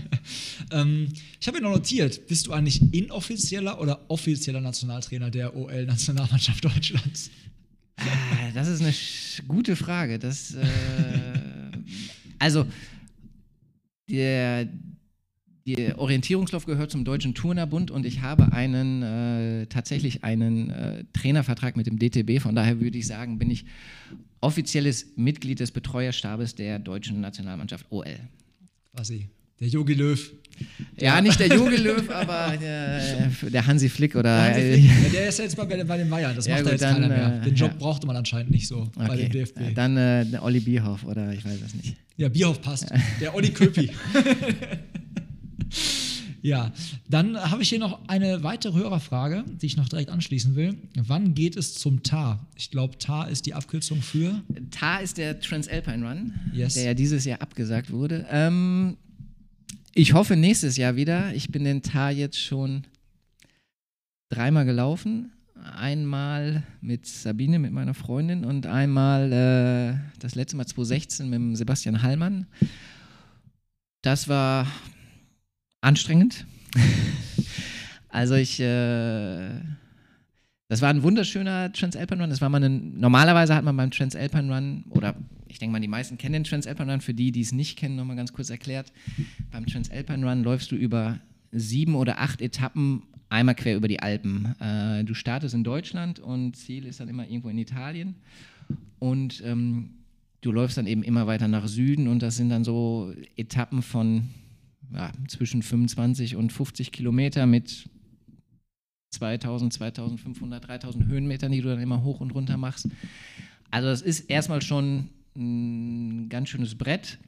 ähm, 0.70 1.08
ich 1.40 1.46
habe 1.46 1.58
mir 1.58 1.62
noch 1.62 1.76
notiert, 1.76 2.26
bist 2.26 2.46
du 2.46 2.52
eigentlich 2.52 2.82
inoffizieller 2.92 3.80
oder 3.80 4.04
offizieller 4.08 4.60
Nationaltrainer 4.60 5.30
der 5.30 5.56
OL-Nationalmannschaft 5.56 6.62
Deutschlands? 6.62 7.30
Ah, 8.00 8.50
das 8.54 8.68
ist 8.68 8.80
eine 8.82 9.46
gute 9.48 9.76
Frage. 9.76 10.18
Das, 10.18 10.54
äh, 10.54 10.64
also, 12.38 12.66
der, 14.08 14.68
der 15.66 15.98
Orientierungslauf 15.98 16.66
gehört 16.66 16.90
zum 16.90 17.04
Deutschen 17.04 17.34
Turnerbund 17.34 17.90
und 17.90 18.06
ich 18.06 18.22
habe 18.22 18.52
einen 18.52 19.02
äh, 19.02 19.66
tatsächlich 19.66 20.24
einen 20.24 20.70
äh, 20.70 21.04
Trainervertrag 21.12 21.76
mit 21.76 21.86
dem 21.86 21.98
DTB. 21.98 22.40
Von 22.40 22.54
daher 22.54 22.80
würde 22.80 22.98
ich 22.98 23.06
sagen, 23.06 23.38
bin 23.38 23.50
ich 23.50 23.64
offizielles 24.40 25.06
Mitglied 25.16 25.60
des 25.60 25.70
Betreuerstabes 25.70 26.54
der 26.54 26.78
deutschen 26.78 27.20
Nationalmannschaft 27.20 27.86
OL. 27.90 28.18
Quasi. 28.94 29.28
Der 29.60 29.68
Jogi 29.68 29.92
Löw. 29.92 30.32
Ja, 30.98 31.16
ja, 31.16 31.20
nicht 31.20 31.38
der 31.38 31.48
Jogi 31.48 31.76
Löw, 31.76 32.08
aber 32.10 32.56
der, 32.56 33.30
der, 33.50 33.66
Hansi 33.66 33.88
Flick 33.88 34.14
oder. 34.14 34.52
Der, 34.52 34.54
Flick. 34.54 34.84
Ja, 34.84 35.08
der 35.12 35.28
ist 35.28 35.38
ja 35.38 35.44
jetzt 35.44 35.56
bei, 35.56 35.64
bei 35.64 35.96
den 35.98 36.08
Bayern, 36.08 36.34
das 36.34 36.46
ja, 36.46 36.54
macht 36.54 36.64
gut, 36.64 36.72
jetzt 36.72 36.82
dann, 36.82 36.94
keiner 36.94 37.08
mehr. 37.08 37.40
Den 37.40 37.54
Job 37.54 37.78
brauchte 37.78 38.06
man 38.06 38.16
anscheinend 38.16 38.50
nicht 38.50 38.66
so 38.66 38.90
okay. 38.96 39.08
bei 39.08 39.16
dem 39.16 39.30
DFB. 39.30 39.74
Dann 39.74 39.96
äh, 39.96 40.24
der 40.26 40.42
Olli 40.42 40.60
Bierhoff 40.60 41.04
oder 41.04 41.32
ich 41.32 41.44
weiß 41.44 41.58
es 41.66 41.74
nicht. 41.74 41.96
Ja, 42.16 42.28
Bierhoff 42.28 42.60
passt. 42.60 42.86
Der 43.20 43.34
Olli 43.34 43.50
Köpi. 43.50 43.90
ja, 46.42 46.72
dann 47.08 47.38
habe 47.38 47.62
ich 47.62 47.68
hier 47.68 47.78
noch 47.78 48.00
eine 48.08 48.42
weitere 48.42 48.78
Hörerfrage, 48.78 49.44
die 49.60 49.66
ich 49.66 49.76
noch 49.76 49.88
direkt 49.88 50.10
anschließen 50.10 50.56
will. 50.56 50.76
Wann 50.94 51.34
geht 51.34 51.56
es 51.56 51.74
zum 51.74 52.02
TAR? 52.02 52.46
Ich 52.56 52.70
glaube, 52.70 52.98
TAR 52.98 53.28
ist 53.30 53.44
die 53.46 53.54
Abkürzung 53.54 54.00
für. 54.00 54.42
TAR 54.70 55.02
ist 55.02 55.18
der 55.18 55.38
Transalpine 55.40 56.06
Run, 56.06 56.32
yes. 56.54 56.74
der 56.74 56.84
ja 56.84 56.94
dieses 56.94 57.24
Jahr 57.26 57.40
abgesagt 57.42 57.90
wurde. 57.90 58.26
Ähm, 58.30 58.96
ich 59.94 60.12
hoffe 60.14 60.36
nächstes 60.36 60.76
Jahr 60.76 60.96
wieder. 60.96 61.34
Ich 61.34 61.50
bin 61.50 61.64
den 61.64 61.82
Tar 61.82 62.10
jetzt 62.10 62.38
schon 62.38 62.84
dreimal 64.28 64.64
gelaufen. 64.64 65.32
Einmal 65.76 66.62
mit 66.80 67.06
Sabine, 67.06 67.58
mit 67.58 67.72
meiner 67.72 67.92
Freundin 67.92 68.44
und 68.44 68.66
einmal 68.66 69.32
äh, 69.32 70.18
das 70.18 70.34
letzte 70.34 70.56
Mal 70.56 70.66
2016 70.66 71.28
mit 71.28 71.56
Sebastian 71.56 72.02
Hallmann. 72.02 72.46
Das 74.02 74.28
war 74.28 74.66
anstrengend. 75.82 76.46
also 78.08 78.36
ich, 78.36 78.58
äh, 78.60 79.50
das 80.68 80.80
war 80.80 80.88
ein 80.88 81.02
wunderschöner 81.02 81.72
Transalpine 81.72 82.22
Run. 82.22 82.30
Das 82.30 82.40
war 82.40 82.48
mal 82.48 82.62
ein, 82.62 82.98
normalerweise 82.98 83.54
hat 83.54 83.64
man 83.64 83.76
beim 83.76 83.90
Transalpine 83.90 84.54
Run 84.54 84.84
oder 84.88 85.14
ich 85.50 85.58
denke 85.58 85.72
mal, 85.72 85.80
die 85.80 85.88
meisten 85.88 86.16
kennen 86.16 86.34
den 86.34 86.44
Transalpine 86.44 86.92
Run. 86.92 87.00
Für 87.00 87.14
die, 87.14 87.32
die 87.32 87.40
es 87.40 87.52
nicht 87.52 87.78
kennen, 87.78 87.96
nochmal 87.96 88.16
ganz 88.16 88.32
kurz 88.32 88.50
erklärt. 88.50 88.92
Beim 89.50 89.66
Transalpine 89.66 90.28
Run 90.28 90.42
läufst 90.42 90.70
du 90.70 90.76
über 90.76 91.20
sieben 91.52 91.96
oder 91.96 92.20
acht 92.20 92.40
Etappen 92.40 93.02
einmal 93.28 93.54
quer 93.54 93.76
über 93.76 93.88
die 93.88 94.00
Alpen. 94.00 94.54
Äh, 94.60 95.04
du 95.04 95.14
startest 95.14 95.54
in 95.54 95.64
Deutschland 95.64 96.20
und 96.20 96.56
Ziel 96.56 96.84
ist 96.84 97.00
dann 97.00 97.08
immer 97.08 97.26
irgendwo 97.26 97.48
in 97.48 97.58
Italien. 97.58 98.14
Und 98.98 99.42
ähm, 99.44 99.90
du 100.40 100.52
läufst 100.52 100.78
dann 100.78 100.86
eben 100.86 101.02
immer 101.02 101.26
weiter 101.26 101.48
nach 101.48 101.66
Süden 101.66 102.08
und 102.08 102.22
das 102.22 102.36
sind 102.36 102.50
dann 102.50 102.64
so 102.64 103.12
Etappen 103.36 103.82
von 103.82 104.28
ja, 104.92 105.10
zwischen 105.28 105.62
25 105.62 106.36
und 106.36 106.52
50 106.52 106.92
Kilometer 106.92 107.46
mit 107.46 107.88
2000, 109.12 109.72
2500, 109.72 110.68
3000 110.68 111.06
Höhenmetern, 111.06 111.52
die 111.52 111.60
du 111.60 111.68
dann 111.68 111.80
immer 111.80 112.02
hoch 112.02 112.20
und 112.20 112.32
runter 112.32 112.56
machst. 112.56 112.88
Also 113.70 113.88
das 113.88 114.02
ist 114.02 114.30
erstmal 114.30 114.62
schon 114.62 115.08
ein 115.36 116.28
ganz 116.28 116.48
schönes 116.48 116.76
Brett. 116.76 117.18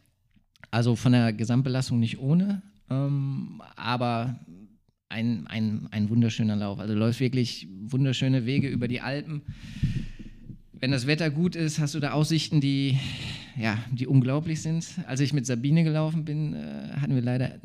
Also 0.70 0.96
von 0.96 1.12
der 1.12 1.32
Gesamtbelastung 1.32 2.00
nicht 2.00 2.18
ohne, 2.18 2.62
ähm, 2.88 3.60
aber 3.76 4.40
ein, 5.10 5.46
ein, 5.46 5.88
ein 5.90 6.08
wunderschöner 6.08 6.56
Lauf. 6.56 6.78
Also 6.78 6.94
du 6.94 7.00
läufst 7.00 7.20
wirklich 7.20 7.68
wunderschöne 7.82 8.46
Wege 8.46 8.68
über 8.68 8.88
die 8.88 9.00
Alpen. 9.00 9.42
wenn 10.72 10.90
das 10.90 11.06
Wetter 11.06 11.30
gut 11.30 11.54
ist, 11.54 11.78
hast 11.78 11.94
du 11.94 12.00
da 12.00 12.12
Aussichten, 12.12 12.60
die, 12.60 12.98
ja, 13.56 13.78
die 13.92 14.06
unglaublich 14.06 14.62
sind. 14.62 14.86
Als 15.06 15.20
ich 15.20 15.32
mit 15.32 15.46
Sabine 15.46 15.84
gelaufen 15.84 16.24
bin, 16.24 16.54
äh, 16.54 16.88
hatten 17.00 17.14
wir 17.14 17.22
leider, 17.22 17.60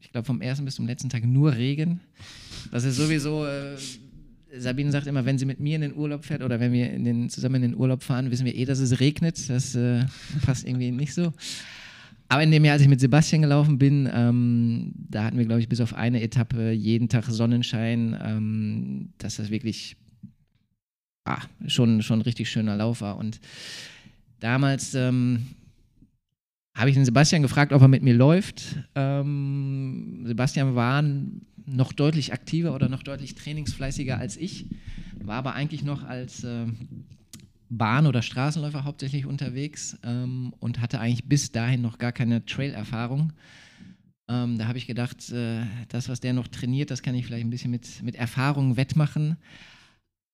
ich 0.00 0.12
glaube, 0.12 0.26
vom 0.26 0.40
ersten 0.40 0.64
bis 0.64 0.76
zum 0.76 0.86
letzten 0.86 1.10
Tag 1.10 1.24
nur 1.24 1.56
Regen. 1.56 2.00
Das 2.70 2.84
ist 2.84 2.96
sowieso. 2.96 3.44
Äh, 3.44 3.76
Sabine 4.54 4.92
sagt 4.92 5.06
immer, 5.06 5.24
wenn 5.24 5.38
sie 5.38 5.46
mit 5.46 5.60
mir 5.60 5.76
in 5.76 5.82
den 5.82 5.94
Urlaub 5.94 6.24
fährt 6.24 6.42
oder 6.42 6.60
wenn 6.60 6.72
wir 6.72 6.90
in 6.90 7.04
den, 7.04 7.30
zusammen 7.30 7.56
in 7.56 7.62
den 7.62 7.74
Urlaub 7.74 8.02
fahren, 8.02 8.30
wissen 8.30 8.44
wir 8.44 8.54
eh, 8.54 8.64
dass 8.64 8.78
es 8.78 9.00
regnet. 9.00 9.48
Das 9.48 9.74
äh, 9.74 10.04
passt 10.44 10.66
irgendwie 10.66 10.90
nicht 10.90 11.14
so. 11.14 11.32
Aber 12.28 12.42
in 12.42 12.50
dem 12.50 12.64
Jahr, 12.64 12.74
als 12.74 12.82
ich 12.82 12.88
mit 12.88 13.00
Sebastian 13.00 13.42
gelaufen 13.42 13.78
bin, 13.78 14.08
ähm, 14.12 14.92
da 14.94 15.24
hatten 15.24 15.38
wir, 15.38 15.44
glaube 15.44 15.60
ich, 15.60 15.68
bis 15.68 15.80
auf 15.80 15.94
eine 15.94 16.22
Etappe 16.22 16.70
jeden 16.70 17.08
Tag 17.08 17.24
Sonnenschein, 17.24 18.18
ähm, 18.22 19.10
dass 19.18 19.36
das 19.36 19.50
wirklich 19.50 19.96
ah, 21.24 21.42
schon, 21.66 22.02
schon 22.02 22.20
ein 22.20 22.22
richtig 22.22 22.50
schöner 22.50 22.76
Lauf 22.76 23.02
war. 23.02 23.18
Und 23.18 23.40
damals 24.40 24.94
ähm, 24.94 25.46
habe 26.74 26.88
ich 26.88 26.96
den 26.96 27.04
Sebastian 27.04 27.42
gefragt, 27.42 27.72
ob 27.72 27.82
er 27.82 27.88
mit 27.88 28.02
mir 28.02 28.14
läuft. 28.14 28.78
Ähm, 28.94 30.22
Sebastian 30.24 30.74
war 30.74 31.04
noch 31.66 31.92
deutlich 31.92 32.32
aktiver 32.32 32.74
oder 32.74 32.88
noch 32.88 33.02
deutlich 33.02 33.34
trainingsfleißiger 33.34 34.18
als 34.18 34.36
ich, 34.36 34.66
war 35.20 35.36
aber 35.36 35.54
eigentlich 35.54 35.82
noch 35.82 36.02
als 36.02 36.44
äh, 36.44 36.66
Bahn- 37.68 38.06
oder 38.06 38.22
Straßenläufer 38.22 38.84
hauptsächlich 38.84 39.26
unterwegs 39.26 39.98
ähm, 40.04 40.54
und 40.60 40.80
hatte 40.80 41.00
eigentlich 41.00 41.24
bis 41.24 41.52
dahin 41.52 41.80
noch 41.80 41.98
gar 41.98 42.12
keine 42.12 42.44
Trail-Erfahrung. 42.44 43.32
Ähm, 44.28 44.58
da 44.58 44.66
habe 44.66 44.78
ich 44.78 44.86
gedacht, 44.86 45.30
äh, 45.30 45.62
das, 45.88 46.08
was 46.08 46.20
der 46.20 46.32
noch 46.32 46.48
trainiert, 46.48 46.90
das 46.90 47.02
kann 47.02 47.14
ich 47.14 47.26
vielleicht 47.26 47.44
ein 47.44 47.50
bisschen 47.50 47.70
mit, 47.70 48.02
mit 48.02 48.14
Erfahrung 48.14 48.76
wettmachen. 48.76 49.36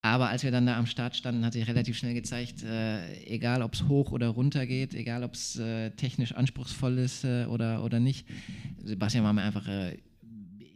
Aber 0.02 0.28
als 0.28 0.44
wir 0.44 0.50
dann 0.50 0.66
da 0.66 0.78
am 0.78 0.86
Start 0.86 1.16
standen, 1.16 1.44
hat 1.44 1.52
sich 1.52 1.66
relativ 1.66 1.96
schnell 1.96 2.14
gezeigt, 2.14 2.62
äh, 2.62 3.24
egal 3.24 3.62
ob 3.62 3.74
es 3.74 3.88
hoch 3.88 4.12
oder 4.12 4.28
runter 4.28 4.66
geht, 4.66 4.94
egal 4.94 5.24
ob 5.24 5.34
es 5.34 5.58
äh, 5.58 5.90
technisch 5.90 6.32
anspruchsvoll 6.32 6.98
ist 6.98 7.24
äh, 7.24 7.46
oder, 7.46 7.84
oder 7.84 7.98
nicht, 7.98 8.26
Sebastian 8.82 9.24
war 9.24 9.32
mir 9.32 9.42
einfach 9.42 9.66
äh, 9.66 9.98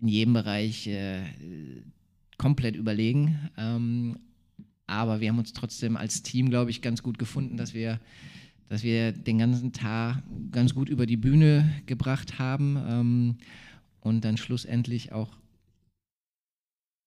in 0.03 0.09
jedem 0.09 0.35
Bereich 0.35 0.89
äh, 0.89 1.23
komplett 2.37 2.77
überlegen. 2.77 3.49
Ähm, 3.57 4.19
aber 4.87 5.21
wir 5.21 5.29
haben 5.29 5.39
uns 5.39 5.53
trotzdem 5.53 5.97
als 5.97 6.23
Team, 6.23 6.51
glaube 6.51 6.71
ich, 6.71 6.83
ganz 6.83 7.03
gut 7.03 7.19
gefunden, 7.19 7.57
dass 7.57 7.73
wir, 7.73 8.01
dass 8.69 8.83
wir 8.83 9.13
den 9.13 9.39
ganzen 9.39 9.73
Tag 9.73 10.23
ganz 10.51 10.75
gut 10.75 10.89
über 10.89 11.07
die 11.07 11.17
Bühne 11.17 11.73
gebracht 11.87 12.39
haben 12.39 12.77
ähm, 12.87 13.37
und 14.01 14.25
dann 14.25 14.37
schlussendlich 14.37 15.13
auch 15.13 15.31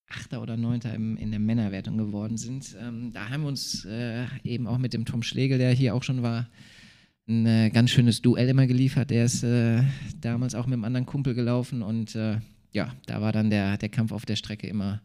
Achter 0.08 0.42
oder 0.42 0.56
Neunter 0.56 0.94
im, 0.94 1.18
in 1.18 1.32
der 1.32 1.40
Männerwertung 1.40 1.98
geworden 1.98 2.38
sind. 2.38 2.76
Ähm, 2.80 3.12
da 3.12 3.30
haben 3.30 3.42
wir 3.42 3.50
uns 3.50 3.86
äh, 3.86 4.26
eben 4.44 4.68
auch 4.68 4.78
mit 4.78 4.94
dem 4.94 5.04
Tom 5.04 5.24
Schlegel, 5.24 5.58
der 5.58 5.72
hier 5.72 5.96
auch 5.96 6.04
schon 6.04 6.22
war, 6.22 6.48
ein 7.28 7.46
äh, 7.46 7.72
ganz 7.72 7.90
schönes 7.90 8.22
Duell 8.22 8.48
immer 8.48 8.68
geliefert. 8.68 9.10
Der 9.10 9.26
ist 9.26 9.44
äh, 9.44 9.84
damals 10.22 10.56
auch 10.56 10.68
mit 10.68 10.74
einem 10.74 10.86
anderen 10.86 11.08
Kumpel 11.08 11.34
gelaufen 11.34 11.82
und 11.82 12.16
äh, 12.16 12.38
ja, 12.76 12.94
da 13.06 13.22
war 13.22 13.32
dann 13.32 13.50
der, 13.50 13.78
der 13.78 13.90
Kampf 13.90 14.12
auf 14.12 14.26
der 14.26 14.36
Strecke 14.36 14.68
immer, 14.68 15.02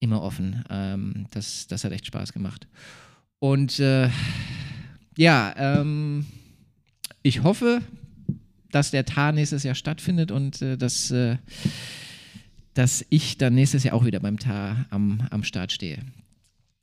immer 0.00 0.22
offen. 0.22 0.64
Ähm, 0.70 1.26
das, 1.32 1.66
das 1.66 1.84
hat 1.84 1.92
echt 1.92 2.06
Spaß 2.06 2.32
gemacht. 2.32 2.66
Und 3.38 3.78
äh, 3.80 4.08
ja, 5.16 5.54
ähm, 5.56 6.26
ich 7.22 7.42
hoffe, 7.42 7.82
dass 8.70 8.90
der 8.90 9.04
TAR 9.04 9.32
nächstes 9.32 9.62
Jahr 9.62 9.74
stattfindet 9.74 10.30
und 10.30 10.62
äh, 10.62 10.76
dass 10.78 11.12
dass 12.76 13.06
ich 13.08 13.38
dann 13.38 13.54
nächstes 13.54 13.84
Jahr 13.84 13.94
auch 13.94 14.04
wieder 14.04 14.20
beim 14.20 14.38
TAR 14.38 14.84
am, 14.90 15.26
am 15.30 15.44
Start 15.44 15.72
stehe. 15.72 15.98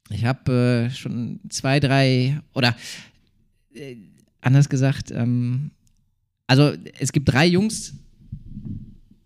Ich 0.09 0.25
habe 0.25 0.89
äh, 0.89 0.89
schon 0.89 1.39
zwei, 1.49 1.79
drei 1.79 2.41
oder 2.53 2.75
äh, 3.75 3.95
anders 4.41 4.69
gesagt, 4.69 5.11
ähm, 5.11 5.69
also 6.47 6.73
es 6.99 7.11
gibt 7.11 7.31
drei 7.31 7.45
Jungs, 7.45 7.93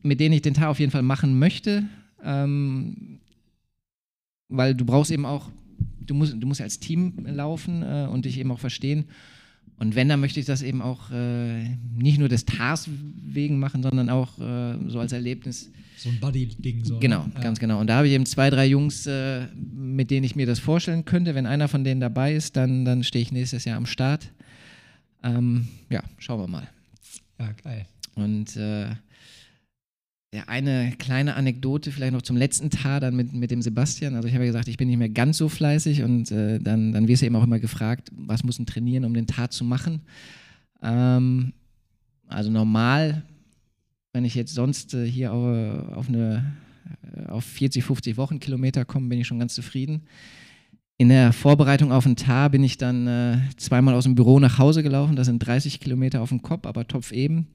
mit 0.08 0.20
denen 0.20 0.34
ich 0.34 0.42
den 0.42 0.54
TAR 0.54 0.70
auf 0.70 0.80
jeden 0.80 0.92
Fall 0.92 1.04
machen 1.04 1.38
möchte, 1.38 1.84
ähm, 2.24 3.20
weil 4.50 4.76
du 4.76 4.86
brauchst 4.86 5.12
eben 5.12 5.26
auch, 5.26 5.52
du 6.00 6.14
musst, 6.14 6.36
du 6.40 6.48
musst 6.48 6.62
als 6.62 6.80
Team 6.80 7.14
laufen 7.26 7.84
äh, 7.84 8.08
und 8.10 8.26
dich 8.26 8.40
eben 8.40 8.52
auch 8.52 8.60
verstehen. 8.60 9.06
Und 9.80 9.96
wenn, 9.96 10.10
dann 10.10 10.20
möchte 10.20 10.40
ich 10.40 10.48
das 10.48 10.64
eben 10.64 10.82
auch 10.82 11.12
äh, 11.12 11.76
nicht 11.96 12.18
nur 12.18 12.30
des 12.30 12.46
Tars 12.46 12.90
wegen 13.24 13.60
machen, 13.60 13.84
sondern 13.84 14.10
auch 14.10 14.40
äh, 14.40 14.76
so 14.88 15.00
als 15.00 15.12
Erlebnis. 15.12 15.70
So 15.98 16.10
ein 16.10 16.20
Buddy-Ding. 16.20 16.84
So, 16.84 17.00
genau, 17.00 17.26
ne? 17.26 17.34
ganz 17.42 17.60
genau. 17.60 17.80
Und 17.80 17.88
da 17.88 17.98
habe 17.98 18.08
ich 18.08 18.14
eben 18.14 18.26
zwei, 18.26 18.50
drei 18.50 18.66
Jungs, 18.66 19.06
äh, 19.06 19.46
mit 19.56 20.10
denen 20.10 20.24
ich 20.24 20.36
mir 20.36 20.48
das 20.48 20.60
vorstellen 20.60 21.06
könnte. 21.06 21.36
Wenn 21.36 21.46
einer 21.46 21.68
von 21.68 21.84
denen 21.84 22.02
dabei 22.02 22.34
ist, 22.34 22.56
dann, 22.56 22.86
dann 22.86 23.04
stehe 23.04 23.22
ich 23.22 23.32
nächstes 23.32 23.66
Jahr 23.66 23.78
am 23.78 23.86
Start. 23.86 24.32
Ähm, 25.24 25.68
ja, 25.90 26.04
schauen 26.18 26.40
wir 26.40 26.48
mal. 26.48 26.68
Ja, 27.40 27.52
geil. 27.64 27.86
Und 28.16 28.56
äh, 28.56 28.90
ja, 28.90 28.98
eine 30.48 30.94
kleine 30.98 31.36
Anekdote 31.36 31.92
vielleicht 31.92 32.12
noch 32.12 32.22
zum 32.22 32.36
letzten 32.36 32.70
Tag 32.70 33.02
dann 33.02 33.16
mit, 33.16 33.34
mit 33.34 33.50
dem 33.50 33.62
Sebastian. 33.62 34.16
Also 34.16 34.28
ich 34.28 34.34
habe 34.34 34.44
ja 34.44 34.50
gesagt, 34.50 34.68
ich 34.68 34.78
bin 34.78 34.90
nicht 34.90 34.98
mehr 34.98 35.10
ganz 35.10 35.38
so 35.38 35.48
fleißig 35.48 36.04
und 36.04 36.32
äh, 36.32 36.60
dann, 36.60 36.92
dann 36.92 37.08
wirst 37.08 37.22
du 37.22 37.26
eben 37.26 37.36
auch 37.36 37.44
immer 37.44 37.60
gefragt, 37.60 38.12
was 38.16 38.44
muss 38.44 38.60
ein 38.60 38.66
trainieren, 38.66 39.06
um 39.06 39.14
den 39.14 39.28
Tag 39.28 39.54
zu 39.54 39.64
machen. 39.64 40.02
Ähm, 40.84 41.54
also 42.28 42.52
normal, 42.52 43.24
wenn 44.12 44.26
ich 44.26 44.36
jetzt 44.36 44.54
sonst 44.54 44.94
äh, 44.94 45.10
hier 45.10 45.32
auf, 45.32 45.96
auf, 45.96 46.10
eine, 46.10 46.58
äh, 47.16 47.28
auf 47.28 47.46
40, 47.46 47.84
50 47.86 48.18
Wochenkilometer 48.18 48.84
komme, 48.84 49.08
bin 49.08 49.20
ich 49.20 49.28
schon 49.28 49.40
ganz 49.40 49.56
zufrieden. 49.56 50.04
In 50.98 51.10
der 51.10 51.32
Vorbereitung 51.32 51.92
auf 51.92 52.04
den 52.04 52.16
Tar 52.16 52.50
bin 52.50 52.64
ich 52.64 52.78
dann 52.78 53.08
äh, 53.08 53.38
zweimal 53.56 53.94
aus 53.94 54.04
dem 54.04 54.16
Büro 54.16 54.40
nach 54.40 54.58
Hause 54.58 54.84
gelaufen. 54.84 55.16
Das 55.16 55.28
sind 55.28 55.40
30 55.40 55.80
Kilometer 55.80 56.22
auf 56.22 56.30
dem 56.30 56.42
Kopf, 56.42 56.66
aber 56.66 56.86
topf 56.86 57.12
eben. 57.12 57.48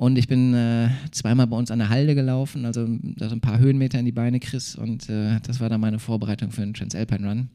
Und 0.00 0.16
ich 0.16 0.28
bin 0.28 0.54
äh, 0.54 0.88
zweimal 1.10 1.46
bei 1.46 1.58
uns 1.58 1.70
an 1.70 1.78
der 1.78 1.90
Halde 1.90 2.14
gelaufen, 2.14 2.64
also 2.64 2.88
da 3.02 3.28
so 3.28 3.34
ein 3.34 3.42
paar 3.42 3.58
Höhenmeter 3.58 3.98
in 3.98 4.06
die 4.06 4.12
Beine 4.12 4.40
kriegst. 4.40 4.76
Und 4.78 5.10
äh, 5.10 5.40
das 5.42 5.60
war 5.60 5.68
dann 5.68 5.82
meine 5.82 5.98
Vorbereitung 5.98 6.52
für 6.52 6.62
den 6.62 6.72
Transalpine 6.72 7.28
Run. 7.28 7.48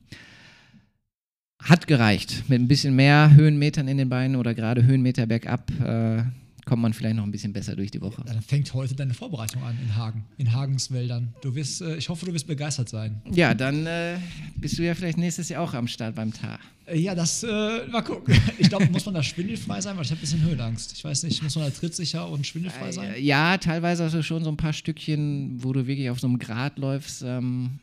Hat 1.60 1.88
gereicht. 1.88 2.44
Mit 2.48 2.62
ein 2.62 2.68
bisschen 2.68 2.96
mehr 2.96 3.34
Höhenmetern 3.34 3.88
in 3.88 3.98
den 3.98 4.10
Beinen 4.10 4.36
oder 4.36 4.54
gerade 4.54 4.86
Höhenmeter 4.86 5.26
bergab 5.26 5.72
äh, 5.84 6.22
kommt 6.66 6.82
man 6.82 6.94
vielleicht 6.94 7.16
noch 7.16 7.24
ein 7.24 7.32
bisschen 7.32 7.54
besser 7.54 7.76
durch 7.76 7.92
die 7.92 8.02
Woche. 8.02 8.24
Dann 8.26 8.42
fängt 8.42 8.74
heute 8.74 8.96
deine 8.96 9.14
Vorbereitung 9.14 9.64
an 9.64 9.78
in 9.82 9.96
Hagen, 9.96 10.26
in 10.38 10.52
Hagenswäldern. 10.52 11.34
Du 11.42 11.54
wirst, 11.56 11.82
äh, 11.82 11.96
ich 11.96 12.10
hoffe, 12.10 12.26
du 12.26 12.34
wirst 12.34 12.48
begeistert 12.48 12.90
sein. 12.90 13.22
Ja, 13.32 13.54
dann 13.54 13.86
äh, 13.86 14.18
bist 14.58 14.78
du 14.78 14.84
ja 14.84 14.96
vielleicht 14.96 15.18
nächstes 15.18 15.50
Jahr 15.50 15.62
auch 15.62 15.74
am 15.74 15.88
Start 15.88 16.16
beim 16.16 16.34
Tar. 16.34 16.60
Äh, 16.88 17.00
ja, 17.00 17.14
das, 17.14 17.44
äh, 17.44 17.88
mal 17.88 18.02
gucken. 18.02 18.36
Ich 18.58 18.70
glaube, 18.70 18.86
muss 18.88 19.06
man 19.06 19.16
da 19.16 19.22
schwindelfrei 19.24 19.80
sein, 19.82 19.96
weil 19.96 20.06
ich 20.06 20.12
habe 20.12 20.20
ein 20.20 20.22
bisschen 20.22 20.42
Höhenangst. 20.42 20.94
Ich 20.94 21.04
weiß 21.04 21.24
nicht, 21.24 21.44
muss 21.44 21.56
man 21.56 21.66
da 21.66 21.70
trittsicher 21.72 22.28
und 22.30 22.48
schwindelfrei 22.48 22.92
sein? 22.92 23.14
Äh, 23.14 23.20
ja, 23.20 23.58
teilweise 23.58 24.06
hast 24.06 24.16
du 24.16 24.24
schon 24.24 24.44
so 24.44 24.50
ein 24.50 24.58
paar 24.58 24.74
Stückchen, 24.74 25.64
wo 25.64 25.72
du 25.72 25.86
wirklich 25.86 26.10
auf 26.10 26.20
so 26.20 26.28
einem 26.28 26.40
Grat 26.40 26.80
läufst. 26.80 27.22
Ähm, 27.24 27.80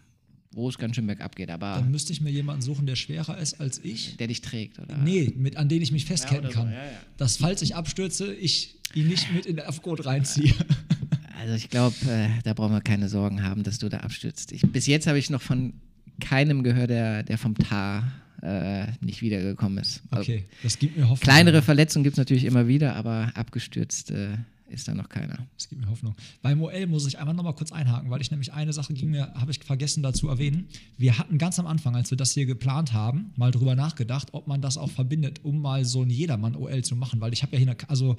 wo 0.55 0.69
es 0.69 0.79
ganz 0.79 0.97
schön 0.97 1.07
bergab 1.07 1.35
geht. 1.37 1.51
Aber 1.51 1.75
Dann 1.77 1.91
müsste 1.91 2.13
ich 2.13 2.21
mir 2.21 2.31
jemanden 2.31 2.63
suchen, 2.63 2.87
der 2.87 2.97
schwerer 2.97 3.39
ist 3.39 3.61
als 3.61 3.81
ich. 3.85 4.17
Der 4.19 4.27
dich 4.29 4.41
trägt, 4.41 4.79
oder? 4.79 4.97
Nee, 4.99 5.33
mit, 5.37 5.57
an 5.57 5.69
den 5.69 5.83
ich 5.83 5.93
mich 5.93 6.05
festketten 6.05 6.45
Ja, 6.45 6.51
so, 6.51 6.59
kann. 6.61 6.73
ja, 6.73 6.85
ja. 6.85 6.91
Dass, 7.17 7.37
falls 7.39 7.63
ich 7.63 7.75
abstürze, 7.75 8.33
ich 8.35 8.77
ihn 8.95 9.09
nicht 9.09 9.33
mit 9.33 9.47
in 9.47 9.57
den 9.57 9.67
Abgrund 9.67 10.05
reinziehe. 10.05 10.55
Also 11.41 11.55
ich 11.57 11.71
glaube, 11.71 11.97
äh, 12.09 12.29
da 12.45 12.55
brauchen 12.55 12.71
wir 12.73 12.81
keine 12.83 13.09
Sorgen 13.09 13.43
haben, 13.43 13.65
dass 13.65 13.79
du 13.81 13.89
da 13.89 13.99
abstürzt. 13.99 14.53
Ich, 14.53 14.63
bis 14.63 14.87
jetzt 14.87 15.09
habe 15.09 15.19
ich 15.19 15.29
noch 15.29 15.43
von 15.43 15.73
keinem 16.21 16.63
gehört, 16.63 16.91
der, 16.91 17.25
der 17.25 17.37
vom 17.37 17.57
Tar 17.57 18.13
äh, 18.43 18.87
nicht 19.01 19.23
wiedergekommen 19.23 19.79
ist. 19.79 20.03
Also 20.13 20.23
Okay, 20.31 20.45
das 20.63 20.79
gibt 20.79 20.97
mir 20.97 21.03
Hoffnung. 21.09 21.19
kleinere 21.19 21.61
Verletzungen 21.61 22.05
gibt 22.05 22.15
es 22.15 22.19
natürlich 22.19 22.45
immer 22.45 22.69
wieder, 22.69 22.95
aber 22.95 23.33
abgestürzt 23.35 24.13
äh, 24.13 24.29
ist 24.73 24.89
da 24.89 24.95
noch 24.95 25.09
keiner. 25.09 25.47
Das 25.57 25.69
gibt 25.69 25.81
mir 25.81 25.91
Hoffnung. 25.91 26.15
Beim 26.43 26.61
OL 26.63 26.87
muss 26.87 27.07
ich 27.07 27.19
einmal 27.19 27.35
noch 27.35 27.45
mal 27.45 27.53
kurz 27.53 27.73
einhaken, 27.73 28.11
weil 28.11 28.21
ich 28.21 28.31
nämlich 28.31 28.53
eine 28.53 28.73
Sache 28.73 28.95
ging 28.95 29.11
mir, 29.11 29.33
habe 29.35 29.51
ich 29.51 29.61
vergessen 29.61 30.03
dazu 30.03 30.29
erwähnen. 30.29 30.69
Wir 30.99 31.19
hatten 31.19 31.39
ganz 31.39 31.59
am 31.59 31.67
Anfang, 31.67 31.95
als 31.95 32.11
wir 32.11 32.17
das 32.17 32.33
hier 32.33 32.47
geplant 32.47 32.93
haben, 32.93 33.33
mal 33.37 33.51
drüber 33.51 33.75
nachgedacht, 33.75 34.29
ob 34.33 34.47
man 34.47 34.61
das 34.61 34.79
auch 34.79 34.91
verbindet, 34.91 35.41
um 35.45 35.61
mal 35.61 35.85
so 35.85 36.03
ein 36.03 36.11
Jedermann-OL 36.11 36.83
zu 36.83 36.97
machen, 36.97 37.21
weil 37.21 37.33
ich 37.33 37.43
habe 37.43 37.53
ja 37.53 37.59
hier 37.59 37.71
eine, 37.71 37.89
also 37.89 38.17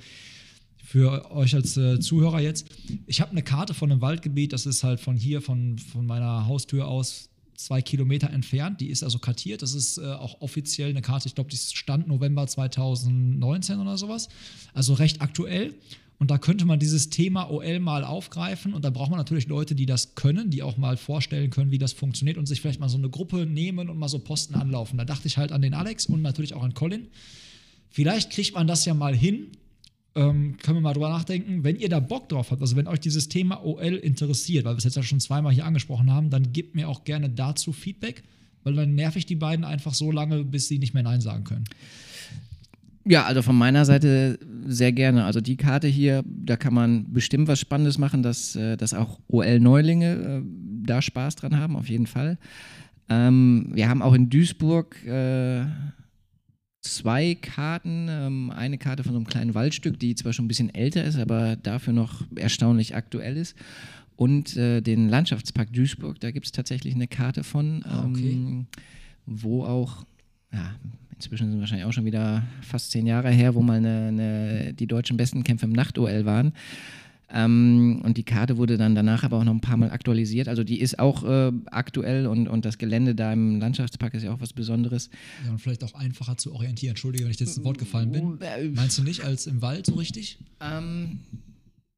für 0.84 1.32
euch 1.32 1.56
als 1.56 1.78
äh, 1.78 2.00
Zuhörer 2.00 2.42
jetzt, 2.42 2.68
ich 3.08 3.22
habe 3.22 3.32
eine 3.32 3.42
Karte 3.42 3.74
von 3.74 3.92
einem 3.92 4.02
Waldgebiet, 4.02 4.54
das 4.54 4.66
ist 4.66 4.84
halt 4.84 5.00
von 5.00 5.16
hier, 5.16 5.42
von, 5.42 5.80
von 5.80 6.06
meiner 6.06 6.46
Haustür 6.46 6.88
aus 6.88 7.30
zwei 7.56 7.82
Kilometer 7.82 8.30
entfernt. 8.30 8.82
Die 8.82 8.90
ist 8.90 9.04
also 9.04 9.20
kartiert. 9.20 9.62
Das 9.62 9.74
ist 9.74 9.98
äh, 9.98 10.06
auch 10.06 10.42
offiziell 10.42 10.90
eine 10.90 11.02
Karte, 11.02 11.28
ich 11.28 11.36
glaube, 11.36 11.50
die 11.50 11.58
stand 11.58 12.08
November 12.08 12.46
2019 12.46 13.80
oder 13.80 13.98
sowas. 13.98 14.30
Also 14.74 14.94
recht 14.94 15.22
aktuell. 15.22 15.74
Und 16.24 16.32
da 16.32 16.38
könnte 16.38 16.64
man 16.64 16.80
dieses 16.80 17.10
Thema 17.10 17.52
OL 17.52 17.82
mal 17.82 18.06
aufgreifen. 18.06 18.74
Und 18.74 18.86
da 18.86 18.92
braucht 18.92 19.10
man 19.10 19.20
natürlich 19.20 19.50
Leute, 19.50 19.76
die 19.76 19.86
das 19.86 20.16
können, 20.16 20.50
die 20.50 20.64
auch 20.64 20.78
mal 20.78 20.96
vorstellen 20.96 21.50
können, 21.50 21.70
wie 21.70 21.78
das 21.78 21.92
funktioniert 21.92 22.38
und 22.38 22.46
sich 22.46 22.62
vielleicht 22.62 22.80
mal 22.80 22.88
so 22.88 22.98
eine 22.98 23.10
Gruppe 23.10 23.46
nehmen 23.46 23.90
und 23.90 23.98
mal 23.98 24.08
so 24.08 24.20
Posten 24.20 24.56
anlaufen. 24.56 24.98
Da 24.98 25.04
dachte 25.04 25.28
ich 25.28 25.38
halt 25.38 25.52
an 25.52 25.62
den 25.62 25.74
Alex 25.74 26.06
und 26.06 26.22
natürlich 26.22 26.54
auch 26.54 26.64
an 26.64 26.74
Colin. 26.74 27.08
Vielleicht 27.90 28.32
kriegt 28.32 28.56
man 28.56 28.68
das 28.68 28.86
ja 28.86 28.94
mal 28.94 29.14
hin. 29.14 29.48
Ähm, 30.16 30.56
können 30.64 30.78
wir 30.78 30.82
mal 30.82 30.94
drüber 30.94 31.10
nachdenken. 31.10 31.66
Wenn 31.66 31.76
ihr 31.76 31.90
da 31.90 32.00
Bock 32.00 32.30
drauf 32.30 32.52
habt, 32.52 32.62
also 32.62 32.78
wenn 32.78 32.88
euch 32.88 33.02
dieses 33.02 33.28
Thema 33.28 33.62
OL 33.62 33.82
interessiert, 33.82 34.64
weil 34.64 34.76
wir 34.76 34.78
es 34.78 34.86
jetzt 34.86 34.96
ja 34.96 35.04
schon 35.04 35.20
zweimal 35.20 35.52
hier 35.52 35.66
angesprochen 35.66 36.10
haben, 36.10 36.30
dann 36.30 36.54
gebt 36.54 36.74
mir 36.74 36.88
auch 36.88 37.04
gerne 37.04 37.30
dazu 37.30 37.74
Feedback. 37.74 38.24
Weil 38.64 38.76
dann 38.76 38.96
nerv 38.96 39.18
ich 39.18 39.26
die 39.26 39.36
beiden 39.36 39.66
einfach 39.66 39.94
so 39.94 40.10
lange, 40.10 40.46
bis 40.46 40.70
sie 40.70 40.80
nicht 40.80 40.94
mehr 40.94 41.04
Nein 41.04 41.20
sagen 41.20 41.44
können. 41.44 41.66
Ja, 43.06 43.26
also 43.26 43.42
von 43.42 43.58
meiner 43.58 43.84
Seite 43.86 44.40
sehr 44.66 44.92
gerne. 44.94 45.26
Also 45.26 45.42
die 45.42 45.58
Karte 45.58 45.88
hier, 45.88 46.24
da 46.26 46.56
kann 46.56 46.74
man 46.74 47.12
bestimmt 47.12 47.48
was 47.48 47.60
Spannendes 47.60 47.98
machen, 47.98 48.24
dass, 48.24 48.56
äh, 48.56 48.78
dass 48.78 48.94
auch 48.94 49.20
OL-Neulinge 49.28 50.14
äh, 50.14 50.42
da 50.86 51.02
Spaß 51.02 51.36
dran 51.36 51.58
haben, 51.58 51.76
auf 51.76 51.90
jeden 51.90 52.08
Fall. 52.08 52.38
Ähm, 53.10 53.70
wir 53.74 53.90
haben 53.90 54.02
auch 54.02 54.14
in 54.14 54.30
Duisburg 54.30 55.06
äh, 55.06 55.66
zwei 56.82 57.36
Karten. 57.36 58.08
Ähm, 58.10 58.52
eine 58.52 58.78
Karte 58.78 59.04
von 59.04 59.12
so 59.14 59.18
einem 59.18 59.28
kleinen 59.28 59.54
Waldstück, 59.54 60.00
die 60.00 60.16
zwar 60.16 60.32
schon 60.34 60.46
ein 60.46 60.50
bisschen 60.50 60.74
älter 60.74 61.04
ist, 61.04 61.18
aber 61.18 61.56
dafür 61.58 61.94
noch 61.94 62.24
erstaunlich 62.36 62.96
aktuell 62.96 63.36
ist. 63.38 63.56
Und 64.16 64.56
äh, 64.58 64.80
den 64.82 65.10
Landschaftspark 65.10 65.74
Duisburg, 65.74 66.20
da 66.20 66.32
gibt 66.32 66.46
es 66.46 66.52
tatsächlich 66.52 66.94
eine 66.96 67.08
Karte 67.08 67.44
von, 67.44 67.84
Ah, 67.84 68.06
okay. 68.06 68.32
ähm, 68.32 68.68
wo 69.26 69.64
auch, 69.66 70.06
ja, 70.54 70.76
inzwischen 71.16 71.52
sind 71.52 71.60
wahrscheinlich 71.60 71.86
auch 71.86 71.94
schon 71.94 72.06
wieder 72.06 72.44
fast 72.62 72.92
zehn 72.92 73.06
Jahre 73.06 73.30
her, 73.30 73.56
wo 73.56 73.62
mal 73.62 73.78
eine, 73.78 74.08
eine, 74.08 74.74
die 74.74 74.88
deutschen 74.88 75.18
besten 75.18 75.44
Kämpfe 75.44 75.66
im 75.66 75.74
Nacht-OL 75.74 76.26
waren. 76.26 76.54
Ähm, 77.36 78.02
und 78.04 78.18
die 78.18 78.24
Karte 78.24 78.58
wurde 78.58 78.78
dann 78.78 78.94
danach 78.94 79.24
aber 79.24 79.38
auch 79.38 79.44
noch 79.44 79.54
ein 79.54 79.62
paar 79.62 79.78
Mal 79.78 79.90
aktualisiert. 79.90 80.48
Also 80.48 80.64
die 80.64 80.80
ist 80.80 81.00
auch 81.00 81.24
äh, 81.24 81.52
aktuell 81.66 82.28
und, 82.28 82.48
und 82.48 82.64
das 82.64 82.78
Gelände 82.78 83.16
da 83.16 83.34
im 83.34 83.60
Landschaftspark 83.60 84.14
ist 84.14 84.24
ja 84.24 84.34
auch 84.34 84.40
was 84.40 84.54
Besonderes. 84.54 85.10
Ja, 85.46 85.52
und 85.52 85.60
vielleicht 85.60 85.84
auch 85.84 85.96
einfacher 85.96 86.38
zu 86.38 86.54
orientieren. 86.54 86.92
Entschuldige, 86.92 87.24
wenn 87.24 87.32
ich 87.32 87.40
jetzt 87.40 87.58
ins 87.58 87.66
Wort 87.66 87.80
gefallen 87.80 88.12
bin. 88.12 88.40
Äh, 88.42 88.70
Meinst 88.70 89.00
du 89.00 89.04
nicht 89.04 89.24
als 89.24 89.48
im 89.48 89.64
Wald 89.64 89.88
so 89.88 89.96
richtig? 89.96 90.38
Ähm, 90.62 91.22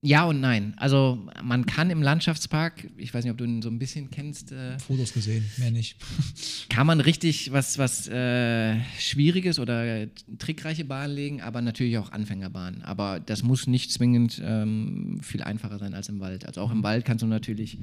ja 0.05 0.25
und 0.25 0.39
nein. 0.39 0.73
Also 0.77 1.27
man 1.43 1.65
kann 1.65 1.89
im 1.89 2.01
Landschaftspark, 2.01 2.89
ich 2.97 3.13
weiß 3.13 3.23
nicht, 3.23 3.31
ob 3.31 3.37
du 3.37 3.43
ihn 3.43 3.61
so 3.61 3.69
ein 3.69 3.79
bisschen 3.79 4.09
kennst, 4.11 4.51
äh, 4.51 4.77
Fotos 4.79 5.13
gesehen, 5.13 5.43
mehr 5.57 5.71
nicht. 5.71 5.97
kann 6.69 6.87
man 6.87 6.99
richtig 6.99 7.51
was, 7.51 7.77
was 7.77 8.07
äh, 8.07 8.79
Schwieriges 8.99 9.59
oder 9.59 10.07
trickreiche 10.37 10.85
Bahnen 10.85 11.15
legen, 11.15 11.41
aber 11.41 11.61
natürlich 11.61 11.97
auch 11.97 12.11
Anfängerbahnen. 12.11 12.83
Aber 12.83 13.19
das 13.19 13.43
muss 13.43 13.67
nicht 13.67 13.91
zwingend 13.91 14.41
ähm, 14.43 15.19
viel 15.21 15.41
einfacher 15.41 15.79
sein 15.79 15.93
als 15.93 16.09
im 16.09 16.19
Wald. 16.19 16.45
Also 16.45 16.61
auch 16.61 16.71
im 16.71 16.83
Wald 16.83 17.05
kannst 17.05 17.23
du 17.23 17.27
natürlich 17.27 17.77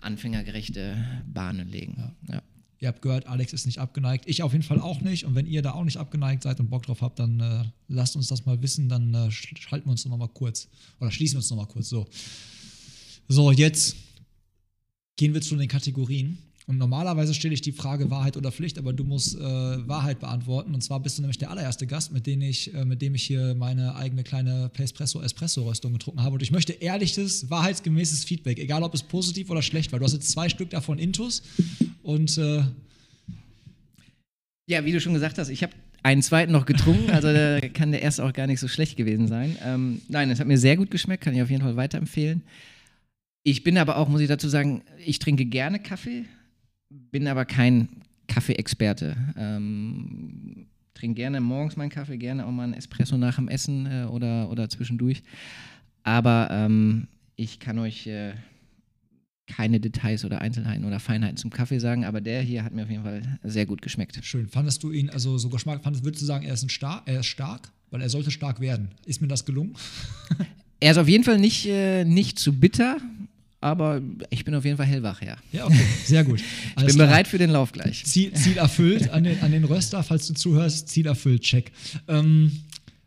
anfängergerechte 0.00 0.96
Bahnen 1.32 1.68
legen. 1.68 2.12
Ja. 2.28 2.42
Ihr 2.82 2.88
habt 2.88 3.00
gehört, 3.00 3.28
Alex 3.28 3.52
ist 3.52 3.64
nicht 3.64 3.78
abgeneigt. 3.78 4.24
Ich 4.26 4.42
auf 4.42 4.50
jeden 4.50 4.64
Fall 4.64 4.80
auch 4.80 5.00
nicht. 5.02 5.24
Und 5.24 5.36
wenn 5.36 5.46
ihr 5.46 5.62
da 5.62 5.70
auch 5.70 5.84
nicht 5.84 5.98
abgeneigt 5.98 6.42
seid 6.42 6.58
und 6.58 6.68
Bock 6.68 6.84
drauf 6.84 7.00
habt, 7.00 7.20
dann 7.20 7.38
äh, 7.38 7.64
lasst 7.86 8.16
uns 8.16 8.26
das 8.26 8.44
mal 8.44 8.60
wissen. 8.60 8.88
Dann 8.88 9.14
äh, 9.14 9.28
sch- 9.28 9.56
schalten 9.56 9.86
wir 9.86 9.92
uns 9.92 10.04
noch 10.04 10.16
mal 10.16 10.26
kurz. 10.26 10.66
Oder 10.98 11.12
schließen 11.12 11.34
wir 11.34 11.38
uns 11.38 11.50
noch 11.50 11.58
mal 11.58 11.66
kurz. 11.66 11.88
So. 11.88 12.08
So, 13.28 13.52
jetzt 13.52 13.94
gehen 15.16 15.32
wir 15.32 15.40
zu 15.40 15.54
den 15.54 15.68
Kategorien. 15.68 16.38
Und 16.66 16.78
normalerweise 16.78 17.34
stelle 17.34 17.54
ich 17.54 17.60
die 17.60 17.72
Frage 17.72 18.08
Wahrheit 18.10 18.36
oder 18.36 18.52
Pflicht, 18.52 18.78
aber 18.78 18.92
du 18.92 19.02
musst 19.04 19.34
äh, 19.36 19.40
Wahrheit 19.40 20.20
beantworten. 20.20 20.74
Und 20.74 20.80
zwar 20.80 21.00
bist 21.00 21.18
du 21.18 21.22
nämlich 21.22 21.38
der 21.38 21.50
allererste 21.50 21.86
Gast, 21.86 22.12
mit 22.12 22.26
dem 22.26 22.40
ich, 22.40 22.72
äh, 22.74 22.84
mit 22.84 23.02
dem 23.02 23.14
ich 23.14 23.24
hier 23.24 23.54
meine 23.54 23.94
eigene 23.94 24.22
kleine 24.24 24.70
Espresso-Espresso-Röstung 24.76 25.92
getrunken 25.92 26.22
habe. 26.22 26.34
Und 26.34 26.42
ich 26.42 26.50
möchte 26.50 26.72
ehrliches, 26.72 27.48
wahrheitsgemäßes 27.48 28.24
Feedback, 28.24 28.58
egal 28.58 28.82
ob 28.82 28.94
es 28.94 29.02
positiv 29.02 29.50
oder 29.50 29.62
schlecht 29.62 29.92
war. 29.92 29.98
Du 29.98 30.04
hast 30.04 30.14
jetzt 30.14 30.30
zwei 30.30 30.48
Stück 30.48 30.70
davon 30.70 30.98
Intus. 30.98 31.42
Und 32.02 32.36
äh, 32.38 32.62
Ja, 34.66 34.84
wie 34.84 34.92
du 34.92 35.00
schon 35.00 35.14
gesagt 35.14 35.38
hast, 35.38 35.48
ich 35.48 35.62
habe 35.62 35.72
einen 36.02 36.22
zweiten 36.22 36.52
noch 36.52 36.66
getrunken, 36.66 37.10
also 37.10 37.32
da 37.32 37.60
kann 37.74 37.92
der 37.92 38.02
erste 38.02 38.24
auch 38.24 38.32
gar 38.32 38.46
nicht 38.46 38.60
so 38.60 38.68
schlecht 38.68 38.96
gewesen 38.96 39.28
sein. 39.28 39.56
Ähm, 39.64 40.02
nein, 40.08 40.30
es 40.30 40.40
hat 40.40 40.46
mir 40.46 40.58
sehr 40.58 40.76
gut 40.76 40.90
geschmeckt, 40.90 41.22
kann 41.22 41.34
ich 41.34 41.42
auf 41.42 41.50
jeden 41.50 41.62
Fall 41.62 41.76
weiterempfehlen. 41.76 42.42
Ich 43.44 43.64
bin 43.64 43.78
aber 43.78 43.96
auch, 43.96 44.08
muss 44.08 44.20
ich 44.20 44.28
dazu 44.28 44.48
sagen, 44.48 44.82
ich 45.04 45.18
trinke 45.18 45.44
gerne 45.44 45.80
Kaffee, 45.80 46.24
bin 46.90 47.26
aber 47.26 47.44
kein 47.44 47.88
Kaffee-Experte. 48.28 49.16
Ähm, 49.36 50.66
trinke 50.94 51.16
gerne 51.16 51.40
morgens 51.40 51.76
meinen 51.76 51.90
Kaffee, 51.90 52.18
gerne 52.18 52.46
auch 52.46 52.52
mal 52.52 52.64
einen 52.64 52.74
Espresso 52.74 53.16
nach 53.16 53.36
dem 53.36 53.48
Essen 53.48 53.86
äh, 53.86 54.04
oder, 54.04 54.48
oder 54.50 54.68
zwischendurch. 54.68 55.22
Aber 56.04 56.48
ähm, 56.50 57.08
ich 57.36 57.58
kann 57.58 57.78
euch 57.78 58.06
äh, 58.06 58.34
keine 59.46 59.80
Details 59.80 60.24
oder 60.24 60.40
Einzelheiten 60.40 60.84
oder 60.84 61.00
Feinheiten 61.00 61.36
zum 61.36 61.50
Kaffee 61.50 61.78
sagen, 61.78 62.04
aber 62.04 62.20
der 62.20 62.42
hier 62.42 62.64
hat 62.64 62.72
mir 62.72 62.84
auf 62.84 62.90
jeden 62.90 63.02
Fall 63.02 63.22
sehr 63.42 63.66
gut 63.66 63.82
geschmeckt. 63.82 64.18
schön. 64.24 64.48
Fandest 64.48 64.82
du 64.82 64.92
ihn, 64.92 65.10
also 65.10 65.36
so 65.38 65.48
Geschmack, 65.48 65.82
fandest, 65.82 66.04
würdest 66.04 66.22
du 66.22 66.26
sagen, 66.26 66.44
er 66.44 66.54
ist, 66.54 66.62
ein 66.62 66.68
star 66.68 67.02
er 67.06 67.20
ist 67.20 67.26
stark? 67.26 67.70
Weil 67.90 68.00
er 68.00 68.08
sollte 68.08 68.30
stark 68.30 68.60
werden. 68.60 68.88
Ist 69.04 69.20
mir 69.20 69.28
das 69.28 69.44
gelungen? 69.44 69.74
Er 70.80 70.90
ist 70.90 70.98
auf 70.98 71.06
jeden 71.06 71.22
Fall 71.22 71.38
nicht, 71.38 71.64
äh, 71.68 72.04
nicht 72.04 72.40
zu 72.40 72.52
bitter, 72.52 72.96
aber 73.60 74.02
ich 74.30 74.44
bin 74.44 74.52
auf 74.56 74.64
jeden 74.64 74.76
Fall 74.76 74.86
hellwach, 74.86 75.22
ja. 75.22 75.36
Ja, 75.52 75.66
okay, 75.66 75.86
sehr 76.04 76.24
gut. 76.24 76.42
Ich 76.76 76.86
bin 76.86 76.96
bereit 76.96 77.28
für 77.28 77.38
den 77.38 77.50
Lauf 77.50 77.70
gleich. 77.70 78.04
Ziel, 78.04 78.32
Ziel 78.32 78.56
erfüllt 78.56 79.08
an 79.10 79.22
den, 79.22 79.40
an 79.42 79.52
den 79.52 79.62
Röster, 79.62 80.02
falls 80.02 80.26
du 80.26 80.34
zuhörst, 80.34 80.88
Ziel 80.88 81.06
erfüllt, 81.06 81.42
check. 81.42 81.70
Ähm, 82.08 82.50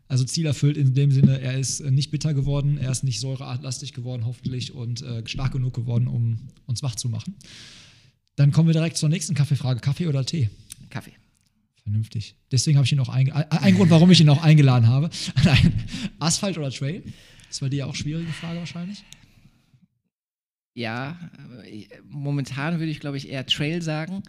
also 0.07 0.23
Ziel 0.23 0.45
erfüllt 0.45 0.77
in 0.77 0.93
dem 0.93 1.11
Sinne, 1.11 1.39
er 1.41 1.57
ist 1.57 1.79
äh, 1.79 1.91
nicht 1.91 2.11
bitter 2.11 2.33
geworden, 2.33 2.77
er 2.77 2.91
ist 2.91 3.03
nicht 3.03 3.19
säurelastig 3.19 3.93
geworden, 3.93 4.25
hoffentlich, 4.25 4.73
und 4.73 5.01
äh, 5.01 5.27
stark 5.27 5.53
genug 5.53 5.73
geworden, 5.73 6.07
um 6.07 6.37
uns 6.67 6.83
wach 6.83 6.95
zu 6.95 7.09
machen. 7.09 7.35
Dann 8.35 8.51
kommen 8.51 8.67
wir 8.67 8.73
direkt 8.73 8.97
zur 8.97 9.09
nächsten 9.09 9.33
Kaffeefrage. 9.33 9.79
Kaffee 9.79 10.07
oder 10.07 10.25
Tee? 10.25 10.49
Kaffee. 10.89 11.13
Vernünftig. 11.81 12.35
Deswegen 12.51 12.77
habe 12.77 12.85
ich 12.85 12.91
ihn 12.91 12.99
auch 12.99 13.09
eingeladen. 13.09 13.49
Ein 13.51 13.75
Grund, 13.75 13.91
warum 13.91 14.11
ich 14.11 14.19
ihn 14.19 14.29
auch 14.29 14.41
eingeladen 14.43 14.87
habe. 14.87 15.09
Nein. 15.43 15.73
Asphalt 16.19 16.57
oder 16.57 16.71
Trail? 16.71 17.03
Das 17.47 17.61
war 17.61 17.69
dir 17.69 17.77
ja 17.77 17.85
auch 17.85 17.95
schwierige 17.95 18.31
Frage 18.31 18.59
wahrscheinlich. 18.59 19.03
Ja, 20.73 21.17
äh, 21.63 21.85
momentan 22.09 22.79
würde 22.79 22.91
ich, 22.91 22.99
glaube 22.99 23.17
ich, 23.17 23.29
eher 23.29 23.45
Trail 23.45 23.81
sagen, 23.81 24.23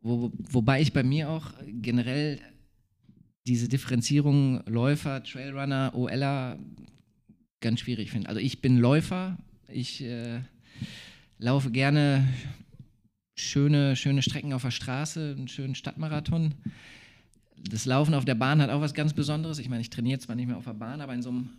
wo, 0.00 0.32
wobei 0.50 0.80
ich 0.80 0.92
bei 0.92 1.04
mir 1.04 1.30
auch 1.30 1.52
generell 1.66 2.40
diese 3.46 3.68
Differenzierung 3.68 4.62
Läufer, 4.66 5.22
Trailrunner, 5.22 5.92
OLer 5.94 6.58
ganz 7.60 7.80
schwierig 7.80 8.10
finde. 8.10 8.28
Also 8.28 8.40
ich 8.40 8.60
bin 8.60 8.78
Läufer, 8.78 9.38
ich 9.68 10.02
äh, 10.02 10.40
laufe 11.38 11.70
gerne 11.70 12.28
schöne, 13.36 13.96
schöne 13.96 14.22
Strecken 14.22 14.52
auf 14.52 14.62
der 14.62 14.70
Straße, 14.70 15.34
einen 15.36 15.48
schönen 15.48 15.74
Stadtmarathon. 15.74 16.54
Das 17.56 17.84
Laufen 17.84 18.14
auf 18.14 18.24
der 18.24 18.34
Bahn 18.34 18.60
hat 18.60 18.70
auch 18.70 18.80
was 18.80 18.94
ganz 18.94 19.12
Besonderes. 19.12 19.58
Ich 19.58 19.68
meine, 19.68 19.82
ich 19.82 19.90
trainiere 19.90 20.18
zwar 20.18 20.36
nicht 20.36 20.48
mehr 20.48 20.56
auf 20.56 20.64
der 20.64 20.74
Bahn, 20.74 21.00
aber 21.00 21.14
in 21.14 21.22
so 21.22 21.30
einem 21.30 21.50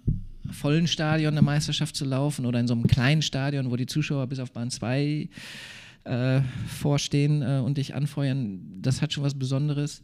vollen 0.52 0.88
Stadion 0.88 1.34
eine 1.34 1.42
Meisterschaft 1.42 1.96
zu 1.96 2.06
laufen 2.06 2.46
oder 2.46 2.60
in 2.60 2.68
so 2.68 2.74
einem 2.74 2.88
kleinen 2.88 3.22
Stadion, 3.22 3.72
wo 3.72 3.76
die 3.78 3.86
Zuschauer 3.86 4.28
bis 4.28 4.40
auf 4.40 4.52
Bahn 4.52 4.70
2 4.70 5.30
äh, 6.04 6.42
vorstehen 6.68 7.42
äh, 7.42 7.62
und 7.64 7.78
dich 7.78 7.96
anfeuern, 7.96 8.82
das 8.82 9.02
hat 9.02 9.14
schon 9.14 9.24
was 9.24 9.40
Besonderes. 9.40 10.02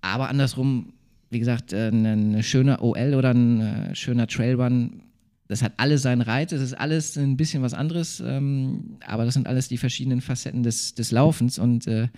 Aber 0.00 0.28
andersrum, 0.28 0.92
wie 1.30 1.38
gesagt, 1.38 1.72
äh, 1.72 1.88
eine, 1.88 2.12
eine 2.12 2.42
schöne 2.42 2.80
OL 2.80 3.14
oder 3.14 3.30
ein 3.30 3.60
äh, 3.60 3.94
schöner 3.94 4.26
Trailrun, 4.26 5.02
das 5.48 5.62
hat 5.62 5.72
alles 5.78 6.02
seinen 6.02 6.20
Reiz, 6.20 6.52
es 6.52 6.60
ist 6.60 6.74
alles 6.74 7.16
ein 7.16 7.36
bisschen 7.36 7.62
was 7.62 7.72
anderes, 7.72 8.20
ähm, 8.24 8.98
aber 9.06 9.24
das 9.24 9.34
sind 9.34 9.46
alles 9.46 9.68
die 9.68 9.78
verschiedenen 9.78 10.20
Facetten 10.20 10.62
des, 10.62 10.94
des 10.94 11.10
Laufens 11.10 11.58
und 11.58 11.86
äh, 11.86 12.08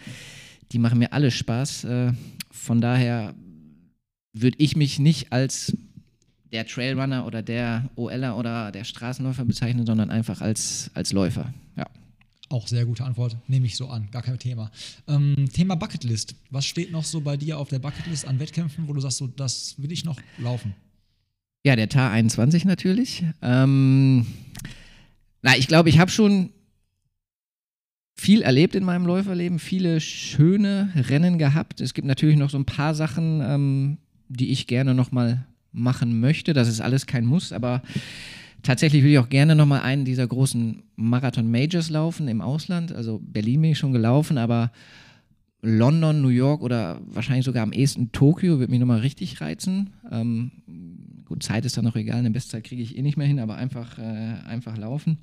die 0.73 0.79
machen 0.79 0.99
mir 0.99 1.13
alle 1.13 1.31
Spaß. 1.31 1.85
Äh, 1.85 2.13
von 2.51 2.81
daher 2.81 3.35
würde 4.33 4.57
ich 4.59 4.77
mich 4.77 4.99
nicht 4.99 5.33
als 5.33 5.77
der 6.53 6.67
Trailrunner 6.67 7.27
oder 7.27 7.43
der 7.43 7.89
OLer 7.95 8.37
oder 8.37 8.73
der 8.73 8.83
Straßenläufer 8.85 9.45
bezeichnen, 9.45 9.87
sondern 9.87 10.11
einfach 10.11 10.41
als, 10.41 10.91
als 10.95 11.13
Läufer. 11.13 11.53
Ja. 11.77 11.87
Auch 12.51 12.67
sehr 12.67 12.85
gute 12.85 13.05
Antwort, 13.05 13.37
nehme 13.47 13.67
ich 13.67 13.77
so 13.77 13.87
an, 13.87 14.09
gar 14.11 14.23
kein 14.23 14.37
Thema. 14.39 14.73
Ähm, 15.07 15.49
Thema 15.53 15.77
Bucketlist. 15.77 16.35
Was 16.51 16.67
steht 16.67 16.91
noch 16.91 17.05
so 17.05 17.21
bei 17.21 17.37
dir 17.37 17.57
auf 17.59 17.69
der 17.69 17.79
Bucketlist 17.79 18.27
an 18.27 18.41
Wettkämpfen, 18.41 18.89
wo 18.89 18.93
du 18.93 19.01
sagst, 19.01 19.19
so, 19.19 19.29
das 19.29 19.77
will 19.79 19.93
ich 19.93 20.05
noch 20.05 20.19
laufen? 20.37 20.75
Ja, 21.65 21.77
der 21.77 21.89
TAR 21.89 22.11
21 22.11 22.65
natürlich. 22.65 23.23
Ähm, 23.41 24.27
na, 25.43 25.57
ich 25.57 25.69
glaube, 25.69 25.91
ich 25.91 26.01
habe 26.01 26.11
schon 26.11 26.51
viel 28.17 28.43
erlebt 28.43 28.75
in 28.75 28.83
meinem 28.83 29.07
Läuferleben, 29.07 29.61
viele 29.61 30.01
schöne 30.01 30.93
Rennen 30.97 31.39
gehabt. 31.39 31.81
Es 31.81 31.95
gibt 31.95 32.09
natürlich 32.09 32.37
noch 32.37 32.51
so 32.51 32.59
ein 32.59 32.67
paar 32.67 32.97
Sachen, 32.97 33.41
ähm, 33.43 33.99
die 34.29 34.51
ich 34.51 34.67
gerne 34.67 34.95
noch 34.95 35.13
mal 35.13 35.47
machen 35.71 36.19
möchte. 36.19 36.53
Das 36.53 36.67
ist 36.67 36.81
alles 36.81 37.07
kein 37.07 37.25
Muss, 37.25 37.53
aber 37.53 37.81
tatsächlich 38.63 39.03
will 39.03 39.13
ich 39.13 39.19
auch 39.19 39.29
gerne 39.29 39.55
noch 39.55 39.67
mal 39.67 39.81
einen 39.81 40.05
dieser 40.05 40.27
großen 40.27 40.83
Marathon-Majors 40.97 41.91
laufen 41.91 42.29
im 42.29 42.41
Ausland. 42.41 42.93
Also 42.93 43.21
Berlin 43.23 43.63
bin 43.63 43.73
ich 43.73 43.79
schon 43.79 43.93
gelaufen, 43.93 44.39
aber 44.39 44.71
London, 45.63 46.23
New 46.23 46.29
York 46.29 46.63
oder 46.63 47.01
wahrscheinlich 47.07 47.45
sogar 47.45 47.63
am 47.63 47.73
ehesten 47.73 48.13
Tokio 48.13 48.59
wird 48.59 48.71
mich 48.71 48.81
nochmal 48.81 49.01
richtig 49.01 49.41
reizen. 49.41 49.91
Ähm, 50.11 50.51
gut, 51.27 51.43
Zeit 51.43 51.65
ist 51.65 51.77
dann 51.77 51.85
noch 51.85 51.97
egal, 51.97 52.19
eine 52.19 52.31
Bestzeit 52.31 52.65
kriege 52.65 52.83
ich 52.83 52.97
eh 52.97 53.03
nicht 53.03 53.17
mehr 53.17 53.27
hin, 53.27 53.39
aber 53.39 53.57
einfach, 53.57 53.99
äh, 53.99 54.37
einfach 54.47 54.77
laufen. 54.77 55.19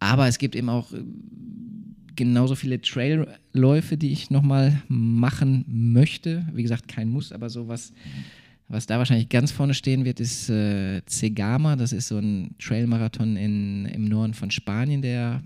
Aber 0.00 0.26
es 0.26 0.38
gibt 0.38 0.56
eben 0.56 0.68
auch 0.68 0.92
äh, 0.92 1.02
genauso 2.16 2.56
viele 2.56 2.80
Trailläufe, 2.80 3.96
die 3.96 4.10
ich 4.10 4.30
nochmal 4.30 4.82
machen 4.88 5.64
möchte. 5.68 6.46
Wie 6.52 6.62
gesagt, 6.62 6.88
kein 6.88 7.08
Muss, 7.08 7.32
aber 7.32 7.48
sowas, 7.48 7.92
was 8.68 8.86
da 8.86 8.98
wahrscheinlich 8.98 9.28
ganz 9.28 9.50
vorne 9.50 9.74
stehen 9.74 10.04
wird, 10.04 10.20
ist 10.20 10.48
äh, 10.48 11.02
Cegama. 11.06 11.76
Das 11.76 11.92
ist 11.92 12.08
so 12.08 12.18
ein 12.18 12.54
Trailmarathon 12.58 13.36
im 13.36 14.04
Norden 14.04 14.34
von 14.34 14.50
Spanien, 14.50 15.02
der 15.02 15.42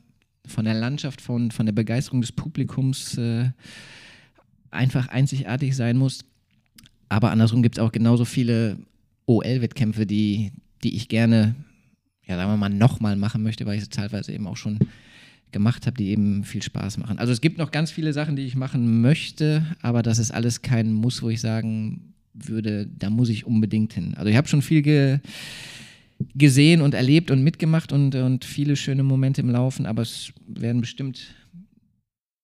von 0.47 0.65
der 0.65 0.75
Landschaft, 0.75 1.21
von, 1.21 1.51
von 1.51 1.67
der 1.67 1.73
Begeisterung 1.73 2.21
des 2.21 2.33
Publikums 2.33 3.19
äh, 3.19 3.51
einfach 4.71 5.09
einzigartig 5.09 5.75
sein 5.75 5.97
muss. 5.97 6.25
Aber 7.09 7.31
andersrum 7.31 7.63
gibt 7.63 7.79
es 7.79 7.83
auch 7.83 7.93
genauso 7.93 8.25
viele 8.25 8.79
OL-Wettkämpfe, 9.27 10.07
die, 10.07 10.53
die 10.83 10.97
ich 10.97 11.09
gerne, 11.09 11.55
ja, 12.27 12.37
sagen 12.37 12.51
wir 12.51 12.57
mal, 12.57 12.69
nochmal 12.69 13.17
machen 13.17 13.43
möchte, 13.43 13.67
weil 13.67 13.77
ich 13.77 13.85
sie 13.85 13.91
teilweise 13.91 14.33
eben 14.33 14.47
auch 14.47 14.57
schon 14.57 14.79
gemacht 15.53 15.87
habe, 15.87 15.97
die 15.97 16.09
eben 16.09 16.45
viel 16.45 16.63
Spaß 16.63 16.99
machen. 16.99 17.19
Also 17.19 17.33
es 17.33 17.41
gibt 17.41 17.59
noch 17.59 17.71
ganz 17.71 17.91
viele 17.91 18.13
Sachen, 18.13 18.37
die 18.37 18.43
ich 18.43 18.57
machen 18.57 19.01
möchte, 19.01 19.65
aber 19.83 20.03
das 20.03 20.19
ist 20.19 20.33
alles 20.33 20.63
kein 20.63 20.93
Muss, 20.93 21.23
wo 21.23 21.31
ich 21.31 21.41
sagen 21.41 22.15
würde, 22.39 22.87
da 22.87 23.11
muss 23.11 23.29
ich 23.29 23.47
unbedingt 23.47 23.93
hin. 23.93 24.15
Also 24.17 24.31
ich 24.31 24.37
habe 24.37 24.49
schon 24.49 24.63
viel 24.63 24.83
ge 24.83 25.19
gesehen 26.35 26.81
und 26.81 26.95
erlebt 26.95 27.31
und 27.31 27.43
mitgemacht 27.43 27.93
und, 27.93 28.15
und 28.15 28.45
viele 28.45 28.77
schöne 28.77 29.03
Momente 29.03 29.43
im 29.43 29.51
Laufen, 29.51 29.85
aber 29.85 30.03
es 30.03 30.33
werden 30.47 30.81
bestimmt 30.81 31.35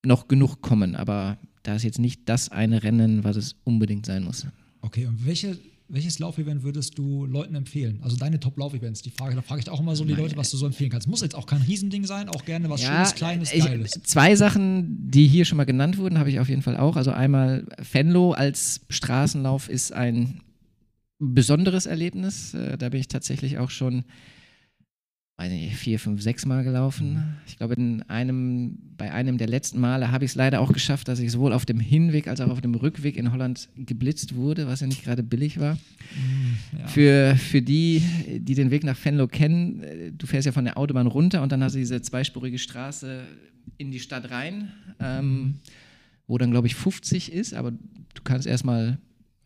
noch 0.04 0.28
genug 0.28 0.60
kommen. 0.60 0.94
Aber 0.94 1.38
da 1.62 1.76
ist 1.76 1.82
jetzt 1.82 1.98
nicht 1.98 2.28
das 2.28 2.50
eine 2.50 2.82
Rennen, 2.82 3.24
was 3.24 3.36
es 3.36 3.56
unbedingt 3.64 4.04
sein 4.04 4.24
muss. 4.24 4.46
Okay, 4.82 5.06
und 5.06 5.24
welche, 5.24 5.56
welches 5.92 6.18
Laufevent 6.18 6.62
würdest 6.62 6.96
du 6.96 7.26
Leuten 7.26 7.54
empfehlen? 7.54 8.00
Also 8.02 8.16
deine 8.16 8.40
Top-Laufevents, 8.40 9.02
die 9.02 9.10
Frage, 9.10 9.34
da 9.34 9.42
frage 9.42 9.60
ich 9.60 9.68
auch 9.68 9.78
immer 9.78 9.94
so 9.94 10.06
die 10.06 10.14
Leute, 10.14 10.38
was 10.38 10.50
du 10.50 10.56
so 10.56 10.64
empfehlen 10.64 10.88
kannst. 10.88 11.06
Muss 11.06 11.20
jetzt 11.20 11.34
auch 11.34 11.44
kein 11.44 11.60
Riesending 11.60 12.06
sein, 12.06 12.30
auch 12.30 12.46
gerne 12.46 12.70
was 12.70 12.82
ja, 12.82 12.94
Schönes, 12.94 13.14
Kleines, 13.14 13.52
ich, 13.52 13.62
Geiles. 13.62 13.90
Zwei 14.02 14.34
Sachen, 14.34 15.10
die 15.10 15.26
hier 15.26 15.44
schon 15.44 15.58
mal 15.58 15.64
genannt 15.64 15.98
wurden, 15.98 16.18
habe 16.18 16.30
ich 16.30 16.40
auf 16.40 16.48
jeden 16.48 16.62
Fall 16.62 16.78
auch. 16.78 16.96
Also 16.96 17.10
einmal 17.10 17.66
Fenlo 17.82 18.32
als 18.32 18.80
Straßenlauf 18.88 19.68
ist 19.68 19.92
ein 19.92 20.40
besonderes 21.18 21.84
Erlebnis. 21.84 22.54
Äh, 22.54 22.78
da 22.78 22.88
bin 22.88 22.98
ich 22.98 23.08
tatsächlich 23.08 23.58
auch 23.58 23.70
schon 23.70 24.04
weiß 25.42 25.50
nicht, 25.50 25.74
vier, 25.74 25.98
fünf, 25.98 26.22
sechs 26.22 26.46
Mal 26.46 26.62
gelaufen. 26.62 27.14
Mhm. 27.14 27.22
Ich 27.46 27.56
glaube, 27.56 27.74
in 27.74 28.02
einem, 28.02 28.78
bei 28.96 29.12
einem 29.12 29.38
der 29.38 29.48
letzten 29.48 29.80
Male 29.80 30.12
habe 30.12 30.24
ich 30.24 30.32
es 30.32 30.34
leider 30.36 30.60
auch 30.60 30.72
geschafft, 30.72 31.08
dass 31.08 31.18
ich 31.18 31.32
sowohl 31.32 31.52
auf 31.52 31.66
dem 31.66 31.80
Hinweg 31.80 32.28
als 32.28 32.40
auch 32.40 32.48
auf 32.48 32.60
dem 32.60 32.74
Rückweg 32.74 33.16
in 33.16 33.32
Holland 33.32 33.68
geblitzt 33.76 34.36
wurde, 34.36 34.68
was 34.68 34.80
ja 34.80 34.86
nicht 34.86 35.02
gerade 35.04 35.22
billig 35.22 35.58
war. 35.58 35.74
Mhm, 35.74 36.78
ja. 36.78 36.86
Für, 36.86 37.36
für 37.36 37.60
die, 37.60 38.02
die 38.38 38.54
den 38.54 38.70
Weg 38.70 38.84
nach 38.84 38.96
Venlo 39.02 39.26
kennen, 39.26 39.82
äh, 39.82 40.12
du 40.12 40.26
fährst 40.26 40.46
ja 40.46 40.52
von 40.52 40.64
der 40.64 40.78
Autobahn 40.78 41.08
runter 41.08 41.42
und 41.42 41.50
dann 41.50 41.62
hast 41.62 41.74
du 41.74 41.78
diese 41.78 42.00
zweispurige 42.00 42.58
Straße 42.58 43.22
in 43.78 43.90
die 43.90 44.00
Stadt 44.00 44.30
rein, 44.30 44.72
ähm, 45.00 45.56
wo 46.28 46.38
dann, 46.38 46.52
glaube 46.52 46.68
ich, 46.68 46.76
50 46.76 47.32
ist, 47.32 47.54
aber 47.54 47.72
du 47.72 48.22
kannst 48.22 48.46
erstmal 48.46 48.98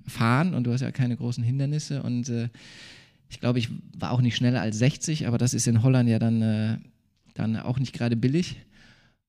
fahren 0.06 0.54
und 0.54 0.64
du 0.64 0.72
hast 0.72 0.82
ja 0.82 0.92
keine 0.92 1.16
großen 1.16 1.42
Hindernisse 1.42 2.02
und 2.02 2.28
äh, 2.28 2.48
ich 3.28 3.40
glaube, 3.40 3.58
ich 3.58 3.68
war 3.96 4.12
auch 4.12 4.20
nicht 4.20 4.36
schneller 4.36 4.60
als 4.60 4.78
60, 4.78 5.26
aber 5.26 5.38
das 5.38 5.54
ist 5.54 5.66
in 5.66 5.82
Holland 5.82 6.08
ja 6.08 6.18
dann, 6.18 6.42
äh, 6.42 6.78
dann 7.34 7.56
auch 7.56 7.78
nicht 7.78 7.92
gerade 7.92 8.16
billig. 8.16 8.56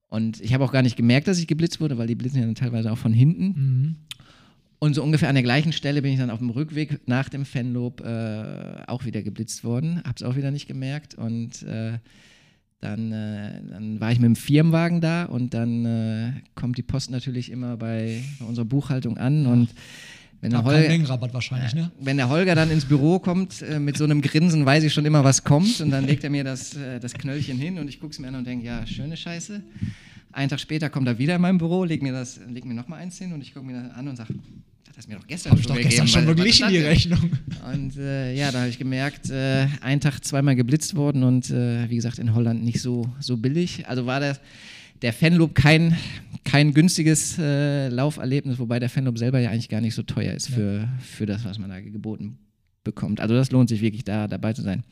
Und 0.10 0.40
ich 0.42 0.54
habe 0.54 0.64
auch 0.64 0.72
gar 0.72 0.84
nicht 0.84 0.96
gemerkt, 0.96 1.28
dass 1.28 1.40
ich 1.40 1.48
geblitzt 1.48 1.82
wurde, 1.82 1.98
weil 1.98 2.08
die 2.08 2.16
blitzen 2.16 2.40
ja 2.40 2.46
dann 2.46 2.56
teilweise 2.56 2.92
auch 2.92 2.98
von 2.98 3.14
hinten. 3.14 3.46
Mhm. 3.46 3.96
Und 4.80 4.94
so 4.94 5.04
ungefähr 5.04 5.30
an 5.30 5.36
der 5.36 5.44
gleichen 5.44 5.74
Stelle 5.74 6.02
bin 6.02 6.14
ich 6.14 6.20
dann 6.20 6.30
auf 6.30 6.40
dem 6.40 6.52
Rückweg 6.52 7.08
nach 7.08 7.30
dem 7.30 7.46
Fanlob 7.46 8.02
äh, 8.02 8.84
auch 8.86 9.06
wieder 9.06 9.24
geblitzt 9.24 9.64
worden. 9.64 9.98
Habe 10.04 10.14
es 10.16 10.24
auch 10.24 10.36
wieder 10.36 10.52
nicht 10.52 10.68
gemerkt. 10.68 11.16
Und 11.16 11.64
äh, 11.64 11.98
dann, 12.80 13.12
äh, 13.12 13.60
dann, 13.72 14.00
war 14.00 14.12
ich 14.12 14.20
mit 14.20 14.28
dem 14.28 14.36
Firmenwagen 14.36 15.02
da 15.02 15.26
und 15.26 15.56
dann 15.56 15.86
äh, 15.86 16.32
kommt 16.54 16.78
die 16.78 16.84
Post 16.84 17.10
natürlich 17.10 17.52
immer 17.52 17.76
bei, 17.76 18.22
bei 18.40 18.46
unserer 18.46 18.66
Buchhaltung 18.66 19.18
an. 19.18 19.48
Und 19.48 19.70
wenn 20.42 20.52
der, 20.52 20.64
Holger, 20.64 21.34
wahrscheinlich, 21.34 21.74
ne? 21.74 21.92
wenn 22.00 22.18
der 22.18 22.30
Holger 22.30 22.54
dann 22.54 22.70
ins 22.70 22.86
Büro 22.86 23.18
kommt 23.18 23.62
äh, 23.64 23.80
mit 23.80 23.98
so 23.98 24.04
einem 24.04 24.22
Grinsen, 24.22 24.66
weiß 24.66 24.84
ich 24.84 24.94
schon 24.94 25.06
immer, 25.06 25.24
was 25.24 25.44
kommt. 25.44 25.82
Und 25.82 25.90
dann 25.90 26.06
legt 26.06 26.24
er 26.24 26.30
mir 26.30 26.44
das, 26.44 26.76
äh, 26.76 27.00
das 27.00 27.14
Knöllchen 27.14 27.58
hin 27.58 27.80
und 27.80 27.88
ich 27.88 28.00
gucke 28.00 28.12
es 28.12 28.20
mir 28.20 28.28
an 28.28 28.36
und 28.36 28.46
denke, 28.46 28.66
ja, 28.66 28.86
schöne 28.86 29.18
Scheiße. 29.18 29.64
Einen 30.32 30.50
Tag 30.50 30.60
später 30.60 30.90
kommt 30.90 31.08
er 31.08 31.18
wieder 31.18 31.36
in 31.36 31.42
mein 31.42 31.58
Büro, 31.58 31.84
legt 31.84 32.04
mir, 32.04 32.12
das, 32.12 32.40
legt 32.48 32.68
mir 32.68 32.76
nochmal 32.76 33.00
eins 33.00 33.18
hin 33.18 33.34
und 33.34 33.42
ich 33.42 33.54
gucke 33.54 33.66
mir 33.66 33.82
das 33.82 33.92
an 33.96 34.08
und 34.08 34.16
sage, 34.16 34.36
das 34.86 35.06
ist 35.06 35.10
mir 35.10 35.16
doch 35.16 35.28
gestern 35.28 35.52
hab 35.54 35.60
schon 35.60 35.76
doch 35.76 35.82
gestern 35.82 36.08
schon 36.08 36.26
beglichen, 36.26 36.70
die 36.70 36.78
Rechnung. 36.78 37.32
Und 37.72 37.98
äh, 37.98 38.34
ja, 38.36 38.52
da 38.52 38.60
habe 38.60 38.70
ich 38.70 38.78
gemerkt, 38.78 39.30
äh, 39.30 39.68
einen 39.82 40.02
Tag 40.02 40.24
zweimal 40.24 40.56
geblitzt 40.56 40.96
worden 40.96 41.24
und 41.24 41.50
äh, 41.50 41.90
wie 41.90 41.96
gesagt 41.96 42.20
in 42.20 42.34
Holland 42.34 42.64
nicht 42.64 42.82
so, 42.82 43.08
so 43.20 43.38
billig. 43.38 43.88
Also 43.88 44.06
war 44.06 44.20
das 44.20 44.40
der 45.02 45.14
Fanloop 45.14 45.56
kein, 45.56 45.96
kein 46.44 46.74
günstiges 46.74 47.38
äh, 47.38 47.90
Lauferlebnis, 47.90 48.60
wobei 48.60 48.80
der 48.80 48.90
Fanloop 48.90 49.18
selber 49.18 49.40
ja 49.40 49.50
eigentlich 49.50 49.70
gar 49.70 49.82
nicht 49.82 49.96
so 49.96 50.04
teuer 50.04 50.34
ist 50.34 50.50
für, 50.50 50.80
ja. 50.80 50.90
für 51.02 51.26
das, 51.26 51.46
was 51.46 51.60
man 51.60 51.70
da 51.70 51.80
geboten 51.80 52.38
bekommt. 52.84 53.20
Also 53.20 53.36
das 53.36 53.52
lohnt 53.52 53.70
sich 53.70 53.82
wirklich, 53.82 54.04
da 54.04 54.28
dabei 54.28 54.54
zu 54.54 54.62
sein. 54.62 54.84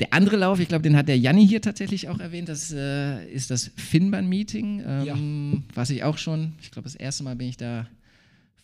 Der 0.00 0.14
andere 0.14 0.36
Lauf, 0.36 0.58
ich 0.60 0.68
glaube, 0.68 0.82
den 0.82 0.96
hat 0.96 1.08
der 1.08 1.18
Janni 1.18 1.46
hier 1.46 1.60
tatsächlich 1.60 2.08
auch 2.08 2.18
erwähnt, 2.20 2.48
das 2.48 2.72
äh, 2.72 3.26
ist 3.26 3.50
das 3.50 3.70
Finban-Meeting, 3.76 4.82
ähm, 4.86 5.04
ja. 5.04 5.16
was 5.74 5.90
ich 5.90 6.04
auch 6.04 6.16
schon, 6.16 6.54
ich 6.62 6.70
glaube, 6.70 6.84
das 6.84 6.94
erste 6.94 7.22
Mal 7.22 7.36
bin 7.36 7.48
ich 7.48 7.58
da 7.58 7.86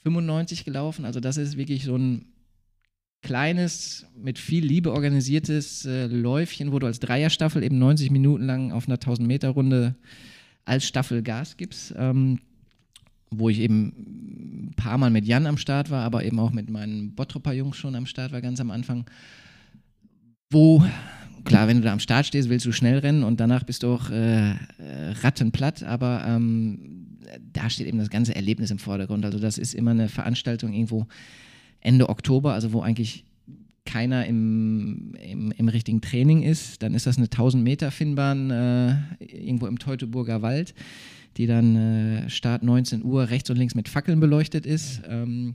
95 0.03 0.65
gelaufen. 0.65 1.05
Also 1.05 1.21
das 1.21 1.37
ist 1.37 1.59
wirklich 1.59 1.85
so 1.85 1.97
ein 1.97 2.25
kleines, 3.27 4.07
mit 4.17 4.39
viel 4.39 4.65
Liebe 4.65 4.93
organisiertes 4.93 5.85
äh, 5.85 6.07
Läufchen, 6.07 6.71
wo 6.71 6.79
du 6.79 6.87
als 6.87 7.01
Dreierstaffel 7.01 7.65
eben 7.65 7.77
90 7.77 8.13
Minuten 8.13 8.47
lang 8.47 8.71
auf 8.71 8.87
einer 8.87 8.99
1000-Meter-Runde 8.99 9.97
als 10.65 10.87
Staffel 10.87 11.23
Gas 11.23 11.57
gibst. 11.57 11.93
Ähm, 11.97 12.39
wo 13.33 13.49
ich 13.49 13.59
eben 13.59 14.69
ein 14.69 14.75
paar 14.77 14.97
Mal 14.97 15.11
mit 15.11 15.27
Jan 15.27 15.47
am 15.47 15.59
Start 15.59 15.91
war, 15.91 16.05
aber 16.05 16.25
eben 16.25 16.39
auch 16.39 16.53
mit 16.53 16.71
meinen 16.71 17.17
Bottropper 17.17 17.53
Jungs 17.53 17.77
schon 17.77 17.97
am 17.97 18.07
Start 18.07 18.31
war, 18.31 18.41
ganz 18.41 18.61
am 18.61 18.71
Anfang. 18.71 19.05
Wo, 20.49 20.85
klar, 21.45 21.67
wenn 21.67 21.79
du 21.79 21.83
da 21.83 21.93
am 21.93 21.99
Start 21.99 22.27
stehst, 22.27 22.49
willst 22.49 22.65
du 22.65 22.71
schnell 22.71 22.99
rennen 22.99 23.25
und 23.25 23.41
danach 23.41 23.65
bist 23.65 23.83
du 23.83 23.89
auch 23.89 24.09
äh, 24.11 24.51
äh 24.51 24.55
rattenplatt, 25.23 25.83
aber 25.83 26.25
ähm, 26.29 27.19
da 27.53 27.69
steht 27.69 27.89
eben 27.89 27.99
das 27.99 28.11
ganze 28.11 28.37
Erlebnis 28.37 28.71
im 28.71 28.79
Vordergrund. 28.79 29.25
Also 29.25 29.41
das 29.41 29.59
ist 29.59 29.75
immer 29.75 29.91
eine 29.91 30.09
Veranstaltung 30.09 30.73
irgendwo, 30.73 31.09
Ende 31.81 32.09
Oktober, 32.09 32.53
also 32.53 32.73
wo 32.73 32.81
eigentlich 32.81 33.25
keiner 33.87 34.27
im, 34.27 35.15
im, 35.15 35.53
im, 35.53 35.69
richtigen 35.69 36.01
Training 36.01 36.43
ist, 36.43 36.83
dann 36.83 36.93
ist 36.93 37.07
das 37.07 37.17
eine 37.17 37.27
1000 37.27 37.63
Meter 37.63 37.91
Finnbahn 37.91 38.51
äh, 38.51 38.97
irgendwo 39.21 39.67
im 39.67 39.79
Teutoburger 39.79 40.43
Wald, 40.43 40.75
die 41.37 41.47
dann 41.47 41.77
äh, 41.77 42.31
Start 42.31 42.63
19 42.63 43.05
Uhr 43.05 43.31
rechts 43.31 43.49
und 43.49 43.57
links 43.57 43.75
mit 43.75 43.89
Fackeln 43.89 44.21
beleuchtet 44.21 44.67
ist 44.67 45.03
ähm, 45.09 45.55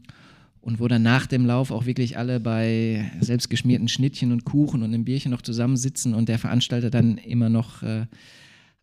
und 0.62 0.80
wo 0.80 0.88
dann 0.88 1.04
nach 1.04 1.28
dem 1.28 1.46
Lauf 1.46 1.72
auch 1.72 1.86
wirklich 1.86 2.18
alle 2.18 2.40
bei 2.40 3.12
selbstgeschmierten 3.20 3.90
Schnittchen 3.90 4.32
und 4.32 4.46
Kuchen 4.46 4.82
und 4.82 4.94
einem 4.94 5.04
Bierchen 5.04 5.32
noch 5.32 5.42
zusammensitzen 5.42 6.14
und 6.14 6.30
der 6.30 6.40
Veranstalter 6.40 6.90
dann 6.90 7.18
immer 7.18 7.50
noch 7.50 7.84
äh, 7.84 8.06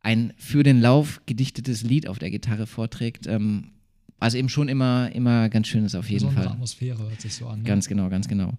ein 0.01 0.33
für 0.37 0.63
den 0.63 0.81
Lauf 0.81 1.23
gedichtetes 1.27 1.83
Lied 1.83 2.07
auf 2.07 2.19
der 2.19 2.31
Gitarre 2.31 2.67
vorträgt. 2.67 3.27
Ähm, 3.27 3.73
also 4.21 4.39
eben 4.39 4.49
schon 4.49 4.69
immer, 4.69 5.11
immer 5.13 5.49
ganz 5.49 5.69
schönes 5.69 5.95
auf 5.95 6.09
jeden 6.09 6.27
Besondere 6.27 6.45
Fall. 6.45 6.53
Atmosphäre 6.53 6.99
hört 6.99 7.21
sich 7.21 7.35
so 7.35 7.47
an. 7.47 7.61
Ne? 7.61 7.65
Ganz 7.65 7.89
genau, 7.89 8.09
ganz 8.09 8.29
genau. 8.29 8.53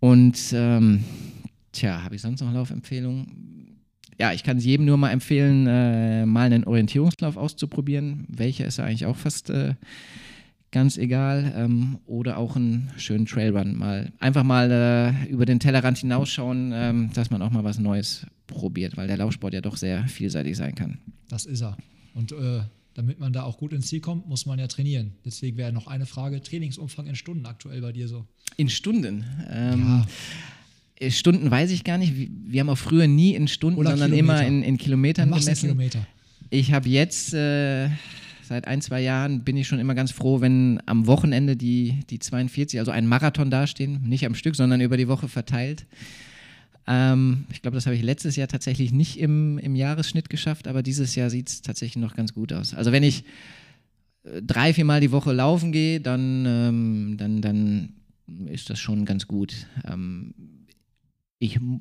Und 0.00 0.38
ähm, 0.52 1.04
tja, 1.72 2.02
habe 2.02 2.14
ich 2.14 2.22
sonst 2.22 2.40
noch 2.40 2.52
Laufempfehlungen? 2.52 3.80
Ja, 4.18 4.32
ich 4.32 4.44
kann 4.44 4.58
es 4.58 4.64
jedem 4.64 4.86
nur 4.86 4.96
mal 4.96 5.10
empfehlen, 5.10 5.66
äh, 5.66 6.26
mal 6.26 6.46
einen 6.46 6.64
Orientierungslauf 6.64 7.36
auszuprobieren. 7.36 8.26
Welcher 8.28 8.66
ist 8.66 8.78
ja 8.78 8.84
eigentlich 8.84 9.06
auch 9.06 9.16
fast 9.16 9.50
äh, 9.50 9.74
ganz 10.72 10.98
egal. 10.98 11.52
Ähm, 11.56 11.98
oder 12.06 12.38
auch 12.38 12.56
einen 12.56 12.90
schönen 12.96 13.26
Trailrun. 13.26 13.76
Mal, 13.76 14.12
einfach 14.18 14.42
mal 14.42 14.70
äh, 14.70 15.30
über 15.30 15.46
den 15.46 15.60
Tellerrand 15.60 15.98
hinausschauen, 15.98 16.72
ähm, 16.74 17.10
dass 17.14 17.30
man 17.30 17.42
auch 17.42 17.50
mal 17.50 17.64
was 17.64 17.78
Neues 17.78 18.26
probiert, 18.46 18.96
weil 18.96 19.06
der 19.06 19.16
Laufsport 19.16 19.54
ja 19.54 19.60
doch 19.60 19.76
sehr 19.76 20.06
vielseitig 20.08 20.56
sein 20.56 20.74
kann. 20.74 20.98
Das 21.28 21.46
ist 21.46 21.62
er. 21.62 21.76
Und 22.14 22.32
äh, 22.32 22.62
damit 22.94 23.18
man 23.18 23.32
da 23.32 23.42
auch 23.42 23.58
gut 23.58 23.72
ins 23.72 23.86
Ziel 23.88 24.00
kommt, 24.00 24.28
muss 24.28 24.46
man 24.46 24.58
ja 24.58 24.66
trainieren. 24.66 25.12
Deswegen 25.24 25.56
wäre 25.56 25.72
noch 25.72 25.86
eine 25.86 26.06
Frage: 26.06 26.42
Trainingsumfang 26.42 27.06
in 27.06 27.16
Stunden 27.16 27.46
aktuell 27.46 27.80
bei 27.80 27.92
dir 27.92 28.08
so? 28.08 28.26
In 28.56 28.68
Stunden? 28.68 29.24
Ähm, 29.50 29.80
ja. 29.80 30.06
Äh, 30.96 31.10
Stunden 31.10 31.50
weiß 31.50 31.70
ich 31.70 31.84
gar 31.84 31.98
nicht. 31.98 32.12
Wir 32.14 32.60
haben 32.60 32.68
auch 32.68 32.78
früher 32.78 33.06
nie 33.06 33.34
in 33.34 33.48
Stunden, 33.48 33.78
Oder 33.78 33.90
sondern 33.90 34.12
Kilometer. 34.12 34.40
immer 34.40 34.46
in, 34.46 34.62
in 34.62 34.78
Kilometern 34.78 35.30
gemessen. 35.30 35.68
Kilometer. 35.68 36.06
Ich 36.50 36.72
habe 36.72 36.88
jetzt 36.88 37.32
äh, 37.32 37.88
seit 38.42 38.68
ein, 38.68 38.82
zwei 38.82 39.00
Jahren 39.00 39.42
bin 39.44 39.56
ich 39.56 39.66
schon 39.66 39.78
immer 39.78 39.94
ganz 39.94 40.12
froh, 40.12 40.40
wenn 40.40 40.82
am 40.86 41.06
Wochenende 41.06 41.56
die, 41.56 42.00
die 42.10 42.18
42, 42.18 42.78
also 42.78 42.90
ein 42.90 43.06
Marathon 43.06 43.50
dastehen, 43.50 44.02
nicht 44.04 44.26
am 44.26 44.34
Stück, 44.34 44.54
sondern 44.54 44.80
über 44.80 44.96
die 44.96 45.08
Woche 45.08 45.28
verteilt. 45.28 45.86
Ähm, 46.86 47.44
ich 47.50 47.62
glaube, 47.62 47.76
das 47.76 47.86
habe 47.86 47.96
ich 47.96 48.02
letztes 48.02 48.36
Jahr 48.36 48.48
tatsächlich 48.48 48.92
nicht 48.92 49.18
im, 49.18 49.58
im 49.58 49.76
Jahresschnitt 49.76 50.28
geschafft, 50.28 50.66
aber 50.68 50.82
dieses 50.82 51.14
Jahr 51.14 51.30
sieht 51.30 51.48
es 51.48 51.62
tatsächlich 51.62 52.02
noch 52.02 52.14
ganz 52.14 52.34
gut 52.34 52.52
aus. 52.52 52.74
Also 52.74 52.92
wenn 52.92 53.02
ich 53.02 53.24
äh, 54.24 54.42
drei, 54.42 54.74
viermal 54.74 55.00
die 55.00 55.12
Woche 55.12 55.32
laufen 55.32 55.72
gehe, 55.72 56.00
dann, 56.00 56.44
ähm, 56.46 57.16
dann, 57.18 57.40
dann 57.40 57.92
ist 58.46 58.70
das 58.70 58.78
schon 58.78 59.04
ganz 59.04 59.26
gut. 59.26 59.66
Ähm, 59.86 60.34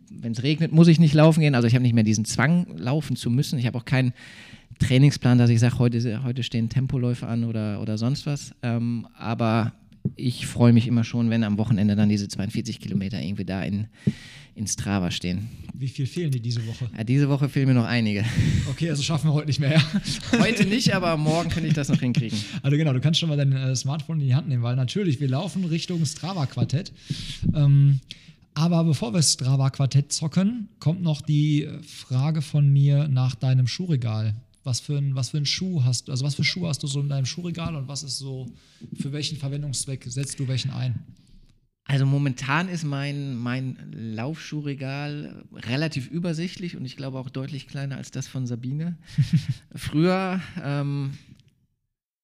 wenn 0.10 0.32
es 0.32 0.42
regnet, 0.42 0.72
muss 0.72 0.88
ich 0.88 1.00
nicht 1.00 1.14
laufen 1.14 1.42
gehen. 1.42 1.54
Also 1.54 1.68
ich 1.68 1.76
habe 1.76 1.84
nicht 1.84 1.94
mehr 1.94 2.04
diesen 2.04 2.26
Zwang, 2.26 2.78
laufen 2.78 3.16
zu 3.16 3.30
müssen. 3.30 3.60
Ich 3.60 3.68
habe 3.68 3.78
auch 3.78 3.86
keinen 3.86 4.14
Trainingsplan, 4.80 5.38
dass 5.38 5.52
ich 5.52 5.60
sage, 5.60 5.78
heute, 5.78 6.24
heute 6.24 6.42
stehen 6.42 6.70
Tempoläufe 6.70 7.28
an 7.28 7.44
oder, 7.44 7.80
oder 7.80 8.00
sonst 8.00 8.26
was. 8.26 8.56
Ähm, 8.64 9.08
aber 9.16 9.74
ich 10.16 10.48
freue 10.48 10.74
mich 10.74 10.88
immer 10.88 11.04
schon, 11.04 11.30
wenn 11.30 11.44
am 11.44 11.58
Wochenende 11.58 11.96
dann 11.96 12.10
diese 12.10 12.28
42 12.28 12.80
Kilometer 12.80 13.22
irgendwie 13.22 13.46
da 13.46 13.64
in, 13.64 13.88
in 14.56 14.68
Strava 14.68 15.12
stehen. 15.12 15.50
Wie 15.74 15.88
viel 15.88 16.06
fehlen 16.06 16.32
dir 16.32 16.42
diese 16.42 16.66
Woche? 16.68 16.90
Ja, 16.96 17.04
diese 17.04 17.30
Woche 17.30 17.50
fehlen 17.50 17.68
mir 17.68 17.74
noch 17.74 17.86
einige. 17.86 18.26
Okay, 18.70 18.90
also 18.90 19.04
schaffen 19.04 19.30
wir 19.30 19.34
heute 19.34 19.48
nicht 19.48 19.60
mehr. 19.60 19.82
Heute 20.40 20.66
nicht, 20.66 20.94
aber 20.96 21.18
morgen 21.18 21.50
könnte 21.50 21.68
ich 21.68 21.74
das 21.74 21.90
noch 21.90 22.00
hinkriegen. 22.00 22.38
Also 22.64 22.78
genau, 22.78 22.94
du 22.94 23.02
kannst 23.02 23.20
schon 23.20 23.28
mal 23.28 23.38
dein 23.38 23.52
äh, 23.52 23.76
Smartphone 23.76 24.20
in 24.22 24.28
die 24.28 24.36
Hand 24.36 24.48
nehmen, 24.48 24.64
weil 24.64 24.76
natürlich, 24.76 25.20
wir 25.20 25.28
laufen 25.28 25.66
Richtung 25.66 26.06
Strava-Quartett. 26.06 26.94
Ähm, 27.54 28.00
aber 28.54 28.84
bevor 28.84 29.14
wir 29.14 29.22
Strava-Quartett 29.22 30.12
zocken, 30.14 30.70
kommt 30.80 31.02
noch 31.02 31.22
die 31.22 31.68
Frage 31.86 32.42
von 32.42 32.72
mir 32.72 33.08
nach 33.08 33.36
deinem 33.36 33.68
Schuhregal. 33.68 34.36
Was 34.64 34.80
für, 34.80 34.98
ein, 34.98 35.16
was 35.16 35.30
für 35.30 35.38
ein 35.38 35.46
Schuh 35.46 35.84
hast 35.84 36.08
du, 36.08 36.12
also 36.12 36.24
was 36.24 36.36
für 36.36 36.44
Schuhe 36.44 36.70
hast 36.70 36.84
du 36.84 36.88
so 36.88 37.02
in 37.02 37.10
deinem 37.10 37.26
Schuhregal 37.26 37.76
und 37.76 37.88
was 37.88 38.04
ist 38.04 38.18
so, 38.18 38.52
für 39.00 39.12
welchen 39.12 39.38
Verwendungszweck 39.38 40.04
setzt 40.08 40.40
du 40.40 40.48
welchen 40.48 40.72
ein? 40.72 41.00
Also 41.86 42.06
momentan 42.06 42.70
ist 42.70 42.84
mein, 42.84 43.36
mein 43.36 43.92
Laufschuhregal 43.92 45.44
relativ 45.52 46.10
übersichtlich 46.10 46.78
und 46.78 46.86
ich 46.86 46.96
glaube 46.96 47.18
auch 47.18 47.30
deutlich 47.30 47.68
kleiner 47.68 47.98
als 47.98 48.12
das 48.12 48.28
von 48.28 48.46
Sabine. 48.46 48.98
Früher 49.76 50.40
ähm, 50.64 51.18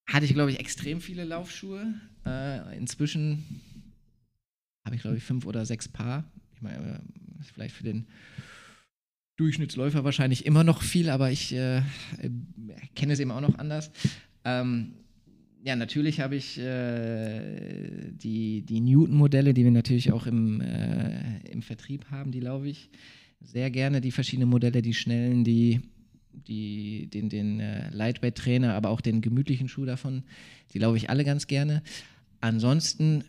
hatte 0.05 0.25
ich, 0.25 0.33
glaube 0.33 0.51
ich, 0.51 0.59
extrem 0.59 1.01
viele 1.01 1.25
Laufschuhe. 1.25 1.95
Äh, 2.25 2.77
inzwischen 2.77 3.61
habe 4.85 4.95
ich, 4.95 5.01
glaube 5.01 5.17
ich, 5.17 5.23
fünf 5.23 5.45
oder 5.45 5.65
sechs 5.65 5.87
Paar. 5.87 6.23
Ich 6.55 6.61
meine, 6.61 6.77
äh, 6.77 7.41
ist 7.41 7.51
vielleicht 7.51 7.75
für 7.75 7.83
den 7.83 8.07
Durchschnittsläufer 9.37 10.03
wahrscheinlich 10.03 10.45
immer 10.45 10.63
noch 10.63 10.81
viel, 10.81 11.09
aber 11.09 11.31
ich 11.31 11.53
äh, 11.53 11.81
kenne 12.95 13.13
es 13.13 13.19
eben 13.19 13.31
auch 13.31 13.41
noch 13.41 13.57
anders. 13.57 13.91
Ähm, 14.43 14.93
ja, 15.63 15.75
natürlich 15.75 16.19
habe 16.19 16.35
ich 16.35 16.57
äh, 16.59 18.11
die, 18.11 18.61
die 18.61 18.79
Newton-Modelle, 18.79 19.53
die 19.53 19.63
wir 19.63 19.71
natürlich 19.71 20.11
auch 20.11 20.27
im, 20.27 20.61
äh, 20.61 21.39
im 21.49 21.61
Vertrieb 21.61 22.09
haben, 22.09 22.31
die 22.31 22.39
laufe 22.39 22.67
ich 22.67 22.89
sehr 23.41 23.69
gerne. 23.69 24.01
Die 24.01 24.11
verschiedenen 24.11 24.49
Modelle, 24.49 24.81
die 24.81 24.93
schnellen, 24.93 25.43
die, 25.43 25.81
die, 26.31 27.07
den, 27.07 27.29
den 27.29 27.59
äh, 27.59 27.89
Lightweight-Trainer, 27.91 28.73
aber 28.73 28.89
auch 28.89 29.01
den 29.01 29.21
gemütlichen 29.21 29.67
Schuh 29.67 29.85
davon, 29.85 30.23
die 30.73 30.79
laufe 30.79 30.97
ich 30.97 31.09
alle 31.09 31.23
ganz 31.23 31.47
gerne. 31.47 31.83
Ansonsten 32.39 33.23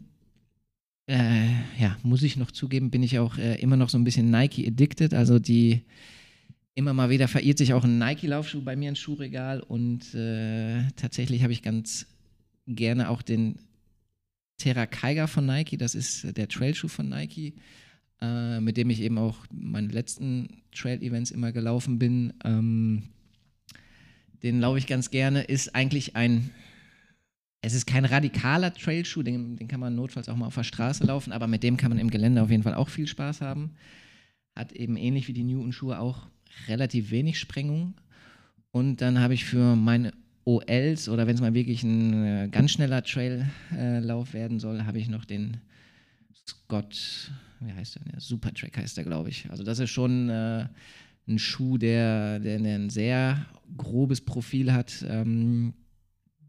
äh, 1.09 1.48
ja, 1.80 1.97
muss 2.02 2.22
ich 2.22 2.36
noch 2.36 2.51
zugeben, 2.51 2.90
bin 2.90 3.02
ich 3.02 3.18
auch 3.18 3.39
äh, 3.39 3.56
immer 3.60 3.76
noch 3.76 3.89
so 3.89 3.98
ein 3.98 4.05
bisschen 4.05 4.30
Nike 4.30 4.66
addicted. 4.66 5.14
Also 5.14 5.39
die 5.39 5.82
immer 6.74 6.93
mal 6.93 7.10
wieder 7.10 7.26
verirrt 7.26 7.59
sich 7.59 7.72
auch 7.72 7.82
ein 7.82 7.98
Nike-Laufschuh 7.98 8.62
bei 8.62 8.76
mir 8.76 8.90
ins 8.90 9.01
Schuhregal 9.01 9.60
und 9.60 10.14
äh, 10.14 10.82
tatsächlich 10.97 11.43
habe 11.43 11.52
ich 11.52 11.62
ganz 11.62 12.06
gerne 12.66 13.09
auch 13.09 13.22
den 13.22 13.56
Terra 14.59 14.86
Kaiga 14.86 15.26
von 15.26 15.47
Nike. 15.47 15.78
Das 15.78 15.94
ist 15.94 16.36
der 16.36 16.48
Trailschuh 16.48 16.89
von 16.89 17.09
Nike, 17.09 17.55
äh, 18.20 18.60
mit 18.60 18.76
dem 18.76 18.90
ich 18.90 19.01
eben 19.01 19.18
auch 19.18 19.39
meine 19.51 19.89
letzten 19.89 20.62
Trail-Events 20.72 21.30
immer 21.30 21.52
gelaufen 21.52 21.98
bin. 21.98 22.35
Ähm, 22.44 23.05
den 24.43 24.60
laufe 24.60 24.78
ich 24.78 24.86
ganz 24.86 25.10
gerne. 25.10 25.43
Ist 25.43 25.74
eigentlich 25.74 26.16
ein 26.16 26.51
es 27.60 27.74
ist 27.74 27.86
kein 27.86 28.05
radikaler 28.05 28.72
Trailschuh, 28.72 29.22
den, 29.22 29.56
den 29.56 29.68
kann 29.68 29.80
man 29.80 29.94
notfalls 29.94 30.28
auch 30.28 30.36
mal 30.36 30.47
auf 30.47 30.55
der 30.55 30.62
Straße 30.62 31.05
laufen, 31.05 31.32
aber 31.32 31.47
mit 31.47 31.62
dem 31.62 31.76
kann 31.76 31.90
man 31.90 31.98
im 31.98 32.10
Gelände 32.10 32.43
auf 32.43 32.51
jeden 32.51 32.62
Fall 32.62 32.74
auch 32.74 32.89
viel 32.89 33.06
Spaß 33.06 33.40
haben. 33.40 33.72
Hat 34.55 34.72
eben 34.72 34.97
ähnlich 34.97 35.28
wie 35.28 35.32
die 35.32 35.44
Newton-Schuhe 35.44 35.98
auch 35.98 36.28
relativ 36.68 37.10
wenig 37.10 37.39
Sprengung. 37.39 37.94
Und 38.70 39.01
dann 39.01 39.18
habe 39.18 39.35
ich 39.35 39.44
für 39.44 39.76
meine 39.76 40.12
OLs 40.44 41.09
oder 41.09 41.26
wenn 41.26 41.35
es 41.35 41.40
mal 41.40 41.55
wirklich 41.55 41.82
ein 41.82 42.24
äh, 42.24 42.48
ganz 42.51 42.72
schneller 42.72 43.02
Traillauf 43.02 44.30
äh, 44.30 44.32
werden 44.32 44.60
soll, 44.60 44.85
habe 44.85 44.98
ich 44.98 45.09
noch 45.09 45.24
den 45.24 45.59
Scott, 46.47 47.30
wie 47.60 47.72
heißt 47.72 47.97
der? 47.97 48.02
Ja, 48.12 48.20
Supertrack 48.20 48.76
heißt 48.76 48.97
der, 48.97 49.05
glaube 49.05 49.28
ich. 49.30 49.51
Also 49.51 49.64
das 49.64 49.78
ist 49.78 49.90
schon 49.90 50.30
äh, 50.30 50.66
ein 51.28 51.39
Schuh, 51.39 51.76
der, 51.76 52.39
der, 52.39 52.59
ein 52.59 52.89
sehr 52.89 53.44
grobes 53.76 54.20
Profil 54.20 54.72
hat. 54.72 55.05
Ähm, 55.06 55.74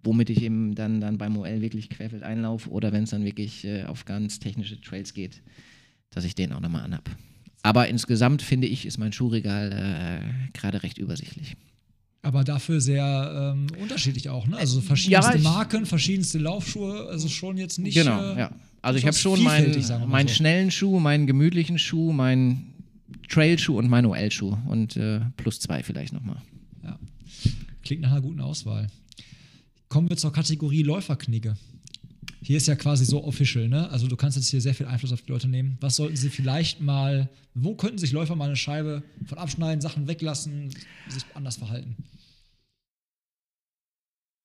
womit 0.04 0.30
ich 0.30 0.42
eben 0.42 0.76
dann, 0.76 1.02
dann 1.02 1.18
beim 1.18 1.38
OL 1.38 1.62
wirklich 1.62 1.90
querfeld 1.90 2.24
einlaufe 2.24 2.70
oder 2.70 2.92
wenn 2.92 3.04
es 3.04 3.10
dann 3.10 3.26
wirklich 3.26 3.66
äh, 3.66 3.84
auf 3.84 4.06
ganz 4.06 4.40
technische 4.40 4.80
Trails 4.82 5.14
geht, 5.14 5.42
dass 6.12 6.24
ich 6.24 6.36
den 6.36 6.54
auch 6.54 6.62
nochmal 6.62 6.84
anhab. 6.84 7.10
Aber 7.62 7.88
insgesamt 7.88 8.42
finde 8.42 8.68
ich, 8.68 8.86
ist 8.86 8.98
mein 8.98 9.12
Schuhregal 9.12 9.72
äh, 9.72 10.58
gerade 10.58 10.84
recht 10.84 10.98
übersichtlich. 10.98 11.56
Aber 12.22 12.44
dafür 12.44 12.82
sehr 12.82 13.54
ähm, 13.56 13.68
unterschiedlich 13.82 14.30
auch, 14.30 14.46
ne? 14.48 14.58
Also 14.58 14.82
verschiedenste 14.82 15.38
ja, 15.38 15.44
Marken, 15.44 15.86
verschiedenste 15.86 16.38
Laufschuhe, 16.38 17.08
also 17.08 17.30
schon 17.30 17.58
jetzt 17.58 17.80
nicht. 17.80 17.96
Genau, 17.96 18.34
äh, 18.34 18.40
ja. 18.40 18.52
Also 18.82 19.00
ich 19.00 19.06
habe 19.06 19.16
schon 19.16 19.42
meinen, 19.42 19.74
meinen 20.08 20.28
so. 20.28 20.34
schnellen 20.36 20.72
Schuh, 20.72 21.00
meinen 21.00 21.28
gemütlichen 21.28 21.80
Schuh, 21.80 22.12
meinen 22.12 22.74
Trailschuh 23.30 23.78
und 23.78 23.90
meinen 23.90 24.06
OL-Schuh 24.06 24.58
und 24.68 24.98
äh, 24.98 25.22
plus 25.38 25.60
zwei 25.60 25.84
vielleicht 25.84 26.14
nochmal. 26.14 26.42
Ja. 26.84 26.98
Klingt 27.84 28.02
nach 28.02 28.12
einer 28.12 28.22
guten 28.22 28.42
Auswahl. 28.42 28.88
Kommen 29.90 30.08
wir 30.08 30.18
zur 30.18 30.32
Kategorie 30.32 30.84
Läuferknigge. 30.84 31.58
Hier 32.44 32.58
ist 32.58 32.68
ja 32.68 32.76
quasi 32.76 33.06
so 33.06 33.24
official, 33.24 33.68
ne? 33.68 33.90
Also 33.90 34.08
du 34.08 34.16
kannst 34.16 34.38
jetzt 34.38 34.50
hier 34.50 34.62
sehr 34.62 34.76
viel 34.76 34.86
Einfluss 34.86 35.12
auf 35.12 35.24
die 35.24 35.32
Leute 35.32 35.48
nehmen. 35.48 35.80
Was 35.82 35.96
sollten 35.96 36.16
sie 36.16 36.30
vielleicht 36.30 36.80
mal, 36.80 37.28
wo 37.56 37.74
könnten 37.74 37.98
sich 37.98 38.12
Läufer 38.12 38.36
mal 38.36 38.46
eine 38.46 38.56
Scheibe 38.56 39.02
von 39.26 39.40
abschneiden, 39.40 39.82
Sachen 39.82 40.08
weglassen, 40.08 40.70
sich 41.10 41.26
anders 41.34 41.58
verhalten? 41.58 41.96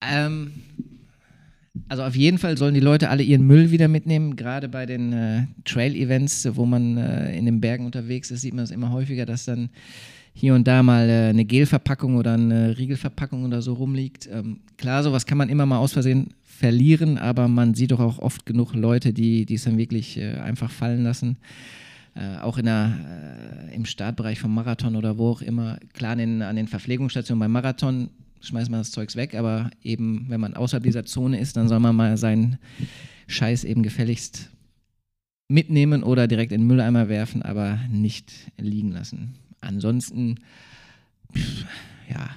Ähm, 0.01 0.53
also 1.89 2.05
auf 2.05 2.17
jeden 2.17 2.39
Fall 2.39 2.57
sollen 2.57 2.75
die 2.75 2.81
Leute 2.81 3.11
alle 3.11 3.23
ihren 3.23 3.47
Müll 3.47 3.71
wieder 3.71 3.89
mitnehmen. 3.89 4.37
Gerade 4.37 4.71
bei 4.71 4.87
den 4.87 5.13
äh, 5.13 5.47
Trail-Events, 5.67 6.57
wo 6.57 6.65
man 6.65 6.97
äh, 6.97 7.37
in 7.37 7.45
den 7.45 7.61
Bergen 7.61 7.85
unterwegs 7.85 8.31
ist, 8.31 8.41
sieht 8.41 8.55
man 8.55 8.65
es 8.65 8.71
immer 8.71 8.91
häufiger, 8.93 9.27
dass 9.27 9.45
dann 9.45 9.69
hier 10.35 10.55
und 10.55 10.67
da 10.67 10.83
mal 10.83 11.09
äh, 11.09 11.29
eine 11.29 11.45
Gelverpackung 11.45 12.17
oder 12.17 12.35
eine 12.35 12.77
Riegelverpackung 12.77 13.45
oder 13.45 13.63
so 13.63 13.75
rumliegt. 13.75 14.29
Ähm, 14.31 14.61
klar, 14.77 15.03
sowas 15.03 15.27
kann 15.27 15.39
man 15.39 15.49
immer 15.49 15.65
mal 15.65 15.79
aus 15.79 15.93
Versehen 15.93 16.35
verlieren, 16.43 17.19
aber 17.19 17.49
man 17.49 17.75
sieht 17.75 17.93
doch 17.93 18.01
auch 18.01 18.19
oft 18.19 18.45
genug 18.45 18.75
Leute, 18.75 19.13
die 19.13 19.47
es 19.53 19.65
dann 19.65 19.79
wirklich 19.79 20.19
äh, 20.19 20.35
einfach 20.35 20.71
fallen 20.71 21.05
lassen. 21.05 21.37
Äh, 22.17 22.39
auch 22.39 22.59
in 22.59 22.67
der, 22.67 23.69
äh, 23.71 23.75
im 23.75 23.85
Startbereich 23.85 24.39
vom 24.39 24.55
Marathon 24.55 24.95
oder 24.95 25.19
wo 25.19 25.31
auch 25.31 25.43
immer. 25.43 25.79
Klar, 25.95 26.15
den, 26.17 26.43
an 26.43 26.55
den 26.55 26.69
Verpflegungsstationen 26.69 27.41
beim 27.41 27.51
Marathon 27.51 28.11
schmeißt 28.41 28.71
man 28.71 28.81
das 28.81 28.93
Zeugs 28.93 29.17
weg, 29.17 29.35
aber 29.35 29.71
eben, 29.83 30.27
wenn 30.29 30.41
man 30.41 30.55
außerhalb 30.55 30.85
dieser 30.85 31.05
Zone 31.05 31.41
ist, 31.41 31.57
dann 31.57 31.69
soll 31.69 31.81
man 31.81 31.97
mal 31.97 32.17
seinen 32.17 32.59
Scheiß 33.27 33.65
eben 33.65 33.83
gefälligst 33.83 34.51
mitnehmen 35.49 36.03
oder 36.03 36.29
direkt 36.29 36.53
in 36.53 36.63
den 36.63 36.67
Mülleimer 36.67 37.09
werfen, 37.09 37.43
aber 37.43 37.79
nicht 37.91 38.33
liegen 38.59 38.93
lassen. 38.93 39.35
Ansonsten, 39.65 40.37
ja, 42.09 42.31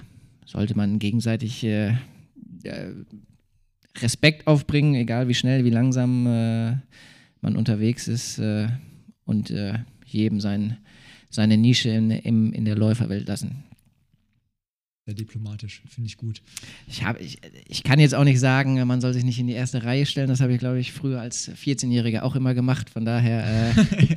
sollte 0.44 0.76
man 0.76 0.98
gegenseitig 0.98 1.62
äh, 1.64 1.94
äh, 2.64 2.92
Respekt 3.98 4.46
aufbringen, 4.46 4.94
egal 4.94 5.28
wie 5.28 5.34
schnell, 5.34 5.64
wie 5.64 5.70
langsam 5.70 6.26
äh, 6.26 6.76
man 7.40 7.56
unterwegs 7.56 8.08
ist 8.08 8.38
äh, 8.38 8.68
und 9.24 9.50
äh, 9.50 9.78
jedem 10.04 10.40
sein, 10.40 10.78
seine 11.30 11.56
Nische 11.56 11.90
in, 11.90 12.10
in, 12.10 12.52
in 12.52 12.64
der 12.64 12.76
Läuferwelt 12.76 13.28
lassen. 13.28 13.64
Sehr 15.06 15.14
diplomatisch, 15.14 15.82
finde 15.88 16.06
ich 16.06 16.18
gut. 16.18 16.42
Ich, 16.86 17.02
hab, 17.02 17.18
ich, 17.20 17.38
ich 17.66 17.82
kann 17.82 17.98
jetzt 17.98 18.14
auch 18.14 18.24
nicht 18.24 18.40
sagen, 18.40 18.74
man 18.86 19.00
soll 19.00 19.14
sich 19.14 19.24
nicht 19.24 19.38
in 19.38 19.46
die 19.46 19.54
erste 19.54 19.82
Reihe 19.82 20.04
stellen. 20.04 20.28
Das 20.28 20.40
habe 20.40 20.52
ich, 20.52 20.58
glaube 20.58 20.78
ich, 20.78 20.92
früher 20.92 21.20
als 21.20 21.50
14-Jähriger 21.50 22.20
auch 22.20 22.36
immer 22.36 22.52
gemacht. 22.52 22.90
Von 22.90 23.06
daher 23.06 23.74
äh, 23.74 24.16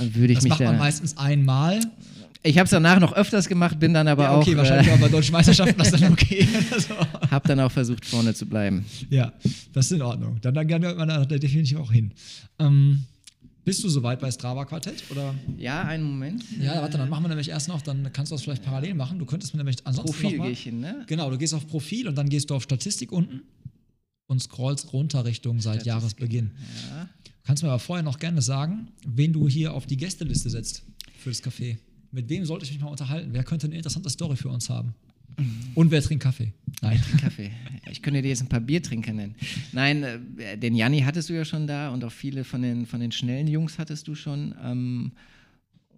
würde 0.00 0.32
ich 0.32 0.38
das 0.38 0.44
mich 0.44 0.50
macht 0.50 0.60
man 0.60 0.78
meistens 0.78 1.16
einmal. 1.16 1.80
Ich 2.42 2.56
habe 2.56 2.64
es 2.64 2.70
danach 2.70 2.98
noch 3.00 3.12
öfters 3.12 3.48
gemacht, 3.48 3.78
bin 3.78 3.92
dann 3.92 4.08
aber 4.08 4.24
ja, 4.24 4.30
okay, 4.30 4.38
auch. 4.38 4.46
Okay, 4.46 4.56
wahrscheinlich 4.56 4.88
äh, 4.88 4.92
auch 4.92 4.98
bei 4.98 5.08
deutschen 5.08 5.32
Meisterschaften 5.32 5.76
das 5.76 5.90
dann 5.90 6.12
okay. 6.12 6.48
also. 6.72 6.94
Hab 7.30 7.44
dann 7.44 7.60
auch 7.60 7.70
versucht, 7.70 8.04
vorne 8.06 8.34
zu 8.34 8.46
bleiben. 8.46 8.84
Ja, 9.10 9.32
das 9.74 9.86
ist 9.86 9.92
in 9.92 10.02
Ordnung. 10.02 10.38
Dann, 10.40 10.54
dann 10.54 10.66
gehört 10.66 10.96
man 10.96 11.08
da 11.08 11.24
definitiv 11.26 11.78
auch 11.78 11.92
hin. 11.92 12.12
Ähm, 12.58 13.04
bist 13.62 13.84
du 13.84 13.90
soweit 13.90 14.20
bei 14.20 14.30
Strava 14.30 14.64
Quartett? 14.64 15.04
Oder? 15.10 15.34
Ja, 15.58 15.82
einen 15.82 16.04
Moment. 16.04 16.42
Ja, 16.58 16.80
warte, 16.80 16.96
dann 16.96 17.10
machen 17.10 17.24
wir 17.24 17.28
nämlich 17.28 17.50
erst 17.50 17.68
noch, 17.68 17.82
dann 17.82 18.10
kannst 18.12 18.32
du 18.32 18.36
das 18.36 18.42
vielleicht 18.42 18.64
parallel 18.64 18.94
machen. 18.94 19.18
Du 19.18 19.26
könntest 19.26 19.52
mir 19.52 19.58
nämlich 19.58 19.76
ansonsten. 19.84 20.12
Profil 20.12 20.40
gehe 20.40 20.50
ich 20.50 20.62
hin, 20.62 20.80
ne? 20.80 21.04
Genau, 21.08 21.30
du 21.30 21.36
gehst 21.36 21.52
auf 21.52 21.66
Profil 21.66 22.08
und 22.08 22.16
dann 22.16 22.30
gehst 22.30 22.48
du 22.48 22.54
auf 22.54 22.62
Statistik 22.62 23.12
unten 23.12 23.42
und 24.28 24.40
scrollst 24.40 24.92
runter 24.94 25.26
Richtung 25.26 25.60
seit 25.60 25.82
Statistik. 25.82 25.86
Jahresbeginn. 25.86 26.50
Ja. 26.90 26.99
Kannst 27.50 27.64
du 27.64 27.66
mir 27.66 27.72
aber 27.72 27.80
vorher 27.80 28.04
noch 28.04 28.20
gerne 28.20 28.42
sagen, 28.42 28.86
wen 29.04 29.32
du 29.32 29.48
hier 29.48 29.74
auf 29.74 29.84
die 29.84 29.96
Gästeliste 29.96 30.48
setzt 30.48 30.84
für 31.18 31.30
das 31.30 31.42
Café. 31.42 31.78
Mit 32.12 32.28
wem 32.28 32.44
sollte 32.44 32.64
ich 32.64 32.70
mich 32.70 32.80
mal 32.80 32.86
unterhalten? 32.86 33.30
Wer 33.32 33.42
könnte 33.42 33.66
eine 33.66 33.74
interessante 33.74 34.08
Story 34.08 34.36
für 34.36 34.50
uns 34.50 34.70
haben? 34.70 34.94
Und 35.74 35.90
wer 35.90 36.00
trinkt 36.00 36.22
Kaffee? 36.22 36.52
Nein. 36.80 36.94
Ich 36.94 37.02
trinke 37.02 37.22
Kaffee. 37.24 37.50
Ich 37.90 38.02
könnte 38.02 38.22
dir 38.22 38.28
jetzt 38.28 38.42
ein 38.42 38.48
paar 38.48 38.60
Biertrinker 38.60 39.12
nennen. 39.12 39.34
Nein, 39.72 40.04
äh, 40.38 40.58
den 40.58 40.76
Janni 40.76 41.00
hattest 41.00 41.28
du 41.28 41.32
ja 41.32 41.44
schon 41.44 41.66
da 41.66 41.90
und 41.90 42.04
auch 42.04 42.12
viele 42.12 42.44
von 42.44 42.62
den, 42.62 42.86
von 42.86 43.00
den 43.00 43.10
schnellen 43.10 43.48
Jungs 43.48 43.80
hattest 43.80 44.06
du 44.06 44.14
schon. 44.14 44.54
Ähm, 44.62 45.10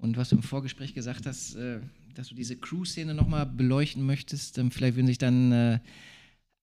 und 0.01 0.17
was 0.17 0.31
du 0.31 0.37
im 0.37 0.43
Vorgespräch 0.43 0.95
gesagt 0.95 1.27
hast, 1.27 1.57
äh, 1.57 1.81
dass 2.15 2.29
du 2.29 2.35
diese 2.35 2.57
Crew-Szene 2.57 3.13
nochmal 3.13 3.45
beleuchten 3.45 4.07
möchtest, 4.07 4.57
ähm, 4.57 4.71
vielleicht 4.71 4.97
würden 4.97 5.07
sich 5.07 5.19
dann 5.19 5.53
äh, 5.53 5.79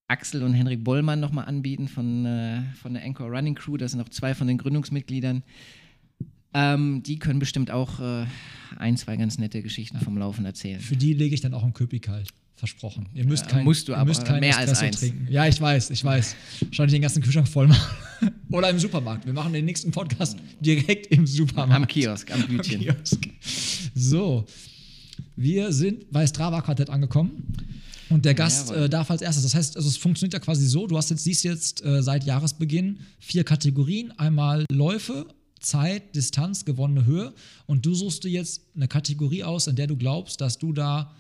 Axel 0.10 0.44
und 0.44 0.54
Henrik 0.54 0.84
Bollmann 0.84 1.20
nochmal 1.20 1.46
anbieten 1.46 1.88
von, 1.88 2.26
äh, 2.26 2.62
von 2.82 2.94
der 2.94 3.04
Anchor 3.04 3.28
Running 3.30 3.56
Crew. 3.56 3.78
Das 3.78 3.92
sind 3.92 4.02
auch 4.02 4.10
zwei 4.10 4.34
von 4.36 4.48
den 4.48 4.58
Gründungsmitgliedern. 4.58 5.44
Ähm, 6.54 7.04
die 7.04 7.20
können 7.20 7.40
bestimmt 7.40 7.70
auch 7.70 8.00
äh, 8.00 8.26
ein, 8.78 8.98
zwei 8.98 9.16
ganz 9.18 9.38
nette 9.38 9.62
Geschichten 9.62 10.00
vom 10.00 10.18
Laufen 10.18 10.46
erzählen. 10.46 10.80
Für 10.80 10.98
die 10.98 11.14
lege 11.14 11.36
ich 11.36 11.42
dann 11.42 11.54
auch 11.54 11.64
einen 11.64 11.74
Köpik 11.74 12.04
kalt. 12.04 12.30
Versprochen. 12.56 13.06
Ihr 13.14 13.26
müsst, 13.26 13.46
Ja, 13.46 13.52
kein, 13.52 13.64
musst 13.64 13.88
du 13.88 13.94
ihr 13.94 14.04
müsst 14.04 14.26
kein 14.26 14.42
mehr 14.42 14.58
als 14.58 14.72
Espresso 14.72 14.86
eins. 14.88 15.00
trinken. 15.00 15.28
Ja, 15.32 15.48
ich 15.48 15.62
weiß, 15.62 15.92
ich 15.92 16.04
weiß. 16.04 16.36
Wahrscheinlich 16.66 16.92
den 16.94 17.02
ganzen 17.04 17.22
Kühlschrank 17.24 17.48
voll 17.48 17.68
machen. 17.68 17.96
Oder 18.52 18.70
im 18.72 18.80
Supermarkt. 18.80 19.26
Wir 19.26 19.32
machen 19.32 19.54
den 19.54 19.64
nächsten 19.64 19.92
Podcast 19.92 20.38
direkt 20.60 21.08
im 21.08 21.26
Supermarkt. 21.26 21.74
Am 21.74 21.88
Kiosk, 21.88 22.30
am 22.34 22.46
Bütchen. 22.48 22.82
Kiosk. 22.82 23.30
So, 23.96 24.46
wir 25.38 25.72
sind 25.72 26.12
bei 26.12 26.28
Strava 26.28 26.60
Quartett 26.62 26.90
angekommen. 26.90 27.44
Und 28.10 28.26
der 28.26 28.34
Gast 28.34 28.70
Jawohl. 28.70 28.84
äh, 28.84 28.90
darf 28.90 29.12
als 29.12 29.22
erstes. 29.22 29.44
Das 29.44 29.56
heißt, 29.56 29.78
also 29.78 29.88
es 29.88 29.98
funktioniert 29.98 30.34
ja 30.34 30.40
quasi 30.40 30.66
so: 30.66 30.88
Du 30.88 30.98
hast 30.98 31.10
jetzt, 31.10 31.24
siehst 31.24 31.44
jetzt 31.44 31.84
äh, 31.84 32.02
seit 32.02 32.24
Jahresbeginn 32.26 33.00
vier 33.20 33.44
Kategorien: 33.44 34.12
einmal 34.18 34.66
Läufe, 34.72 35.28
Zeit, 35.60 36.16
Distanz, 36.16 36.66
gewonnene 36.66 37.06
Höhe. 37.06 37.34
Und 37.66 37.86
du 37.86 37.94
suchst 37.94 38.24
dir 38.24 38.32
jetzt 38.32 38.62
eine 38.76 38.88
Kategorie 38.88 39.44
aus, 39.44 39.68
in 39.68 39.76
der 39.76 39.88
du 39.88 39.96
glaubst, 39.96 40.42
dass 40.42 40.58
du 40.58 40.74
da 40.74 41.16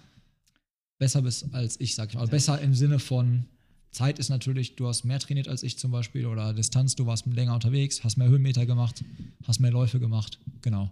besser 0.98 1.22
bist 1.22 1.45
als 1.53 1.80
ich, 1.80 1.95
sag 1.95 2.10
ich 2.10 2.16
mal. 2.16 2.22
Also 2.22 2.32
besser 2.32 2.60
im 2.61 2.74
Sinne 2.74 2.99
von 2.99 3.45
Zeit 3.91 4.20
ist 4.20 4.30
natürlich, 4.30 4.76
du 4.76 4.88
hast 4.88 5.03
mehr 5.03 5.20
trainiert 5.20 5.48
als 5.48 5.64
ich 5.64 5.78
zum 5.80 5.91
Beispiel 5.91 6.26
oder 6.26 6.53
Distanz, 6.53 6.95
du 6.95 7.06
warst 7.06 7.26
länger 7.26 7.56
unterwegs, 7.56 8.03
hast 8.03 8.18
mehr 8.18 8.28
Höhenmeter 8.28 8.66
gemacht, 8.66 9.03
hast 9.48 9.60
mehr 9.60 9.72
Läufe 9.72 9.99
gemacht. 9.99 10.40
Genau. 10.61 10.91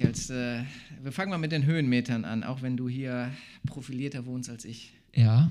Als, 0.00 0.30
äh, 0.30 0.62
wir 1.02 1.10
fangen 1.10 1.30
mal 1.30 1.38
mit 1.38 1.50
den 1.50 1.66
Höhenmetern 1.66 2.24
an, 2.24 2.44
auch 2.44 2.62
wenn 2.62 2.76
du 2.76 2.88
hier 2.88 3.32
profilierter 3.66 4.26
wohnst 4.26 4.48
als 4.48 4.64
ich. 4.64 4.92
Ja, 5.14 5.50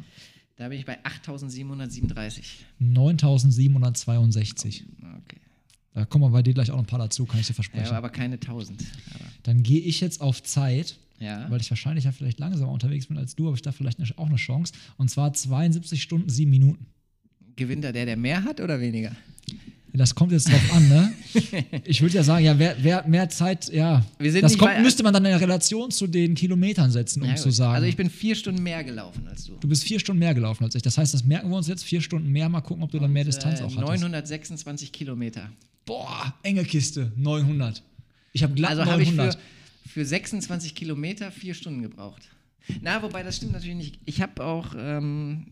Da 0.55 0.69
bin 0.69 0.79
ich 0.79 0.85
bei 0.85 1.03
8737. 1.03 2.65
9762. 2.79 4.85
Okay. 5.01 5.37
Da 5.93 6.05
kommen 6.05 6.23
wir 6.23 6.29
bei 6.29 6.43
dir 6.43 6.53
gleich 6.53 6.71
auch 6.71 6.75
noch 6.75 6.83
ein 6.83 6.87
paar 6.87 6.99
dazu, 6.99 7.25
kann 7.25 7.39
ich 7.39 7.47
dir 7.47 7.53
versprechen. 7.53 7.87
Ja, 7.87 7.97
aber 7.97 8.09
keine 8.09 8.35
1000. 8.35 8.81
Aber, 9.15 9.25
Dann 9.43 9.63
gehe 9.63 9.81
ich 9.81 9.99
jetzt 9.99 10.21
auf 10.21 10.41
Zeit, 10.43 10.97
ja. 11.19 11.49
weil 11.49 11.59
ich 11.59 11.69
wahrscheinlich 11.69 12.05
ja 12.05 12.11
vielleicht 12.11 12.39
langsamer 12.39 12.71
unterwegs 12.71 13.07
bin 13.07 13.17
als 13.17 13.35
du, 13.35 13.47
habe 13.47 13.55
ich 13.55 13.61
da 13.61 13.71
vielleicht 13.71 14.17
auch 14.17 14.27
eine 14.27 14.35
Chance. 14.37 14.73
Und 14.97 15.09
zwar 15.09 15.33
72 15.33 16.01
Stunden, 16.01 16.29
7 16.29 16.49
Minuten. 16.49 16.85
Gewinnt 17.55 17.83
da 17.83 17.91
der, 17.91 18.05
der 18.05 18.15
mehr 18.15 18.43
hat 18.43 18.61
oder 18.61 18.79
weniger? 18.79 19.11
Das 19.97 20.13
kommt 20.15 20.31
jetzt 20.31 20.49
drauf 20.49 20.73
an, 20.73 20.87
ne? 20.87 21.13
Ich 21.85 22.01
würde 22.01 22.15
ja 22.15 22.23
sagen, 22.23 22.45
ja, 22.45 22.57
wer, 22.57 22.75
wer 22.81 23.07
mehr 23.07 23.29
Zeit, 23.29 23.71
ja. 23.73 24.05
Wir 24.19 24.31
sind 24.31 24.43
das 24.43 24.57
kommt, 24.57 24.81
müsste 24.81 25.03
man 25.03 25.13
dann 25.13 25.25
in 25.25 25.33
Relation 25.35 25.91
zu 25.91 26.07
den 26.07 26.35
Kilometern 26.35 26.89
setzen, 26.91 27.21
um 27.23 27.29
Ja, 27.29 27.35
zu 27.35 27.49
sagen. 27.51 27.75
Also 27.75 27.87
ich 27.87 27.95
bin 27.97 28.09
vier 28.09 28.35
Stunden 28.35 28.63
mehr 28.63 28.83
gelaufen 28.83 29.27
als 29.27 29.45
du. 29.45 29.53
du 29.59 29.67
bist 29.67 29.83
vier 29.83 29.99
Stunden 29.99 30.19
mehr 30.19 30.33
gelaufen 30.33 30.63
als 30.63 30.75
ich. 30.75 30.81
Das 30.81 30.97
heißt, 30.97 31.13
das 31.13 31.23
merken 31.23 31.49
wir 31.49 31.57
uns 31.57 31.67
jetzt, 31.67 31.83
vier 31.83 32.01
Stunden 32.01 32.31
mehr, 32.31 32.47
mal 32.49 32.61
gucken, 32.61 32.83
ob 32.83 32.91
du 32.91 32.99
dann 32.99 33.11
mehr 33.11 33.23
Distanz 33.23 33.59
äh, 33.59 33.63
auch 33.63 33.75
hattest. 33.75 34.01
926 34.03 34.91
Kilometer. 34.91 35.49
Boah, 35.85 36.33
enge 36.43 36.63
Kiste, 36.65 37.11
900. 37.15 37.81
Ich 38.33 38.43
habe 38.43 38.53
glatt 38.53 38.71
Also 38.71 38.85
habe 38.85 39.01
ich 39.01 39.09
900. 39.11 39.35
für, 39.83 39.89
für 39.89 40.05
26 40.05 40.75
Kilometer 40.75 41.31
vier 41.31 41.53
Stunden 41.53 41.81
gebraucht. 41.81 42.23
Na, 42.81 43.01
wobei 43.01 43.23
das 43.23 43.37
stimmt 43.37 43.53
natürlich 43.53 43.77
nicht. 43.77 43.99
Ich 44.05 44.21
habe 44.21 44.43
auch, 44.43 44.75
ähm, 44.77 45.45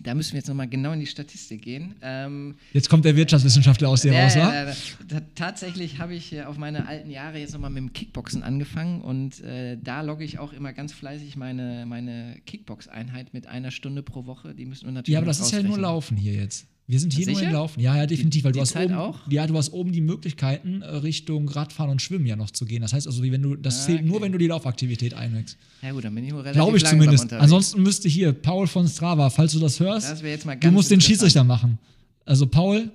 da 0.00 0.14
müssen 0.14 0.32
wir 0.32 0.38
jetzt 0.38 0.48
nochmal 0.48 0.68
genau 0.68 0.92
in 0.92 1.00
die 1.00 1.06
Statistik 1.06 1.62
gehen. 1.62 1.94
Ähm, 2.02 2.54
Jetzt 2.72 2.88
kommt 2.88 3.04
der 3.04 3.14
Wirtschaftswissenschaftler 3.16 3.88
aus 3.88 4.02
dir 4.02 4.12
Ja, 4.12 4.24
raus, 4.24 4.34
ja. 4.34 4.64
Ta- 5.08 5.22
Tatsächlich 5.34 5.98
habe 5.98 6.14
ich 6.14 6.32
äh, 6.32 6.42
auf 6.44 6.56
meine 6.58 6.86
alten 6.86 7.10
Jahre 7.10 7.38
jetzt 7.38 7.52
nochmal 7.52 7.70
mit 7.70 7.82
dem 7.82 7.92
Kickboxen 7.92 8.42
angefangen 8.42 9.00
und 9.02 9.40
äh, 9.40 9.76
da 9.82 10.00
logge 10.02 10.24
ich 10.24 10.38
auch 10.38 10.52
immer 10.52 10.72
ganz 10.72 10.92
fleißig 10.92 11.36
meine, 11.36 11.84
meine 11.86 12.36
Kickbox-Einheit 12.46 13.34
mit 13.34 13.46
einer 13.46 13.70
Stunde 13.70 14.02
pro 14.02 14.26
Woche. 14.26 14.54
Die 14.54 14.64
müssen 14.64 14.86
wir 14.86 14.92
natürlich 14.92 15.12
Ja, 15.14 15.18
aber 15.18 15.26
das 15.26 15.40
ist 15.40 15.52
ja 15.52 15.62
nur. 15.62 15.78
Laufen 15.78 16.16
hier 16.16 16.34
jetzt. 16.34 16.66
Wir 16.88 16.98
sind 17.00 17.12
hier 17.14 17.26
nur 17.26 17.36
Sicher? 17.36 17.46
im 17.48 17.54
Laufen. 17.54 17.80
Ja, 17.80 17.96
ja, 17.96 18.06
definitiv, 18.06 18.44
weil 18.44 18.52
Die 18.52 18.56
du 18.58 18.62
hast 18.62 18.72
Zeit 18.72 18.86
oben, 18.88 18.94
auch? 18.96 19.18
ja, 19.30 19.46
du 19.46 19.56
hast 19.56 19.72
oben 19.72 19.92
die 19.92 20.00
Möglichkeiten 20.00 20.82
äh, 20.82 20.86
Richtung 20.96 21.48
Radfahren 21.48 21.90
und 21.90 22.02
Schwimmen 22.02 22.26
ja 22.26 22.36
noch 22.36 22.50
zu 22.50 22.64
gehen. 22.66 22.82
Das 22.82 22.92
heißt 22.92 23.06
also, 23.06 23.22
wie 23.22 23.30
wenn 23.32 23.40
du 23.42 23.54
das 23.56 23.82
Ah, 23.82 23.86
zählt 23.86 24.04
nur, 24.04 24.16
okay. 24.16 24.24
wenn 24.24 24.32
du 24.32 24.38
die 24.38 24.48
Laufaktivität 24.48 25.14
einwächst. 25.14 25.56
Ja 25.80 25.92
gut, 25.92 26.04
dann 26.04 26.14
bin 26.14 26.24
ich 26.24 26.30
nur 26.30 26.40
relativ 26.40 26.60
Glaube 26.60 26.76
ich 26.76 26.84
zumindest. 26.84 27.32
Ansonsten 27.32 27.82
müsste 27.82 28.08
hier 28.08 28.32
Paul 28.32 28.66
von 28.66 28.86
Strava, 28.88 29.30
falls 29.30 29.52
du 29.52 29.60
das 29.60 29.78
hörst, 29.80 30.10
Das 30.10 30.20
du 30.60 30.70
musst 30.70 30.90
den. 30.90 31.00
Schiedsrichter 31.00 31.44
machen. 31.44 31.78
Also 32.24 32.46
Paul, 32.46 32.90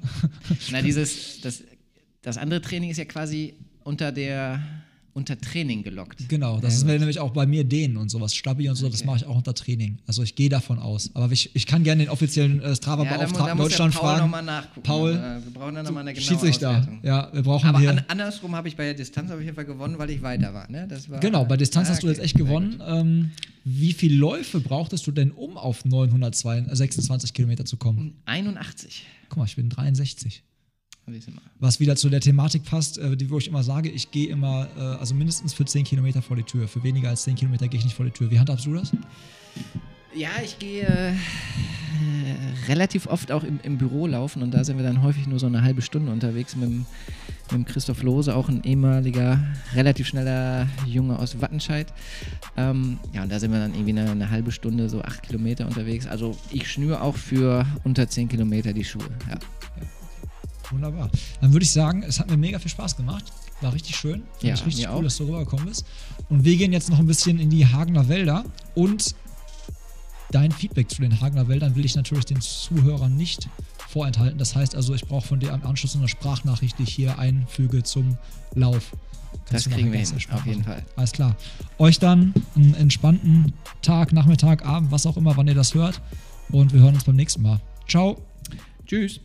Na, 0.71 0.81
dieses, 0.81 1.41
das, 1.41 1.63
das 2.21 2.37
andere 2.37 2.61
Training 2.61 2.89
ist 2.91 2.97
ja 2.97 3.05
quasi 3.05 3.53
unter 3.83 4.11
der 4.11 4.61
unter 5.17 5.37
Training 5.39 5.83
gelockt. 5.83 6.29
genau, 6.29 6.59
das 6.59 6.75
ist 6.75 6.85
mir 6.85 6.97
nämlich 6.97 7.19
auch 7.19 7.31
bei 7.31 7.45
mir 7.45 7.63
dehnen 7.63 7.97
und 7.97 8.09
sowas, 8.09 8.33
Stabi 8.35 8.69
und 8.69 8.75
so, 8.75 8.87
das 8.87 8.99
Okay. 9.01 9.07
mache 9.07 9.17
ich 9.17 9.25
auch 9.25 9.35
unter 9.35 9.53
Training. 9.53 9.97
Also 10.07 10.23
ich 10.23 10.35
gehe 10.35 10.47
davon 10.49 10.79
aus. 10.79 11.09
Aber 11.15 11.31
ich, 11.31 11.49
ich 11.55 11.65
kann 11.65 11.83
gerne 11.83 12.03
den 12.03 12.09
offiziellen 12.09 12.61
äh, 12.61 12.69
Ja, 12.69 12.75
Strava-Beauftragten 12.75 13.57
muss 13.57 13.69
Deutschland 13.69 13.93
der 13.95 13.99
Paul 13.99 14.09
fragen. 14.09 14.21
nochmal 14.21 14.43
nachgucken. 14.43 14.83
Paul, 14.83 15.13
Also, 15.17 15.45
wir 15.47 15.53
brauchen 15.53 15.75
dann 15.75 15.85
nochmal 15.85 16.01
eine 16.01 16.13
genaue 16.13 16.27
Schiedsrichter. 16.29 16.69
Auswertung. 16.69 16.99
Ja, 17.03 17.29
wir 17.33 17.41
brauchen 17.43 17.67
Aber 17.67 17.79
hier. 17.79 17.89
an, 17.91 18.03
andersrum 18.07 18.55
habe 18.55 18.67
ich 18.67 18.75
bei 18.77 18.83
der 18.85 18.93
Distanz 18.93 19.31
auf 19.31 19.41
jeden 19.41 19.55
Fall 19.55 19.65
gewonnen, 19.65 19.97
weil 19.97 20.09
ich 20.11 20.21
weiter 20.21 20.53
war. 20.53 20.69
Ne? 20.71 20.85
Das 20.87 21.09
war 21.09 21.19
Genau, 21.19 21.43
bei 21.45 21.57
Distanz 21.57 21.87
Ah, 21.89 21.91
hast 21.91 22.03
du 22.03 22.07
jetzt 22.07 22.17
okay, 22.19 22.25
echt 22.25 22.35
gewonnen. 22.37 22.81
Ähm, 22.87 23.31
wie 23.65 23.91
viele 23.93 24.15
Läufe 24.15 24.59
brauchtest 24.61 25.05
du 25.07 25.11
denn, 25.11 25.31
um 25.31 25.57
auf 25.57 25.83
926 25.83 27.33
Kilometer 27.33 27.65
zu 27.65 27.77
kommen? 27.77 28.15
81. 28.25 29.03
Guck 29.29 29.39
mal, 29.39 29.45
ich 29.45 29.55
bin 29.55 29.69
63. 29.69 30.43
Was 31.59 31.79
wieder 31.79 31.95
zu 31.95 32.09
der 32.09 32.19
Thematik 32.19 32.63
passt, 32.63 32.97
äh, 32.97 33.15
die, 33.15 33.29
wo 33.29 33.37
ich 33.37 33.47
immer 33.47 33.63
sage, 33.63 33.89
ich 33.89 34.11
gehe 34.11 34.27
immer, 34.27 34.67
äh, 34.77 34.81
also 34.81 35.15
mindestens 35.15 35.53
für 35.53 35.63
10 35.63 35.85
Kilometer 35.85 36.21
vor 36.21 36.35
die 36.35 36.43
Tür. 36.43 36.67
Für 36.67 36.83
weniger 36.83 37.09
als 37.09 37.23
10 37.23 37.35
Kilometer 37.35 37.67
gehe 37.67 37.77
ich 37.79 37.85
nicht 37.85 37.95
vor 37.95 38.05
die 38.05 38.11
Tür. 38.11 38.29
Wie 38.29 38.39
handhabst 38.39 38.65
du 38.65 38.73
das? 38.73 38.91
Ja, 40.13 40.29
ich 40.43 40.59
gehe 40.59 40.85
äh, 40.85 41.13
relativ 42.67 43.07
oft 43.07 43.31
auch 43.31 43.43
im, 43.43 43.59
im 43.63 43.77
Büro 43.77 44.07
laufen 44.07 44.41
und 44.41 44.53
da 44.53 44.63
sind 44.63 44.77
wir 44.77 44.83
dann 44.83 45.01
häufig 45.01 45.27
nur 45.27 45.39
so 45.39 45.45
eine 45.45 45.61
halbe 45.61 45.81
Stunde 45.81 46.11
unterwegs 46.11 46.55
mit 46.55 46.69
dem, 46.69 46.77
mit 46.79 47.51
dem 47.51 47.65
Christoph 47.65 48.03
Lohse, 48.03 48.35
auch 48.35 48.49
ein 48.49 48.63
ehemaliger, 48.63 49.39
relativ 49.75 50.07
schneller 50.07 50.67
Junge 50.85 51.19
aus 51.19 51.39
Wattenscheid. 51.39 51.93
Ähm, 52.57 52.99
ja, 53.13 53.23
und 53.23 53.31
da 53.31 53.39
sind 53.39 53.51
wir 53.51 53.59
dann 53.59 53.73
irgendwie 53.73 53.91
eine, 53.91 54.11
eine 54.11 54.29
halbe 54.29 54.51
Stunde, 54.51 54.89
so 54.89 55.01
acht 55.01 55.23
Kilometer 55.23 55.67
unterwegs. 55.67 56.05
Also 56.05 56.35
ich 56.51 56.69
schnüre 56.69 57.01
auch 57.01 57.15
für 57.15 57.65
unter 57.85 58.09
10 58.09 58.27
Kilometer 58.27 58.73
die 58.73 58.83
Schuhe. 58.83 59.09
Ja. 59.29 59.37
Wunderbar. 60.71 61.09
Dann 61.41 61.53
würde 61.53 61.63
ich 61.63 61.71
sagen, 61.71 62.03
es 62.03 62.19
hat 62.19 62.29
mir 62.29 62.37
mega 62.37 62.59
viel 62.59 62.71
Spaß 62.71 62.97
gemacht. 62.97 63.25
War 63.61 63.73
richtig 63.73 63.95
schön. 63.95 64.23
Fand 64.33 64.43
Ja, 64.43 64.53
ich 64.53 64.65
richtig 64.65 64.87
cool, 64.87 64.93
auch. 64.93 65.03
dass 65.03 65.17
du 65.17 65.25
rübergekommen 65.25 65.65
bist. 65.65 65.85
Und 66.29 66.43
wir 66.43 66.57
gehen 66.57 66.73
jetzt 66.73 66.89
noch 66.89 66.99
ein 66.99 67.07
bisschen 67.07 67.39
in 67.39 67.49
die 67.49 67.65
Hagener 67.65 68.07
Wälder. 68.09 68.43
Und 68.75 69.15
dein 70.31 70.51
Feedback 70.51 70.89
zu 70.89 71.01
den 71.01 71.19
Hagener 71.21 71.47
Wäldern 71.47 71.75
will 71.75 71.85
ich 71.85 71.95
natürlich 71.95 72.25
den 72.25 72.41
Zuhörern 72.41 73.15
nicht 73.15 73.47
vorenthalten. 73.89 74.37
Das 74.37 74.55
heißt 74.55 74.75
also, 74.75 74.93
ich 74.93 75.05
brauche 75.05 75.25
von 75.25 75.39
dir 75.39 75.53
am 75.53 75.63
Anschluss 75.63 75.95
eine 75.95 76.07
Sprachnachricht, 76.07 76.77
die 76.79 76.83
ich 76.83 76.93
hier 76.93 77.17
einfüge 77.17 77.83
zum 77.83 78.17
Lauf. 78.53 78.91
Kannst 79.45 79.67
Das 79.67 79.73
kriegen 79.73 79.91
wir 79.91 79.99
hin, 79.99 80.13
auf 80.31 80.45
jeden. 80.45 80.63
Fall. 80.63 80.83
Alles 80.95 81.11
klar. 81.11 81.35
Euch 81.77 81.99
dann 81.99 82.33
einen 82.55 82.73
entspannten 82.75 83.53
Tag, 83.81 84.11
Nachmittag, 84.13 84.65
Abend, 84.65 84.91
was 84.91 85.05
auch 85.05 85.17
immer, 85.17 85.35
wann 85.37 85.47
ihr 85.47 85.55
das 85.55 85.73
hört. 85.73 86.01
Und 86.49 86.73
wir 86.73 86.81
hören 86.81 86.95
uns 86.95 87.03
beim 87.03 87.15
nächsten 87.15 87.41
Mal. 87.41 87.59
Ciao. 87.87 88.21
Tschüss. 88.85 89.19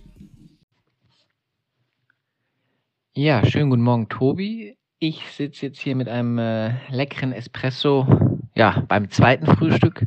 Ja, 3.14 3.44
schönen 3.44 3.68
guten 3.68 3.82
Morgen, 3.82 4.09
Tobi. 4.09 4.78
Ich 4.98 5.30
sitze 5.32 5.66
jetzt 5.66 5.80
hier 5.80 5.94
mit 5.94 6.09
einem 6.09 6.39
äh, 6.39 6.70
leckeren 6.89 7.34
Espresso, 7.34 8.06
ja, 8.55 8.84
beim 8.89 9.10
zweiten 9.10 9.44
Frühstück. 9.44 10.06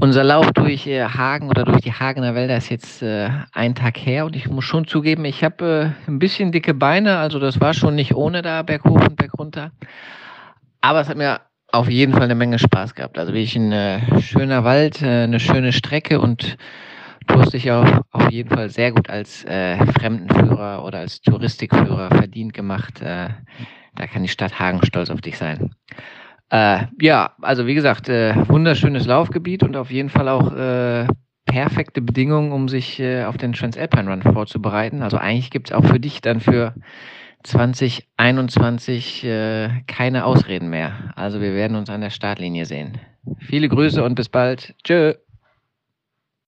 Unser 0.00 0.24
Lauf 0.24 0.50
durch 0.52 0.86
äh, 0.86 1.04
Hagen 1.04 1.50
oder 1.50 1.66
durch 1.66 1.82
die 1.82 1.92
Hagener 1.92 2.34
Wälder 2.34 2.56
ist 2.56 2.70
jetzt 2.70 3.02
äh, 3.02 3.28
ein 3.52 3.74
Tag 3.74 3.98
her 3.98 4.24
und 4.24 4.34
ich 4.36 4.48
muss 4.48 4.64
schon 4.64 4.86
zugeben, 4.86 5.26
ich 5.26 5.44
habe 5.44 5.94
äh, 6.06 6.10
ein 6.10 6.18
bisschen 6.18 6.50
dicke 6.50 6.72
Beine, 6.72 7.18
also 7.18 7.38
das 7.38 7.60
war 7.60 7.74
schon 7.74 7.94
nicht 7.94 8.14
ohne 8.14 8.40
da 8.40 8.62
berghoch 8.62 9.06
und 9.06 9.16
bergunter. 9.16 9.70
Aber 10.80 11.02
es 11.02 11.10
hat 11.10 11.18
mir 11.18 11.42
auf 11.72 11.90
jeden 11.90 12.14
Fall 12.14 12.22
eine 12.22 12.34
Menge 12.34 12.58
Spaß 12.58 12.94
gehabt. 12.94 13.18
Also 13.18 13.34
wirklich 13.34 13.54
ein 13.56 13.70
äh, 13.70 14.18
schöner 14.22 14.64
Wald, 14.64 15.02
äh, 15.02 15.24
eine 15.24 15.40
schöne 15.40 15.72
Strecke 15.72 16.20
und 16.20 16.56
du 17.26 17.40
hast 17.40 17.52
dich 17.52 17.70
auch 17.70 18.02
auf 18.10 18.30
jeden 18.30 18.50
Fall 18.50 18.68
sehr 18.70 18.92
gut 18.92 19.08
als 19.10 19.44
äh, 19.44 19.78
Fremdenführer 19.92 20.84
oder 20.84 20.98
als 20.98 21.20
Touristikführer 21.20 22.08
verdient 22.08 22.54
gemacht. 22.54 23.00
Äh, 23.00 23.30
da 23.96 24.06
kann 24.06 24.22
die 24.22 24.28
Stadt 24.28 24.58
Hagen 24.58 24.84
stolz 24.84 25.10
auf 25.10 25.20
dich 25.20 25.38
sein. 25.38 25.74
Äh, 26.50 26.86
ja, 27.00 27.34
also 27.40 27.66
wie 27.66 27.74
gesagt, 27.74 28.08
äh, 28.08 28.34
wunderschönes 28.48 29.06
Laufgebiet 29.06 29.62
und 29.62 29.76
auf 29.76 29.90
jeden 29.90 30.10
Fall 30.10 30.28
auch 30.28 30.52
äh, 30.52 31.06
perfekte 31.46 32.00
Bedingungen, 32.00 32.52
um 32.52 32.68
sich 32.68 33.00
äh, 33.00 33.24
auf 33.24 33.36
den 33.36 33.52
Transalpine 33.52 34.10
Run 34.10 34.22
vorzubereiten. 34.22 35.02
Also 35.02 35.16
eigentlich 35.16 35.50
gibt 35.50 35.70
es 35.70 35.76
auch 35.76 35.84
für 35.84 36.00
dich 36.00 36.20
dann 36.20 36.40
für 36.40 36.74
2021 37.44 39.24
äh, 39.24 39.68
keine 39.86 40.24
Ausreden 40.24 40.70
mehr. 40.70 41.12
Also 41.16 41.40
wir 41.40 41.54
werden 41.54 41.76
uns 41.76 41.90
an 41.90 42.00
der 42.00 42.10
Startlinie 42.10 42.66
sehen. 42.66 42.98
Viele 43.38 43.68
Grüße 43.68 44.02
und 44.02 44.14
bis 44.14 44.28
bald. 44.28 44.74
Tschö. 44.84 45.14